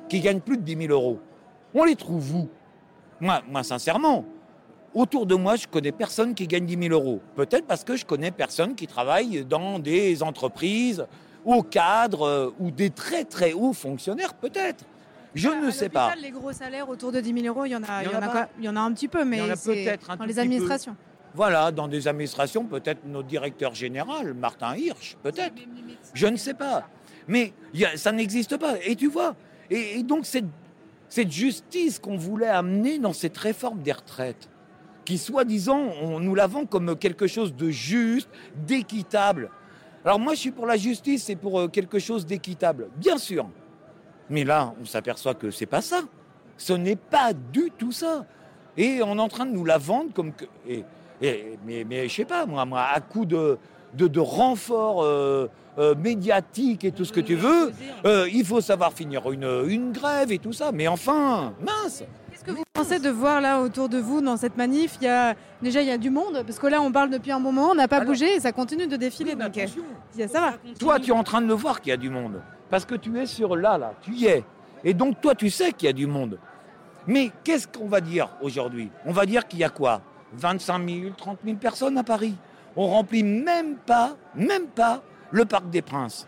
qui 0.10 0.20
gagnent 0.20 0.40
plus 0.40 0.58
de 0.58 0.64
10 0.64 0.88
000 0.88 0.94
euros, 0.94 1.20
on 1.74 1.84
les 1.84 1.96
trouve 1.96 2.36
où? 2.36 2.50
Moi, 3.20 3.42
moi, 3.50 3.64
sincèrement, 3.64 4.26
autour 4.94 5.26
de 5.26 5.36
moi, 5.36 5.56
je 5.56 5.68
connais 5.68 5.92
personne 5.92 6.34
qui 6.34 6.48
gagne 6.48 6.66
10 6.66 6.88
000 6.90 6.94
euros. 6.94 7.20
Peut-être 7.36 7.66
parce 7.66 7.84
que 7.84 7.96
je 7.96 8.06
connais 8.06 8.32
personne 8.32 8.76
qui 8.76 8.88
travaille 8.88 9.44
dans 9.46 9.80
des 9.80 10.24
entreprises, 10.24 11.06
au 11.46 11.64
cadre, 11.64 12.28
euh, 12.28 12.50
ou 12.60 12.72
des 12.72 12.90
très 12.90 13.24
très 13.24 13.54
hauts 13.54 13.74
fonctionnaires, 13.74 14.34
peut-être. 14.34 14.84
Je 15.36 15.50
ne 15.50 15.68
À 15.68 15.72
sais 15.72 15.90
pas. 15.90 16.14
Les 16.16 16.32
gros 16.32 16.52
salaires 16.52 16.90
autour 16.90 17.12
de 17.12 17.20
10 17.20 17.42
000 17.42 17.46
euros, 17.48 17.66
il 17.66 17.72
y 17.72 17.76
en 17.76 17.84
a, 17.84 18.04
Il 18.04 18.12
y 18.12 18.16
en 18.16 18.22
a 18.22 18.50
il 18.58 18.66
y 18.66 18.70
en 18.70 18.76
a 18.76 18.80
un 18.80 18.92
petit 18.92 19.08
peu, 19.08 19.24
mais 19.24 19.56
c'est 19.56 20.00
dans 20.18 20.26
les 20.26 20.40
administrations. 20.40 20.96
Voilà, 21.36 21.72
dans 21.72 21.88
des 21.88 22.08
administrations, 22.08 22.64
peut-être 22.66 23.06
notre 23.06 23.28
directeur 23.28 23.76
général, 23.76 24.34
Martin 24.34 24.76
Hirsch, 24.76 25.18
peut-être. 25.22 25.54
Je 26.14 26.28
ne 26.28 26.36
sais 26.38 26.56
pas. 26.56 26.88
Mais 27.28 27.54
ça 27.96 28.12
n'existe 28.12 28.58
pas. 28.58 28.76
Et 28.86 28.96
tu 28.96 29.08
vois, 29.08 29.36
et, 29.70 30.04
donc 30.04 30.26
cette, 30.26 31.32
justice 31.32 32.00
qu'on 32.00 32.18
voulait 32.18 32.48
amener 32.48 33.00
dans 33.00 33.14
cette 33.14 33.38
réforme 33.38 33.82
des 33.82 33.92
retraites, 33.92 34.50
qui 35.06 35.18
soi-disant, 35.18 35.80
on 36.02 36.20
nous 36.20 36.36
la 36.36 36.48
vend 36.48 36.66
comme 36.66 36.98
quelque 36.98 37.28
chose 37.28 37.56
de 37.56 37.70
juste, 37.70 38.30
d'équitable. 38.56 39.50
Alors 40.04 40.20
moi, 40.20 40.34
je 40.34 40.40
suis 40.40 40.52
pour 40.52 40.66
la 40.66 40.78
justice 40.78 41.30
et 41.30 41.36
pour 41.36 41.60
euh, 41.60 41.68
quelque 41.68 42.00
chose 42.00 42.26
d'équitable, 42.26 42.90
bien 42.98 43.18
sûr. 43.18 43.48
Mais 44.30 44.44
là, 44.44 44.74
on 44.82 44.86
s'aperçoit 44.86 45.34
que 45.34 45.52
c'est 45.52 45.66
pas 45.66 45.82
ça. 45.82 46.02
Ce 46.58 46.74
n'est 46.74 46.98
pas 46.98 47.34
du 47.34 47.72
tout 47.78 47.92
ça. 47.92 48.26
Et 48.76 49.02
on 49.02 49.18
est 49.18 49.22
en 49.22 49.28
train 49.28 49.46
de 49.46 49.52
nous 49.52 49.66
la 49.66 49.78
vendre 49.78 50.14
comme 50.14 50.34
que. 50.34 50.46
et- 50.68 50.84
mais, 51.22 51.84
mais 51.84 52.08
je 52.08 52.14
sais 52.14 52.26
pas, 52.26 52.46
moi, 52.46 52.82
à 52.94 53.00
coup 53.02 53.26
de 53.26 53.58
renfort 54.20 55.04
euh, 55.04 55.48
euh, 55.78 55.96
médiatique 55.96 56.84
et 56.84 56.92
tout 56.92 57.06
ce 57.06 57.14
que 57.14 57.20
tu 57.20 57.36
veux, 57.36 57.72
euh, 58.06 58.28
il 58.32 58.46
faut 58.46 58.62
savoir 58.62 58.94
finir 58.94 59.32
une, 59.32 59.64
une 59.68 59.92
grève 59.92 60.32
et 60.32 60.40
tout 60.40 60.54
ça. 60.54 60.72
Mais 60.72 60.88
enfin, 60.88 61.54
mince 61.62 62.04
Qu'est-ce 62.32 62.44
que 62.44 62.52
vous 62.52 62.64
pensez 62.74 63.00
de 63.00 63.10
voir 63.10 63.42
là 63.42 63.62
autour 63.62 63.90
de 63.90 63.98
vous 63.98 64.22
dans 64.22 64.38
cette 64.38 64.58
manif 64.58 64.98
il 65.02 65.06
y 65.06 65.08
a, 65.08 65.36
Déjà, 65.62 65.82
il 65.82 65.88
y 65.88 65.92
a 65.92 65.98
du 65.98 66.10
monde, 66.12 66.44
parce 66.46 66.60
que 66.60 66.68
là, 66.68 66.82
on 66.82 66.92
parle 66.92 67.10
depuis 67.10 67.32
un 67.32 67.40
moment, 67.40 67.72
on 67.72 67.76
n'a 67.76 67.88
pas 67.88 67.98
Alors- 67.98 68.10
bougé 68.10 68.36
et 68.36 68.40
ça 68.40 68.52
continue 68.52 68.88
de 68.88 68.96
défiler. 68.96 69.34
Oui, 69.36 69.44
donc, 69.44 69.58
euh, 69.58 70.28
ça 70.28 70.40
va. 70.40 70.54
Toi, 70.80 71.00
tu 71.00 71.10
es 71.10 71.14
en 71.14 71.24
train 71.24 71.42
de 71.42 71.48
le 71.48 71.54
voir 71.56 71.82
qu'il 71.82 71.90
y 71.90 71.94
a 71.94 71.98
du 71.98 72.10
monde. 72.10 72.42
Parce 72.70 72.86
que 72.86 72.96
tu 72.96 73.18
es 73.18 73.26
sur 73.26 73.56
là, 73.56 73.78
là, 73.78 73.94
tu 74.02 74.12
y 74.14 74.26
es. 74.28 74.44
Et 74.84 74.94
donc, 74.94 75.20
toi, 75.22 75.34
tu 75.34 75.50
sais 75.50 75.72
qu'il 75.72 75.88
y 75.88 75.90
a 75.90 75.94
du 75.94 76.06
monde. 76.06 76.38
Mais 77.08 77.32
qu'est-ce 77.44 77.68
qu'on 77.68 77.88
va 77.88 78.02
dire 78.02 78.30
aujourd'hui? 78.42 78.90
On 79.06 79.12
va 79.14 79.26
dire 79.26 79.48
qu'il 79.48 79.60
y 79.60 79.64
a 79.64 79.70
quoi? 79.70 80.02
25 80.34 80.88
000, 80.90 81.14
30 81.18 81.40
000 81.44 81.58
personnes 81.58 81.98
à 81.98 82.04
Paris. 82.04 82.36
On 82.76 82.86
remplit 82.88 83.24
même 83.24 83.78
pas, 83.78 84.16
même 84.36 84.68
pas 84.68 85.02
le 85.32 85.46
Parc 85.46 85.70
des 85.70 85.82
Princes. 85.82 86.28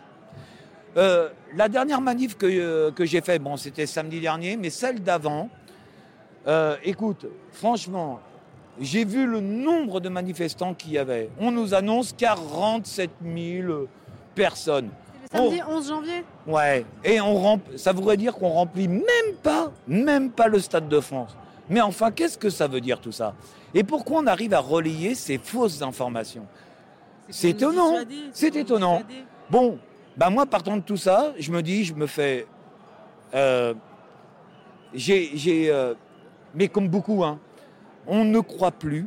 Euh, 0.97 1.29
la 1.55 1.69
dernière 1.69 2.01
manif 2.01 2.37
que, 2.37 2.45
euh, 2.45 2.91
que 2.91 3.05
j'ai 3.05 3.21
fait, 3.21 3.39
bon, 3.39 3.57
c'était 3.57 3.85
samedi 3.85 4.19
dernier, 4.19 4.57
mais 4.57 4.69
celle 4.69 5.01
d'avant, 5.01 5.49
euh, 6.47 6.75
écoute, 6.83 7.27
franchement, 7.51 8.19
j'ai 8.79 9.05
vu 9.05 9.25
le 9.25 9.39
nombre 9.39 9.99
de 9.99 10.09
manifestants 10.09 10.73
qu'il 10.73 10.93
y 10.93 10.97
avait. 10.97 11.29
On 11.39 11.51
nous 11.51 11.73
annonce 11.73 12.13
47 12.13 13.11
000 13.23 13.87
personnes. 14.35 14.89
Le 15.31 15.37
samedi 15.37 15.61
11 15.67 15.87
janvier? 15.87 16.23
Ouais, 16.47 16.85
et 17.03 17.21
on 17.21 17.59
ça 17.75 17.91
voudrait 17.91 18.17
dire 18.17 18.33
qu'on 18.33 18.49
remplit 18.49 18.87
même 18.87 19.35
pas, 19.43 19.71
même 19.87 20.31
pas 20.31 20.47
le 20.47 20.59
Stade 20.59 20.89
de 20.89 20.99
France. 20.99 21.35
Mais 21.69 21.81
enfin, 21.81 22.09
qu'est-ce 22.09 22.37
que 22.37 22.49
ça 22.49 22.67
veut 22.67 22.81
dire 22.81 22.99
tout 22.99 23.11
ça? 23.11 23.35
Et 23.75 23.83
pourquoi 23.83 24.21
on 24.21 24.27
arrive 24.27 24.55
à 24.55 24.59
relayer 24.59 25.13
ces 25.13 25.37
fausses 25.37 25.83
informations? 25.83 26.47
C'est 27.29 27.49
étonnant, 27.49 27.95
c'est 28.31 28.55
étonnant. 28.55 29.03
Bon, 29.49 29.77
bah 30.17 30.29
moi, 30.29 30.45
partant 30.45 30.75
de 30.77 30.81
tout 30.81 30.97
ça, 30.97 31.33
je 31.39 31.51
me 31.51 31.61
dis, 31.61 31.85
je 31.85 31.93
me 31.93 32.07
fais... 32.07 32.45
euh, 33.33 33.73
j'ai... 34.93 35.31
j'ai, 35.35 35.71
euh, 35.71 35.93
mais 36.55 36.67
comme 36.67 36.87
beaucoup, 36.89 37.23
hein, 37.23 37.39
on 38.07 38.25
ne 38.25 38.39
croit 38.39 38.71
plus 38.71 39.05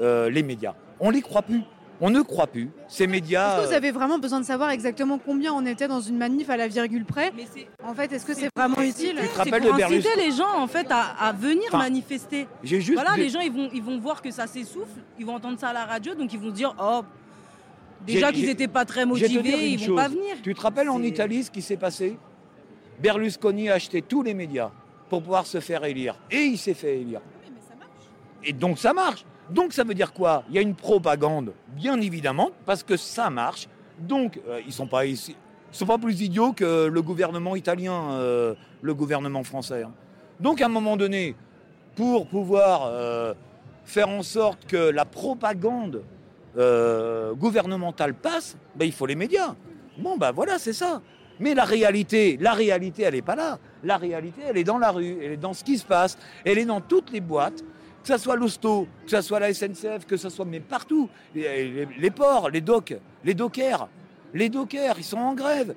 euh, 0.00 0.30
les 0.30 0.42
médias. 0.42 0.74
On 1.00 1.10
les 1.10 1.20
croit 1.20 1.42
plus. 1.42 1.62
On 2.00 2.10
ne 2.10 2.20
croit 2.22 2.46
plus. 2.46 2.70
Ces 2.86 3.08
médias. 3.08 3.54
Est-ce 3.56 3.62
que 3.62 3.66
vous 3.70 3.74
avez 3.74 3.90
vraiment 3.90 4.20
besoin 4.20 4.38
de 4.38 4.44
savoir 4.44 4.70
exactement 4.70 5.18
combien 5.18 5.52
on 5.52 5.66
était 5.66 5.88
dans 5.88 6.00
une 6.00 6.16
manif 6.16 6.48
à 6.48 6.56
la 6.56 6.68
virgule 6.68 7.04
près 7.04 7.32
Mais 7.36 7.44
En 7.84 7.92
fait, 7.94 8.12
est-ce 8.12 8.24
que 8.24 8.34
c'est 8.34 8.48
vraiment 8.56 8.80
utile 8.80 9.16
Tu 9.20 9.26
te 9.26 9.32
c'est 9.32 9.36
rappelles 9.38 9.62
pour 9.62 9.72
de 9.72 9.76
Berlusconi 9.78 10.06
inciter 10.06 10.24
les 10.24 10.30
gens 10.36 10.56
en 10.56 10.68
fait 10.68 10.86
à, 10.90 11.00
à 11.18 11.32
venir 11.32 11.64
Enfin, 11.66 11.78
manifester. 11.78 12.46
J'ai 12.62 12.80
juste. 12.80 13.00
Voilà, 13.00 13.16
les 13.16 13.28
gens 13.28 13.40
ils 13.40 13.50
vont, 13.52 13.68
ils 13.74 13.82
vont 13.82 13.98
voir 13.98 14.22
que 14.22 14.30
ça 14.30 14.46
s'essouffle, 14.46 15.00
ils 15.18 15.26
vont 15.26 15.34
entendre 15.34 15.58
ça 15.58 15.70
à 15.70 15.72
la 15.72 15.84
radio, 15.86 16.14
donc 16.14 16.32
ils 16.32 16.38
vont 16.38 16.50
se 16.50 16.54
dire 16.54 16.72
oh 16.80 17.00
déjà 18.06 18.32
qu'ils 18.32 18.46
n'étaient 18.46 18.68
pas 18.68 18.84
très 18.84 19.04
motivés, 19.06 19.70
ils 19.70 19.78
vont 19.78 19.86
chose. 19.86 19.96
pas 19.96 20.08
venir. 20.08 20.36
Tu 20.42 20.54
te 20.54 20.60
rappelles 20.60 20.88
en 20.88 21.02
Italie 21.02 21.44
ce 21.44 21.50
qui 21.50 21.62
s'est 21.62 21.76
passé? 21.76 22.18
Berlusconi 23.00 23.68
a 23.68 23.74
acheté 23.74 24.02
tous 24.02 24.22
les 24.22 24.34
médias 24.34 24.70
pour 25.08 25.22
pouvoir 25.22 25.46
se 25.46 25.60
faire 25.60 25.84
élire. 25.84 26.16
Et 26.30 26.42
il 26.42 26.58
s'est 26.58 26.74
fait 26.74 27.00
élire. 27.00 27.20
Et 28.44 28.52
donc 28.52 28.78
ça 28.78 28.92
marche. 28.92 29.24
Donc 29.50 29.72
ça 29.72 29.84
veut 29.84 29.94
dire 29.94 30.12
quoi? 30.12 30.44
Il 30.48 30.54
y 30.54 30.58
a 30.58 30.60
une 30.62 30.74
propagande, 30.74 31.52
bien 31.68 32.00
évidemment, 32.00 32.50
parce 32.66 32.82
que 32.82 32.96
ça 32.96 33.30
marche. 33.30 33.68
Donc 33.98 34.40
euh, 34.48 34.60
ils 34.66 34.72
sont 34.72 34.86
pas 34.86 35.06
ici. 35.06 35.34
Ils 35.72 35.76
sont 35.76 35.86
pas 35.86 35.98
plus 35.98 36.20
idiots 36.22 36.52
que 36.52 36.86
le 36.86 37.02
gouvernement 37.02 37.56
italien, 37.56 38.12
euh, 38.12 38.54
le 38.82 38.94
gouvernement 38.94 39.42
français. 39.44 39.82
hein. 39.82 39.92
Donc 40.40 40.60
à 40.60 40.66
un 40.66 40.70
moment 40.70 40.96
donné, 40.96 41.34
pour 41.96 42.26
pouvoir 42.26 42.82
euh, 42.86 43.34
faire 43.84 44.08
en 44.08 44.22
sorte 44.22 44.66
que 44.66 44.76
la 44.76 45.04
propagande 45.04 46.02
euh, 46.56 47.34
passe, 48.22 48.56
ben, 48.74 48.84
il 48.84 48.92
faut 48.92 49.06
les 49.06 49.14
médias. 49.14 49.54
Bon, 49.98 50.16
ben 50.16 50.32
voilà, 50.32 50.58
c'est 50.58 50.72
ça. 50.72 51.02
Mais 51.40 51.54
la 51.54 51.64
réalité, 51.64 52.36
la 52.40 52.52
réalité, 52.52 53.02
elle 53.02 53.14
n'est 53.14 53.22
pas 53.22 53.36
là. 53.36 53.58
La 53.84 53.96
réalité, 53.96 54.42
elle 54.48 54.56
est 54.56 54.64
dans 54.64 54.78
la 54.78 54.90
rue, 54.90 55.18
elle 55.22 55.32
est 55.32 55.36
dans 55.36 55.52
ce 55.52 55.62
qui 55.62 55.78
se 55.78 55.84
passe, 55.84 56.18
elle 56.44 56.58
est 56.58 56.64
dans 56.64 56.80
toutes 56.80 57.12
les 57.12 57.20
boîtes, 57.20 57.62
que 58.02 58.08
ce 58.08 58.16
soit 58.16 58.36
l'hosto, 58.36 58.88
que 59.04 59.10
ce 59.10 59.20
soit 59.20 59.40
la 59.40 59.52
SNCF, 59.52 60.06
que 60.06 60.16
ce 60.16 60.28
soit, 60.28 60.44
mais 60.44 60.60
partout. 60.60 61.08
Les, 61.34 62.10
ports, 62.14 62.50
les 62.50 62.60
docks, 62.60 62.96
les 63.24 63.34
dockers, 63.34 63.88
les 64.34 64.48
dockers, 64.48 64.94
ils 64.98 65.04
sont 65.04 65.18
en 65.18 65.34
grève. 65.34 65.74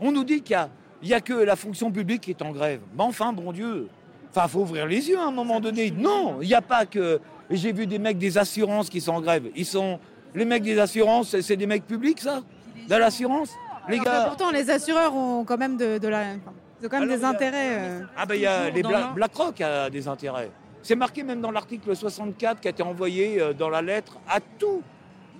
On 0.00 0.10
nous 0.10 0.24
dit 0.24 0.42
qu'il 0.42 0.58
n'y 1.02 1.12
a, 1.12 1.20
que 1.20 1.34
la 1.34 1.56
fonction 1.56 1.92
publique 1.92 2.22
qui 2.22 2.30
est 2.30 2.42
en 2.42 2.50
grève. 2.50 2.80
Mais 2.96 3.04
enfin, 3.04 3.32
bon 3.32 3.52
Dieu, 3.52 3.88
enfin, 4.30 4.48
faut 4.48 4.60
ouvrir 4.60 4.86
les 4.86 5.08
yeux 5.08 5.18
à 5.18 5.26
un 5.26 5.32
moment 5.32 5.60
donné. 5.60 5.90
Non, 5.90 6.38
il 6.40 6.48
n'y 6.48 6.54
a 6.54 6.62
pas 6.62 6.86
que. 6.86 7.20
J'ai 7.50 7.72
vu 7.72 7.86
des 7.86 7.98
mecs 7.98 8.16
des 8.16 8.38
assurances 8.38 8.88
qui 8.88 9.00
sont 9.00 9.12
en 9.12 9.20
grève. 9.20 9.44
Ils 9.54 9.66
sont. 9.66 10.00
Les 10.34 10.44
mecs 10.44 10.62
des 10.62 10.78
assurances, 10.78 11.38
c'est- 11.40 11.56
des 11.56 11.66
mecs 11.66 11.86
publics, 11.86 12.20
ça 12.20 12.42
De 12.88 12.94
l'assurance 12.96 13.50
Les 13.88 13.98
gars. 13.98 14.24
Pourtant, 14.26 14.50
les 14.50 14.68
assureurs 14.70 15.14
ont 15.14 15.44
quand 15.44 15.58
même 15.58 15.76
de, 15.76 15.98
de 15.98 16.08
la, 16.08 16.20
enfin, 16.20 16.52
ils 16.80 16.86
ont 16.86 16.88
quand 16.88 17.00
même 17.00 17.08
Alors, 17.08 17.18
des 17.18 17.24
a- 17.24 17.28
intérêts. 17.28 17.78
euh. 17.78 18.00
Ah 18.16 18.26
ben 18.26 18.34
il 18.34 18.40
y 18.40 18.46
a 18.46 18.70
les 18.70 18.82
Bla-. 18.82 19.12
BlackRock 19.14 19.60
a 19.60 19.90
des 19.90 20.08
intérêts. 20.08 20.50
C'est 20.82 20.96
marqué 20.96 21.22
même 21.22 21.40
dans 21.40 21.50
l'article 21.50 21.94
64 21.94 22.60
qui 22.60 22.68
a 22.68 22.70
été 22.70 22.82
envoyé 22.82 23.40
euh, 23.40 23.52
dans 23.54 23.68
la 23.70 23.80
lettre 23.82 24.18
à 24.28 24.38
tous, 24.40 24.82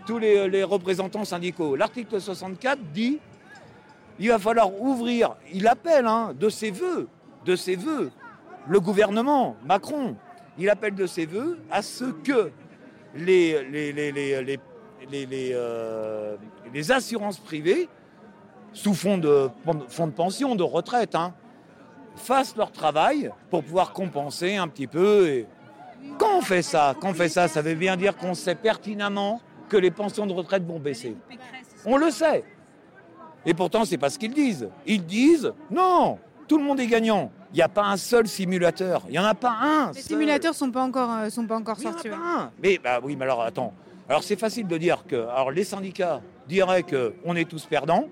tous 0.07 0.19
les, 0.19 0.49
les 0.49 0.63
représentants 0.63 1.25
syndicaux. 1.25 1.75
L'article 1.77 2.21
64 2.21 2.79
dit 2.93 3.19
il 4.19 4.29
va 4.29 4.39
falloir 4.39 4.81
ouvrir, 4.81 5.35
il 5.53 5.67
appelle 5.67 6.07
hein, 6.07 6.33
de 6.39 6.49
ses 6.49 6.71
voeux, 6.71 7.09
de 7.45 7.57
ses 7.57 7.75
voeux, 7.77 8.11
le 8.69 8.79
gouvernement, 8.81 9.57
Macron, 9.67 10.17
il 10.57 10.69
appelle 10.71 10.95
de 10.95 11.07
ses 11.07 11.27
voeux 11.27 11.59
à 11.71 11.83
ce 11.83 12.05
que 12.05 12.51
les, 13.17 13.65
les, 13.71 13.93
les, 13.93 14.13
les, 14.13 14.61
les, 15.11 15.27
les- 15.27 15.27
les, 15.27 15.51
euh, 15.55 16.37
les 16.73 16.93
assurances 16.93 17.39
privées, 17.39 17.89
sous 18.73 18.91
de, 19.19 19.49
fonds 19.89 20.07
de 20.07 20.13
pension, 20.13 20.55
de 20.57 20.63
retraite, 20.63 21.15
hein, 21.15 21.33
fassent 22.17 22.57
leur 22.57 22.73
travail 22.73 23.31
pour 23.51 23.63
pouvoir 23.63 23.93
compenser 23.93 24.57
un 24.57 24.69
petit 24.69 24.87
peu. 24.87 25.29
Et 25.29 25.47
quand 26.19 26.39
on 26.39 26.41
fait 26.43 26.63
ça, 26.63 26.95
quand 27.01 27.11
on 27.11 27.15
fait 27.15 27.29
ça, 27.29 27.49
ça 27.49 27.63
veut 27.63 27.75
bien 27.75 27.97
dire 27.97 28.17
qu'on 28.17 28.35
sait 28.35 28.55
pertinemment 28.55 29.41
que 29.69 29.77
les 29.77 29.91
pensions 29.91 30.27
de 30.27 30.33
retraite 30.33 30.65
vont 30.67 30.79
baisser. 30.81 31.17
On 31.87 31.97
le 31.97 32.11
sait. 32.11 32.45
Et 33.47 33.55
pourtant, 33.55 33.85
c'est 33.85 33.99
pas 33.99 34.11
ce 34.11 34.19
qu'ils 34.19 34.33
disent. 34.35 34.69
Ils 34.87 35.05
disent 35.05 35.53
non, 35.71 36.19
tout 36.49 36.59
le 36.59 36.65
monde 36.65 36.81
est 36.81 36.87
gagnant. 36.87 37.31
Il 37.53 37.57
n'y 37.57 37.63
a 37.63 37.69
pas 37.69 37.85
un 37.85 37.97
seul 37.97 38.27
simulateur. 38.27 39.03
Il 39.07 39.13
n'y 39.13 39.19
en 39.19 39.25
a 39.25 39.35
pas 39.35 39.57
un. 39.61 39.87
Les 39.93 40.01
seul. 40.01 40.03
simulateurs 40.03 40.55
sont 40.55 40.71
pas 40.73 40.83
encore, 40.83 41.11
euh, 41.13 41.31
sont 41.31 41.47
pas 41.47 41.57
encore 41.57 41.77
Oui, 41.79 41.85
il 41.85 41.87
y 41.87 41.89
en 41.89 41.91
a 41.91 41.95
sortis. 41.95 42.09
pas 42.09 42.17
ouais. 42.17 42.23
un. 42.43 42.51
Mais 42.63 42.79
bah 42.83 42.99
oui, 43.03 43.15
mais 43.17 43.25
alors 43.25 43.43
attends. 43.43 43.73
Alors 44.09 44.23
c'est 44.23 44.39
facile 44.39 44.67
de 44.67 44.77
dire 44.77 45.05
que 45.07 45.17
alors 45.17 45.51
les 45.51 45.65
syndicats 45.65 46.21
diraient 46.47 46.83
que 46.83 47.15
on 47.25 47.37
est 47.37 47.49
tous 47.49 47.65
perdants. 47.65 48.09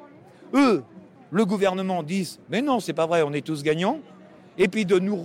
Eux, 0.54 0.82
le 1.30 1.44
gouvernement 1.44 2.02
disent 2.02 2.40
mais 2.48 2.62
non, 2.62 2.80
c'est 2.80 2.92
pas 2.92 3.06
vrai, 3.06 3.22
on 3.22 3.32
est 3.32 3.44
tous 3.44 3.62
gagnants. 3.62 4.00
Et 4.58 4.68
puis 4.68 4.84
de 4.84 4.98
nous 4.98 5.18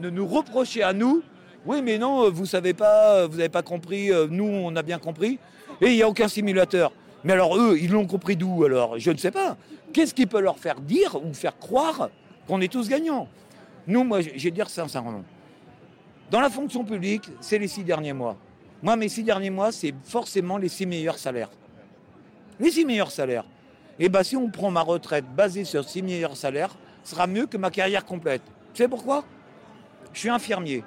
nous 0.00 0.26
reprocher 0.26 0.82
à 0.82 0.92
nous, 0.92 1.22
oui 1.66 1.82
mais 1.82 1.98
non, 1.98 2.30
vous 2.30 2.46
savez 2.46 2.74
pas, 2.74 3.26
vous 3.26 3.36
n'avez 3.36 3.48
pas 3.48 3.62
compris, 3.62 4.10
euh, 4.10 4.26
nous 4.30 4.44
on 4.44 4.74
a 4.76 4.82
bien 4.82 4.98
compris. 4.98 5.38
Et 5.80 5.88
il 5.88 5.96
n'y 5.96 6.02
a 6.02 6.08
aucun 6.08 6.28
simulateur. 6.28 6.92
Mais 7.24 7.32
alors 7.34 7.56
eux, 7.56 7.76
ils 7.80 7.90
l'ont 7.90 8.06
compris 8.06 8.36
d'où 8.36 8.64
alors? 8.64 8.98
Je 8.98 9.10
ne 9.10 9.16
sais 9.16 9.30
pas. 9.30 9.56
Qu'est-ce 9.92 10.14
qui 10.14 10.26
peut 10.26 10.40
leur 10.40 10.58
faire 10.58 10.80
dire 10.80 11.16
ou 11.22 11.34
faire 11.34 11.58
croire 11.58 12.08
qu'on 12.46 12.60
est 12.60 12.72
tous 12.72 12.88
gagnants? 12.88 13.28
Nous, 13.86 14.04
moi, 14.04 14.20
je 14.20 14.30
vais 14.30 14.50
dire 14.50 14.70
sincèrement. 14.70 15.22
Dans 16.30 16.40
la 16.40 16.50
fonction 16.50 16.84
publique, 16.84 17.28
c'est 17.40 17.58
les 17.58 17.68
six 17.68 17.84
derniers 17.84 18.12
mois. 18.12 18.36
Moi, 18.82 18.96
mes 18.96 19.08
six 19.08 19.22
derniers 19.22 19.50
mois, 19.50 19.70
c'est 19.70 19.94
forcément 20.04 20.58
les 20.58 20.68
six 20.68 20.86
meilleurs 20.86 21.18
salaires. 21.18 21.50
Les 22.58 22.70
six 22.70 22.84
meilleurs 22.84 23.12
salaires. 23.12 23.44
Et 23.98 24.08
bien, 24.08 24.22
si 24.22 24.36
on 24.36 24.50
prend 24.50 24.70
ma 24.70 24.80
retraite 24.80 25.24
basée 25.36 25.64
sur 25.64 25.88
six 25.88 26.02
meilleurs 26.02 26.36
salaires, 26.36 26.74
ce 27.04 27.12
sera 27.12 27.26
mieux 27.26 27.46
que 27.46 27.56
ma 27.56 27.70
carrière 27.70 28.04
complète. 28.04 28.42
Tu 28.74 28.82
sais 28.82 28.88
pourquoi? 28.88 29.24
Je 30.12 30.18
suis 30.18 30.28
infirmier. 30.28 30.82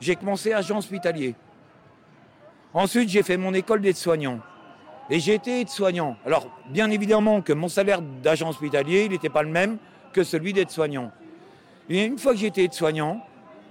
J'ai 0.00 0.16
commencé 0.16 0.52
agent 0.52 0.76
hospitalier. 0.76 1.34
Ensuite, 2.74 3.08
j'ai 3.08 3.22
fait 3.22 3.36
mon 3.36 3.54
école 3.54 3.80
d'aide-soignant. 3.80 4.40
Et 5.08 5.18
j'ai 5.18 5.34
été 5.34 5.60
aide-soignant. 5.60 6.16
Alors, 6.26 6.48
bien 6.68 6.90
évidemment 6.90 7.40
que 7.40 7.52
mon 7.52 7.68
salaire 7.68 8.02
d'agent 8.02 8.50
hospitalier, 8.50 9.04
il 9.04 9.12
n'était 9.12 9.28
pas 9.28 9.42
le 9.42 9.50
même 9.50 9.78
que 10.12 10.22
celui 10.22 10.52
d'aide-soignant. 10.52 11.10
Et 11.88 12.04
une 12.04 12.18
fois 12.18 12.34
que 12.34 12.44
été 12.44 12.64
aide-soignant, 12.64 13.24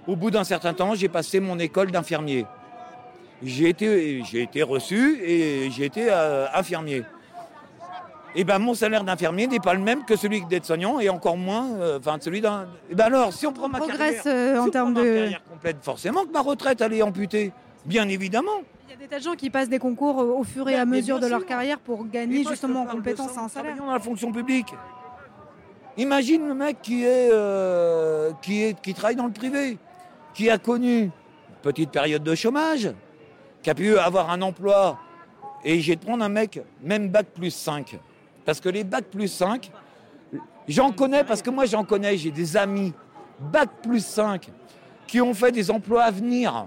au 0.06 0.16
bout 0.16 0.30
d'un 0.30 0.44
certain 0.44 0.74
temps, 0.74 0.94
j'ai 0.94 1.08
passé 1.08 1.40
mon 1.40 1.58
école 1.58 1.90
d'infirmier. 1.90 2.46
J'ai 3.44 3.68
été, 3.68 4.22
j'ai 4.24 4.42
été 4.42 4.62
reçu 4.62 5.20
et 5.22 5.70
j'ai 5.70 5.84
été 5.84 6.06
euh, 6.10 6.46
infirmier. 6.54 7.02
Et 8.34 8.44
ben 8.44 8.58
mon 8.58 8.72
salaire 8.74 9.04
d'infirmier 9.04 9.46
n'est 9.46 9.60
pas 9.60 9.74
le 9.74 9.80
même 9.80 10.04
que 10.04 10.16
celui 10.16 10.42
d'aide-soignant 10.46 11.00
et 11.00 11.10
encore 11.10 11.36
moins, 11.36 11.66
euh, 11.74 11.98
enfin 11.98 12.16
celui 12.20 12.40
d'un. 12.40 12.66
Et 12.90 12.94
ben 12.94 13.04
alors, 13.04 13.32
si 13.32 13.46
on 13.46 13.52
prend 13.52 13.68
ma 13.68 13.78
Progresse 13.78 14.22
carrière, 14.22 14.26
euh, 14.26 14.54
si 14.54 14.58
en 14.58 14.70
termes 14.70 14.94
de. 14.94 15.02
carrière 15.02 15.42
complète, 15.50 15.76
forcément 15.82 16.24
que 16.24 16.32
ma 16.32 16.40
retraite 16.40 16.80
elle 16.80 16.94
est 16.94 17.02
amputée, 17.02 17.52
bien 17.84 18.08
évidemment. 18.08 18.62
Il 18.88 18.92
y 18.92 18.94
a 18.94 18.96
des 18.96 19.06
tas 19.06 19.18
de 19.18 19.22
gens 19.22 19.34
qui 19.34 19.50
passent 19.50 19.68
des 19.68 19.78
concours 19.78 20.16
au 20.16 20.44
fur 20.44 20.68
et 20.68 20.76
à 20.76 20.86
mesure 20.86 21.20
de 21.20 21.26
leur 21.26 21.44
carrière 21.44 21.78
pour 21.78 22.06
gagner 22.06 22.42
moi, 22.42 22.52
justement 22.52 22.82
en 22.82 22.86
compétences 22.86 23.36
et 23.36 23.38
en 23.38 23.48
salaire. 23.48 23.76
dans 23.76 23.92
la 23.92 24.00
fonction 24.00 24.32
publique. 24.32 24.72
Imagine 25.98 26.48
le 26.48 26.54
mec 26.54 26.78
qui, 26.80 27.04
est, 27.04 27.28
euh, 27.30 28.32
qui, 28.40 28.62
est, 28.62 28.80
qui 28.80 28.94
travaille 28.94 29.16
dans 29.16 29.26
le 29.26 29.32
privé, 29.32 29.76
qui 30.32 30.48
a 30.48 30.56
connu 30.56 31.02
une 31.02 31.10
petite 31.60 31.90
période 31.90 32.22
de 32.22 32.34
chômage, 32.34 32.90
qui 33.62 33.70
a 33.70 33.74
pu 33.74 33.96
avoir 33.98 34.30
un 34.30 34.42
emploi. 34.42 34.98
Et 35.64 35.80
j'ai 35.80 35.94
de 35.96 36.00
prendre 36.04 36.24
un 36.24 36.28
mec, 36.28 36.60
même 36.82 37.08
bac 37.08 37.26
plus 37.34 37.50
5. 37.54 37.98
Parce 38.44 38.60
que 38.60 38.68
les 38.68 38.82
bac 38.84 39.04
plus 39.04 39.28
5, 39.28 39.70
j'en 40.68 40.90
connais, 40.92 41.24
parce 41.24 41.42
que 41.42 41.50
moi 41.50 41.66
j'en 41.66 41.84
connais, 41.84 42.16
j'ai 42.16 42.30
des 42.30 42.56
amis, 42.56 42.92
bac 43.38 43.68
plus 43.82 44.04
5, 44.04 44.48
qui 45.06 45.20
ont 45.20 45.34
fait 45.34 45.52
des 45.52 45.70
emplois 45.70 46.04
à 46.04 46.10
venir. 46.10 46.66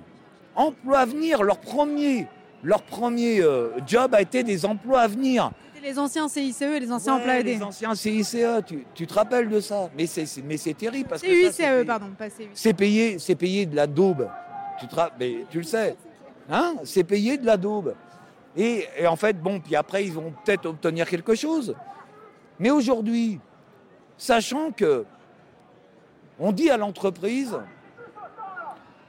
Emplois 0.56 1.00
à 1.00 1.06
venir, 1.06 1.44
leur 1.44 1.58
premier, 1.58 2.28
leur 2.64 2.82
premier 2.84 3.42
euh, 3.42 3.72
job 3.86 4.16
a 4.16 4.22
été 4.22 4.44
des 4.44 4.66
emplois 4.66 5.02
à 5.02 5.08
venir. 5.08 5.52
Les 5.84 6.00
anciens 6.00 6.28
CICE 6.28 6.62
et 6.64 6.80
les 6.80 6.92
anciens 6.92 7.14
Ouais, 7.16 7.20
emplois 7.20 7.38
aidés. 7.40 7.56
Les 7.58 7.62
anciens 7.64 7.94
CICE, 7.94 8.38
tu, 8.66 8.86
tu 8.96 9.06
te 9.06 9.14
rappelles 9.14 9.50
de 9.50 9.60
ça? 9.60 9.88
Mais 9.96 10.08
c'est 10.08 10.26
c'est- 10.26 10.42
mais 10.42 10.58
c'est 10.58 10.74
terrible 10.74 11.08
parce 11.08 11.22
que 11.22 11.28
ça, 11.28 11.52
c'est 11.52 11.64
payé- 11.64 11.86
pardon, 11.86 12.08
pas 12.18 12.30
CUICE. 12.30 12.48
c'est 12.56 12.74
payé, 12.74 13.20
c'est 13.20 13.36
payé 13.36 13.66
de 13.68 13.76
la 13.76 13.86
daube. 13.86 14.28
Tu, 14.80 14.88
te, 14.88 14.96
mais 15.20 15.46
tu 15.52 15.58
le 15.60 15.64
sais, 15.64 15.96
hein 16.50 16.76
C'est 16.84 17.04
payé 17.04 17.38
de 17.38 17.46
la 17.46 17.58
daube. 17.58 17.96
Et, 18.58 18.88
en 19.06 19.16
fait, 19.16 19.40
bon, 19.40 19.60
puis 19.60 19.76
après, 19.76 20.06
ils 20.06 20.14
vont 20.14 20.34
peut-être 20.44 20.66
obtenir 20.66 21.10
quelque 21.10 21.36
chose. 21.36 21.76
Mais 22.60 22.72
aujourd'hui, 22.72 23.40
sachant 24.18 24.72
que 24.72 25.06
on 26.40 26.52
dit 26.52 26.70
à 26.70 26.78
l'entreprise, 26.78 27.58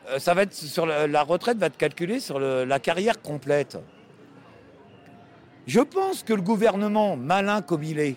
euh, 0.08 0.18
ça 0.18 0.34
va 0.34 0.42
être 0.42 0.54
sur 0.54 0.86
la, 0.86 1.22
retraite 1.22 1.58
va 1.58 1.66
être 1.66 1.76
calculée 1.76 2.20
sur 2.20 2.38
la 2.38 2.78
carrière 2.78 3.20
complète. 3.20 3.78
Je 5.66 5.80
pense 5.80 6.22
que 6.22 6.32
le 6.32 6.42
gouvernement, 6.42 7.16
malin 7.16 7.62
comme 7.62 7.82
il 7.82 7.98
est, 7.98 8.16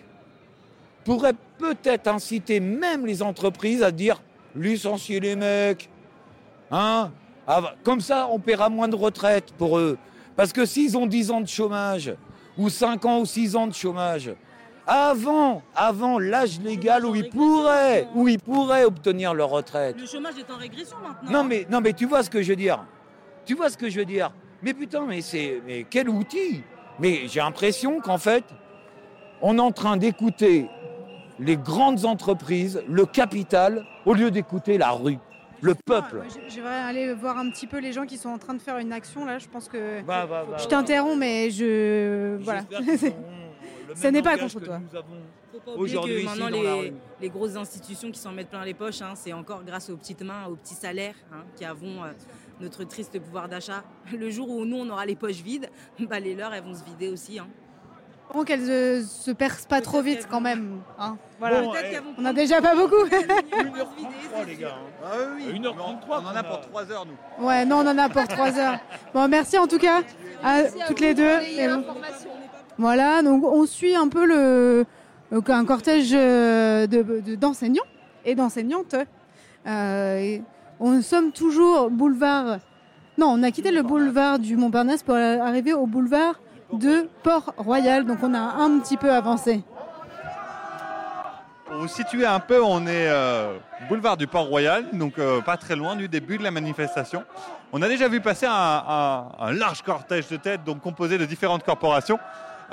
pourrait 1.03 1.33
peut-être 1.57 2.07
inciter 2.07 2.59
même 2.59 3.05
les 3.05 3.23
entreprises 3.23 3.81
à 3.81 3.91
dire 3.91 4.21
licencier 4.55 5.19
les 5.19 5.35
mecs. 5.35 5.89
Hein 6.71 7.11
Comme 7.83 8.01
ça, 8.01 8.27
on 8.31 8.39
paiera 8.39 8.69
moins 8.69 8.87
de 8.87 8.95
retraite 8.95 9.53
pour 9.57 9.77
eux. 9.77 9.97
Parce 10.35 10.53
que 10.53 10.65
s'ils 10.65 10.97
ont 10.97 11.05
10 11.05 11.31
ans 11.31 11.41
de 11.41 11.47
chômage, 11.47 12.13
ou 12.57 12.69
5 12.69 13.05
ans 13.05 13.19
ou 13.19 13.25
6 13.25 13.55
ans 13.55 13.67
de 13.67 13.73
chômage, 13.73 14.31
avant, 14.85 15.61
avant 15.75 16.17
l'âge 16.17 16.59
légal 16.61 17.05
où 17.05 17.15
ils 17.15 17.29
pourraient, 17.29 18.07
où 18.15 18.27
ils 18.27 18.39
pourraient 18.39 18.85
obtenir 18.85 19.33
leur 19.33 19.49
retraite. 19.49 19.95
Le 19.99 20.07
chômage 20.07 20.33
est 20.39 20.51
en 20.51 20.57
régression 20.57 20.97
maintenant. 20.97 21.31
Non 21.31 21.43
mais, 21.43 21.67
non 21.69 21.79
mais 21.79 21.93
tu 21.93 22.05
vois 22.05 22.23
ce 22.23 22.29
que 22.29 22.41
je 22.41 22.49
veux 22.49 22.55
dire. 22.55 22.83
Tu 23.45 23.53
vois 23.53 23.69
ce 23.69 23.77
que 23.77 23.89
je 23.89 23.99
veux 23.99 24.05
dire. 24.05 24.31
Mais 24.63 24.73
putain, 24.73 25.05
mais 25.05 25.21
c'est 25.21 25.61
mais 25.65 25.85
quel 25.89 26.09
outil 26.09 26.63
Mais 26.99 27.27
j'ai 27.27 27.39
l'impression 27.39 27.99
qu'en 27.99 28.17
fait, 28.17 28.43
on 29.41 29.57
est 29.57 29.61
en 29.61 29.71
train 29.71 29.97
d'écouter 29.97 30.67
les 31.39 31.55
grandes 31.55 32.05
entreprises, 32.05 32.81
le 32.87 33.05
capital, 33.05 33.85
au 34.05 34.13
lieu 34.13 34.31
d'écouter 34.31 34.77
la 34.77 34.91
rue, 34.91 35.19
le 35.61 35.75
peuple. 35.75 36.21
Vais 36.49 36.67
aller 36.67 37.13
voir 37.13 37.37
un 37.37 37.49
petit 37.49 37.67
peu 37.67 37.79
les 37.79 37.91
gens 37.93 38.05
qui 38.05 38.17
sont 38.17 38.29
en 38.29 38.37
train 38.37 38.53
de 38.53 38.61
faire 38.61 38.77
une 38.77 38.93
action 38.93 39.25
là. 39.25 39.39
Je 39.39 39.47
pense 39.47 39.67
que 39.67 40.01
Bah, 40.01 40.25
bah, 40.27 40.45
bah, 40.49 40.57
je 40.57 40.67
t'interromps, 40.67 41.17
mais 41.17 41.49
je 41.51 42.37
voilà. 42.41 42.63
Même 44.03 44.13
n'est 44.13 44.21
pas 44.21 44.37
contre 44.37 44.59
toi. 44.59 44.79
Faut 45.51 45.59
pas 45.59 45.71
oublier 45.71 45.83
Aujourd'hui, 45.97 46.13
que 46.15 46.19
ici, 46.19 46.39
maintenant, 46.39 46.81
les 47.19 47.29
grosses 47.29 47.55
institutions 47.55 48.11
qui 48.11 48.19
s'en 48.19 48.31
mettent 48.31 48.49
plein 48.49 48.63
les 48.63 48.73
poches, 48.75 49.01
hein, 49.01 49.13
c'est 49.15 49.33
encore 49.33 49.63
grâce 49.63 49.89
aux 49.89 49.97
petites 49.97 50.21
mains, 50.21 50.45
aux 50.47 50.55
petits 50.55 50.75
salaires 50.75 51.15
hein, 51.33 51.43
qui 51.55 51.65
avons 51.65 52.03
euh, 52.03 52.11
notre 52.61 52.83
triste 52.83 53.19
pouvoir 53.19 53.49
d'achat. 53.49 53.83
Le 54.17 54.29
jour 54.29 54.47
où 54.49 54.63
nous, 54.65 54.77
on 54.77 54.89
aura 54.89 55.05
les 55.05 55.15
poches 55.15 55.41
vides, 55.41 55.69
bah, 56.01 56.19
les 56.19 56.35
leurs, 56.35 56.53
elles 56.53 56.63
vont 56.63 56.75
se 56.75 56.83
vider 56.83 57.09
aussi. 57.09 57.39
hein. 57.39 57.47
Espérons 58.29 58.43
qu'elles 58.45 58.69
euh, 58.69 59.01
se 59.03 59.31
percent 59.31 59.67
pas 59.67 59.81
trop 59.81 60.01
vite 60.03 60.27
quand 60.29 60.39
même. 60.39 60.81
hein. 60.99 61.17
Voilà. 61.39 61.61
Bon, 61.61 61.73
eh, 61.73 61.97
On 61.97 61.99
a 61.99 62.13
prendre- 62.13 62.33
déjà 62.35 62.61
pas 62.61 62.75
beaucoup. 62.75 63.03
1h33 63.05 64.45
les 64.47 64.55
gars. 64.55 64.67
hein. 64.75 64.87
Ah 65.03 65.07
oui, 65.35 65.45
Une 65.55 65.65
heure 65.65 65.75
trente-trois, 65.75 66.21
on 66.23 66.27
en 66.27 66.35
a 66.35 66.43
pour 66.43 66.61
3 66.61 66.91
heures, 66.91 67.05
nous. 67.07 67.45
Ouais, 67.47 67.65
non, 67.65 67.77
on 67.77 67.87
en 67.87 67.97
a 67.97 68.07
pour 68.09 68.27
3 68.27 68.59
heures. 68.59 68.77
Bon, 69.15 69.27
merci 69.27 69.57
en 69.57 69.65
tout 69.65 69.79
cas 69.79 70.01
à 70.43 70.61
toutes 70.87 70.99
les 70.99 71.15
deux. 71.15 71.39
Et 71.57 71.67
bon. 71.67 71.83
Voilà, 72.77 73.23
donc 73.23 73.43
on 73.43 73.65
suit 73.65 73.95
un 73.95 74.07
peu 74.07 74.25
le, 74.25 74.85
donc 75.31 75.49
un 75.49 75.65
cortège 75.65 76.11
euh, 76.13 76.85
de- 76.85 77.21
de- 77.25 77.35
d'enseignants 77.35 77.83
et 78.25 78.35
d'enseignantes. 78.35 78.95
Euh, 79.67 80.17
et 80.19 80.43
on 80.79 81.01
sommes 81.01 81.31
toujours 81.31 81.89
boulevard. 81.89 82.59
Non, 83.17 83.27
on 83.31 83.41
a 83.43 83.49
quitté 83.51 83.71
le 83.71 83.81
boulevard 83.81 84.37
du 84.39 84.55
Montparnasse 84.55 85.01
pour 85.03 85.15
arriver 85.15 85.73
au 85.73 85.87
boulevard 85.87 86.39
de 86.73 87.09
Port-Royal. 87.23 88.05
Donc 88.05 88.19
on 88.23 88.33
a 88.33 88.39
un 88.39 88.79
petit 88.79 88.97
peu 88.97 89.11
avancé. 89.11 89.63
Pour 91.65 91.77
vous 91.77 91.87
situer 91.87 92.25
un 92.25 92.39
peu, 92.39 92.63
on 92.63 92.87
est 92.87 93.07
euh, 93.07 93.55
boulevard 93.87 94.17
du 94.17 94.25
Port-Royal, 94.25 94.85
donc 94.93 95.19
euh, 95.19 95.39
pas 95.41 95.55
très 95.55 95.75
loin 95.75 95.95
du 95.95 96.07
début 96.07 96.39
de 96.39 96.43
la 96.43 96.49
manifestation. 96.49 97.23
On 97.71 97.81
a 97.83 97.87
déjà 97.87 98.07
vu 98.07 98.21
passer 98.21 98.47
un, 98.47 98.51
un- 98.53 99.27
un 99.39 99.51
large 99.53 99.83
cortège 99.83 100.27
de 100.29 100.37
têtes, 100.37 100.63
donc 100.63 100.81
composé 100.81 101.19
de 101.19 101.25
différentes 101.25 101.63
corporations, 101.63 102.17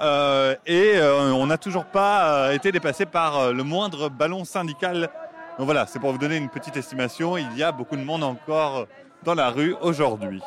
euh, 0.00 0.54
et 0.64 0.92
euh, 0.96 1.30
on 1.34 1.46
n'a 1.46 1.58
toujours 1.58 1.84
pas 1.84 2.46
euh, 2.48 2.52
été 2.52 2.72
dépassé 2.72 3.04
par 3.04 3.36
euh, 3.38 3.52
le 3.52 3.62
moindre 3.62 4.08
ballon 4.08 4.46
syndical. 4.46 5.10
Donc 5.58 5.66
voilà, 5.66 5.86
c'est 5.86 5.98
pour 5.98 6.12
vous 6.12 6.18
donner 6.18 6.36
une 6.38 6.48
petite 6.48 6.76
estimation. 6.78 7.36
Il 7.36 7.54
y 7.56 7.62
a 7.62 7.72
beaucoup 7.72 7.96
de 7.96 8.02
monde 8.04 8.24
encore 8.24 8.86
dans 9.24 9.34
la 9.34 9.50
rue 9.50 9.76
aujourd'hui. 9.82 10.40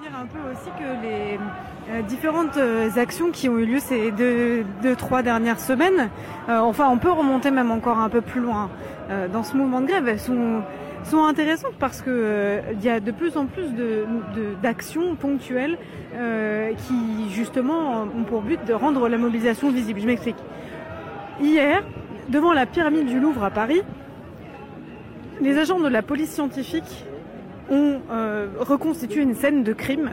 dire 0.00 0.12
un 0.16 0.26
peu 0.26 0.38
aussi 0.52 0.70
que 0.78 1.02
les 1.02 1.38
différentes 2.08 2.56
euh, 2.56 2.88
actions 2.96 3.30
qui 3.30 3.48
ont 3.48 3.58
eu 3.58 3.66
lieu 3.66 3.78
ces 3.78 4.10
deux, 4.12 4.64
trois 4.96 5.22
dernières 5.22 5.60
semaines, 5.60 6.08
euh, 6.48 6.58
enfin 6.58 6.88
on 6.88 6.98
peut 6.98 7.10
remonter 7.10 7.50
même 7.50 7.70
encore 7.70 7.98
un 7.98 8.08
peu 8.08 8.20
plus 8.20 8.40
loin 8.40 8.70
euh, 9.10 9.28
dans 9.28 9.42
ce 9.42 9.56
mouvement 9.56 9.80
de 9.80 9.86
grève, 9.86 10.08
elles 10.08 10.20
sont, 10.20 10.62
intéressantes 11.26 11.74
parce 11.78 12.00
que 12.00 12.10
euh, 12.10 12.60
il 12.72 12.84
y 12.84 12.88
a 12.88 13.00
de 13.00 13.10
plus 13.10 13.36
en 13.36 13.46
plus 13.46 13.74
de- 13.74 14.06
d'actions 14.62 15.16
ponctuelles 15.16 15.76
euh, 16.14 16.72
qui 16.74 17.30
justement 17.30 18.02
ont 18.02 18.22
pour 18.24 18.42
but 18.42 18.64
de 18.64 18.72
rendre 18.72 19.08
la 19.08 19.18
mobilisation 19.18 19.70
visible. 19.70 20.00
Je 20.00 20.06
m'explique. 20.06 20.36
Hier, 21.40 21.82
devant 22.28 22.52
la 22.52 22.66
pyramide 22.66 23.06
du 23.06 23.18
Louvre 23.18 23.42
à 23.44 23.50
Paris, 23.50 23.82
les 25.40 25.58
agents 25.58 25.80
de 25.80 25.88
la 25.88 26.02
police 26.02 26.30
scientifique 26.30 27.04
ont 27.70 28.00
euh, 28.10 28.46
reconstitué 28.60 29.22
une 29.22 29.34
scène 29.34 29.64
de 29.64 29.72
crime 29.72 30.12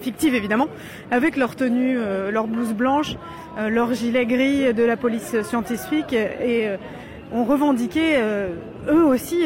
fictive 0.00 0.34
évidemment, 0.34 0.68
avec 1.10 1.36
leur 1.36 1.56
tenue, 1.56 1.96
euh, 1.98 2.30
leur 2.30 2.46
blouse 2.46 2.72
blanche, 2.74 3.16
euh, 3.58 3.68
leur 3.68 3.92
gilet 3.94 4.26
gris 4.26 4.72
de 4.74 4.82
la 4.84 4.96
police 4.96 5.42
scientifique 5.42 6.12
et 6.12 6.68
euh, 6.68 6.76
ont 7.32 7.44
revendiqué 7.44 8.16
eux 8.88 9.04
aussi 9.04 9.44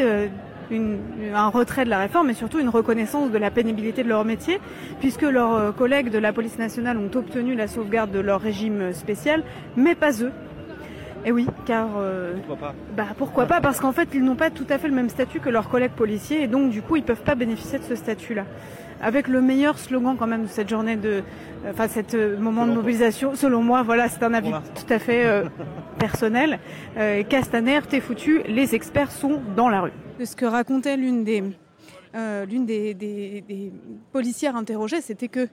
une- 0.70 0.98
un 1.34 1.48
retrait 1.48 1.84
de 1.84 1.90
la 1.90 1.98
réforme 1.98 2.30
et 2.30 2.34
surtout 2.34 2.60
une 2.60 2.68
reconnaissance 2.68 3.30
de 3.32 3.38
la 3.38 3.50
pénibilité 3.50 4.04
de 4.04 4.08
leur 4.08 4.24
métier, 4.24 4.60
puisque 5.00 5.22
leurs 5.22 5.74
collègues 5.74 6.08
de 6.10 6.18
la 6.18 6.32
police 6.32 6.58
nationale 6.58 6.96
ont 6.96 7.10
obtenu 7.18 7.54
la 7.56 7.66
sauvegarde 7.66 8.12
de 8.12 8.20
leur 8.20 8.40
régime 8.40 8.92
spécial, 8.92 9.42
mais 9.76 9.94
pas 9.96 10.12
eux. 10.22 10.30
Et 11.24 11.30
oui, 11.32 11.46
car 11.66 11.88
euh, 11.98 12.34
Pourquoi 12.46 12.56
pas? 12.68 12.74
bah 12.96 13.06
pourquoi 13.16 13.46
pas? 13.46 13.60
Parce 13.60 13.80
qu'en 13.80 13.92
fait, 13.92 14.08
ils 14.14 14.24
n'ont 14.24 14.34
pas 14.34 14.50
tout 14.50 14.66
à 14.70 14.78
fait 14.78 14.88
le 14.88 14.94
même 14.94 15.08
statut 15.08 15.38
que 15.40 15.50
leurs 15.50 15.68
collègues 15.68 15.92
policiers 15.92 16.42
et 16.42 16.46
donc 16.48 16.70
du 16.70 16.82
coup, 16.82 16.96
ils 16.96 17.04
peuvent 17.04 17.22
pas 17.22 17.34
bénéficier 17.36 17.78
de 17.78 17.84
ce 17.84 17.94
statut-là. 17.94 18.44
Avec 19.02 19.26
le 19.28 19.40
meilleur 19.40 19.78
slogan 19.78 20.16
quand 20.16 20.26
même 20.28 20.44
de 20.44 20.48
cette 20.48 20.68
journée 20.68 20.96
de, 20.96 21.22
enfin 21.68 21.88
cet 21.88 22.14
euh, 22.14 22.38
moment 22.38 22.62
de 22.66 22.72
toi. 22.72 22.76
mobilisation, 22.82 23.34
selon 23.34 23.60
moi, 23.62 23.82
voilà, 23.82 24.08
c'est 24.08 24.22
un 24.22 24.32
avis 24.32 24.52
tout 24.52 24.92
à 24.92 24.98
fait 25.00 25.24
euh, 25.26 25.44
personnel. 25.98 26.58
Euh, 26.96 27.22
Castaner, 27.24 27.80
t'es 27.88 28.00
foutu, 28.00 28.42
les 28.46 28.74
experts 28.74 29.10
sont 29.10 29.40
dans 29.56 29.68
la 29.68 29.80
rue. 29.82 29.92
De 30.20 30.24
ce 30.24 30.36
que 30.36 30.44
racontait 30.46 30.96
l'une 30.96 31.24
des 31.24 31.42
euh, 32.14 32.44
l'une 32.44 32.66
des, 32.66 32.92
des- 32.94 33.40
des 33.48 33.72
policières 34.12 34.54
interrogées, 34.54 35.00
c'était 35.00 35.28
que 35.28 35.48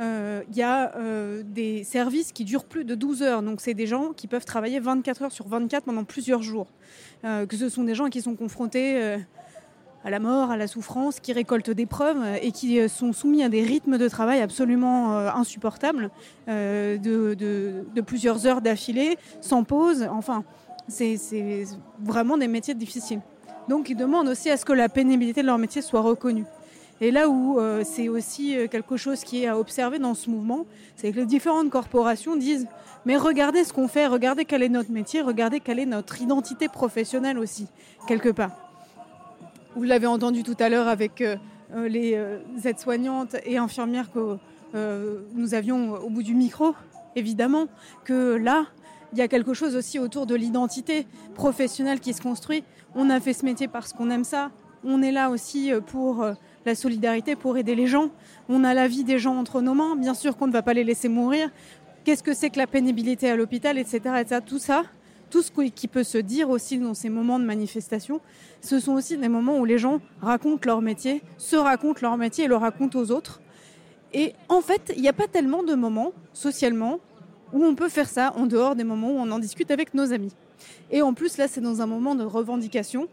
euh, 0.00 0.42
il 0.48 0.56
y 0.56 0.62
a 0.62 0.94
euh, 0.96 1.42
des 1.44 1.82
services 1.84 2.30
qui 2.32 2.44
durent 2.44 2.64
plus 2.66 2.84
de 2.84 2.94
12 2.94 3.22
heures. 3.22 3.42
Donc 3.42 3.60
c'est 3.60 3.74
des 3.74 3.86
gens 3.88 4.12
qui 4.16 4.28
peuvent 4.28 4.44
travailler 4.44 4.78
24 4.80 5.22
heures 5.22 5.32
sur 5.32 5.48
24 5.48 5.84
pendant 5.84 6.04
plusieurs 6.04 6.40
jours. 6.42 6.68
Euh, 7.24 7.46
que 7.46 7.56
ce 7.56 7.68
sont 7.68 7.82
des 7.82 7.94
gens 7.96 8.08
qui 8.10 8.22
sont 8.22 8.34
confrontés 8.36 9.02
euh, 9.02 9.18
à 10.04 10.10
la 10.10 10.20
mort, 10.20 10.50
à 10.50 10.56
la 10.56 10.66
souffrance, 10.66 11.18
qui 11.18 11.32
récoltent 11.32 11.70
des 11.70 11.86
preuves 11.86 12.20
euh, 12.22 12.36
et 12.40 12.52
qui 12.52 12.78
euh, 12.78 12.88
sont 12.88 13.12
soumis 13.12 13.42
à 13.42 13.48
des 13.48 13.62
rythmes 13.62 13.96
de 13.96 14.08
travail 14.08 14.40
absolument 14.40 15.16
euh, 15.16 15.30
insupportables, 15.30 16.10
de, 16.46 18.00
plusieurs 18.06 18.46
heures 18.46 18.60
d'affilée, 18.60 19.16
sans 19.40 19.64
pause. 19.64 20.06
Enfin, 20.10 20.44
c'est 20.88 21.16
vraiment 22.00 22.36
des 22.36 22.48
métiers 22.48 22.74
difficiles. 22.74 23.20
Donc 23.68 23.88
ils 23.88 23.96
demandent 23.96 24.28
aussi 24.28 24.50
à 24.50 24.58
ce 24.58 24.66
que 24.66 24.74
la 24.74 24.90
pénibilité 24.90 25.40
de 25.40 25.46
leur 25.46 25.56
métier 25.56 25.80
soit 25.80 26.02
reconnue. 26.02 26.44
Et 27.00 27.10
là 27.10 27.28
où 27.30 27.58
c'est 27.82 28.08
aussi 28.08 28.56
quelque 28.70 28.98
chose 28.98 29.24
qui 29.24 29.42
est 29.42 29.46
à 29.46 29.58
observer 29.58 29.98
dans 29.98 30.14
ce 30.14 30.28
mouvement, 30.28 30.66
c'est 30.96 31.12
que 31.12 31.16
les 31.16 31.26
différentes 31.26 31.70
corporations 31.70 32.36
disent 32.36 32.66
mais 33.06 33.16
regardez 33.16 33.64
ce 33.64 33.72
qu'on 33.72 33.88
fait, 33.88 34.06
regardez 34.06 34.44
quel 34.44 34.62
est 34.62 34.68
notre 34.68 34.92
métier, 34.92 35.22
regardez 35.22 35.60
quelle 35.60 35.78
est 35.78 35.86
notre 35.86 36.20
identité 36.20 36.68
professionnelle 36.68 37.38
aussi, 37.38 37.66
quelque 38.06 38.30
part. 38.30 38.63
Vous 39.76 39.82
l'avez 39.82 40.06
entendu 40.06 40.44
tout 40.44 40.54
à 40.60 40.68
l'heure 40.68 40.86
avec 40.86 41.20
euh, 41.20 41.36
euh, 41.74 41.88
les 41.88 42.14
euh, 42.14 42.38
aides-soignantes 42.64 43.34
et 43.44 43.58
infirmières 43.58 44.12
que 44.12 44.38
nous 45.34 45.54
avions 45.54 45.94
au 45.94 46.10
bout 46.10 46.24
du 46.24 46.34
micro, 46.34 46.74
évidemment, 47.14 47.66
que 48.04 48.34
là, 48.34 48.66
il 49.12 49.18
y 49.20 49.22
a 49.22 49.28
quelque 49.28 49.54
chose 49.54 49.76
aussi 49.76 50.00
autour 50.00 50.26
de 50.26 50.34
l'identité 50.34 51.06
professionnelle 51.36 52.00
qui 52.00 52.12
se 52.12 52.20
construit. 52.20 52.64
On 52.96 53.08
a 53.08 53.20
fait 53.20 53.34
ce 53.34 53.44
métier 53.44 53.68
parce 53.68 53.92
qu'on 53.92 54.10
aime 54.10 54.24
ça. 54.24 54.50
On 54.82 55.00
est 55.00 55.12
là 55.12 55.30
aussi 55.30 55.70
pour 55.86 56.26
la 56.66 56.74
solidarité, 56.74 57.36
pour 57.36 57.56
aider 57.56 57.76
les 57.76 57.86
gens. 57.86 58.10
On 58.48 58.64
a 58.64 58.74
la 58.74 58.88
vie 58.88 59.04
des 59.04 59.20
gens 59.20 59.36
entre 59.36 59.60
nos 59.60 59.74
mains. 59.74 59.94
Bien 59.94 60.12
sûr 60.12 60.36
qu'on 60.36 60.48
ne 60.48 60.52
va 60.52 60.62
pas 60.62 60.74
les 60.74 60.82
laisser 60.82 61.08
mourir. 61.08 61.50
Qu'est-ce 62.02 62.24
que 62.24 62.34
c'est 62.34 62.50
que 62.50 62.58
la 62.58 62.66
pénibilité 62.66 63.30
à 63.30 63.36
l'hôpital, 63.36 63.78
etc., 63.78 64.00
etc. 64.18 64.40
Tout 64.44 64.58
ça, 64.58 64.82
tout 65.34 65.42
ce 65.42 65.50
qui 65.50 65.88
peut 65.88 66.04
se 66.04 66.16
dire 66.16 66.48
aussi 66.48 66.78
dans 66.78 66.94
ces 66.94 67.08
moments 67.08 67.40
de 67.40 67.44
manifestation, 67.44 68.20
ce 68.60 68.78
sont 68.78 68.92
aussi 68.92 69.16
des 69.16 69.28
moments 69.28 69.58
où 69.58 69.64
les 69.64 69.78
gens 69.78 70.00
racontent 70.22 70.64
leur 70.64 70.80
métier, 70.80 71.22
se 71.38 71.56
racontent 71.56 71.98
leur 72.02 72.16
métier 72.16 72.44
et 72.44 72.46
le 72.46 72.54
racontent 72.54 72.96
aux 72.96 73.10
autres. 73.10 73.40
Et 74.12 74.32
en 74.48 74.60
fait, 74.60 74.92
il 74.94 75.02
n'y 75.02 75.08
a 75.08 75.12
pas 75.12 75.26
tellement 75.26 75.64
de 75.64 75.74
moments, 75.74 76.12
socialement, 76.34 77.00
où 77.52 77.64
on 77.64 77.74
peut 77.74 77.88
faire 77.88 78.08
ça 78.08 78.32
en 78.36 78.46
dehors 78.46 78.76
des 78.76 78.84
moments 78.84 79.10
où 79.10 79.18
on 79.18 79.28
en 79.32 79.40
discute 79.40 79.72
avec 79.72 79.92
nos 79.92 80.12
amis. 80.12 80.32
Et 80.92 81.02
en 81.02 81.14
plus, 81.14 81.36
là, 81.36 81.48
c'est 81.48 81.60
dans 81.60 81.82
un 81.82 81.86
moment 81.86 82.14
de 82.14 82.22
revendication. 82.22 83.08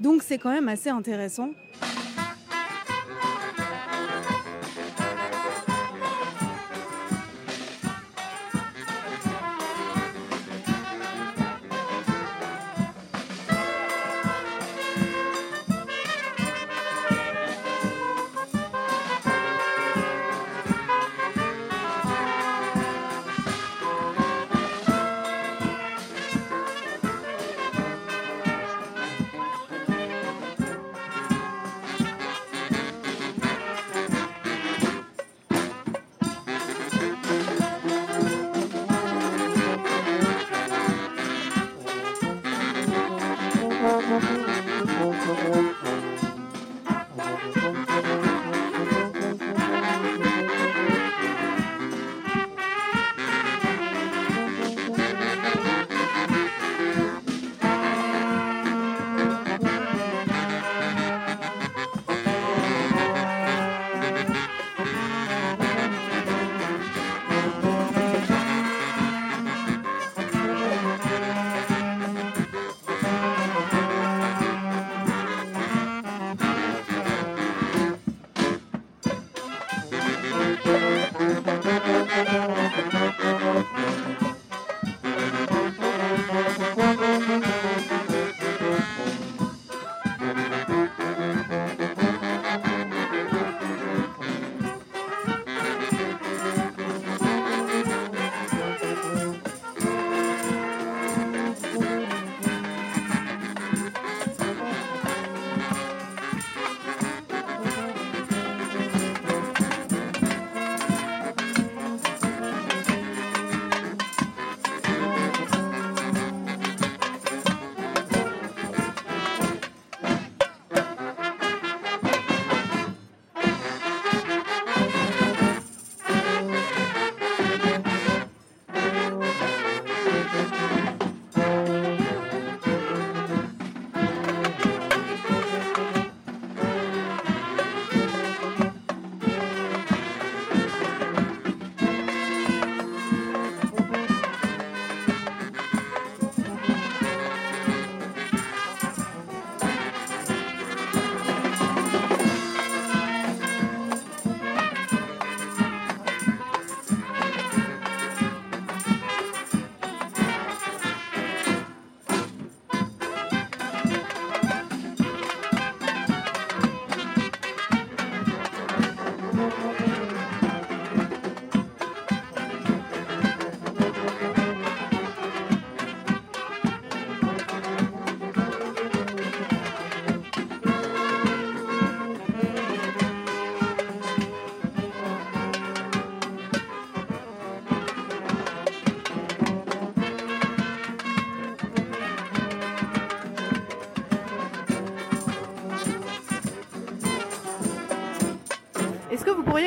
Donc, 0.00 0.22
c'est 0.22 0.38
quand 0.38 0.52
même 0.52 0.70
assez 0.70 0.88
intéressant. 0.88 1.50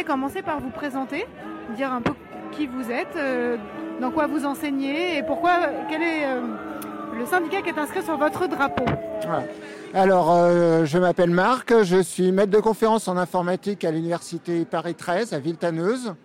Commencer 0.10 0.42
par 0.42 0.60
vous 0.60 0.72
présenter, 0.72 1.28
dire 1.76 1.94
un 1.94 2.02
peu 2.02 2.14
qui 2.52 2.66
vous 2.66 2.90
êtes, 2.90 3.16
euh, 3.16 3.58
dans 4.02 4.10
quoi 4.10 4.26
vous 4.26 4.44
enseignez 4.44 5.20
et 5.20 5.22
pourquoi, 5.22 5.60
quel 5.88 6.02
est 6.02 6.26
euh, 6.26 6.42
le 7.16 7.28
syndicat 7.28 7.62
qui 7.62 7.70
est 7.70 7.78
inscrit 7.78 8.02
sur 8.02 8.18
votre 8.18 8.48
drapeau. 8.48 8.86
Alors, 9.94 10.32
euh, 10.32 10.84
je 10.86 10.98
m'appelle 10.98 11.30
Marc, 11.30 11.84
je 11.84 12.02
suis 12.02 12.32
maître 12.32 12.50
de 12.50 12.58
conférence 12.58 13.08
en 13.08 13.18
informatique 13.18 13.86
à 13.86 13.92
l'université 13.92 14.66
Paris 14.66 14.96
13 14.96 15.34
à 15.34 15.40
Villetaneuse. 15.40 16.16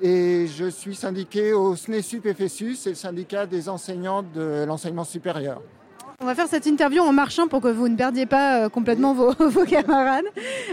Et 0.00 0.46
je 0.46 0.66
suis 0.66 0.94
syndiqué 0.94 1.52
au 1.52 1.74
SNESUP 1.74 2.32
FSU, 2.32 2.76
c'est 2.76 2.90
le 2.90 2.94
syndicat 2.94 3.46
des 3.46 3.68
enseignants 3.68 4.22
de 4.22 4.64
l'enseignement 4.64 5.02
supérieur. 5.02 5.60
On 6.20 6.26
va 6.26 6.34
faire 6.34 6.48
cette 6.48 6.66
interview 6.66 7.00
en 7.00 7.12
marchant 7.12 7.46
pour 7.46 7.60
que 7.60 7.68
vous 7.68 7.88
ne 7.88 7.96
perdiez 7.96 8.26
pas 8.26 8.64
euh, 8.64 8.68
complètement 8.68 9.14
vos, 9.14 9.32
vos 9.38 9.64
camarades. 9.64 10.24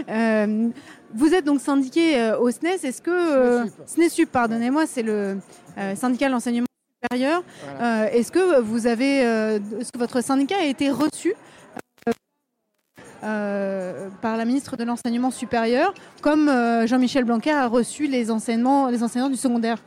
Euh, 0.08 0.70
vous 1.14 1.32
êtes 1.34 1.44
donc 1.44 1.60
syndiqué 1.60 2.20
euh, 2.20 2.38
au 2.38 2.50
SNES. 2.50 2.80
Est-ce 2.82 3.00
que 3.00 3.64
SNESUP, 3.86 4.30
pardonnez-moi, 4.30 4.86
c'est 4.86 5.04
le 5.04 5.38
euh, 5.78 5.94
syndicat 5.94 6.26
de 6.26 6.32
l'enseignement 6.32 6.66
supérieur. 7.04 7.44
Voilà. 7.64 8.04
Euh, 8.04 8.08
est-ce 8.10 8.32
que 8.32 8.60
vous 8.60 8.88
avez, 8.88 9.18
est-ce 9.18 9.92
que 9.92 9.98
votre 9.98 10.20
syndicat 10.20 10.56
a 10.60 10.64
été 10.64 10.90
reçu 10.90 11.34
par 13.20 14.36
la 14.36 14.44
ministre 14.44 14.76
de 14.76 14.84
l'enseignement 14.84 15.30
supérieur, 15.30 15.94
comme 16.22 16.48
Jean-Michel 16.86 17.24
Blanquer 17.24 17.50
a 17.52 17.66
reçu 17.66 18.06
les 18.06 18.30
enseignements, 18.30 18.88
les 18.88 19.02
enseignants 19.02 19.28
du 19.28 19.36
secondaire? 19.36 19.78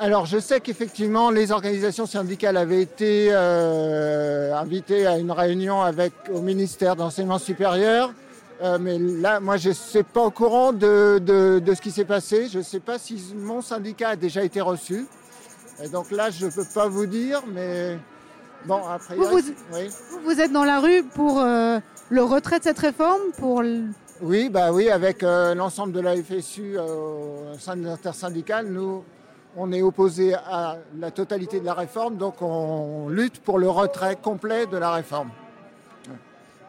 Alors, 0.00 0.26
je 0.26 0.38
sais 0.38 0.60
qu'effectivement, 0.60 1.30
les 1.30 1.50
organisations 1.50 2.06
syndicales 2.06 2.56
avaient 2.56 2.82
été 2.82 3.28
euh, 3.32 4.54
invitées 4.54 5.06
à 5.06 5.18
une 5.18 5.32
réunion 5.32 5.82
avec, 5.82 6.12
au 6.32 6.40
ministère 6.40 6.94
de 6.94 7.00
l'enseignement 7.00 7.38
supérieur. 7.38 8.12
Euh, 8.62 8.78
mais 8.80 8.98
là, 8.98 9.40
moi, 9.40 9.56
je 9.56 9.70
ne 9.70 9.74
suis 9.74 10.02
pas 10.04 10.22
au 10.22 10.30
courant 10.30 10.72
de, 10.72 11.18
de- 11.18 11.58
de 11.64 11.74
ce 11.74 11.80
qui 11.80 11.90
s'est 11.90 12.04
passé. 12.04 12.48
Je 12.48 12.58
ne 12.58 12.62
sais 12.62 12.78
pas 12.80 12.98
si 12.98 13.20
mon 13.36 13.60
syndicat 13.60 14.10
a 14.10 14.16
déjà 14.16 14.44
été 14.44 14.60
reçu. 14.60 15.04
Et 15.82 15.88
donc 15.88 16.10
là, 16.12 16.30
je 16.30 16.46
ne 16.46 16.50
peux 16.50 16.66
pas 16.74 16.86
vous 16.88 17.06
dire, 17.06 17.42
mais 17.52 17.98
bon, 18.66 18.80
après. 18.88 19.16
Vous, 19.16 19.24
vous- 19.24 19.38
oui. 19.74 19.88
Vous, 20.10 20.20
vous 20.24 20.40
êtes 20.40 20.52
dans 20.52 20.64
la 20.64 20.78
rue 20.80 21.02
pour 21.02 21.40
euh, 21.40 21.78
le 22.08 22.22
retrait 22.22 22.58
de 22.60 22.64
cette 22.64 22.78
réforme, 22.78 23.20
pour 23.38 23.62
Oui, 24.20 24.48
bah 24.48 24.72
oui, 24.72 24.90
avec 24.90 25.22
euh, 25.24 25.54
l'ensemble 25.56 25.92
de 25.92 26.00
la 26.00 26.14
FSU 26.16 26.78
au 26.78 27.56
sein 27.60 27.76
de 27.76 27.84
l'intersyndicale, 27.84 28.66
nous, 28.68 29.02
on 29.56 29.72
est 29.72 29.82
opposé 29.82 30.34
à 30.34 30.76
la 30.98 31.10
totalité 31.10 31.60
de 31.60 31.64
la 31.64 31.74
réforme, 31.74 32.16
donc 32.16 32.42
on 32.42 33.08
lutte 33.08 33.40
pour 33.40 33.58
le 33.58 33.68
retrait 33.68 34.16
complet 34.16 34.66
de 34.66 34.76
la 34.76 34.92
réforme. 34.92 35.30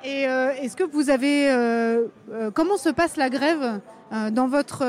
Et 0.03 0.27
euh, 0.27 0.51
est-ce 0.53 0.77
que 0.77 0.83
vous 0.83 1.09
avez 1.09 1.51
euh, 1.51 2.05
euh, 2.31 2.51
comment 2.51 2.77
se 2.77 2.89
passe 2.89 3.17
la 3.17 3.29
grève 3.29 3.81
dans 4.31 4.47
votre 4.47 4.83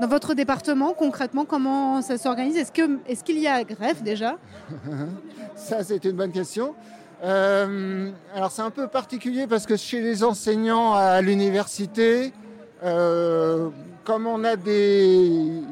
dans 0.00 0.06
votre 0.06 0.34
département 0.34 0.92
concrètement 0.92 1.44
Comment 1.44 2.02
ça 2.02 2.18
s'organise? 2.18 2.56
Est-ce 2.56 2.72
que 2.72 2.98
est-ce 3.08 3.24
qu'il 3.24 3.38
y 3.38 3.46
a 3.46 3.64
grève 3.64 4.02
déjà? 4.02 4.36
Ça, 5.56 5.82
c'est 5.82 6.04
une 6.04 6.12
bonne 6.12 6.30
question. 6.30 6.74
Alors, 7.20 8.52
c'est 8.52 8.62
un 8.62 8.70
peu 8.70 8.86
particulier 8.86 9.48
parce 9.48 9.66
que 9.66 9.76
chez 9.76 10.00
les 10.00 10.22
enseignants 10.22 10.92
à 10.92 11.20
l'université, 11.20 12.32
comme 12.80 14.26
on 14.26 14.44
a 14.44 14.56
des. 14.56 15.62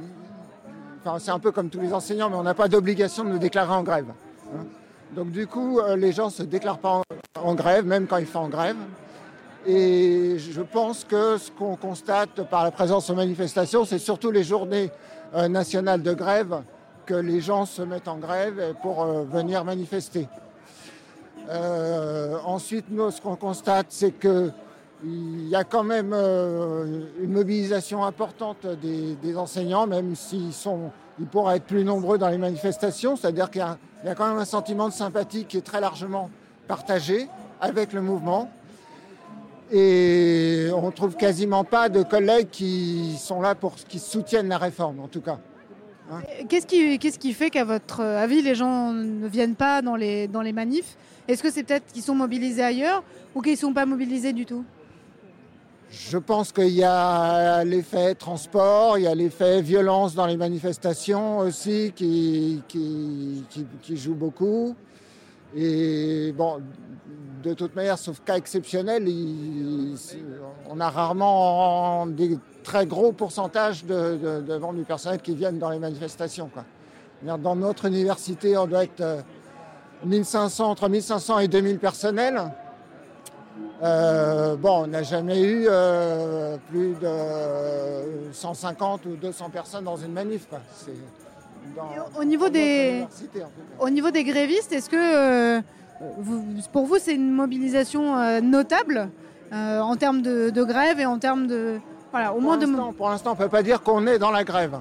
C'est 1.21 1.31
un 1.31 1.39
peu 1.39 1.53
comme 1.53 1.71
tous 1.71 1.81
les 1.81 1.93
enseignants, 1.93 2.29
mais 2.29 2.37
on 2.37 2.43
n'a 2.43 2.55
pas 2.55 2.69
d'obligation 2.69 3.25
de 3.25 3.31
nous 3.31 3.39
déclarer 3.39 3.73
en 3.73 3.83
grève. 3.83 4.07
hein. 4.55 4.65
Donc, 5.15 5.31
du 5.31 5.47
coup, 5.47 5.79
euh, 5.79 5.97
les 5.97 6.13
gens 6.13 6.27
ne 6.27 6.31
se 6.31 6.43
déclarent 6.43 6.79
pas 6.79 7.01
en, 7.41 7.55
grève, 7.55 7.87
même 7.87 8.07
quand 8.07 8.17
ils 8.17 8.27
font 8.27 8.41
en 8.41 8.49
grève. 8.49 8.77
Et 9.67 10.37
je 10.39 10.61
pense 10.61 11.05
que 11.05 11.39
ce 11.39 11.51
qu'on 11.51 11.77
constate 11.77 12.43
par 12.49 12.65
la 12.65 12.71
présence 12.71 13.09
aux 13.09 13.15
manifestations, 13.15 13.85
c'est 13.85 13.99
surtout 13.99 14.31
les 14.31 14.45
journées 14.45 14.91
euh, 15.35 15.49
nationales 15.49 16.03
de 16.03 16.13
grève 16.13 16.63
que 17.05 17.15
les 17.15 17.41
gens 17.41 17.67
se 17.67 17.83
mettent 17.83 18.09
en 18.09 18.17
grève 18.17 18.75
pour 18.83 19.03
euh, 19.03 19.25
venir 19.25 19.65
manifester. 19.65 20.29
Ensuite, 22.45 22.87
nous, 22.91 23.13
ce 23.13 23.21
qu'on 23.21 23.37
constate, 23.37 23.87
c'est 23.91 24.11
que 24.11 24.51
il 25.05 25.49
y 25.49 25.55
a 25.55 25.65
quand 25.65 25.85
même 25.85 26.13
euh, 26.15 27.03
une 27.21 27.33
mobilisation 27.33 28.05
importante 28.05 28.67
des, 28.67 29.37
enseignants, 29.37 29.87
même 29.87 30.15
s'ils 30.17 30.53
sont, 30.53 30.91
pourraient 31.31 31.57
être 31.57 31.65
plus 31.65 31.85
nombreux 31.85 32.19
dans 32.19 32.29
les 32.29 32.39
manifestations. 32.39 33.17
C'est-à-dire 33.17 33.51
qu'il 33.51 33.61
y, 33.61 34.09
a- 34.09 34.15
quand 34.15 34.29
même 34.29 34.39
un 34.39 34.45
sentiment 34.47 34.89
de 34.89 34.95
sympathie 34.95 35.45
qui 35.45 35.59
est 35.59 35.67
très 35.67 35.81
largement 35.81 36.31
partagé 36.67 37.29
avec 37.61 37.93
le 37.93 38.01
mouvement. 38.01 38.51
Et 39.73 40.69
on 40.75 40.91
trouve 40.93 41.17
quasiment 41.17 41.65
pas 41.65 41.89
de 41.89 42.03
collègues 42.03 42.49
qui 42.51 43.17
sont 43.19 43.41
là 43.41 43.55
pour 43.55 43.75
qui 43.75 43.99
soutiennent 43.99 44.49
la 44.49 44.59
réforme, 44.59 45.01
en 45.01 45.09
tout 45.09 45.21
cas. 45.21 45.39
Qu'est-ce 46.49 46.67
qui 46.67 46.99
qui 47.01 47.33
fait 47.33 47.51
qu'à 47.51 47.65
votre 47.65 48.01
avis 48.01 48.41
les 48.41 48.55
gens 48.55 48.93
ne 48.93 49.27
viennent 49.27 49.57
pas 49.57 49.83
dans 49.83 49.97
les 49.97 50.29
dans 50.29 50.41
les 50.41 50.53
manifs? 50.53 50.97
Est-ce 51.27 51.43
que 51.43 51.51
c'est 51.51 51.65
peut-être 51.65 51.93
qu'ils 51.93 52.05
sont 52.05 52.15
mobilisés 52.15 52.63
ailleurs 52.63 53.03
ou 53.35 53.43
qu'ils 53.43 53.57
sont 53.57 53.73
pas 53.73 53.87
mobilisés 53.87 54.33
du 54.33 54.47
tout? 54.47 54.65
Je 55.91 56.19
pense 56.19 56.53
qu'il 56.53 56.69
y 56.69 56.83
a 56.83 57.65
l'effet 57.65 58.15
transport, 58.15 58.99
il 58.99 59.05
y 59.05 59.07
a 59.07 59.15
l'effet 59.15 59.63
violence 59.63 60.15
dans 60.15 60.27
les 60.27 60.37
manifestations 60.37 61.39
aussi 61.39 61.93
qui, 61.95 62.63
joue 63.91 64.15
beaucoup. 64.15 64.75
Et 65.55 66.33
bon, 66.37 66.61
de 67.43 67.55
toute 67.55 67.77
manière, 67.77 67.99
sauf 67.99 68.21
cas 68.25 68.37
exceptionnel, 68.37 69.09
on 70.69 70.81
a 70.81 70.91
rarement 70.91 72.07
des 72.07 72.37
très 72.65 72.85
gros 72.85 73.13
pourcentages 73.13 73.85
de, 73.85 74.41
de, 74.41 74.75
du 74.75 74.85
personnel 74.85 75.21
qui 75.21 75.37
viennent 75.37 75.59
dans 75.59 75.71
les 75.71 75.79
manifestations. 75.79 76.51
Dans 77.23 77.57
notre 77.57 77.87
université, 77.87 78.57
on 78.59 78.67
doit 78.67 78.85
être 78.85 79.01
euh, 79.01 79.23
1500, 80.05 80.71
entre 80.71 80.89
1500 80.89 81.39
et 81.39 81.49
2000 81.49 81.79
personnels. 81.79 82.43
Euh, 83.83 84.57
bon, 84.57 84.85
on 84.85 84.87
n'a 84.87 85.03
jamais 85.03 85.41
eu 85.43 85.67
euh, 85.69 86.57
plus 86.71 86.95
de 86.95 88.33
150 88.33 89.05
ou 89.07 89.17
200 89.17 89.51
personnes 89.51 89.85
dans 89.85 89.97
une 89.97 90.13
manif. 90.13 90.47
Quoi. 90.49 90.61
C'est 90.75 90.93
dans- 91.77 92.21
Au 92.21 92.25
niveau 92.25 92.49
des 92.49 93.05
au 93.79 93.91
niveau 93.91 94.11
des 94.11 94.25
grévistes, 94.25 94.73
est-ce 94.73 94.89
que 94.89 94.97
euh, 94.97 95.61
vous- 96.19 96.45
pour 96.73 96.87
vous 96.87 96.97
c'est 96.99 97.15
une 97.15 97.31
mobilisation 97.33 98.41
notable 98.41 99.09
en 99.53 99.97
termes 99.97 100.23
de, 100.23 100.51
de 100.51 100.65
grève 100.65 100.99
et 101.01 101.07
en 101.07 101.19
termes 101.19 101.47
de 101.47 101.79
voilà 102.13 102.31
au 102.33 102.35
Pour 102.35 102.43
moins 102.43 102.57
de 102.57 102.67
Pour 102.97 103.11
l'instant, 103.11 103.31
on 103.33 103.35
ne 103.35 103.39
peut 103.39 103.49
pas 103.51 103.63
dire 103.63 103.83
qu'on 103.83 104.07
est 104.07 104.19
dans 104.19 104.31
la 104.31 104.45
grève. 104.45 104.79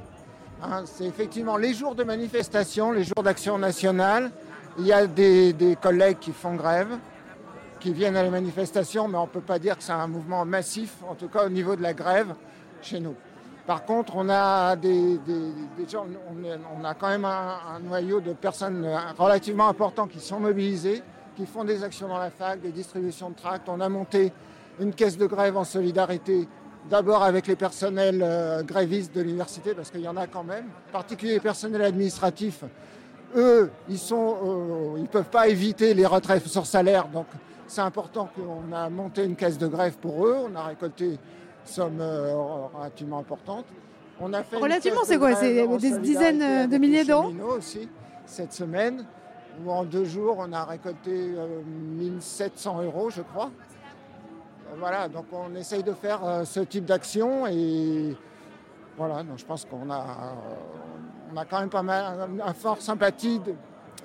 Hein, 0.63 0.83
c'est 0.85 1.03
effectivement 1.05 1.57
les 1.57 1.73
jours 1.73 1.95
de 1.95 2.03
manifestation, 2.03 2.91
les 2.93 3.03
jours 3.03 3.23
d'action 3.23 3.57
nationale. 3.57 4.31
Il 4.79 4.85
y 4.85 4.93
a 4.93 5.05
des, 5.07 5.51
des 5.53 5.75
collègues 5.75 6.19
qui 6.19 6.31
font 6.31 6.55
grève, 6.55 6.87
qui 7.85 7.93
viennent 7.93 8.17
à 8.17 8.23
la 8.23 8.31
manifestation, 8.31 9.07
mais 9.07 9.19
on 9.19 9.25
ne 9.25 9.29
peut 9.29 9.41
pas 9.41 9.59
dire 9.59 9.77
que 9.77 9.83
c'est 9.83 9.91
un 9.91 10.07
mouvement 10.07 10.43
massif, 10.43 10.95
en 11.07 11.13
tout 11.13 11.27
cas 11.27 11.45
au 11.45 11.49
niveau 11.49 11.75
de 11.75 11.83
la 11.83 11.93
grève 11.93 12.33
chez 12.81 12.99
nous. 12.99 13.13
Par 13.67 13.85
contre, 13.85 14.15
on 14.15 14.27
a 14.27 14.75
des, 14.75 15.19
on, 15.93 16.83
a 16.83 16.95
quand 16.95 17.09
même 17.09 17.25
un, 17.25 17.79
noyau 17.83 18.21
de 18.21 18.33
personnes 18.33 18.89
relativement 19.19 19.67
importants 19.67 20.07
qui 20.07 20.19
sont 20.19 20.39
mobilisées, 20.39 21.03
qui 21.35 21.45
font 21.45 21.63
des 21.63 21.83
actions 21.83 22.07
dans 22.07 22.17
la 22.17 22.31
fac, 22.31 22.59
des 22.59 22.71
distributions 22.71 23.29
de 23.29 23.35
tracts. 23.35 23.69
On 23.69 23.79
a 23.79 23.87
monté 23.87 24.33
une 24.79 24.91
caisse 24.91 25.19
de 25.19 25.27
grève 25.27 25.55
en 25.55 25.63
solidarité, 25.63 26.47
d'abord 26.89 27.21
avec 27.21 27.45
les 27.45 27.55
personnels 27.55 28.21
euh, 28.23 28.63
grévistes 28.63 29.13
de 29.13 29.21
l'université, 29.21 29.75
parce 29.75 29.91
qu'il 29.91 30.01
y 30.01 30.07
en 30.07 30.17
a 30.17 30.25
quand 30.25 30.43
même, 30.43 30.65
en 30.89 30.91
particulier 30.91 31.33
les 31.33 31.39
personnels 31.39 31.83
administratifs. 31.83 32.63
Eux, 33.35 33.69
ils 33.89 33.99
sont, 33.99 34.95
euh, 34.97 35.05
peuvent 35.05 35.29
pas 35.29 35.49
éviter 35.49 35.93
les 35.93 36.07
retraits 36.07 36.47
sur 36.47 36.65
salaire, 36.65 37.09
donc 37.09 37.27
c'est 37.67 37.81
important 37.81 38.29
qu'on 38.35 38.71
a 38.73 38.89
monté 38.89 39.23
une 39.25 39.35
caisse 39.35 39.57
de 39.57 39.67
grève 39.67 39.97
pour 39.97 40.25
eux. 40.27 40.37
On 40.51 40.55
a 40.55 40.63
récolté 40.63 41.05
une 41.11 41.17
somme 41.65 41.99
euh, 41.99 42.33
relativement 42.73 43.19
importante. 43.19 43.65
On 44.19 44.31
a 44.33 44.43
fait 44.43 44.57
Relativement, 44.57 45.01
c'est 45.03 45.15
de 45.15 45.19
quoi? 45.19 45.35
C'est 45.35 45.67
des 45.67 45.99
dizaines 45.99 46.39
de 46.39 46.43
avec 46.43 46.71
les 46.71 46.79
milliers 46.79 47.03
d'euros? 47.05 47.31
aussi 47.57 47.89
cette 48.25 48.53
semaine, 48.53 49.05
où 49.65 49.71
en 49.71 49.83
deux 49.83 50.05
jours, 50.05 50.37
on 50.39 50.51
a 50.53 50.63
récolté 50.65 51.33
euh, 51.35 51.61
1700 51.65 52.81
euros, 52.83 53.09
je 53.09 53.21
crois. 53.21 53.51
Euh, 54.71 54.75
Voilà, 54.79 55.07
donc 55.09 55.25
on 55.31 55.53
essaye 55.55 55.83
de 55.83 55.93
faire 55.93 56.23
euh, 56.25 56.43
ce 56.45 56.59
type 56.61 56.85
d'action 56.85 57.45
et 57.47 58.15
voilà, 58.97 59.23
donc 59.23 59.37
je 59.37 59.45
pense 59.45 59.65
qu'on 59.65 59.89
a, 59.89 59.99
euh, 59.99 61.33
on 61.33 61.37
a 61.37 61.45
quand 61.45 61.59
même 61.59 61.69
pas 61.69 61.83
mal, 61.83 62.29
un, 62.41 62.47
un 62.47 62.53
fort 62.53 62.81
sympathie 62.81 63.39
de- 63.39 63.53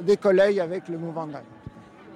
des 0.00 0.16
collègues 0.16 0.58
avec 0.60 0.88
le 0.88 0.98
mouvement 0.98 1.26
de 1.26 1.32
grève. 1.32 1.44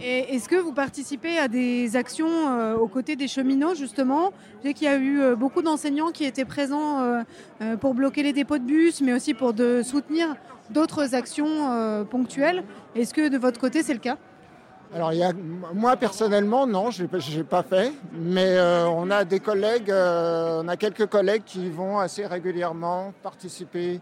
Est-ce 0.00 0.48
que 0.48 0.56
vous 0.56 0.72
participez 0.72 1.38
à 1.38 1.46
des 1.46 1.94
actions 1.94 2.28
euh, 2.28 2.74
aux 2.74 2.88
côtés 2.88 3.14
des 3.14 3.28
cheminots, 3.28 3.74
justement? 3.74 4.32
Je 4.64 4.70
qu'il 4.70 4.88
y 4.88 4.90
a 4.90 4.96
eu 4.96 5.20
euh, 5.20 5.36
beaucoup 5.36 5.62
d'enseignants 5.62 6.10
qui 6.10 6.24
étaient 6.24 6.44
présents 6.44 7.00
euh, 7.00 7.76
pour 7.76 7.94
bloquer 7.94 8.24
les 8.24 8.32
dépôts 8.32 8.58
de 8.58 8.64
bus, 8.64 9.00
mais 9.00 9.12
aussi 9.12 9.34
pour 9.34 9.54
soutenir 9.84 10.34
d'autres 10.70 11.14
actions 11.14 12.04
ponctuelles. 12.10 12.64
Est-ce 12.96 13.14
que 13.14 13.28
de 13.28 13.38
votre 13.38 13.60
côté, 13.60 13.82
c'est 13.82 13.92
le 13.92 14.00
cas? 14.00 14.16
Alors, 14.94 15.12
moi 15.74 15.96
personnellement, 15.96 16.66
non, 16.66 16.90
je 16.90 17.04
n'ai 17.04 17.44
pas 17.44 17.62
fait, 17.62 17.92
mais 18.12 18.58
on 18.88 19.10
a 19.10 19.24
des 19.24 19.40
collègues, 19.40 19.90
on 19.90 20.68
a 20.68 20.76
quelques 20.76 21.06
collègues 21.06 21.42
qui 21.44 21.68
vont 21.68 21.98
assez 21.98 22.26
régulièrement 22.26 23.12
participer 23.22 24.00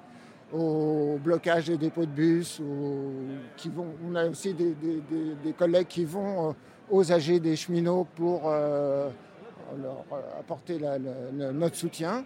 au 0.53 1.19
blocage 1.23 1.67
des 1.67 1.77
dépôts 1.79 2.05
de 2.05 2.11
bus, 2.11 2.61
ou 2.61 3.13
qui 3.57 3.69
vont, 3.71 3.87
on 4.07 4.15
a 4.15 4.27
aussi 4.27 4.53
des, 4.55 4.73
des- 4.75 5.01
des- 5.11 5.35
des 5.45 5.53
collègues 5.53 5.87
qui 5.89 6.05
vont 6.05 6.51
euh, 6.51 6.53
aux 6.91 7.11
AG 7.13 7.41
des 7.41 7.57
cheminots 7.57 8.07
pour 8.17 8.43
euh, 8.47 9.09
leur 9.81 10.05
euh, 10.13 10.41
apporter 10.41 10.79
la- 10.79 10.99
la- 10.99 11.11
la- 11.37 11.53
notre 11.53 11.77
soutien. 11.77 12.25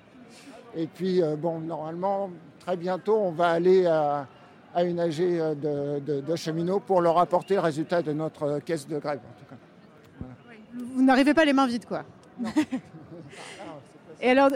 Et 0.77 0.87
puis, 0.89 1.23
euh, 1.23 1.37
bon, 1.37 1.61
normalement, 1.61 2.31
très 2.59 2.77
bientôt, 2.77 3.17
on 3.17 3.31
va 3.31 3.51
aller 3.51 3.87
à, 3.87 4.27
à 4.75 4.83
une 4.83 4.99
AG 4.99 5.19
de, 5.21 6.01
de- 6.01 6.21
de 6.21 6.37
cheminots 6.37 6.81
pour 6.81 7.01
leur 7.01 7.19
apporter 7.19 7.55
le 7.55 7.61
résultat 7.61 8.03
de 8.03 8.13
notre 8.13 8.59
caisse 8.59 8.87
de 8.89 8.99
grève. 8.99 9.21
En 9.21 9.39
tout 9.39 9.47
cas. 9.49 10.27
Vous 10.95 11.03
n'arrivez 11.03 11.33
pas 11.33 11.45
les 11.45 11.53
mains 11.53 11.67
vides, 11.67 11.87
quoi. 11.87 12.03
Et 14.21 14.31
alors, 14.31 14.51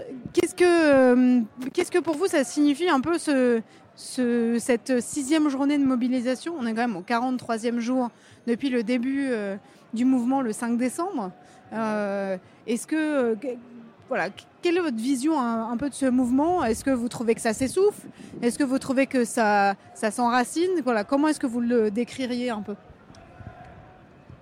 euh, 0.64 1.40
qu'est-ce 1.72 1.90
que 1.90 1.98
pour 1.98 2.16
vous 2.16 2.26
ça 2.26 2.44
signifie 2.44 2.88
un 2.88 3.00
peu 3.00 3.18
ce, 3.18 3.60
ce- 3.96 4.56
cette 4.58 5.00
sixième 5.00 5.48
journée 5.48 5.78
de 5.78 5.84
mobilisation? 5.84 6.54
On 6.58 6.66
est 6.66 6.70
quand 6.74 6.86
même 6.88 6.96
au 6.96 7.02
43e 7.02 7.78
jour 7.78 8.10
depuis 8.46 8.68
le 8.70 8.82
début 8.82 9.26
euh, 9.30 9.56
du 9.94 10.04
mouvement 10.04 10.40
le 10.40 10.52
5 10.52 10.76
décembre. 10.78 11.32
Euh, 11.72 12.36
est-ce 12.66 12.86
que- 12.86 13.36
voilà, 14.08 14.28
quelle 14.62 14.76
est 14.76 14.80
votre 14.80 14.96
vision 14.96 15.38
un, 15.40 15.70
un 15.70 15.76
peu 15.76 15.88
de 15.88 15.94
ce 15.94 16.06
mouvement? 16.06 16.64
Est-ce 16.64 16.82
que 16.84 16.90
vous 16.90 17.08
trouvez 17.08 17.34
que 17.36 17.40
ça 17.40 17.52
s'essouffle? 17.52 18.08
Est-ce 18.42 18.58
que 18.58 18.64
vous 18.64 18.78
trouvez 18.80 19.06
que 19.06 19.24
ça, 19.24 19.74
ça 19.94 20.10
s'enracine? 20.10 20.70
Voilà, 20.82 21.04
Comment 21.04 21.28
est-ce 21.28 21.38
que 21.38 21.46
vous 21.46 21.60
le 21.60 21.90
décririez 21.92 22.50
un 22.50 22.60
peu? 22.62 22.74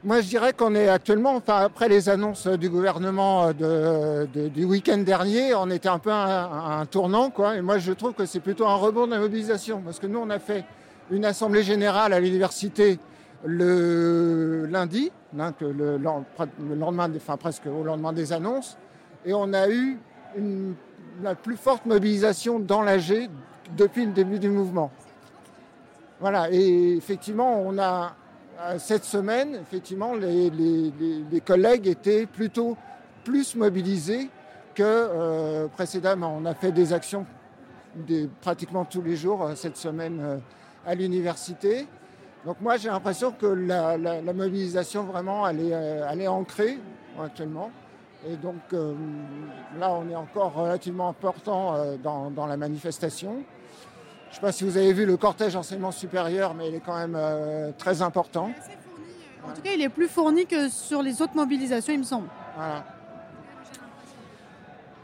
Moi, 0.05 0.21
je 0.21 0.29
dirais 0.29 0.53
qu'on 0.53 0.77
est 0.77 0.89
actuellement, 0.89 1.35
enfin, 1.35 1.57
après 1.57 1.89
les 1.89 2.09
annonces 2.09 2.47
du 2.47 2.71
gouvernement 2.71 3.51
euh, 3.61 4.27
du 4.27 4.65
week-end 4.65 4.99
dernier, 4.99 5.57
on 5.57 5.69
était 5.71 5.89
un 5.89 5.99
peu 5.99 6.13
à 6.13 6.79
un, 6.79 6.87
tournant, 6.87 7.31
quoi. 7.31 7.57
Et 7.57 7.63
moi, 7.63 7.79
je 7.79 7.93
trouve 7.93 8.13
que 8.13 8.25
c'est 8.25 8.39
plutôt 8.39 8.67
un 8.69 8.77
rebond 8.77 9.07
de 9.07 9.13
la 9.13 9.19
mobilisation, 9.19 9.83
parce 9.85 9.99
que 9.99 10.07
nous, 10.07 10.21
on 10.21 10.31
a 10.31 10.39
fait 10.39 10.65
une 11.11 11.25
assemblée 11.25 11.65
générale 11.65 12.13
à 12.13 12.21
l'université 12.21 13.01
le 13.45 14.67
lundi, 14.67 15.11
hein, 15.37 15.51
que 15.51 15.65
le, 15.65 15.99
len- 15.99 16.25
le 16.61 16.75
lendemain, 16.77 17.11
enfin 17.17 17.37
presque 17.37 17.67
au 17.67 17.83
lendemain 17.83 18.13
des 18.13 18.33
annonces, 18.33 18.79
et 19.27 19.35
on 19.35 19.53
a 19.53 19.69
eu 19.69 19.99
la 21.23 21.35
plus 21.35 21.57
forte 21.57 21.87
mobilisation 21.87 22.61
dans 22.61 22.83
l'AG 22.83 23.29
depuis 23.77 24.07
le 24.07 24.13
début 24.13 24.39
du 24.39 24.49
mouvement. 24.49 24.93
Voilà, 26.21 26.53
et 26.53 26.97
effectivement, 26.97 27.61
on 27.63 27.79
a 27.79 28.15
cette 28.79 29.05
semaine, 29.05 29.57
effectivement, 29.63 30.15
les, 30.15 31.41
collègues 31.45 31.87
étaient 31.87 32.27
plutôt 32.27 32.77
plus 33.25 33.55
mobilisés 33.55 34.29
que 34.75 34.83
euh, 34.85 35.69
précédemment. 35.69 36.37
On 36.41 36.45
a 36.45 36.55
fait 36.55 36.73
des 36.73 36.93
actions 36.93 37.27
pratiquement 38.41 38.85
tous 38.85 39.03
les 39.03 39.17
jours 39.17 39.43
euh, 39.43 39.55
cette 39.55 39.77
semaine 39.77 40.21
euh, 40.21 40.37
à 40.87 40.95
l'université. 40.95 41.87
Donc 42.45 42.61
moi, 42.61 42.77
j'ai 42.77 42.89
l'impression 42.89 43.33
que 43.33 43.47
la, 43.47 43.99
mobilisation, 44.33 45.05
vraiment, 45.05 45.47
elle 45.49 45.61
est, 45.61 45.75
euh, 45.75 46.31
ancrée 46.31 46.79
actuellement. 47.21 47.71
Et 48.27 48.37
donc 48.37 48.57
euh, 48.73 48.95
là, 49.79 49.93
on 49.93 50.09
est 50.09 50.17
encore 50.17 50.55
relativement 50.55 51.09
important 51.09 51.75
euh, 51.75 51.97
dans 51.97 52.47
la 52.47 52.57
manifestation. 52.57 53.45
Je 54.29 54.33
ne 54.33 54.35
sais 54.35 54.41
pas 54.41 54.53
si 54.53 54.65
vous 54.65 54.77
avez 54.77 54.93
vu 54.93 55.07
le 55.07 55.17
cortège 55.17 55.57
enseignement 55.57 55.91
supérieur, 55.91 56.55
mais 56.55 56.69
il 56.69 56.75
est 56.75 56.83
quand 56.85 56.97
même 56.97 57.17
euh, 57.17 57.73
très 57.77 58.03
important. 58.03 58.51
En 59.45 59.55
tout 59.55 59.63
cas, 59.63 59.71
il 59.75 59.83
est 59.83 59.89
plus 59.89 60.09
fourni 60.09 60.47
que 60.47 60.69
sur 60.69 61.03
les 61.03 61.23
autres 61.23 61.35
mobilisations, 61.35 61.93
il 61.93 62.01
me 62.01 62.05
semble. 62.05 62.29
Voilà. 62.57 62.85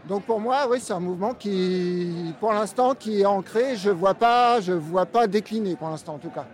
Donc 0.07 0.25
pour 0.25 0.39
moi, 0.39 0.67
oui, 0.71 0.79
c'est 0.81 0.93
un 0.93 1.01
mouvement 1.01 1.33
qui, 1.33 2.35
pour 2.39 2.53
l'instant, 2.53 2.95
qui 2.95 3.23
est 3.23 3.27
ancré. 3.27 3.77
Je 3.77 3.91
vois 3.91 4.13
pas, 4.15 4.61
je 4.61 4.73
vois 4.73 5.07
pas 5.07 5.27
décliner 5.27 5.77
pour 5.77 5.89
l'instant, 5.89 6.15
en 6.15 6.19
tout 6.19 6.29
cas. 6.29 6.45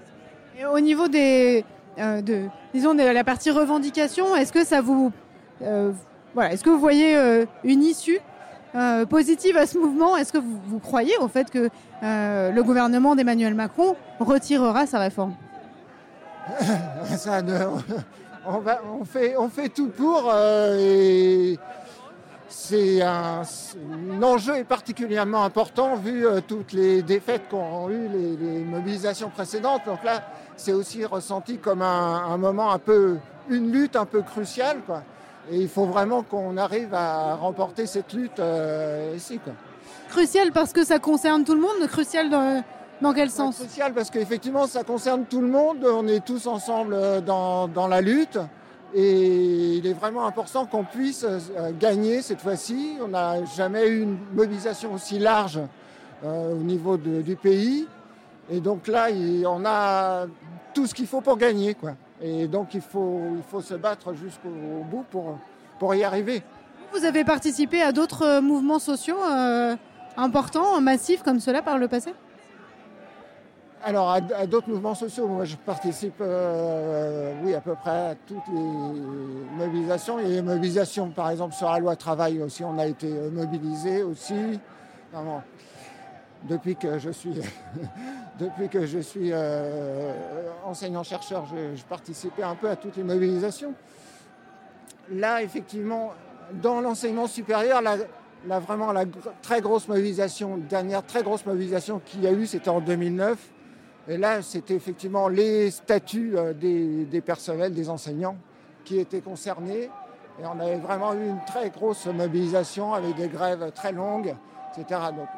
Et 0.57 0.65
au 0.65 0.79
niveau 0.79 1.09
des, 1.09 1.65
euh, 1.99 2.23
de, 2.23 2.45
disons 2.73 2.95
de 2.95 3.03
la 3.03 3.25
partie 3.25 3.51
revendication, 3.51 4.37
est-ce 4.37 4.53
que 4.53 4.65
ça 4.65 4.81
vous, 4.81 5.11
euh, 5.63 5.91
voilà, 6.35 6.53
est-ce 6.53 6.63
que 6.63 6.71
vous 6.71 6.79
voyez 6.79 7.17
euh, 7.17 7.45
une 7.65 7.83
issue 7.83 8.21
euh, 8.75 9.05
positive 9.07 9.57
à 9.57 9.67
ce 9.67 9.79
mouvement 9.79 10.17
Est-ce 10.17 10.33
que 10.33 10.39
vous, 10.39 10.79
croyez 10.79 11.17
au 11.19 11.29
fait 11.29 11.51
que 11.51 11.71
euh, 12.03 12.51
le 12.53 12.63
gouvernement 12.63 13.17
d'Emmanuel 13.17 13.55
Macron 13.55 13.97
retirera 14.19 14.87
sa 14.87 14.99
réforme? 14.99 15.35
On, 18.47 19.05
fait, 19.05 19.69
tout 19.69 19.89
pour. 19.89 20.31
euh, 20.33 20.79
et 20.81 21.59
c'est 22.49 23.03
un, 23.03 23.43
est 23.43 24.65
particulièrement 24.65 25.45
important 25.45 25.97
vu 25.97 26.25
toutes 26.49 26.73
les 26.73 27.03
défaites 27.03 27.49
qu'ont 27.51 27.91
eu 27.91 28.09
les, 28.09 28.37
les 28.37 28.65
mobilisations 28.65 29.29
précédentes. 29.29 29.83
Donc 29.87 30.03
là, 30.05 30.23
c'est 30.57 30.73
aussi 30.73 31.05
ressenti 31.05 31.59
comme 31.59 31.83
un, 31.83 32.37
moment 32.37 32.73
un 32.73 32.79
peu, 32.79 33.19
une 33.49 33.73
lutte 33.73 33.97
un 33.97 34.07
peu 34.07 34.23
cruciale. 34.23 34.79
Et 35.51 35.57
il 35.57 35.69
faut 35.69 35.87
vraiment 35.87 36.23
qu'on 36.23 36.57
arrive 36.57 36.95
à 36.95 37.35
remporter 37.35 37.87
cette 37.87 38.13
lutte 38.13 38.39
euh, 38.39 39.15
ici. 39.17 39.39
Quoi. 39.39 39.53
Crucial 40.09 40.53
parce 40.53 40.73
que 40.73 40.85
ça 40.85 40.99
concerne 40.99 41.45
tout 41.45 41.55
le 41.55 41.61
monde. 41.61 41.87
Crucial 41.89 42.31
dans, 42.31 42.63
dans 43.01 43.13
quel 43.13 43.31
sens? 43.31 43.57
Crucial 43.59 43.93
parce 43.93 44.11
qu'effectivement, 44.11 44.67
ça 44.67 44.85
concerne 44.85 45.25
tout 45.25 45.41
le 45.41 45.49
monde. 45.49 45.85
On 45.85 46.07
est 46.07 46.25
tous 46.25 46.47
ensemble 46.47 46.95
euh, 46.95 47.21
dans, 47.21 47.67
dans 47.69 47.89
la 47.89 48.01
lutte. 48.01 48.39
Et 48.95 49.77
il 49.77 49.87
est 49.87 49.93
vraiment 49.93 50.27
important 50.27 50.67
qu'on 50.67 50.85
puisse 50.85 51.25
euh, 51.25 51.71
gagner 51.79 52.23
cette 52.23 52.41
fois-ci. 52.41 52.97
On 53.03 53.09
n'a 53.09 53.45
jamais 53.45 53.87
eu 53.89 54.03
une 54.03 54.19
mobilisation 54.35 54.95
aussi 54.95 55.19
large 55.19 55.61
euh, 56.25 56.53
au 56.53 56.57
niveau 56.63 56.97
de- 56.97 57.23
du 57.23 57.37
pays. 57.37 57.87
Et 58.53 58.61
donc 58.61 58.87
là, 58.89 59.11
il- 59.11 59.47
on 59.47 59.65
a 59.65 60.27
tout 60.75 60.87
ce 60.87 60.95
qu'il 60.95 61.07
faut 61.07 61.21
pour 61.21 61.37
gagner. 61.37 61.75
Quoi. 61.75 61.93
Et 62.23 62.47
donc 62.47 62.75
il 62.75 62.81
faut, 62.81 63.21
il 63.37 63.43
faut 63.43 63.63
se 63.63 63.75
battre 63.75 64.13
jusqu'au 64.15 64.49
bout 64.91 65.05
pour, 65.11 65.39
pour 65.79 65.95
y 65.95 66.05
arriver. 66.05 66.43
Vous 66.93 67.05
avez 67.05 67.25
participé 67.25 67.81
à 67.83 67.93
d'autres 67.93 68.27
euh, 68.27 68.41
mouvements 68.41 68.79
sociaux 68.79 69.23
euh, 69.23 69.77
importants, 70.17 70.81
massifs 70.81 71.23
comme 71.23 71.41
cela 71.41 71.63
par 71.63 71.79
le 71.79 71.89
passé? 71.89 72.13
Alors, 73.83 74.11
à, 74.11 74.17
à 74.37 74.47
d'autres 74.47 74.69
mouvements 74.69 74.95
sociaux, 74.95 75.27
moi 75.27 75.47
je 75.47 75.57
participe, 75.57 76.21
euh, 76.21 77.33
oui, 77.43 77.55
à 77.55 77.63
peu 77.63 77.75
près 77.75 78.11
à 78.11 78.15
toutes 78.27 78.47
les 78.53 78.61
mobilisations. 79.57 80.19
Il 80.19 80.29
y 80.29 80.33
a 80.33 80.35
les 80.35 80.43
mobilisations, 80.43 81.09
par 81.09 81.31
exemple, 81.31 81.55
sur 81.55 81.71
la 81.71 81.79
loi 81.79 81.97
travail 81.97 82.43
aussi, 82.43 82.63
on 82.63 82.79
a 82.79 82.87
été 82.87 83.09
mobilisés 83.09 84.03
aussi. 84.03 84.61
depuis 86.49 86.77
que 86.77 86.99
je 86.99 87.11
suis, 88.99 89.31
euh, 89.33 90.13
enseignant-chercheur, 90.65 91.47
je, 91.47 91.83
participais 91.85 92.43
un 92.43 92.55
peu 92.55 92.69
à 92.69 92.77
toutes 92.77 92.97
les 92.97 93.03
mobilisations. 93.03 93.75
Là, 95.11 95.43
effectivement, 95.43 96.13
dans 96.63 96.81
l'enseignement 96.81 97.27
supérieur, 97.27 97.83
la, 97.83 98.59
vraiment 98.61 98.93
la 98.93 99.05
très 99.43 99.61
grosse 99.61 99.89
mobilisation, 99.89 100.57
dernière 100.57 101.05
très 101.05 101.23
grosse 101.23 101.45
mobilisation 101.45 102.01
qu'il 102.05 102.23
y 102.23 102.27
a 102.27 102.33
eu, 102.33 102.47
c'était 102.47 102.71
en 102.71 102.81
2009. 102.81 103.39
Et 104.09 104.17
là, 104.17 104.43
c'était 104.43 104.75
effectivement 104.75 105.29
les 105.29 105.71
statuts 105.71 106.33
euh, 106.37 106.53
des, 106.55 107.21
personnels, 107.21 107.75
des 107.75 107.91
enseignants 107.91 108.37
qui 108.85 108.99
étaient 108.99 109.21
concernés. 109.21 109.91
Et 110.41 110.47
on 110.47 110.59
avait 110.59 110.79
vraiment 110.79 111.13
eu 111.13 111.29
une 111.29 111.45
très 111.47 111.71
grosse 111.71 112.07
mobilisation 112.07 112.95
avec 112.95 113.15
des 113.17 113.29
grèves 113.29 113.73
très 113.75 113.93
longues, 113.93 114.35
etc. 114.73 115.01
Donc, 115.15 115.29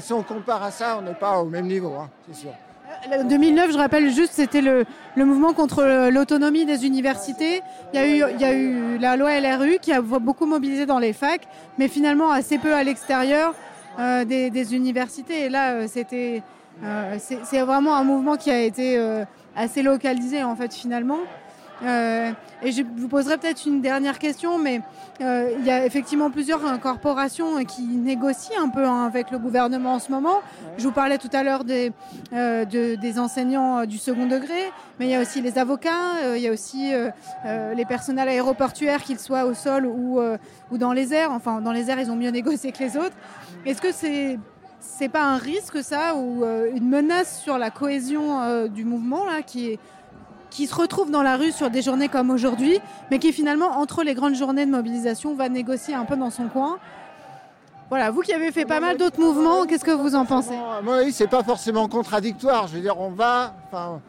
si 0.00 0.12
on 0.12 0.22
compare 0.22 0.62
à 0.62 0.70
ça, 0.70 0.98
on 0.98 1.02
n'est 1.02 1.14
pas 1.14 1.38
au 1.38 1.46
même 1.46 1.66
niveau, 1.66 1.94
hein, 1.94 2.08
c'est 2.28 2.40
sûr. 2.40 2.50
Euh, 3.12 3.22
2009, 3.22 3.72
je 3.72 3.78
rappelle 3.78 4.10
juste, 4.10 4.32
c'était 4.32 4.62
le, 4.62 4.84
mouvement 5.16 5.52
contre 5.52 6.10
l'autonomie 6.10 6.64
des 6.64 6.86
universités. 6.86 7.62
Il 7.92 8.00
y, 8.00 8.44
a 8.44 8.52
eu, 8.52 8.98
la 8.98 9.16
loi 9.16 9.38
LRU 9.38 9.78
qui 9.80 9.92
a 9.92 10.00
beaucoup 10.00 10.46
mobilisé 10.46 10.86
dans 10.86 10.98
les 10.98 11.12
facs, 11.12 11.46
mais 11.78 11.88
finalement 11.88 12.30
assez 12.30 12.58
peu 12.58 12.74
à 12.74 12.82
l'extérieur 12.82 13.54
euh, 13.98 14.24
des, 14.24 14.74
universités. 14.74 15.46
Et 15.46 15.48
là, 15.48 15.72
euh, 15.72 15.86
c'était, 15.88 16.42
euh, 16.84 17.16
c'est 17.18 17.60
vraiment 17.60 17.96
un 17.96 18.04
mouvement 18.04 18.36
qui 18.36 18.50
a 18.50 18.60
été 18.60 18.96
euh, 18.98 19.24
assez 19.56 19.82
localisé 19.82 20.44
en 20.44 20.54
fait 20.54 20.72
finalement. 20.72 21.18
Euh, 21.84 22.32
et 22.62 22.72
je 22.72 22.82
vous 22.82 23.06
poserai 23.08 23.38
peut-être 23.38 23.64
une 23.66 23.80
dernière 23.80 24.18
question, 24.18 24.58
mais 24.58 24.80
euh, 25.20 25.50
il 25.58 25.64
y 25.64 25.70
a 25.70 25.86
effectivement 25.86 26.28
plusieurs 26.30 26.60
corporations 26.80 27.64
qui 27.64 27.82
négocient 27.82 28.60
un 28.60 28.68
peu 28.68 28.84
hein, 28.84 29.04
avec 29.06 29.30
le 29.30 29.38
gouvernement 29.38 29.94
en 29.94 29.98
ce 30.00 30.10
moment. 30.10 30.38
Je 30.76 30.84
vous 30.84 30.92
parlais 30.92 31.18
tout 31.18 31.30
à 31.32 31.42
l'heure 31.44 31.62
des, 31.64 31.92
euh, 32.32 32.64
de- 32.64 32.96
des 32.96 33.18
enseignants 33.20 33.84
du 33.86 33.98
second 33.98 34.26
degré, 34.26 34.72
mais 34.98 35.06
il 35.06 35.10
y 35.10 35.14
a 35.14 35.20
aussi 35.20 35.40
les 35.40 35.56
avocats, 35.56 36.34
il 36.34 36.42
y 36.42 36.48
a 36.48 36.52
aussi 36.52 36.90
les 37.76 37.84
personnels 37.84 38.28
aéroportuaires, 38.28 39.02
qu'ils 39.02 39.18
soient 39.20 39.44
au 39.44 39.54
sol 39.54 39.86
ou, 39.86 40.20
ou 40.72 40.78
dans 40.78 40.92
les 40.92 41.14
airs. 41.14 41.30
Enfin, 41.32 41.60
dans 41.60 41.72
les 41.72 41.90
airs, 41.90 42.00
ils 42.00 42.10
ont 42.10 42.16
mieux 42.16 42.30
négocié 42.40 42.72
que 42.72 42.78
les 42.80 42.96
autres. 42.96 43.14
Est-ce 43.64 43.80
que 43.80 43.92
c'est 43.92 44.38
c'est 44.80 45.08
pas 45.08 45.22
un 45.24 45.36
risque 45.38 45.82
ça 45.82 46.14
ou 46.16 46.44
une 46.74 46.88
menace 46.88 47.40
sur 47.42 47.58
la 47.58 47.70
cohésion 47.70 48.66
du 48.68 48.84
mouvement 48.84 49.24
là 49.26 49.42
qui 49.42 49.70
est 49.72 49.78
qui 50.50 50.66
se 50.66 50.74
retrouve 50.74 51.10
dans 51.10 51.22
la 51.22 51.36
rue 51.36 51.52
sur 51.52 51.70
des 51.70 51.82
journées 51.82 52.08
comme 52.08 52.30
aujourd'hui, 52.30 52.78
mais 53.10 53.18
qui 53.18 53.32
finalement, 53.32 53.78
entre 53.78 54.02
les 54.02 54.14
grandes 54.14 54.34
journées 54.34 54.66
de 54.66 54.70
mobilisation, 54.70 55.34
va 55.34 55.48
négocier 55.48 55.94
un 55.94 56.04
peu 56.04 56.16
dans 56.16 56.30
son 56.30 56.48
coin. 56.48 56.78
Voilà, 57.90 58.10
vous 58.10 58.20
qui 58.20 58.32
avez 58.32 58.52
fait 58.52 58.66
pas 58.66 58.80
mal 58.80 58.98
d'autres 58.98 59.18
mouvements, 59.18 59.64
qu'est-ce 59.64 59.84
que 59.84 59.90
vous 59.90 60.14
en 60.14 60.26
pensez? 60.26 60.54
Oui, 60.86 61.10
c'est 61.12 61.26
pas 61.26 61.42
forcément 61.42 61.88
contradictoire. 61.88 62.68
Je 62.68 62.74
veux 62.74 62.82
dire, 62.82 63.00
on 63.00 63.10
va, 63.10 63.54
enfin, 63.66 64.00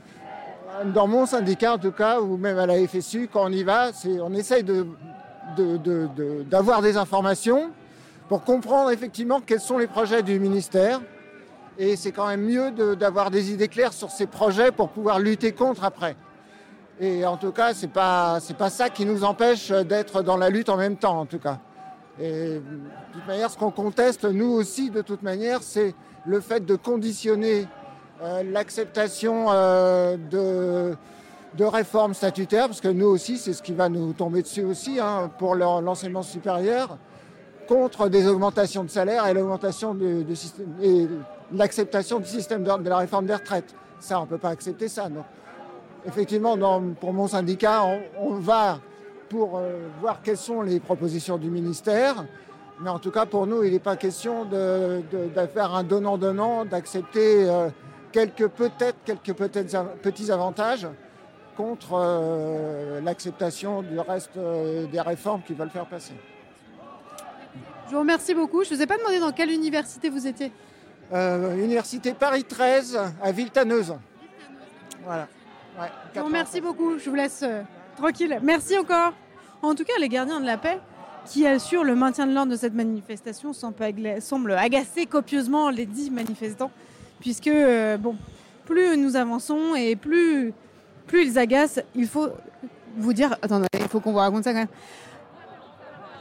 dans 0.93 1.07
mon 1.07 1.25
syndicat 1.25 1.73
en 1.73 1.77
tout 1.77 1.93
cas, 1.93 2.19
ou 2.19 2.35
même 2.35 2.57
à 2.57 2.65
la 2.65 2.75
FSU, 2.85 3.29
quand 3.31 3.45
on 3.45 3.51
y 3.51 3.63
va, 3.63 3.91
on 4.21 4.33
essaye 4.33 4.65
d'avoir 6.49 6.81
des 6.81 6.97
informations 6.97 7.71
pour 8.27 8.43
comprendre 8.43 8.91
effectivement 8.91 9.39
quels 9.39 9.61
sont 9.61 9.77
les 9.77 9.87
projets 9.87 10.23
du 10.23 10.39
ministère. 10.39 10.99
Et 11.77 11.95
c'est 11.95 12.11
quand 12.11 12.27
même 12.27 12.41
mieux 12.41 12.71
d'avoir 12.97 13.31
des 13.31 13.53
idées 13.53 13.69
claires 13.69 13.93
sur 13.93 14.11
ces 14.11 14.27
projets 14.27 14.71
pour 14.71 14.89
pouvoir 14.89 15.19
lutter 15.19 15.53
contre 15.53 15.85
après. 15.85 16.17
Et 16.99 17.25
en 17.25 17.37
tout 17.37 17.51
cas, 17.51 17.73
c'est 17.73 17.87
pas 17.87 18.39
pas 18.57 18.69
ça 18.69 18.89
qui 18.89 19.05
nous 19.05 19.23
empêche 19.23 19.71
d'être 19.71 20.21
dans 20.21 20.35
la 20.37 20.49
lutte 20.49 20.69
en 20.69 20.77
même 20.77 20.97
temps, 20.97 21.19
en 21.19 21.25
tout 21.25 21.39
cas. 21.39 21.59
De 22.19 22.61
toute 23.13 23.25
manière, 23.27 23.49
ce 23.49 23.57
qu'on 23.57 23.71
conteste, 23.71 24.25
nous 24.25 24.51
aussi, 24.51 24.89
de 24.89 25.01
toute 25.01 25.21
manière, 25.23 25.63
c'est 25.63 25.95
le 26.25 26.41
fait 26.41 26.65
de 26.65 26.75
conditionner 26.75 27.65
euh, 28.21 28.43
l'acceptation 28.43 29.45
euh, 29.49 30.17
de, 30.29 30.97
de 31.57 31.63
réformes 31.63 32.13
statutaires, 32.13 32.67
parce 32.67 32.81
que 32.81 32.89
nous 32.89 33.05
aussi, 33.07 33.37
c'est 33.37 33.53
ce 33.53 33.63
qui 33.63 33.73
va 33.73 33.87
nous 33.87 34.11
tomber 34.11 34.41
dessus 34.41 34.65
aussi 34.65 34.99
hein, 34.99 35.31
pour 35.37 35.55
le- 35.55 35.61
l'enseignement 35.81 36.21
supérieur, 36.23 36.97
contre 37.69 38.09
des 38.09 38.27
augmentations 38.27 38.83
de 38.83 38.89
salaire 38.89 39.25
et 39.27 39.33
l'augmentation 39.33 39.93
du, 39.93 40.35
système 40.35 40.73
et 40.81 41.07
l'acceptation 41.53 42.19
du 42.19 42.25
système 42.25 42.63
de, 42.65 42.83
de 42.83 42.89
la 42.89 42.97
réforme 42.97 43.25
des 43.27 43.35
retraites. 43.35 43.73
Ça, 44.01 44.19
on 44.19 44.23
ne 44.23 44.27
peut 44.27 44.37
pas 44.37 44.49
accepter 44.49 44.89
ça. 44.89 45.07
Non. 45.07 45.23
Effectivement, 46.05 46.57
dans- 46.57 46.81
pour 46.99 47.13
mon 47.13 47.27
syndicat, 47.27 47.83
on, 47.83 48.01
on 48.19 48.33
va 48.35 48.79
pour 49.29 49.57
euh, 49.57 49.87
voir 50.01 50.21
quelles 50.23 50.37
sont 50.37 50.61
les 50.61 50.79
propositions 50.79 51.37
du 51.37 51.49
ministère. 51.49 52.25
Mais 52.81 52.89
en 52.89 52.99
tout 52.99 53.11
cas, 53.11 53.25
pour 53.25 53.45
nous, 53.45 53.63
il 53.63 53.73
n'est 53.73 53.79
pas 53.79 53.95
question 53.97 54.45
de, 54.45 55.01
de- 55.11 55.27
de 55.27 55.47
faire 55.47 55.75
un 55.75 55.83
donnant-donnant, 55.83 56.65
d'accepter 56.65 57.47
euh, 57.49 57.69
quelques 58.11 58.47
peut-être 58.47 58.95
quelques 59.03 59.75
av- 59.75 59.97
petits 60.01 60.31
avantages 60.31 60.87
contre 61.57 61.89
euh, 61.93 63.01
l'acceptation 63.01 63.81
du 63.81 63.99
reste 63.99 64.31
des 64.37 65.01
réformes 65.01 65.41
qu'ils 65.41 65.57
veulent 65.57 65.69
faire 65.69 65.85
passer. 65.87 66.13
Je 67.87 67.93
vous 67.93 67.99
remercie 67.99 68.33
beaucoup. 68.33 68.63
Je 68.63 68.71
ne 68.71 68.75
vous 68.77 68.81
ai 68.81 68.87
pas 68.87 68.97
demandé 68.97 69.19
dans 69.19 69.31
quelle 69.33 69.51
université 69.51 70.09
vous 70.09 70.25
étiez. 70.25 70.51
Université 71.11 72.13
Paris 72.13 72.43
13 72.45 72.97
à 73.21 73.31
Villetaneuse. 73.31 73.95
Voilà. 75.03 75.27
Ouais, 75.77 76.21
remercie 76.21 76.59
ans. 76.59 76.63
beaucoup. 76.63 76.97
Je 76.97 77.09
vous 77.09 77.15
laisse 77.15 77.41
euh, 77.43 77.61
tranquille. 77.97 78.39
Merci 78.41 78.77
encore. 78.77 79.13
En 79.61 79.75
tout 79.75 79.83
cas, 79.83 79.93
les 79.99 80.09
gardiens 80.09 80.39
de 80.39 80.45
la 80.45 80.57
paix 80.57 80.79
qui 81.25 81.45
assurent 81.45 81.83
le 81.83 81.95
maintien 81.95 82.25
de 82.25 82.33
l'ordre 82.33 82.51
de 82.51 82.57
cette 82.57 82.73
manifestation 82.73 83.53
semblent 83.53 84.51
agacer 84.53 85.05
copieusement 85.05 85.69
les 85.69 85.85
dix 85.85 86.09
manifestants, 86.09 86.71
puisque 87.19 87.47
euh, 87.47 87.97
bon, 87.97 88.15
plus 88.65 88.97
nous 88.97 89.15
avançons 89.15 89.75
et 89.75 89.95
plus, 89.95 90.53
plus 91.07 91.25
ils 91.25 91.37
agacent, 91.37 91.81
il 91.95 92.07
faut 92.07 92.29
vous 92.97 93.13
dire, 93.13 93.35
attendez, 93.41 93.67
il 93.73 93.87
faut 93.87 93.99
qu'on 93.99 94.11
vous 94.11 94.17
raconte 94.17 94.43
ça 94.43 94.51
quand 94.51 94.59
même. 94.59 94.67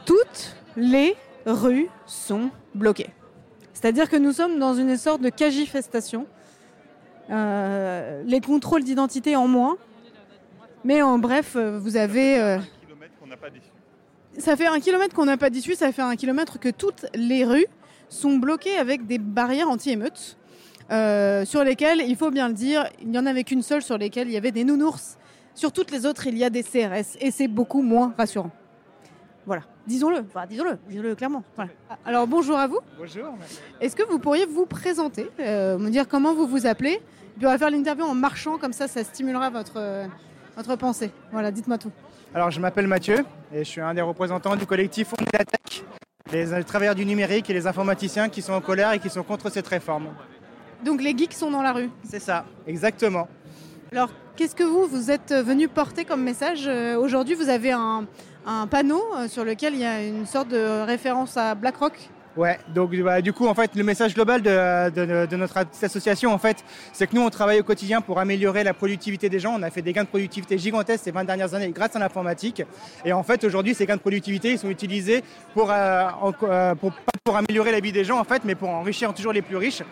Toutes 0.05 0.55
les 0.75 1.15
rues 1.45 1.89
sont 2.05 2.49
bloquées. 2.75 3.09
C'est-à-dire 3.73 4.09
que 4.09 4.17
nous 4.17 4.33
sommes 4.33 4.59
dans 4.59 4.73
une 4.73 4.97
sorte 4.97 5.21
de 5.21 5.29
cagifestation. 5.29 6.27
Euh, 7.29 8.23
les 8.25 8.41
contrôles 8.41 8.83
d'identité 8.83 9.35
en 9.35 9.47
moins. 9.47 9.77
Mais 10.83 11.01
en 11.01 11.19
bref, 11.19 11.55
euh, 11.55 11.77
vous 11.79 11.97
avez. 11.97 12.39
euh, 12.39 12.57
ça 14.37 14.55
fait 14.55 14.67
un 14.67 14.79
kilomètre 14.79 15.13
qu'on 15.15 15.25
n'a 15.25 15.37
pas 15.37 15.49
d'issue, 15.49 15.75
ça 15.75 15.91
fait 15.91 16.01
un 16.01 16.15
kilomètre 16.15 16.59
que 16.59 16.69
toutes 16.69 17.05
les 17.13 17.43
rues 17.45 17.65
sont 18.07 18.37
bloquées 18.37 18.77
avec 18.77 19.05
des 19.05 19.17
barrières 19.19 19.69
anti-émeutes. 19.69 20.37
euh, 20.91 21.45
sur 21.45 21.63
lesquelles, 21.63 22.01
il 22.07 22.15
faut 22.15 22.31
bien 22.31 22.47
le 22.47 22.53
dire, 22.55 22.89
il 23.01 23.09
n'y 23.09 23.19
en 23.19 23.25
avait 23.27 23.43
qu'une 23.43 23.61
seule 23.61 23.83
sur 23.83 23.97
lesquelles 23.97 24.27
il 24.27 24.33
y 24.33 24.37
avait 24.37 24.51
des 24.51 24.63
nounours. 24.63 25.17
Sur 25.53 25.71
toutes 25.71 25.91
les 25.91 26.05
autres, 26.07 26.25
il 26.25 26.35
y 26.37 26.43
a 26.43 26.49
des 26.49 26.63
CRS 26.63 27.15
et 27.19 27.29
c'est 27.31 27.47
beaucoup 27.47 27.81
moins 27.83 28.13
rassurant. 28.17 28.49
Disons-le, 29.89 30.19
enfin, 30.19 30.45
disons-le, 30.47 30.77
disons-le 30.87 31.15
clairement. 31.15 31.43
Voilà. 31.55 31.71
Alors 32.05 32.27
bonjour 32.27 32.59
à 32.59 32.67
vous. 32.67 32.77
Bonjour. 32.99 33.33
Est-ce 33.81 33.95
que 33.95 34.03
vous 34.07 34.19
pourriez 34.19 34.45
vous 34.45 34.67
présenter, 34.67 35.27
euh, 35.39 35.79
me 35.79 35.89
dire 35.89 36.07
comment 36.07 36.35
vous 36.35 36.45
vous 36.45 36.67
appelez 36.67 37.01
Puis 37.37 37.47
on 37.47 37.49
va 37.49 37.57
faire 37.57 37.71
l'interview 37.71 38.05
en 38.05 38.13
marchant, 38.13 38.59
comme 38.59 38.71
ça, 38.71 38.87
ça 38.87 39.03
stimulera 39.03 39.49
votre, 39.49 39.77
euh, 39.77 40.05
votre 40.55 40.75
pensée. 40.75 41.09
Voilà, 41.31 41.49
dites-moi 41.49 41.79
tout. 41.79 41.89
Alors, 42.35 42.51
je 42.51 42.59
m'appelle 42.59 42.85
Mathieu 42.85 43.25
et 43.51 43.63
je 43.63 43.63
suis 43.63 43.81
un 43.81 43.95
des 43.95 44.03
représentants 44.03 44.55
du 44.55 44.67
collectif 44.67 45.11
On 45.19 46.35
est 46.35 46.45
les 46.45 46.63
travailleurs 46.63 46.93
du 46.93 47.07
numérique 47.07 47.49
et 47.49 47.53
les 47.53 47.65
informaticiens 47.65 48.29
qui 48.29 48.43
sont 48.43 48.53
en 48.53 48.61
colère 48.61 48.91
et 48.91 48.99
qui 48.99 49.09
sont 49.09 49.23
contre 49.23 49.49
cette 49.49 49.67
réforme. 49.67 50.09
Donc 50.85 51.01
les 51.01 51.17
geeks 51.17 51.33
sont 51.33 51.49
dans 51.49 51.63
la 51.63 51.73
rue. 51.73 51.89
C'est 52.03 52.19
ça, 52.19 52.45
exactement. 52.67 53.27
Alors, 53.91 54.11
qu'est-ce 54.35 54.53
que 54.53 54.63
vous, 54.63 54.85
vous 54.85 55.09
êtes 55.09 55.33
venu 55.33 55.67
porter 55.67 56.05
comme 56.05 56.21
message 56.21 56.67
Euh, 56.67 56.95
Aujourd'hui, 56.95 57.33
vous 57.33 57.49
avez 57.49 57.71
un, 57.71 58.05
un 58.49 58.67
panneau 58.67 59.03
euh, 59.15 59.27
sur 59.27 59.45
lequel 59.45 59.73
il 59.73 59.81
y 59.81 59.85
a 59.85 60.03
une 60.03 60.25
sorte 60.25 60.49
de 60.49 60.83
référence 60.85 61.37
à 61.37 61.55
BlackRock. 61.55 61.93
Ouais, 62.37 62.57
donc 62.73 62.95
bah, 62.95 63.21
du 63.21 63.33
coup, 63.33 63.47
en 63.47 63.53
fait, 63.53 63.75
le 63.75 63.83
message 63.83 64.13
global 64.13 64.41
de, 64.41 65.35
notre 65.35 65.57
association, 65.81 66.31
en 66.31 66.37
fait, 66.37 66.63
c'est 66.93 67.07
que 67.07 67.15
nous, 67.15 67.21
on 67.21 67.29
travaille 67.29 67.59
au 67.59 67.63
quotidien 67.63 68.01
pour 68.01 68.19
améliorer 68.19 68.63
la 68.63 68.73
productivité 68.73 69.29
des 69.29 69.39
gens. 69.39 69.55
On 69.59 69.63
a 69.63 69.69
fait 69.69 69.81
des 69.81 69.93
gains 69.93 70.03
de 70.03 70.07
productivité 70.07 70.57
gigantesques 70.57 71.03
ces 71.03 71.11
20 71.11 71.25
dernières 71.25 71.53
années 71.53 71.69
grâce 71.69 71.95
à 71.95 71.99
l'informatique. 71.99 72.63
Et 73.03 73.13
en 73.13 73.23
fait, 73.23 73.43
aujourd'hui, 73.43 73.73
ces 73.73 73.85
gains 73.85 73.97
de 73.97 74.01
productivité, 74.01 74.51
ils 74.51 74.59
sont 74.59 74.69
utilisés 74.69 75.23
pour, 75.53 75.69
euh, 75.71 76.05
euh, 76.43 76.75
pour, 76.75 76.91
pas 76.91 77.11
pour 77.23 77.35
améliorer 77.35 77.71
la 77.71 77.79
vie 77.79 77.91
des 77.91 78.05
gens, 78.05 78.19
en 78.19 78.23
fait, 78.23 78.43
mais 78.45 78.55
pour 78.55 78.69
enrichir 78.69 79.13
toujours 79.13 79.33
les 79.33 79.41
plus 79.41 79.57
riches. 79.57 79.83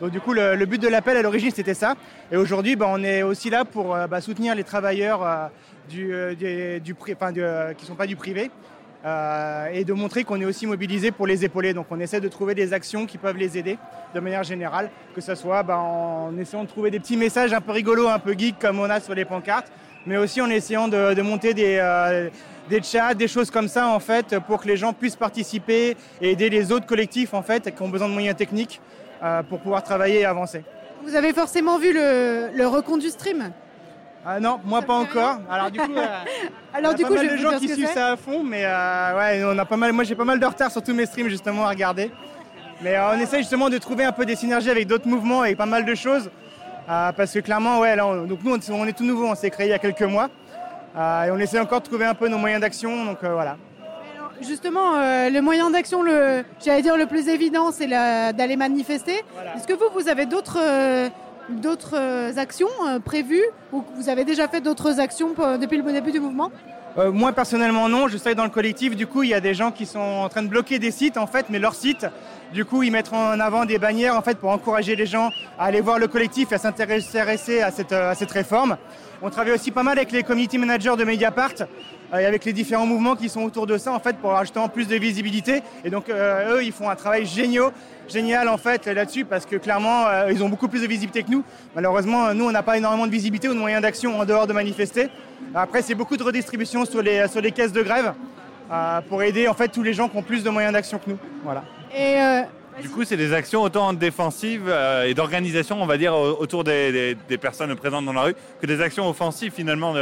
Donc 0.00 0.10
du 0.10 0.20
coup, 0.20 0.34
le, 0.34 0.62
but 0.66 0.82
de 0.82 0.88
l'appel 0.88 1.16
à 1.16 1.22
l'origine, 1.22 1.52
c'était 1.52 1.74
ça. 1.74 1.94
Et 2.30 2.36
aujourd'hui, 2.36 2.76
bah, 2.76 2.86
on 2.88 3.02
est 3.02 3.22
aussi 3.22 3.48
là 3.48 3.64
pour 3.64 3.96
bah, 4.10 4.20
soutenir 4.20 4.54
les 4.54 4.64
travailleurs 4.64 5.50
euh, 5.92 6.34
de- 6.34 7.72
qui 7.74 7.82
ne 7.82 7.86
sont 7.86 7.94
pas 7.94 8.06
du 8.06 8.16
privé. 8.16 8.50
euh, 9.06 9.66
et 9.70 9.84
de 9.84 9.92
montrer 9.92 10.24
qu'on 10.24 10.40
est 10.40 10.46
aussi 10.46 10.66
mobilisé 10.66 11.10
pour 11.10 11.26
les 11.26 11.44
épauler. 11.44 11.74
Donc 11.74 11.88
on 11.90 12.00
essaie 12.00 12.20
de 12.22 12.28
trouver 12.28 12.54
des 12.54 12.72
actions 12.72 13.04
qui 13.04 13.18
peuvent 13.18 13.36
les 13.36 13.58
aider 13.58 13.76
de 14.14 14.20
manière 14.20 14.44
générale, 14.44 14.88
que 15.14 15.20
ce 15.20 15.34
soit 15.34 15.62
bah, 15.62 15.76
en 15.76 16.34
essayant 16.38 16.62
de 16.64 16.68
trouver 16.68 16.90
des 16.90 16.98
petits 17.00 17.18
messages 17.18 17.52
un 17.52 17.60
peu 17.60 17.72
rigolos, 17.72 18.08
un 18.08 18.18
peu 18.18 18.32
geeks 18.32 18.58
comme 18.58 18.78
on 18.80 18.88
a 18.88 19.00
sur 19.00 19.14
les 19.14 19.26
pancartes, 19.26 19.70
mais 20.06 20.16
aussi 20.16 20.40
en 20.40 20.48
essayant 20.48 20.88
de, 20.88 21.20
monter 21.20 21.52
des, 21.52 21.76
euh, 21.78 22.30
des 22.70 22.82
chats, 22.82 23.12
des 23.12 23.28
choses 23.28 23.50
comme 23.50 23.68
ça 23.68 23.88
en 23.88 24.00
fait, 24.00 24.38
pour 24.46 24.62
que 24.62 24.68
les 24.68 24.78
gens 24.78 24.94
puissent 24.94 25.16
participer 25.16 25.98
et 26.22 26.30
aider 26.30 26.48
les 26.48 26.72
autres 26.72 26.86
collectifs 26.86 27.34
en 27.34 27.42
fait 27.42 27.74
qui 27.74 27.82
ont 27.82 27.90
besoin 27.90 28.08
de 28.08 28.14
moyens 28.14 28.36
techniques 28.36 28.80
euh, 29.22 29.42
pour 29.42 29.60
pouvoir 29.60 29.82
travailler 29.82 30.20
et 30.20 30.24
avancer. 30.24 30.62
Vous 31.04 31.14
avez 31.14 31.34
forcément 31.34 31.78
vu 31.78 31.92
le, 31.92 32.48
le 32.56 32.66
reconduit 32.66 33.10
stream? 33.10 33.52
Ah 34.26 34.40
non, 34.40 34.58
moi 34.64 34.80
pas 34.82 34.94
encore. 34.94 35.38
Alors 35.50 35.70
du 35.70 35.78
coup, 35.78 35.92
euh, 35.96 36.06
Alors 36.74 36.92
il 36.92 36.94
y 36.94 36.98
du 36.98 37.04
a 37.04 37.08
coup, 37.08 37.14
je 37.16 37.22
mal 37.26 37.30
de 37.30 37.36
gens 37.36 37.58
qui 37.58 37.68
suivent 37.68 37.92
ça 37.92 38.12
à 38.12 38.16
fond, 38.16 38.42
mais 38.42 38.64
euh, 38.64 39.18
ouais, 39.18 39.42
on 39.44 39.58
a 39.58 39.64
pas 39.64 39.76
mal. 39.76 39.92
Moi, 39.92 40.04
j'ai 40.04 40.14
pas 40.14 40.24
mal 40.24 40.40
de 40.40 40.46
retard 40.46 40.70
sur 40.70 40.82
tous 40.82 40.94
mes 40.94 41.06
streams 41.06 41.28
justement 41.28 41.66
à 41.66 41.70
regarder. 41.70 42.10
Mais 42.82 42.96
euh, 42.96 43.10
on 43.14 43.18
essaie 43.20 43.38
justement 43.38 43.68
de 43.70 43.78
trouver 43.78 44.04
un 44.04 44.12
peu 44.12 44.24
des 44.26 44.34
synergies 44.36 44.70
avec 44.70 44.86
d'autres 44.86 45.06
mouvements 45.08 45.44
et 45.44 45.54
pas 45.54 45.66
mal 45.66 45.84
de 45.84 45.94
choses, 45.94 46.30
Euh, 46.88 47.12
parce 47.12 47.32
que 47.32 47.38
clairement, 47.38 47.78
ouais, 47.80 47.96
là, 47.96 48.06
on- 48.06 48.24
donc 48.26 48.40
nous, 48.44 48.52
on, 48.54 48.58
on 48.74 48.86
est 48.86 48.92
tout 48.92 49.04
nouveau, 49.04 49.26
on 49.26 49.34
s'est 49.34 49.48
créé 49.50 49.66
il 49.68 49.70
y 49.70 49.72
a 49.74 49.78
quelques 49.78 50.02
mois, 50.02 50.28
et 50.96 51.30
on 51.30 51.38
essaie 51.38 51.58
encore 51.60 51.80
de 51.80 51.86
trouver 51.86 52.04
un 52.04 52.14
peu 52.14 52.28
nos 52.28 52.36
moyens 52.38 52.60
d'action. 52.60 53.04
Donc 53.06 53.18
voilà. 53.24 53.56
Justement, 54.42 54.92
le 55.30 55.40
moyen 55.40 55.70
d'action, 55.70 56.02
le, 56.02 56.44
j'allais 56.62 56.82
dire 56.82 56.96
le 56.98 57.06
plus 57.06 57.28
évident, 57.28 57.70
c'est 57.72 57.86
d'aller 57.86 58.56
manifester. 58.56 59.22
Est-ce 59.56 59.66
que 59.66 59.72
vous, 59.72 59.88
vous 59.94 60.08
avez 60.08 60.26
d'autres, 60.26 60.58
d'autres 61.48 61.96
euh, 61.96 62.36
actions 62.36 62.68
euh, 62.86 62.98
prévues 62.98 63.44
ou 63.72 63.84
vous 63.96 64.08
avez 64.08 64.24
déjà 64.24 64.48
fait 64.48 64.60
d'autres 64.60 65.00
actions 65.00 65.34
pour- 65.34 65.58
depuis 65.58 65.76
le 65.78 65.92
début 65.92 66.12
du 66.12 66.20
mouvement? 66.20 66.50
Euh, 66.96 67.10
moi 67.10 67.32
personnellement 67.32 67.88
non, 67.88 68.06
je 68.06 68.16
suis 68.16 68.34
dans 68.36 68.44
le 68.44 68.50
collectif, 68.50 68.94
du 68.94 69.06
coup 69.06 69.24
il 69.24 69.30
y 69.30 69.34
a 69.34 69.40
des 69.40 69.52
gens 69.54 69.72
qui 69.72 69.84
sont 69.84 69.98
en 69.98 70.28
train 70.28 70.42
de 70.42 70.48
bloquer 70.48 70.78
des 70.78 70.92
sites 70.92 71.16
en 71.16 71.26
fait, 71.26 71.46
mais 71.50 71.58
leurs 71.58 71.74
sites, 71.74 72.06
du 72.52 72.64
coup 72.64 72.84
ils 72.84 72.92
mettent 72.92 73.12
en 73.12 73.40
avant 73.40 73.64
des 73.64 73.78
bannières 73.78 74.16
en 74.16 74.22
fait 74.22 74.38
pour 74.38 74.50
encourager 74.50 74.94
les 74.94 75.06
gens 75.06 75.30
à 75.58 75.64
aller 75.64 75.80
voir 75.80 75.98
le 75.98 76.06
collectif 76.06 76.52
et 76.52 76.54
à 76.54 76.58
s'intéresser 76.58 77.18
à 77.62 77.70
cette, 77.72 77.92
euh, 77.92 78.10
à 78.12 78.14
cette 78.14 78.30
réforme. 78.30 78.76
On 79.22 79.30
travaille 79.30 79.54
aussi 79.54 79.70
pas 79.72 79.82
mal 79.82 79.98
avec 79.98 80.12
les 80.12 80.22
community 80.22 80.56
managers 80.58 80.94
de 80.96 81.04
Mediapart. 81.04 81.50
euh, 81.62 81.64
et 82.20 82.26
avec 82.26 82.44
les 82.44 82.52
différents 82.52 82.86
mouvements 82.86 83.16
qui 83.16 83.28
sont 83.28 83.42
autour 83.42 83.66
de 83.66 83.76
ça 83.78 83.92
en 83.92 83.98
fait 83.98 84.16
pour 84.16 84.34
ajouter 84.34 84.58
en 84.58 84.68
plus 84.68 84.86
de 84.88 84.96
visibilité. 84.96 85.62
Et 85.84 85.90
donc 85.90 86.08
euh, 86.08 86.56
eux 86.56 86.64
ils 86.64 86.72
font 86.72 86.88
un 86.90 86.96
travail 86.96 87.26
génial, 87.26 87.70
génial 88.08 88.48
en 88.48 88.56
fait 88.58 88.86
là-dessus 88.86 89.24
parce 89.24 89.46
que 89.46 89.56
clairement 89.56 90.06
euh, 90.06 90.30
ils 90.32 90.42
ont 90.42 90.48
beaucoup 90.48 90.68
plus 90.68 90.82
de 90.82 90.86
visibilité 90.86 91.22
que 91.22 91.30
nous. 91.30 91.44
Malheureusement 91.74 92.26
euh, 92.26 92.34
nous 92.34 92.44
on 92.46 92.52
n'a 92.52 92.62
pas 92.62 92.76
énormément 92.76 93.06
de 93.06 93.12
visibilité 93.12 93.48
ou 93.48 93.54
de 93.54 93.58
moyens 93.58 93.82
d'action 93.82 94.18
en 94.18 94.24
dehors 94.24 94.46
de 94.46 94.52
manifester. 94.52 95.08
Après 95.54 95.82
c'est 95.82 95.94
beaucoup 95.94 96.16
de 96.16 96.22
redistribution 96.22 96.84
sur 96.84 97.02
les, 97.02 97.26
sur 97.28 97.40
les 97.40 97.52
caisses 97.52 97.72
de 97.72 97.82
grève 97.82 98.12
euh, 98.72 99.00
pour 99.08 99.22
aider 99.22 99.48
en 99.48 99.54
fait 99.54 99.68
tous 99.68 99.82
les 99.82 99.92
gens 99.94 100.08
qui 100.08 100.16
ont 100.16 100.22
plus 100.22 100.42
de 100.44 100.50
moyens 100.50 100.72
d'action 100.72 100.98
que 100.98 101.10
nous. 101.10 101.18
Voilà. 101.42 101.64
Et 101.96 102.20
euh, 102.20 102.40
Du 102.82 102.88
coup, 102.88 103.04
c'est 103.04 103.16
des 103.16 103.32
actions 103.32 103.62
autant 103.62 103.92
défensives 103.92 104.64
euh, 104.68 105.04
et 105.04 105.14
d'organisation, 105.14 105.80
on 105.80 105.86
va 105.86 105.96
dire, 105.96 106.12
au- 106.14 106.36
autour 106.40 106.64
des, 106.64 106.90
des- 106.90 107.16
des 107.28 107.38
personnes 107.38 107.72
présentes 107.76 108.04
dans 108.04 108.12
la 108.12 108.22
rue, 108.22 108.34
que 108.60 108.66
des 108.66 108.80
actions 108.80 109.08
offensives 109.08 109.52
finalement 109.54 109.92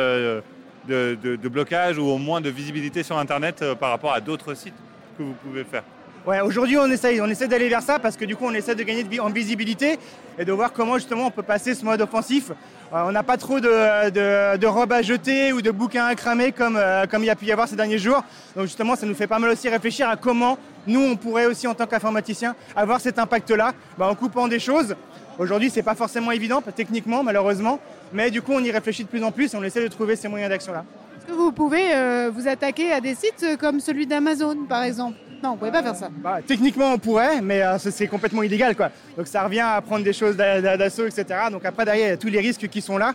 de- 0.89 1.49
blocage 1.49 1.99
ou 1.99 2.05
au 2.05 2.19
moins 2.19 2.41
de 2.41 2.51
visibilité 2.51 3.03
sur 3.03 3.19
Internet 3.19 3.63
euh, 3.63 3.75
par 3.75 3.91
rapport 3.91 4.13
à 4.13 4.21
d'autres 4.21 4.55
sites 4.55 4.75
que 5.17 5.23
vous 5.23 5.35
pouvez 5.45 5.65
faire. 5.65 5.83
Ouais, 6.25 6.41
aujourd'hui 6.41 6.79
on 6.79 6.87
essaye, 6.87 7.21
on 7.21 7.27
essaie 7.27 7.49
d'aller 7.49 7.69
vers 7.69 7.83
ça 7.83 7.99
parce 7.99 8.17
que 8.17 8.25
du 8.25 8.37
coup 8.37 8.45
on 8.47 8.55
essaie 8.55 8.77
de 8.77 8.83
gagner 8.85 9.03
de 9.03 9.21
en 9.21 9.29
visibilité 9.29 9.99
et 10.39 10.45
de 10.45 10.53
voir 10.53 10.73
comment 10.73 10.95
justement 10.95 11.27
on 11.27 11.31
peut 11.33 11.43
passer 11.43 11.75
ce 11.75 11.85
mode 11.85 12.01
offensif. 12.01 12.53
Euh, 12.93 13.03
on 13.07 13.11
n'a 13.11 13.25
pas 13.25 13.37
trop 13.37 13.59
de, 13.59 14.67
robes 14.67 14.93
à 14.93 15.03
jeter 15.03 15.53
ou 15.53 15.61
de 15.61 15.73
bouquins 15.73 16.07
à 16.07 16.15
cramer 16.15 16.53
comme 16.53 16.77
euh, 16.77 17.07
comme 17.07 17.25
il 17.25 17.27
y 17.27 17.31
a 17.31 17.35
pu 17.35 17.47
y 17.47 17.53
avoir 17.53 17.67
ces 17.67 17.75
derniers 17.75 17.99
jours. 17.99 18.23
Donc 18.55 18.67
justement 18.67 18.95
ça 18.95 19.05
nous 19.05 19.17
fait 19.17 19.27
pas 19.27 19.41
mal 19.41 19.51
aussi 19.51 19.69
réfléchir 19.69 20.09
à 20.09 20.15
comment 20.17 20.59
nous 20.87 21.01
on 21.01 21.17
pourrait 21.17 21.47
aussi 21.47 21.67
en 21.67 21.75
tant 21.75 21.87
qu'informaticien 21.87 22.55
avoir 22.77 23.01
cet 23.01 23.19
impact-là 23.19 23.73
bah, 23.99 24.07
en 24.09 24.15
coupant 24.15 24.47
des 24.47 24.61
choses. 24.61 24.95
Aujourd'hui 25.39 25.71
c'est 25.71 25.83
pas 25.83 25.95
forcément 25.95 26.31
évident 26.31 26.63
techniquement 26.75 27.23
malheureusement, 27.23 27.81
mais 28.13 28.31
du 28.31 28.43
coup 28.43 28.53
on 28.53 28.61
y 28.63 28.71
réfléchit 28.71 29.05
de 29.05 29.09
plus 29.09 29.23
en 29.25 29.31
plus 29.33 29.53
et 29.53 29.57
on 29.57 29.65
essaie 29.65 29.83
de 29.83 29.89
trouver 29.89 30.17
ces 30.17 30.29
moyens 30.29 30.51
d'action-là. 30.51 30.85
Est-ce 31.19 31.27
que 31.27 31.33
vous 31.37 31.53
pouvez 31.53 31.95
euh, 31.95 32.31
vous 32.35 32.49
attaquer 32.49 32.93
à 32.93 33.01
des 33.01 33.15
sites 33.15 33.43
euh, 33.45 33.57
comme 33.57 33.79
celui 33.81 34.07
d'Amazon, 34.07 34.57
par 34.69 34.83
exemple? 34.83 35.17
Non, 35.43 35.51
vous 35.53 35.57
pouvez 35.57 35.71
pas 35.71 35.83
faire 35.83 35.95
ça. 35.97 36.09
Bah, 36.23 36.39
techniquement, 36.47 36.93
on 36.93 36.99
pourrait, 36.99 37.41
mais 37.41 37.63
euh, 37.63 37.77
c'est 37.79 38.07
complètement 38.09 38.43
illégal. 38.43 38.75
Quoi. 38.77 38.91
Donc 39.17 39.27
ça 39.29 39.43
revient 39.45 39.61
à 39.61 39.81
prendre 39.81 40.05
des 40.05 40.13
choses 40.13 40.37
d'a- 40.37 40.61
d'a- 40.61 40.77
d'assaut, 40.77 41.07
etc. 41.07 41.25
Donc 41.51 41.65
après, 41.65 41.85
derrière, 41.85 42.07
il 42.07 42.11
y 42.11 42.13
a 42.13 42.17
tous 42.17 42.29
les 42.29 42.41
risques 42.41 42.69
qui 42.69 42.81
sont 42.81 42.97
là, 42.99 43.15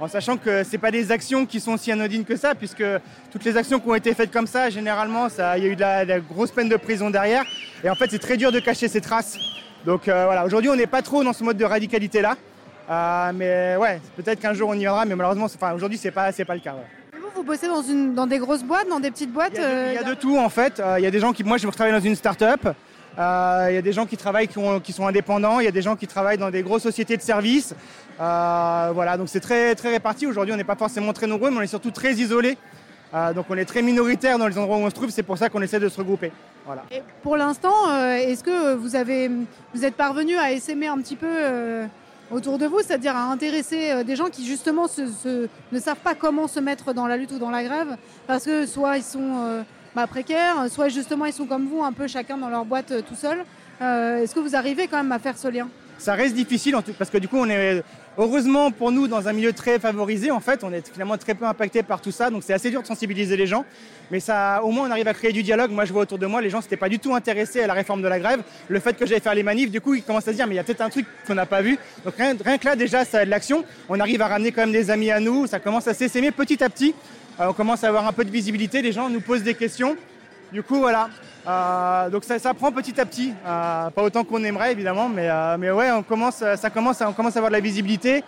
en 0.00 0.08
sachant 0.08 0.36
que 0.38 0.64
ce 0.64 0.76
pas 0.78 0.90
des 0.90 1.12
actions 1.12 1.44
qui 1.46 1.60
sont 1.60 1.76
si 1.76 1.92
anodines 1.92 2.24
que 2.24 2.36
ça, 2.36 2.54
puisque 2.54 2.84
toutes 3.30 3.44
les 3.44 3.56
actions 3.56 3.78
qui 3.80 3.88
ont 3.88 3.94
été 3.94 4.12
faites 4.14 4.30
comme 4.30 4.46
ça, 4.46 4.68
généralement, 4.70 5.28
ça- 5.28 5.56
il 5.58 5.64
y 5.64 5.66
a 5.66 5.70
eu 5.70 5.76
de 5.76 5.80
la, 5.82 6.04
de 6.04 6.10
la 6.10 6.20
grosse 6.20 6.50
peine 6.50 6.68
de 6.70 6.76
prison 6.76 7.10
derrière. 7.10 7.44
Et 7.84 7.88
en 7.90 7.94
fait, 7.94 8.10
c'est 8.10 8.18
très 8.18 8.36
dur 8.38 8.50
de 8.52 8.60
cacher 8.60 8.88
ces 8.88 9.00
traces. 9.00 9.38
Donc 9.86 10.08
euh, 10.08 10.24
voilà, 10.26 10.44
aujourd'hui, 10.44 10.70
on 10.70 10.76
n'est 10.76 10.86
pas 10.86 11.02
trop 11.02 11.24
dans 11.24 11.32
ce 11.32 11.42
mode 11.44 11.56
de 11.56 11.64
radicalité-là. 11.64 12.36
Euh, 12.90 13.32
mais 13.34 13.76
ouais, 13.76 14.00
peut-être 14.16 14.40
qu'un 14.40 14.54
jour 14.54 14.68
on 14.68 14.74
y 14.74 14.78
viendra, 14.80 15.04
mais 15.04 15.14
malheureusement, 15.14 15.46
enfin, 15.46 15.72
aujourd'hui, 15.72 15.98
c'est 15.98 16.10
pas, 16.10 16.32
c'est 16.32 16.44
pas 16.44 16.54
le 16.54 16.60
cas. 16.60 16.72
ouais. 16.72 17.18
Vous, 17.20 17.28
vous 17.36 17.42
bossez 17.44 17.66
dans, 17.68 17.82
une, 17.82 18.14
dans 18.14 18.26
des 18.26 18.38
grosses 18.38 18.62
boîtes, 18.64 18.88
dans 18.88 19.00
des 19.00 19.10
petites 19.10 19.32
boîtes 19.32 19.58
euh, 19.58 19.88
Il 19.92 19.94
y 19.94 19.98
a 19.98 20.02
de 20.02 20.14
tout 20.14 20.36
en 20.38 20.48
fait. 20.48 20.78
Euh, 20.80 20.96
Il 20.98 21.04
y 21.04 21.06
a 21.06 21.10
des 21.10 21.20
gens 21.20 21.32
qui, 21.32 21.44
moi 21.44 21.56
je 21.58 21.66
travaille 21.68 21.92
dans 21.92 22.00
une 22.00 22.16
start-up. 22.16 22.60
Euh, 23.18 23.66
il 23.70 23.74
y 23.74 23.78
a 23.78 23.82
des 23.82 23.92
gens 23.92 24.06
qui 24.06 24.16
travaillent, 24.16 24.48
qui, 24.48 24.58
ont- 24.58 24.80
qui 24.80 24.92
sont 24.92 25.06
indépendants. 25.06 25.60
Il 25.60 25.64
y 25.64 25.68
a 25.68 25.72
des 25.72 25.82
gens 25.82 25.96
qui 25.96 26.06
travaillent 26.06 26.38
dans 26.38 26.50
des 26.50 26.62
grosses 26.62 26.82
sociétés 26.82 27.16
de 27.16 27.22
services. 27.22 27.74
Euh, 28.20 28.90
voilà, 28.94 29.16
donc 29.16 29.28
c'est 29.28 29.40
très 29.40 29.74
très 29.74 29.90
réparti. 29.90 30.26
Aujourd'hui, 30.26 30.52
on 30.54 30.56
n'est 30.56 30.64
pas 30.64 30.76
forcément 30.76 31.12
très 31.12 31.26
nombreux, 31.26 31.50
mais 31.50 31.58
on 31.58 31.62
est 31.62 31.66
surtout 31.66 31.90
très 31.90 32.12
isolés. 32.14 32.56
Euh, 33.14 33.32
donc 33.34 33.46
on 33.50 33.56
est 33.56 33.64
très 33.64 33.82
minoritaire 33.82 34.38
dans 34.38 34.46
les 34.48 34.56
endroits 34.58 34.76
où 34.78 34.80
on 34.80 34.88
se 34.90 34.94
trouve. 34.94 35.10
C'est 35.10 35.22
pour 35.22 35.36
ça 35.38 35.48
qu'on 35.48 35.60
essaie 35.62 35.80
de 35.80 35.88
se 35.88 35.98
regrouper. 35.98 36.32
Voilà. 36.64 36.82
Et 36.90 37.02
pour 37.22 37.36
l'instant, 37.36 37.74
euh, 37.90 38.14
est-ce 38.14 38.42
que 38.42 38.74
vous, 38.74 38.96
avez, 38.96 39.30
vous 39.74 39.84
êtes 39.84 39.94
parvenu 39.96 40.36
à 40.36 40.52
essaimer 40.52 40.86
un 40.86 40.98
petit 40.98 41.16
peu 41.16 41.26
euh, 41.28 41.86
autour 42.30 42.56
de 42.58 42.66
vous, 42.66 42.78
c'est-à-dire 42.80 43.14
à 43.16 43.24
intéresser 43.30 44.04
des 44.04 44.16
gens 44.16 44.26
qui 44.30 44.46
justement 44.46 44.88
se- 44.88 45.06
se- 45.08 45.48
ne 45.72 45.78
savent 45.78 45.96
pas 46.02 46.14
comment 46.14 46.48
se 46.48 46.60
mettre 46.60 46.94
dans 46.94 47.06
la 47.06 47.16
lutte 47.16 47.32
ou 47.32 47.38
dans 47.38 47.50
la 47.50 47.62
grève, 47.64 47.96
parce 48.26 48.44
que 48.44 48.64
soit 48.64 48.96
ils 48.96 49.02
sont 49.02 49.34
euh, 49.44 49.62
bah, 49.94 50.06
précaires, 50.06 50.66
soit 50.70 50.88
justement 50.88 51.26
ils 51.26 51.32
sont 51.34 51.46
comme 51.46 51.66
vous, 51.66 51.82
un 51.82 51.92
peu 51.92 52.06
chacun 52.06 52.38
dans 52.38 52.48
leur 52.48 52.64
boîte 52.64 52.92
tout 53.08 53.14
seul. 53.16 53.44
Est-ce 53.80 54.32
que 54.32 54.38
vous 54.38 54.54
arrivez 54.54 54.86
quand 54.86 54.98
même 54.98 55.10
à 55.10 55.18
faire 55.18 55.36
ce 55.36 55.48
lien? 55.48 55.66
Ça 55.98 56.14
reste 56.14 56.34
difficile 56.36 56.76
parce 56.96 57.10
que 57.10 57.18
du 57.18 57.26
coup, 57.26 57.36
on 57.38 57.48
est 57.48 57.82
heureusement 58.18 58.70
pour 58.70 58.92
nous 58.92 59.08
dans 59.08 59.28
un 59.28 59.32
milieu 59.32 59.52
très 59.52 59.78
favorisé. 59.78 60.30
En 60.30 60.40
fait, 60.40 60.64
on 60.64 60.72
est 60.72 60.86
finalement 60.92 61.16
très 61.16 61.34
peu 61.34 61.44
impacté 61.44 61.82
par 61.82 62.00
tout 62.00 62.10
ça, 62.10 62.30
donc 62.30 62.42
c'est 62.44 62.52
assez 62.52 62.70
dur 62.70 62.82
de 62.82 62.86
sensibiliser 62.86 63.36
les 63.36 63.46
gens. 63.46 63.64
Mais 64.10 64.20
ça, 64.20 64.62
au 64.62 64.70
moins, 64.70 64.88
on 64.88 64.90
arrive 64.90 65.08
à 65.08 65.14
créer 65.14 65.32
du 65.32 65.42
dialogue. 65.42 65.70
Moi, 65.70 65.84
je 65.84 65.92
vois 65.92 66.02
autour 66.02 66.18
de 66.18 66.26
moi, 66.26 66.42
les 66.42 66.50
gens 66.50 66.60
n'étaient 66.60 66.76
pas 66.76 66.88
du 66.88 66.98
tout 66.98 67.14
intéressés 67.14 67.62
à 67.62 67.66
la 67.66 67.74
réforme 67.74 68.02
de 68.02 68.08
la 68.08 68.18
grève. 68.18 68.42
Le 68.68 68.80
fait 68.80 68.94
que 68.94 69.06
j'allais 69.06 69.20
faire 69.20 69.34
les 69.34 69.42
manifs, 69.42 69.70
du 69.70 69.80
coup, 69.80 69.94
ils 69.94 70.02
commencent 70.02 70.28
à 70.28 70.32
se 70.32 70.36
dire, 70.36 70.46
mais 70.46 70.54
il 70.54 70.58
y 70.58 70.60
a 70.60 70.64
peut-être 70.64 70.82
un 70.82 70.90
truc 70.90 71.06
qu'on 71.26 71.34
n'a 71.34 71.46
pas 71.46 71.62
vu. 71.62 71.78
Donc 72.04 72.14
rien, 72.16 72.58
que 72.58 72.64
là, 72.66 72.76
déjà, 72.76 73.04
ça 73.04 73.20
a 73.20 73.24
de 73.24 73.30
l'action. 73.30 73.64
On 73.88 73.98
arrive 74.00 74.20
à 74.20 74.28
ramener 74.28 74.52
quand 74.52 74.62
même 74.62 74.72
des 74.72 74.90
amis 74.90 75.10
à 75.10 75.20
nous. 75.20 75.46
Ça 75.46 75.60
commence 75.60 75.88
à 75.88 75.94
s'essaimer 75.94 76.30
petit 76.30 76.62
à 76.62 76.68
petit. 76.68 76.94
Euh, 77.40 77.46
on 77.48 77.52
commence 77.54 77.82
à 77.84 77.88
avoir 77.88 78.06
un 78.06 78.12
peu 78.12 78.24
de 78.24 78.30
visibilité. 78.30 78.82
Les 78.82 78.92
gens 78.92 79.08
nous 79.08 79.20
posent 79.20 79.42
des 79.42 79.54
questions. 79.54 79.96
Du 80.52 80.62
coup, 80.62 80.78
voilà. 80.80 81.08
Euh, 81.46 82.08
donc 82.10 82.24
ça, 82.24 82.54
prend 82.54 82.70
petit 82.70 83.00
à 83.00 83.06
petit, 83.06 83.34
Euh, 83.46 83.90
pas 83.90 84.02
autant 84.02 84.24
qu'on 84.24 84.42
aimerait 84.44 84.72
évidemment, 84.72 85.08
mais, 85.08 85.28
euh, 85.28 85.56
mais 85.58 85.70
ouais, 85.70 85.90
on 85.90 86.02
commence, 86.02 86.36
ça 86.36 86.70
commence, 86.70 87.00
on 87.00 87.12
commence 87.12 87.34
à 87.36 87.38
avoir 87.38 87.50
de 87.50 87.56
la 87.56 87.60
visibilité. 87.60 88.22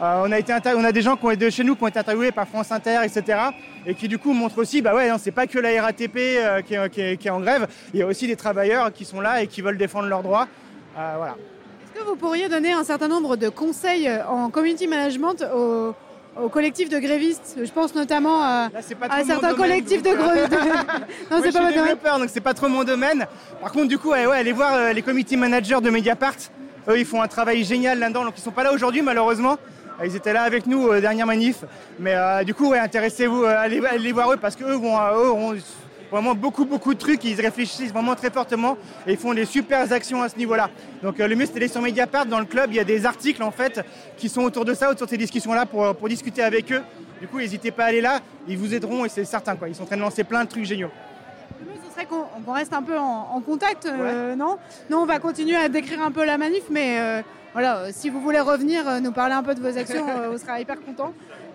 On, 0.00 0.32
a 0.32 0.38
été 0.38 0.52
on 0.74 0.82
a 0.82 0.90
des 0.90 1.02
gens 1.02 1.16
qui 1.16 1.24
ont 1.26 1.30
été 1.30 1.48
chez 1.50 1.62
nous 1.62 1.76
qui 1.76 1.84
ont 1.84 1.86
été 1.86 1.98
interviewés 1.98 2.32
par 2.32 2.48
France 2.48 2.72
Inter, 2.72 3.00
etc. 3.04 3.38
Et 3.86 3.94
qui 3.94 4.08
du 4.08 4.18
coup 4.18 4.32
montrent 4.32 4.58
aussi, 4.58 4.82
bah 4.82 4.96
ouais, 4.96 5.08
non, 5.08 5.16
c'est 5.16 5.30
pas 5.30 5.46
que 5.46 5.60
la 5.60 5.80
RATP 5.80 6.18
qui, 6.66 6.74
est, 6.74 7.30
en 7.30 7.40
grève, 7.40 7.68
il 7.94 8.00
y 8.00 8.02
a 8.02 8.06
aussi 8.06 8.26
des 8.26 8.34
travailleurs 8.34 8.92
qui 8.92 9.04
sont 9.04 9.20
là 9.20 9.42
et 9.42 9.46
qui 9.46 9.60
veulent 9.60 9.78
défendre 9.78 10.08
leurs 10.08 10.24
droits. 10.24 10.48
Voilà. 10.96 11.36
Est-ce 11.84 12.00
que 12.00 12.04
vous 12.04 12.16
pourriez 12.16 12.48
donner 12.48 12.72
un 12.72 12.82
certain 12.82 13.06
nombre 13.06 13.36
de 13.36 13.48
conseils 13.48 14.10
en 14.28 14.50
community 14.50 14.88
management 14.88 15.44
aux, 15.54 15.94
aux 16.40 16.48
collectifs 16.48 16.88
de 16.88 16.98
grévistes 16.98 17.58
Je 17.62 17.70
pense 17.70 17.94
notamment 17.94 18.42
à, 18.42 18.68
pas 18.70 19.06
à 19.06 19.24
certains 19.24 19.50
domaine, 19.52 19.56
collectifs 19.56 20.02
de 20.02 20.08
euh, 20.10 20.14
grévistes. 20.16 20.50
non, 21.30 21.40
c'est 21.42 21.48
je 21.48 21.52
pas 21.52 21.52
suis 21.52 21.52
domaine. 21.52 21.72
développeur, 21.74 22.18
donc 22.18 22.28
c'est 22.32 22.40
pas 22.40 22.54
trop 22.54 22.68
mon 22.68 22.84
domaine. 22.84 23.26
Par 23.60 23.72
contre, 23.72 23.88
du 23.88 23.98
coup, 23.98 24.10
ouais, 24.10 24.26
ouais, 24.26 24.38
allez 24.38 24.52
voir 24.52 24.74
euh, 24.74 24.92
les 24.92 25.02
committee 25.02 25.36
managers 25.36 25.80
de 25.82 25.90
Mediapart. 25.90 26.34
Eux, 26.88 26.98
ils 26.98 27.04
font 27.04 27.22
un 27.22 27.28
travail 27.28 27.62
génial 27.64 27.98
là-dedans. 27.98 28.24
Donc, 28.24 28.34
ils 28.36 28.42
sont 28.42 28.50
pas 28.50 28.64
là 28.64 28.72
aujourd'hui, 28.72 29.02
malheureusement. 29.02 29.56
Euh, 30.00 30.06
Ils 30.06 30.16
étaient 30.16 30.32
là 30.32 30.42
avec 30.42 30.66
nous 30.66 30.88
euh, 30.88 31.00
dernière 31.00 31.26
manif. 31.26 31.64
Mais 31.98 32.14
euh, 32.14 32.42
du 32.44 32.54
coup, 32.54 32.70
ouais, 32.70 32.78
intéressez-vous, 32.78 33.44
euh, 33.44 33.54
allez, 33.56 33.80
allez 33.86 33.98
les 33.98 34.12
voir 34.12 34.32
eux 34.32 34.36
parce 34.36 34.56
qu'eux 34.56 34.74
vont, 34.74 34.98
euh, 34.98 35.24
eux 35.24 35.30
ont 35.30 35.54
vraiment 36.12 36.34
beaucoup, 36.34 36.64
beaucoup 36.64 36.92
de 36.94 36.98
trucs. 36.98 37.24
Ils 37.24 37.40
réfléchissent 37.40 37.92
vraiment 37.92 38.14
très 38.14 38.30
fortement 38.30 38.76
et 39.06 39.12
ils 39.12 39.16
font 39.18 39.32
des 39.34 39.46
super 39.46 39.90
actions 39.90 40.22
à 40.22 40.28
ce 40.28 40.36
niveau-là. 40.36 40.70
Donc, 41.02 41.18
euh, 41.18 41.26
le 41.26 41.34
mieux, 41.34 41.46
c'est 41.46 41.54
d'aller 41.54 41.68
sur 41.68 41.80
Mediapart. 41.80 42.26
Dans 42.26 42.38
le 42.38 42.44
club, 42.44 42.70
il 42.70 42.76
y 42.76 42.80
a 42.80 42.84
des 42.84 43.06
articles 43.06 43.42
en 43.42 43.50
fait 43.50 43.80
qui 44.16 44.28
sont 44.28 44.42
autour 44.42 44.64
de 44.64 44.74
ça, 44.74 44.90
autour 44.90 45.06
de 45.06 45.10
ces 45.10 45.16
discussions-là 45.16 45.66
pour, 45.66 45.94
pour 45.96 46.08
discuter 46.08 46.42
avec 46.42 46.70
eux. 46.70 46.82
Du 47.20 47.26
coup, 47.28 47.38
n'hésitez 47.38 47.70
pas 47.70 47.84
à 47.84 47.86
aller 47.86 48.00
là. 48.00 48.20
Ils 48.46 48.58
vous 48.58 48.74
aideront 48.74 49.04
et 49.04 49.08
c'est 49.08 49.24
certain. 49.24 49.56
Quoi. 49.56 49.68
Ils 49.68 49.74
sont 49.74 49.84
en 49.84 49.86
train 49.86 49.96
de 49.96 50.02
lancer 50.02 50.22
plein 50.24 50.44
de 50.44 50.48
trucs 50.50 50.64
géniaux. 50.64 50.90
Le 51.60 51.66
mieux, 51.66 51.78
ce 51.86 51.92
serait 51.92 52.06
qu'on 52.06 52.52
reste 52.52 52.72
un 52.72 52.82
peu 52.82 52.98
en, 52.98 53.28
en 53.32 53.40
contact, 53.40 53.86
euh, 53.86 54.36
non? 54.36 54.58
Nous, 54.90 54.96
on 54.98 55.06
va 55.06 55.18
continuer 55.18 55.56
à 55.56 55.68
décrire 55.68 56.02
un 56.02 56.10
peu 56.10 56.24
la 56.24 56.36
manif, 56.36 56.64
mais 56.70 56.98
euh, 56.98 57.22
voilà, 57.52 57.76
euh, 57.78 57.90
si 57.92 58.08
vous 58.10 58.20
voulez 58.20 58.40
revenir, 58.40 58.88
euh, 58.88 59.00
nous 59.00 59.12
parler 59.12 59.34
un 59.34 59.42
peu 59.42 59.54
de 59.54 59.60
vos 59.60 59.76
actions, 59.78 60.06
euh, 60.08 60.32
on 60.32 60.38
sera 60.38 60.60
hyper 60.60 60.80
content. 60.80 61.12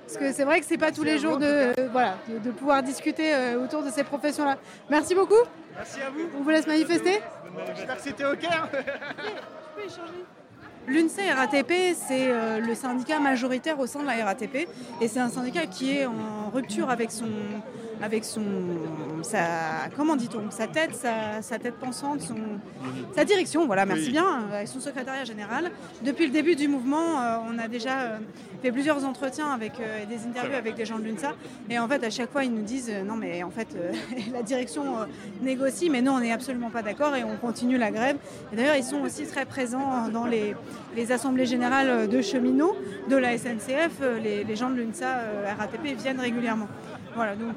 Parce 0.07 0.17
que 0.17 0.31
c'est 0.31 0.45
vrai 0.45 0.61
que 0.61 0.65
c'est 0.65 0.77
pas 0.77 0.93
tous 0.93 1.03
les 1.03 1.17
jours 1.19 1.37
de, 1.37 1.45
euh, 1.45 1.73
voilà, 1.91 2.15
de, 2.29 2.39
de 2.39 2.51
pouvoir 2.51 2.81
discuter 2.81 3.35
euh, 3.35 3.61
autour 3.61 3.83
de 3.83 3.89
ces 3.89 4.05
professions-là. 4.05 4.57
Merci 4.89 5.13
beaucoup. 5.13 5.35
Merci 5.75 5.99
à 6.01 6.09
vous. 6.09 6.29
On 6.39 6.43
vous 6.43 6.49
laisse 6.49 6.65
manifester. 6.65 7.19
J'espère 7.75 7.97
que 7.97 8.01
c'était 8.01 8.23
OK. 8.25 8.45
hein. 8.49 8.69
L'UNCE 10.87 11.19
RATP, 11.35 11.73
c'est 11.95 12.29
euh, 12.29 12.59
le 12.59 12.73
syndicat 12.73 13.19
majoritaire 13.19 13.77
au 13.77 13.87
sein 13.87 14.01
de 14.01 14.05
la 14.05 14.23
RATP 14.23 14.69
et 15.01 15.07
c'est 15.09 15.19
un 15.19 15.27
syndicat 15.29 15.65
qui 15.65 15.97
est 15.97 16.05
en 16.05 16.49
rupture 16.53 16.89
avec 16.89 17.11
son, 17.11 17.27
avec 18.01 18.25
son, 18.25 18.43
sa, 19.21 19.89
comment 19.95 20.15
dit-on, 20.15 20.51
sa 20.51 20.67
tête, 20.67 20.95
sa, 20.95 21.41
sa 21.41 21.57
tête 21.59 21.75
pensante, 21.75 22.21
son, 22.21 22.35
sa 23.15 23.25
direction. 23.25 23.65
Voilà, 23.65 23.85
merci 23.85 24.05
Oui. 24.05 24.11
bien, 24.11 24.25
euh, 24.25 24.55
avec 24.55 24.67
son 24.67 24.79
secrétariat 24.79 25.23
général. 25.23 25.71
Depuis 26.03 26.25
le 26.25 26.31
début 26.31 26.55
du 26.55 26.67
mouvement, 26.67 27.19
euh, 27.19 27.37
on 27.49 27.57
a 27.57 27.67
déjà 27.67 28.01
euh, 28.01 28.17
fait 28.61 28.71
plusieurs 28.71 29.03
entretiens 29.05 29.51
avec 29.51 29.73
et 29.79 30.05
des 30.05 30.25
interviews 30.25 30.55
avec 30.55 30.75
des 30.75 30.85
gens 30.85 30.97
de 30.97 31.03
l'UNSA 31.03 31.33
et 31.69 31.77
en 31.77 31.87
fait 31.87 32.03
à 32.03 32.09
chaque 32.09 32.31
fois 32.31 32.43
ils 32.43 32.51
nous 32.51 32.63
disent 32.63 32.91
non 33.05 33.15
mais 33.15 33.43
en 33.43 33.51
fait 33.51 33.67
la 34.33 34.41
direction 34.41 34.83
négocie 35.43 35.91
mais 35.91 36.01
nous 36.01 36.11
on 36.11 36.19
n'est 36.19 36.31
absolument 36.31 36.71
pas 36.71 36.81
d'accord 36.81 37.15
et 37.15 37.23
on 37.23 37.37
continue 37.37 37.77
la 37.77 37.91
grève. 37.91 38.17
Et 38.51 38.55
d'ailleurs 38.55 38.75
ils 38.75 38.83
sont 38.83 39.01
aussi 39.01 39.25
très 39.27 39.45
présents 39.45 40.09
dans 40.11 40.25
les, 40.25 40.55
les 40.95 41.11
assemblées 41.11 41.45
générales 41.45 42.07
de 42.07 42.21
cheminots 42.21 42.75
de 43.09 43.15
la 43.15 43.37
SNCF. 43.37 44.01
Euh, 44.01 44.19
Les, 44.19 44.43
les 44.43 44.55
gens 44.55 44.69
de 44.69 44.75
l'UNSA 44.75 45.05
euh, 45.05 45.53
RATP 45.57 45.95
viennent 45.97 46.19
régulièrement. 46.19 46.67
Voilà 47.15 47.35
donc 47.35 47.55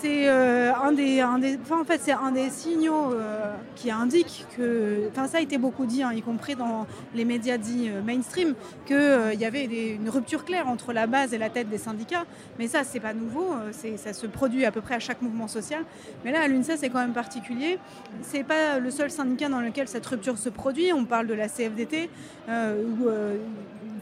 c'est 0.00 0.28
euh, 0.28 0.72
un 0.74 0.92
des, 0.92 1.22
en 1.22 1.84
fait, 1.84 2.00
c'est 2.02 2.12
un 2.12 2.32
des 2.32 2.50
signaux 2.50 3.12
euh, 3.12 3.54
qui 3.74 3.90
indique 3.90 4.46
que, 4.56 5.08
enfin, 5.10 5.26
ça 5.26 5.38
a 5.38 5.40
été 5.40 5.58
beaucoup 5.58 5.86
dit, 5.86 6.02
hein, 6.02 6.12
y 6.12 6.22
compris 6.22 6.54
dans 6.54 6.86
les 7.14 7.24
médias 7.24 7.56
dits 7.56 7.88
euh, 7.88 8.02
mainstream, 8.02 8.54
qu'il 8.86 9.40
y 9.40 9.44
avait 9.44 9.64
une 9.64 10.08
rupture 10.08 10.44
claire 10.44 10.68
entre 10.68 10.92
la 10.92 11.06
base 11.06 11.32
et 11.32 11.38
la 11.38 11.50
tête 11.50 11.68
des 11.68 11.78
syndicats. 11.78 12.24
Mais 12.58 12.68
ça, 12.68 12.84
c'est 12.84 13.00
pas 13.00 13.14
nouveau, 13.14 13.54
euh, 13.54 13.96
ça 13.96 14.12
se 14.12 14.26
produit 14.26 14.64
à 14.64 14.72
peu 14.72 14.80
près 14.80 14.96
à 14.96 15.00
chaque 15.00 15.22
mouvement 15.22 15.48
social. 15.48 15.82
Mais 16.24 16.32
là, 16.32 16.42
à 16.42 16.48
l'UNSA, 16.48 16.76
c'est 16.76 16.90
quand 16.90 17.00
même 17.00 17.12
particulier. 17.12 17.78
C'est 18.22 18.44
pas 18.44 18.78
le 18.78 18.90
seul 18.90 19.10
syndicat 19.10 19.48
dans 19.48 19.60
lequel 19.60 19.88
cette 19.88 20.06
rupture 20.06 20.38
se 20.38 20.48
produit. 20.48 20.92
On 20.92 21.04
parle 21.04 21.26
de 21.26 21.34
la 21.34 21.48
CFDT, 21.48 22.10
euh, 22.48 22.82
où 22.82 23.08
euh, 23.08 23.36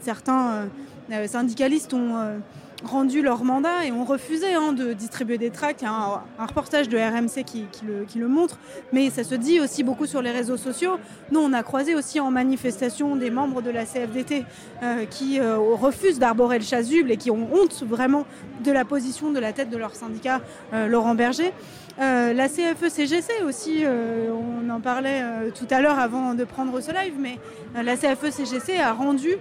certains 0.01 0.51
euh, 0.51 0.65
euh, 1.11 1.27
syndicalistes 1.27 1.93
ont 1.93 2.17
euh, 2.17 2.37
rendu 2.83 3.21
leur 3.21 3.43
mandat 3.43 3.85
et 3.85 3.91
ont 3.91 4.03
refusé 4.03 4.53
hein, 4.53 4.73
de 4.73 4.93
distribuer 4.93 5.37
des 5.37 5.49
tracts. 5.49 5.81
Il 5.81 5.85
y 5.85 5.87
a 5.87 6.23
un, 6.39 6.45
reportage 6.45 6.89
de 6.89 6.97
RMC 6.97 7.43
qui, 7.45 7.65
qui 7.71 7.85
le, 7.85 8.05
qui 8.05 8.19
le 8.19 8.27
montre, 8.27 8.57
mais 8.91 9.09
ça 9.09 9.23
se 9.23 9.35
dit 9.35 9.59
aussi 9.59 9.83
beaucoup 9.83 10.05
sur 10.05 10.21
les 10.21 10.31
réseaux 10.31 10.57
sociaux. 10.57 10.97
Nous, 11.31 11.39
on 11.39 11.53
a 11.53 11.63
croisé 11.63 11.95
aussi 11.95 12.19
en 12.19 12.31
manifestation 12.31 13.15
des 13.15 13.29
membres 13.29 13.61
de 13.61 13.69
la 13.69 13.85
CFDT 13.85 14.45
euh, 14.83 15.05
qui 15.05 15.39
euh, 15.39 15.57
refusent 15.57 16.19
d'arborer 16.19 16.59
le 16.59 16.65
chasuble 16.65 17.11
et 17.11 17.17
qui 17.17 17.31
ont 17.31 17.47
honte 17.53 17.83
vraiment 17.83 18.25
de 18.63 18.71
la 18.71 18.85
position 18.85 19.31
de 19.31 19.39
la 19.39 19.53
tête 19.53 19.69
de 19.69 19.77
leur 19.77 19.95
syndicat, 19.95 20.41
euh, 20.73 20.87
Laurent 20.87 21.15
Berger. 21.15 21.53
Euh, 21.97 22.33
la 22.33 22.49
CFE-CGC 22.49 23.43
aussi, 23.45 23.85
euh, 23.85 24.29
on 24.33 24.69
en 24.69 24.81
parlait 24.81 25.21
euh, 25.21 25.51
tout 25.51 25.67
à 25.69 25.79
l'heure 25.79 25.97
avant 25.97 26.33
de 26.33 26.43
prendre 26.43 26.81
ce 26.81 26.91
live, 26.91 27.13
mais 27.17 27.39
la 27.73 27.95
CFE-CGC 27.95 28.77
a 28.79 28.91
rendu 28.91 29.37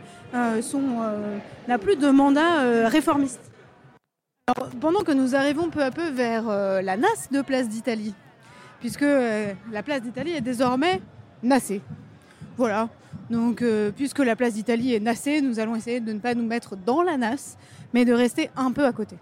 son, 0.63 0.81
n'a 1.69 1.79
plus 1.79 1.97
de 1.97 2.11
mandat 2.11 2.89
réformiste. 2.89 3.41
Pendant 4.81 5.01
que 5.01 5.13
nous 5.13 5.35
arrivons 5.35 5.71
peu 5.71 5.83
à 5.83 5.91
peu 5.91 6.09
vers 6.11 6.45
la 6.83 6.97
NAS 6.97 7.29
de 7.31 7.41
Place 7.41 7.69
d'Italie, 7.69 8.15
puisque 8.81 9.05
la 9.05 9.83
Place 9.85 10.03
d'Italie 10.03 10.33
est 10.33 10.41
désormais 10.41 11.01
nassée. 11.43 11.81
Voilà. 12.57 12.89
Donc, 13.31 13.65
puisque 13.95 14.19
la 14.19 14.35
Place 14.35 14.55
d'Italie 14.55 14.95
est 14.95 15.01
nassée, 15.01 15.41
nous 15.41 15.61
allons 15.61 15.77
essayer 15.77 16.01
de 16.01 16.13
ne 16.13 16.19
pas 16.19 16.35
nous 16.35 16.45
mettre 16.47 16.77
dans 16.77 17.03
la 17.03 17.17
NAS, 17.17 17.57
mais 17.93 18.05
de 18.05 18.13
rester 18.13 18.51
un 18.57 18.73
peu 18.73 18.85
à 18.85 18.93
côté. 18.93 19.17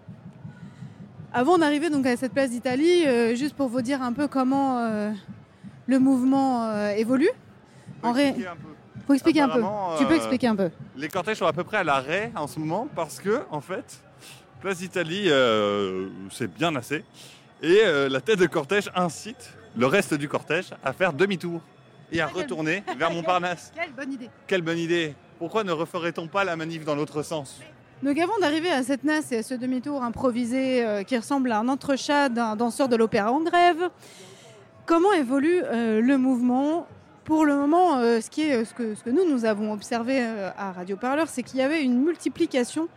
Avant 1.35 1.57
d'arriver 1.57 1.89
donc 1.89 2.05
à 2.05 2.15
cette 2.15 2.31
Place 2.31 2.51
d'Italie, 2.51 3.07
euh, 3.07 3.33
juste 3.33 3.55
pour 3.55 3.67
vous 3.67 3.81
dire 3.81 4.03
un 4.03 4.13
peu 4.13 4.27
comment 4.27 4.77
euh, 4.77 5.11
le 5.87 5.97
mouvement 5.97 6.65
euh, 6.65 6.89
évolue. 6.89 7.29
En 8.03 8.11
ré... 8.11 8.35
Faut 9.07 9.15
expliquer 9.15 9.41
un 9.41 9.49
peu. 9.49 9.61
Tu 9.97 10.05
peux 10.05 10.15
expliquer 10.15 10.47
un 10.47 10.55
peu. 10.55 10.69
Les 10.95 11.09
cortèges 11.09 11.37
sont 11.37 11.47
à 11.47 11.51
peu 11.51 11.63
près 11.63 11.77
à 11.77 11.83
l'arrêt 11.83 12.31
en 12.35 12.47
ce 12.47 12.59
moment 12.59 12.87
parce 12.95 13.19
que, 13.19 13.41
en 13.49 13.59
fait, 13.59 14.01
Place 14.61 14.77
d'Italie, 14.77 15.29
c'est 16.31 16.53
bien 16.53 16.73
assez. 16.77 17.03
Et 17.61 17.81
la 18.09 18.21
tête 18.21 18.39
de 18.39 18.45
cortège 18.45 18.89
incite 18.95 19.51
le 19.75 19.87
reste 19.87 20.13
du 20.13 20.29
cortège 20.29 20.69
à 20.85 20.93
faire 20.93 21.11
demi-tour 21.11 21.59
et 22.13 22.21
à 22.21 22.27
retourner 22.27 22.81
vers 22.97 23.11
Montparnasse. 23.13 23.73
Quelle 23.75 23.91
bonne 23.91 24.13
idée. 24.13 24.29
Quelle 24.47 24.61
bonne 24.61 24.77
idée 24.77 25.15
Pourquoi 25.37 25.65
ne 25.65 25.73
referait-on 25.73 26.27
pas 26.27 26.45
la 26.45 26.55
manif 26.55 26.85
dans 26.85 26.95
l'autre 26.95 27.23
sens? 27.23 27.59
Donc 28.03 28.17
avant 28.19 28.37
d'arriver 28.41 28.69
à 28.69 28.83
cette 28.83 29.05
NAS 29.05 29.31
et 29.31 29.37
à 29.37 29.43
ce 29.43 29.53
demi-tour 29.53 30.03
improvisé 30.03 30.85
euh, 30.85 31.03
qui 31.03 31.15
ressemble 31.15 31.53
à 31.53 31.59
un 31.59 31.69
entrechat 31.69 32.27
d'un 32.27 32.57
danseur 32.57 32.89
de 32.89 32.97
l'opéra 32.97 33.31
en 33.31 33.39
grève, 33.39 33.89
comment 34.85 35.13
évolue 35.13 35.61
euh, 35.63 36.01
le 36.01 36.17
mouvement? 36.17 36.85
Pour 37.23 37.45
le 37.45 37.55
moment, 37.55 37.99
euh, 37.99 38.19
ce, 38.19 38.29
que, 38.29 39.09
nous, 39.09 39.45
avons 39.45 39.71
observé 39.71 40.21
à 40.21 40.73
Radio 40.73 40.97
Parleur, 40.97 41.29
c'est 41.29 41.43
qu'il 41.43 41.59
y 41.59 41.61
avait 41.61 41.81
une 41.81 42.03
multiplication 42.03 42.89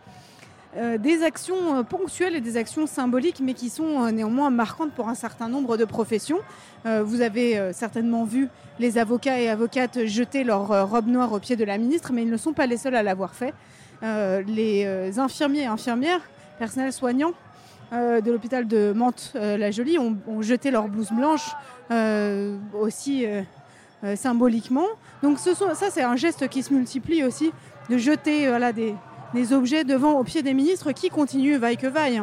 des 0.99 1.23
actions 1.23 1.83
ponctuelles 1.85 2.35
et 2.35 2.41
des 2.41 2.57
actions 2.57 2.85
symboliques, 2.85 3.39
mais 3.41 3.53
qui 3.53 3.69
sont 3.69 4.11
néanmoins 4.11 4.51
marquantes 4.51 4.91
pour 4.91 5.07
un 5.07 5.15
certain 5.15 5.47
nombre 5.47 5.75
de 5.77 5.85
professions. 5.85 6.39
Vous 6.85 7.21
avez 7.21 7.71
certainement 7.73 8.25
vu 8.25 8.49
les 8.77 8.99
avocats 8.99 9.39
et 9.39 9.49
avocates 9.49 10.05
jeter 10.05 10.43
leur 10.43 10.87
robe 10.87 11.07
noire 11.07 11.31
au 11.31 11.39
pied 11.39 11.55
de 11.55 11.63
la 11.63 11.79
ministre, 11.79 12.11
mais 12.13 12.23
ils 12.23 12.29
ne 12.29 12.37
sont 12.37 12.53
pas 12.53 12.67
les 12.67 12.77
seuls 12.77 12.95
à 12.95 13.01
l'avoir 13.01 13.33
fait. 13.33 13.55
Euh, 14.03 14.43
les 14.45 14.85
euh, 14.85 15.11
infirmiers 15.17 15.61
et 15.61 15.65
infirmières, 15.65 16.21
personnel 16.59 16.93
soignant 16.93 17.31
euh, 17.93 18.21
de 18.21 18.31
l'hôpital 18.31 18.67
de 18.67 18.93
Mantes-la-Jolie 18.95 19.97
ont, 19.97 20.41
jeté 20.41 20.69
leur 20.71 20.87
blouse 20.87 21.11
blanche 21.11 21.55
aussi 22.73 23.25
symboliquement. 24.15 24.85
Donc 25.23 25.39
ça, 25.39 25.51
c'est 25.89 26.03
un 26.03 26.15
geste 26.15 26.47
qui 26.49 26.63
se 26.63 26.73
multiplie 26.73 27.23
aussi, 27.23 27.51
de 27.89 27.97
jeter 27.97 28.49
des, 29.33 29.53
objets 29.53 29.83
devant 29.83 30.19
au 30.19 30.23
pied 30.23 30.43
des 30.43 30.53
ministres 30.53 30.91
qui 30.91 31.09
continuent, 31.09 31.57
vaille 31.57 31.77
que 31.77 31.87
vaille, 31.87 32.21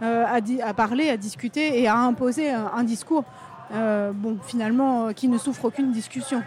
à, 0.00 0.74
parler, 0.74 1.10
à 1.10 1.16
discuter 1.16 1.82
et 1.82 1.88
à 1.88 1.96
imposer 1.96 2.50
un, 2.50 2.84
discours, 2.84 3.24
bon, 3.72 4.38
finalement, 4.46 5.12
qui 5.12 5.26
ne 5.26 5.38
souffre 5.38 5.66
aucune 5.66 5.90
discussion. 5.90 6.42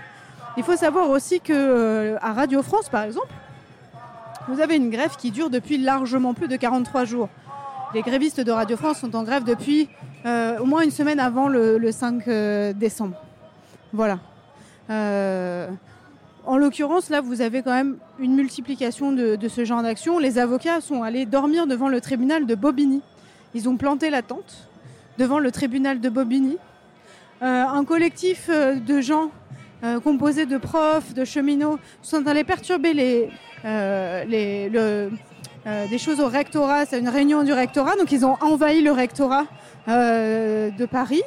Il 0.56 0.64
faut 0.64 0.78
savoir 0.78 1.10
aussi 1.10 1.41
que 1.41 2.16
à 2.22 2.32
Radio 2.32 2.64
France, 2.64 2.88
par 2.88 3.04
exemple, 3.04 3.28
vous 4.48 4.60
avez 4.60 4.76
une 4.76 4.90
grève 4.90 5.15
qui 5.18 5.32
dure 5.32 5.49
depuis 5.49 5.78
largement 5.78 6.34
plus 6.34 6.48
de 6.48 6.56
43 6.56 7.06
jours. 7.06 7.30
Les 7.94 8.02
grévistes 8.02 8.41
de 8.41 8.52
Radio 8.52 8.76
France 8.76 8.99
sont 8.99 9.15
en 9.15 9.24
grève 9.24 9.44
depuis 9.44 9.88
euh, 10.26 10.57
au 10.60 10.65
moins 10.65 10.82
une 10.82 10.91
semaine 10.91 11.20
avant 11.20 11.48
le, 11.48 11.78
le 11.78 11.91
5 11.91 12.28
euh, 12.28 12.74
décembre. 12.74 13.15
Voilà. 13.94 14.20
Euh, 14.90 15.70
en 16.45 16.57
l'occurrence, 16.57 17.10
là, 17.10 17.22
vous 17.22 17.41
avez 17.41 17.61
quand 17.61 17.74
même 17.74 17.98
une 18.20 18.36
multiplication 18.36 19.11
de, 19.14 19.38
ce 19.48 19.64
genre 19.64 19.82
d'action. 19.82 20.20
Les 20.20 20.40
avocats 20.40 20.82
sont 20.82 21.03
allés 21.03 21.26
dormir 21.26 21.68
devant 21.68 21.88
le 21.88 22.02
tribunal 22.02 22.45
de 22.45 22.56
Bobigny. 22.56 23.02
Ils 23.53 23.70
ont 23.70 23.78
planté 23.78 24.10
la 24.10 24.22
tente 24.24 24.68
devant 25.18 25.40
le 25.40 25.52
tribunal 25.52 26.02
de 26.02 26.10
Bobigny. 26.10 26.57
Un 27.41 27.84
collectif 27.86 28.49
de 28.49 29.02
gens 29.02 29.30
composé 30.03 30.45
de 30.45 30.57
profs, 30.57 31.14
de 31.14 31.26
cheminots, 31.26 31.78
sont 32.02 32.26
allés 32.26 32.45
perturber 32.45 32.94
les, 32.94 33.30
les, 33.64 34.69
le, 34.69 35.11
euh, 35.65 35.88
des 35.88 35.98
choses 35.98 36.19
au 36.19 36.27
rectorat. 36.27 36.85
C'est 36.85 36.99
une 36.99 37.10
réunion 37.10 37.44
du 37.44 37.53
rectorat, 37.53 37.95
donc 37.95 38.11
ils 38.11 38.26
ont 38.26 38.38
envahi 38.41 38.81
le 38.81 38.91
rectorat 38.91 39.45
euh, 39.88 40.69
de 40.72 40.85
Paris. 40.85 41.22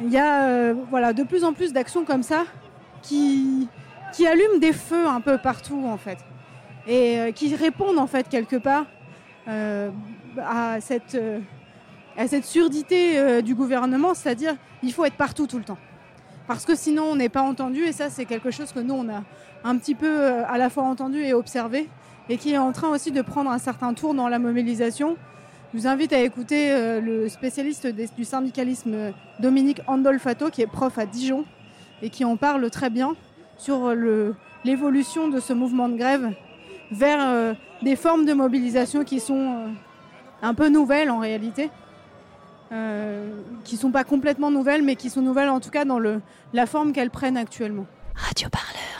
Il 0.00 0.10
y 0.10 0.18
a 0.18 0.44
euh, 0.44 0.74
voilà, 0.88 1.12
de 1.12 1.22
plus 1.22 1.44
en 1.44 1.52
plus 1.52 1.72
d'actions 1.72 2.04
comme 2.04 2.22
ça 2.22 2.44
qui, 3.02 3.68
qui 4.14 4.26
allument 4.26 4.58
des 4.58 4.72
feux 4.72 5.06
un 5.06 5.20
peu 5.20 5.36
partout 5.38 5.84
en 5.86 5.98
fait 5.98 6.18
et 6.86 7.18
euh, 7.18 7.32
qui 7.32 7.54
répondent 7.54 7.98
en 7.98 8.06
fait 8.06 8.28
quelque 8.28 8.56
part 8.56 8.86
euh, 9.48 9.90
à 10.38 10.80
cette 10.80 11.14
euh, 11.14 11.40
à 12.16 12.26
cette 12.26 12.44
surdité 12.44 13.18
euh, 13.18 13.40
du 13.40 13.54
gouvernement, 13.54 14.14
c'est-à-dire 14.14 14.56
il 14.82 14.92
faut 14.92 15.04
être 15.04 15.16
partout 15.16 15.46
tout 15.46 15.58
le 15.58 15.64
temps. 15.64 15.78
Parce 16.46 16.64
que 16.64 16.74
sinon 16.74 17.04
on 17.04 17.16
n'est 17.16 17.28
pas 17.28 17.42
entendu 17.42 17.84
et 17.84 17.92
ça 17.92 18.10
c'est 18.10 18.24
quelque 18.24 18.50
chose 18.50 18.72
que 18.72 18.80
nous 18.80 18.94
on 18.94 19.08
a 19.08 19.22
un 19.64 19.76
petit 19.76 19.94
peu 19.94 20.06
euh, 20.06 20.42
à 20.46 20.58
la 20.58 20.70
fois 20.70 20.84
entendu 20.84 21.22
et 21.22 21.34
observé 21.34 21.88
et 22.28 22.36
qui 22.36 22.52
est 22.52 22.58
en 22.58 22.72
train 22.72 22.88
aussi 22.88 23.10
de 23.10 23.22
prendre 23.22 23.50
un 23.50 23.58
certain 23.58 23.94
tour 23.94 24.14
dans 24.14 24.28
la 24.28 24.38
mobilisation. 24.38 25.16
Je 25.72 25.78
vous 25.78 25.86
invite 25.86 26.12
à 26.12 26.20
écouter 26.20 26.72
euh, 26.72 27.00
le 27.00 27.28
spécialiste 27.28 27.86
du 27.86 28.24
syndicalisme 28.24 28.94
euh, 28.94 29.10
Dominique 29.40 29.80
Andolfato 29.86 30.50
qui 30.50 30.62
est 30.62 30.66
prof 30.66 30.98
à 30.98 31.06
Dijon 31.06 31.44
et 32.02 32.10
qui 32.10 32.24
en 32.24 32.36
parle 32.36 32.68
très 32.70 32.90
bien 32.90 33.14
sur 33.58 33.94
l'évolution 34.64 35.28
de 35.28 35.38
ce 35.38 35.52
mouvement 35.52 35.90
de 35.90 35.96
grève 35.98 36.32
vers 36.90 37.54
des 37.82 37.94
formes 37.94 38.24
de 38.24 38.32
mobilisation 38.32 39.04
qui 39.04 39.20
sont 39.20 39.66
un 40.42 40.54
peu 40.54 40.68
nouvelles 40.68 41.10
en 41.10 41.18
réalité, 41.18 41.70
euh, 42.72 43.30
qui 43.64 43.76
sont 43.76 43.90
pas 43.90 44.04
complètement 44.04 44.50
nouvelles, 44.50 44.82
mais 44.82 44.96
qui 44.96 45.10
sont 45.10 45.22
nouvelles 45.22 45.48
en 45.48 45.60
tout 45.60 45.70
cas 45.70 45.84
dans 45.84 46.00
la 46.52 46.66
forme 46.66 46.92
qu'elles 46.92 47.10
prennent 47.10 47.36
actuellement. 47.36 47.86
Radio 48.14 48.48
Parleur, 48.48 48.99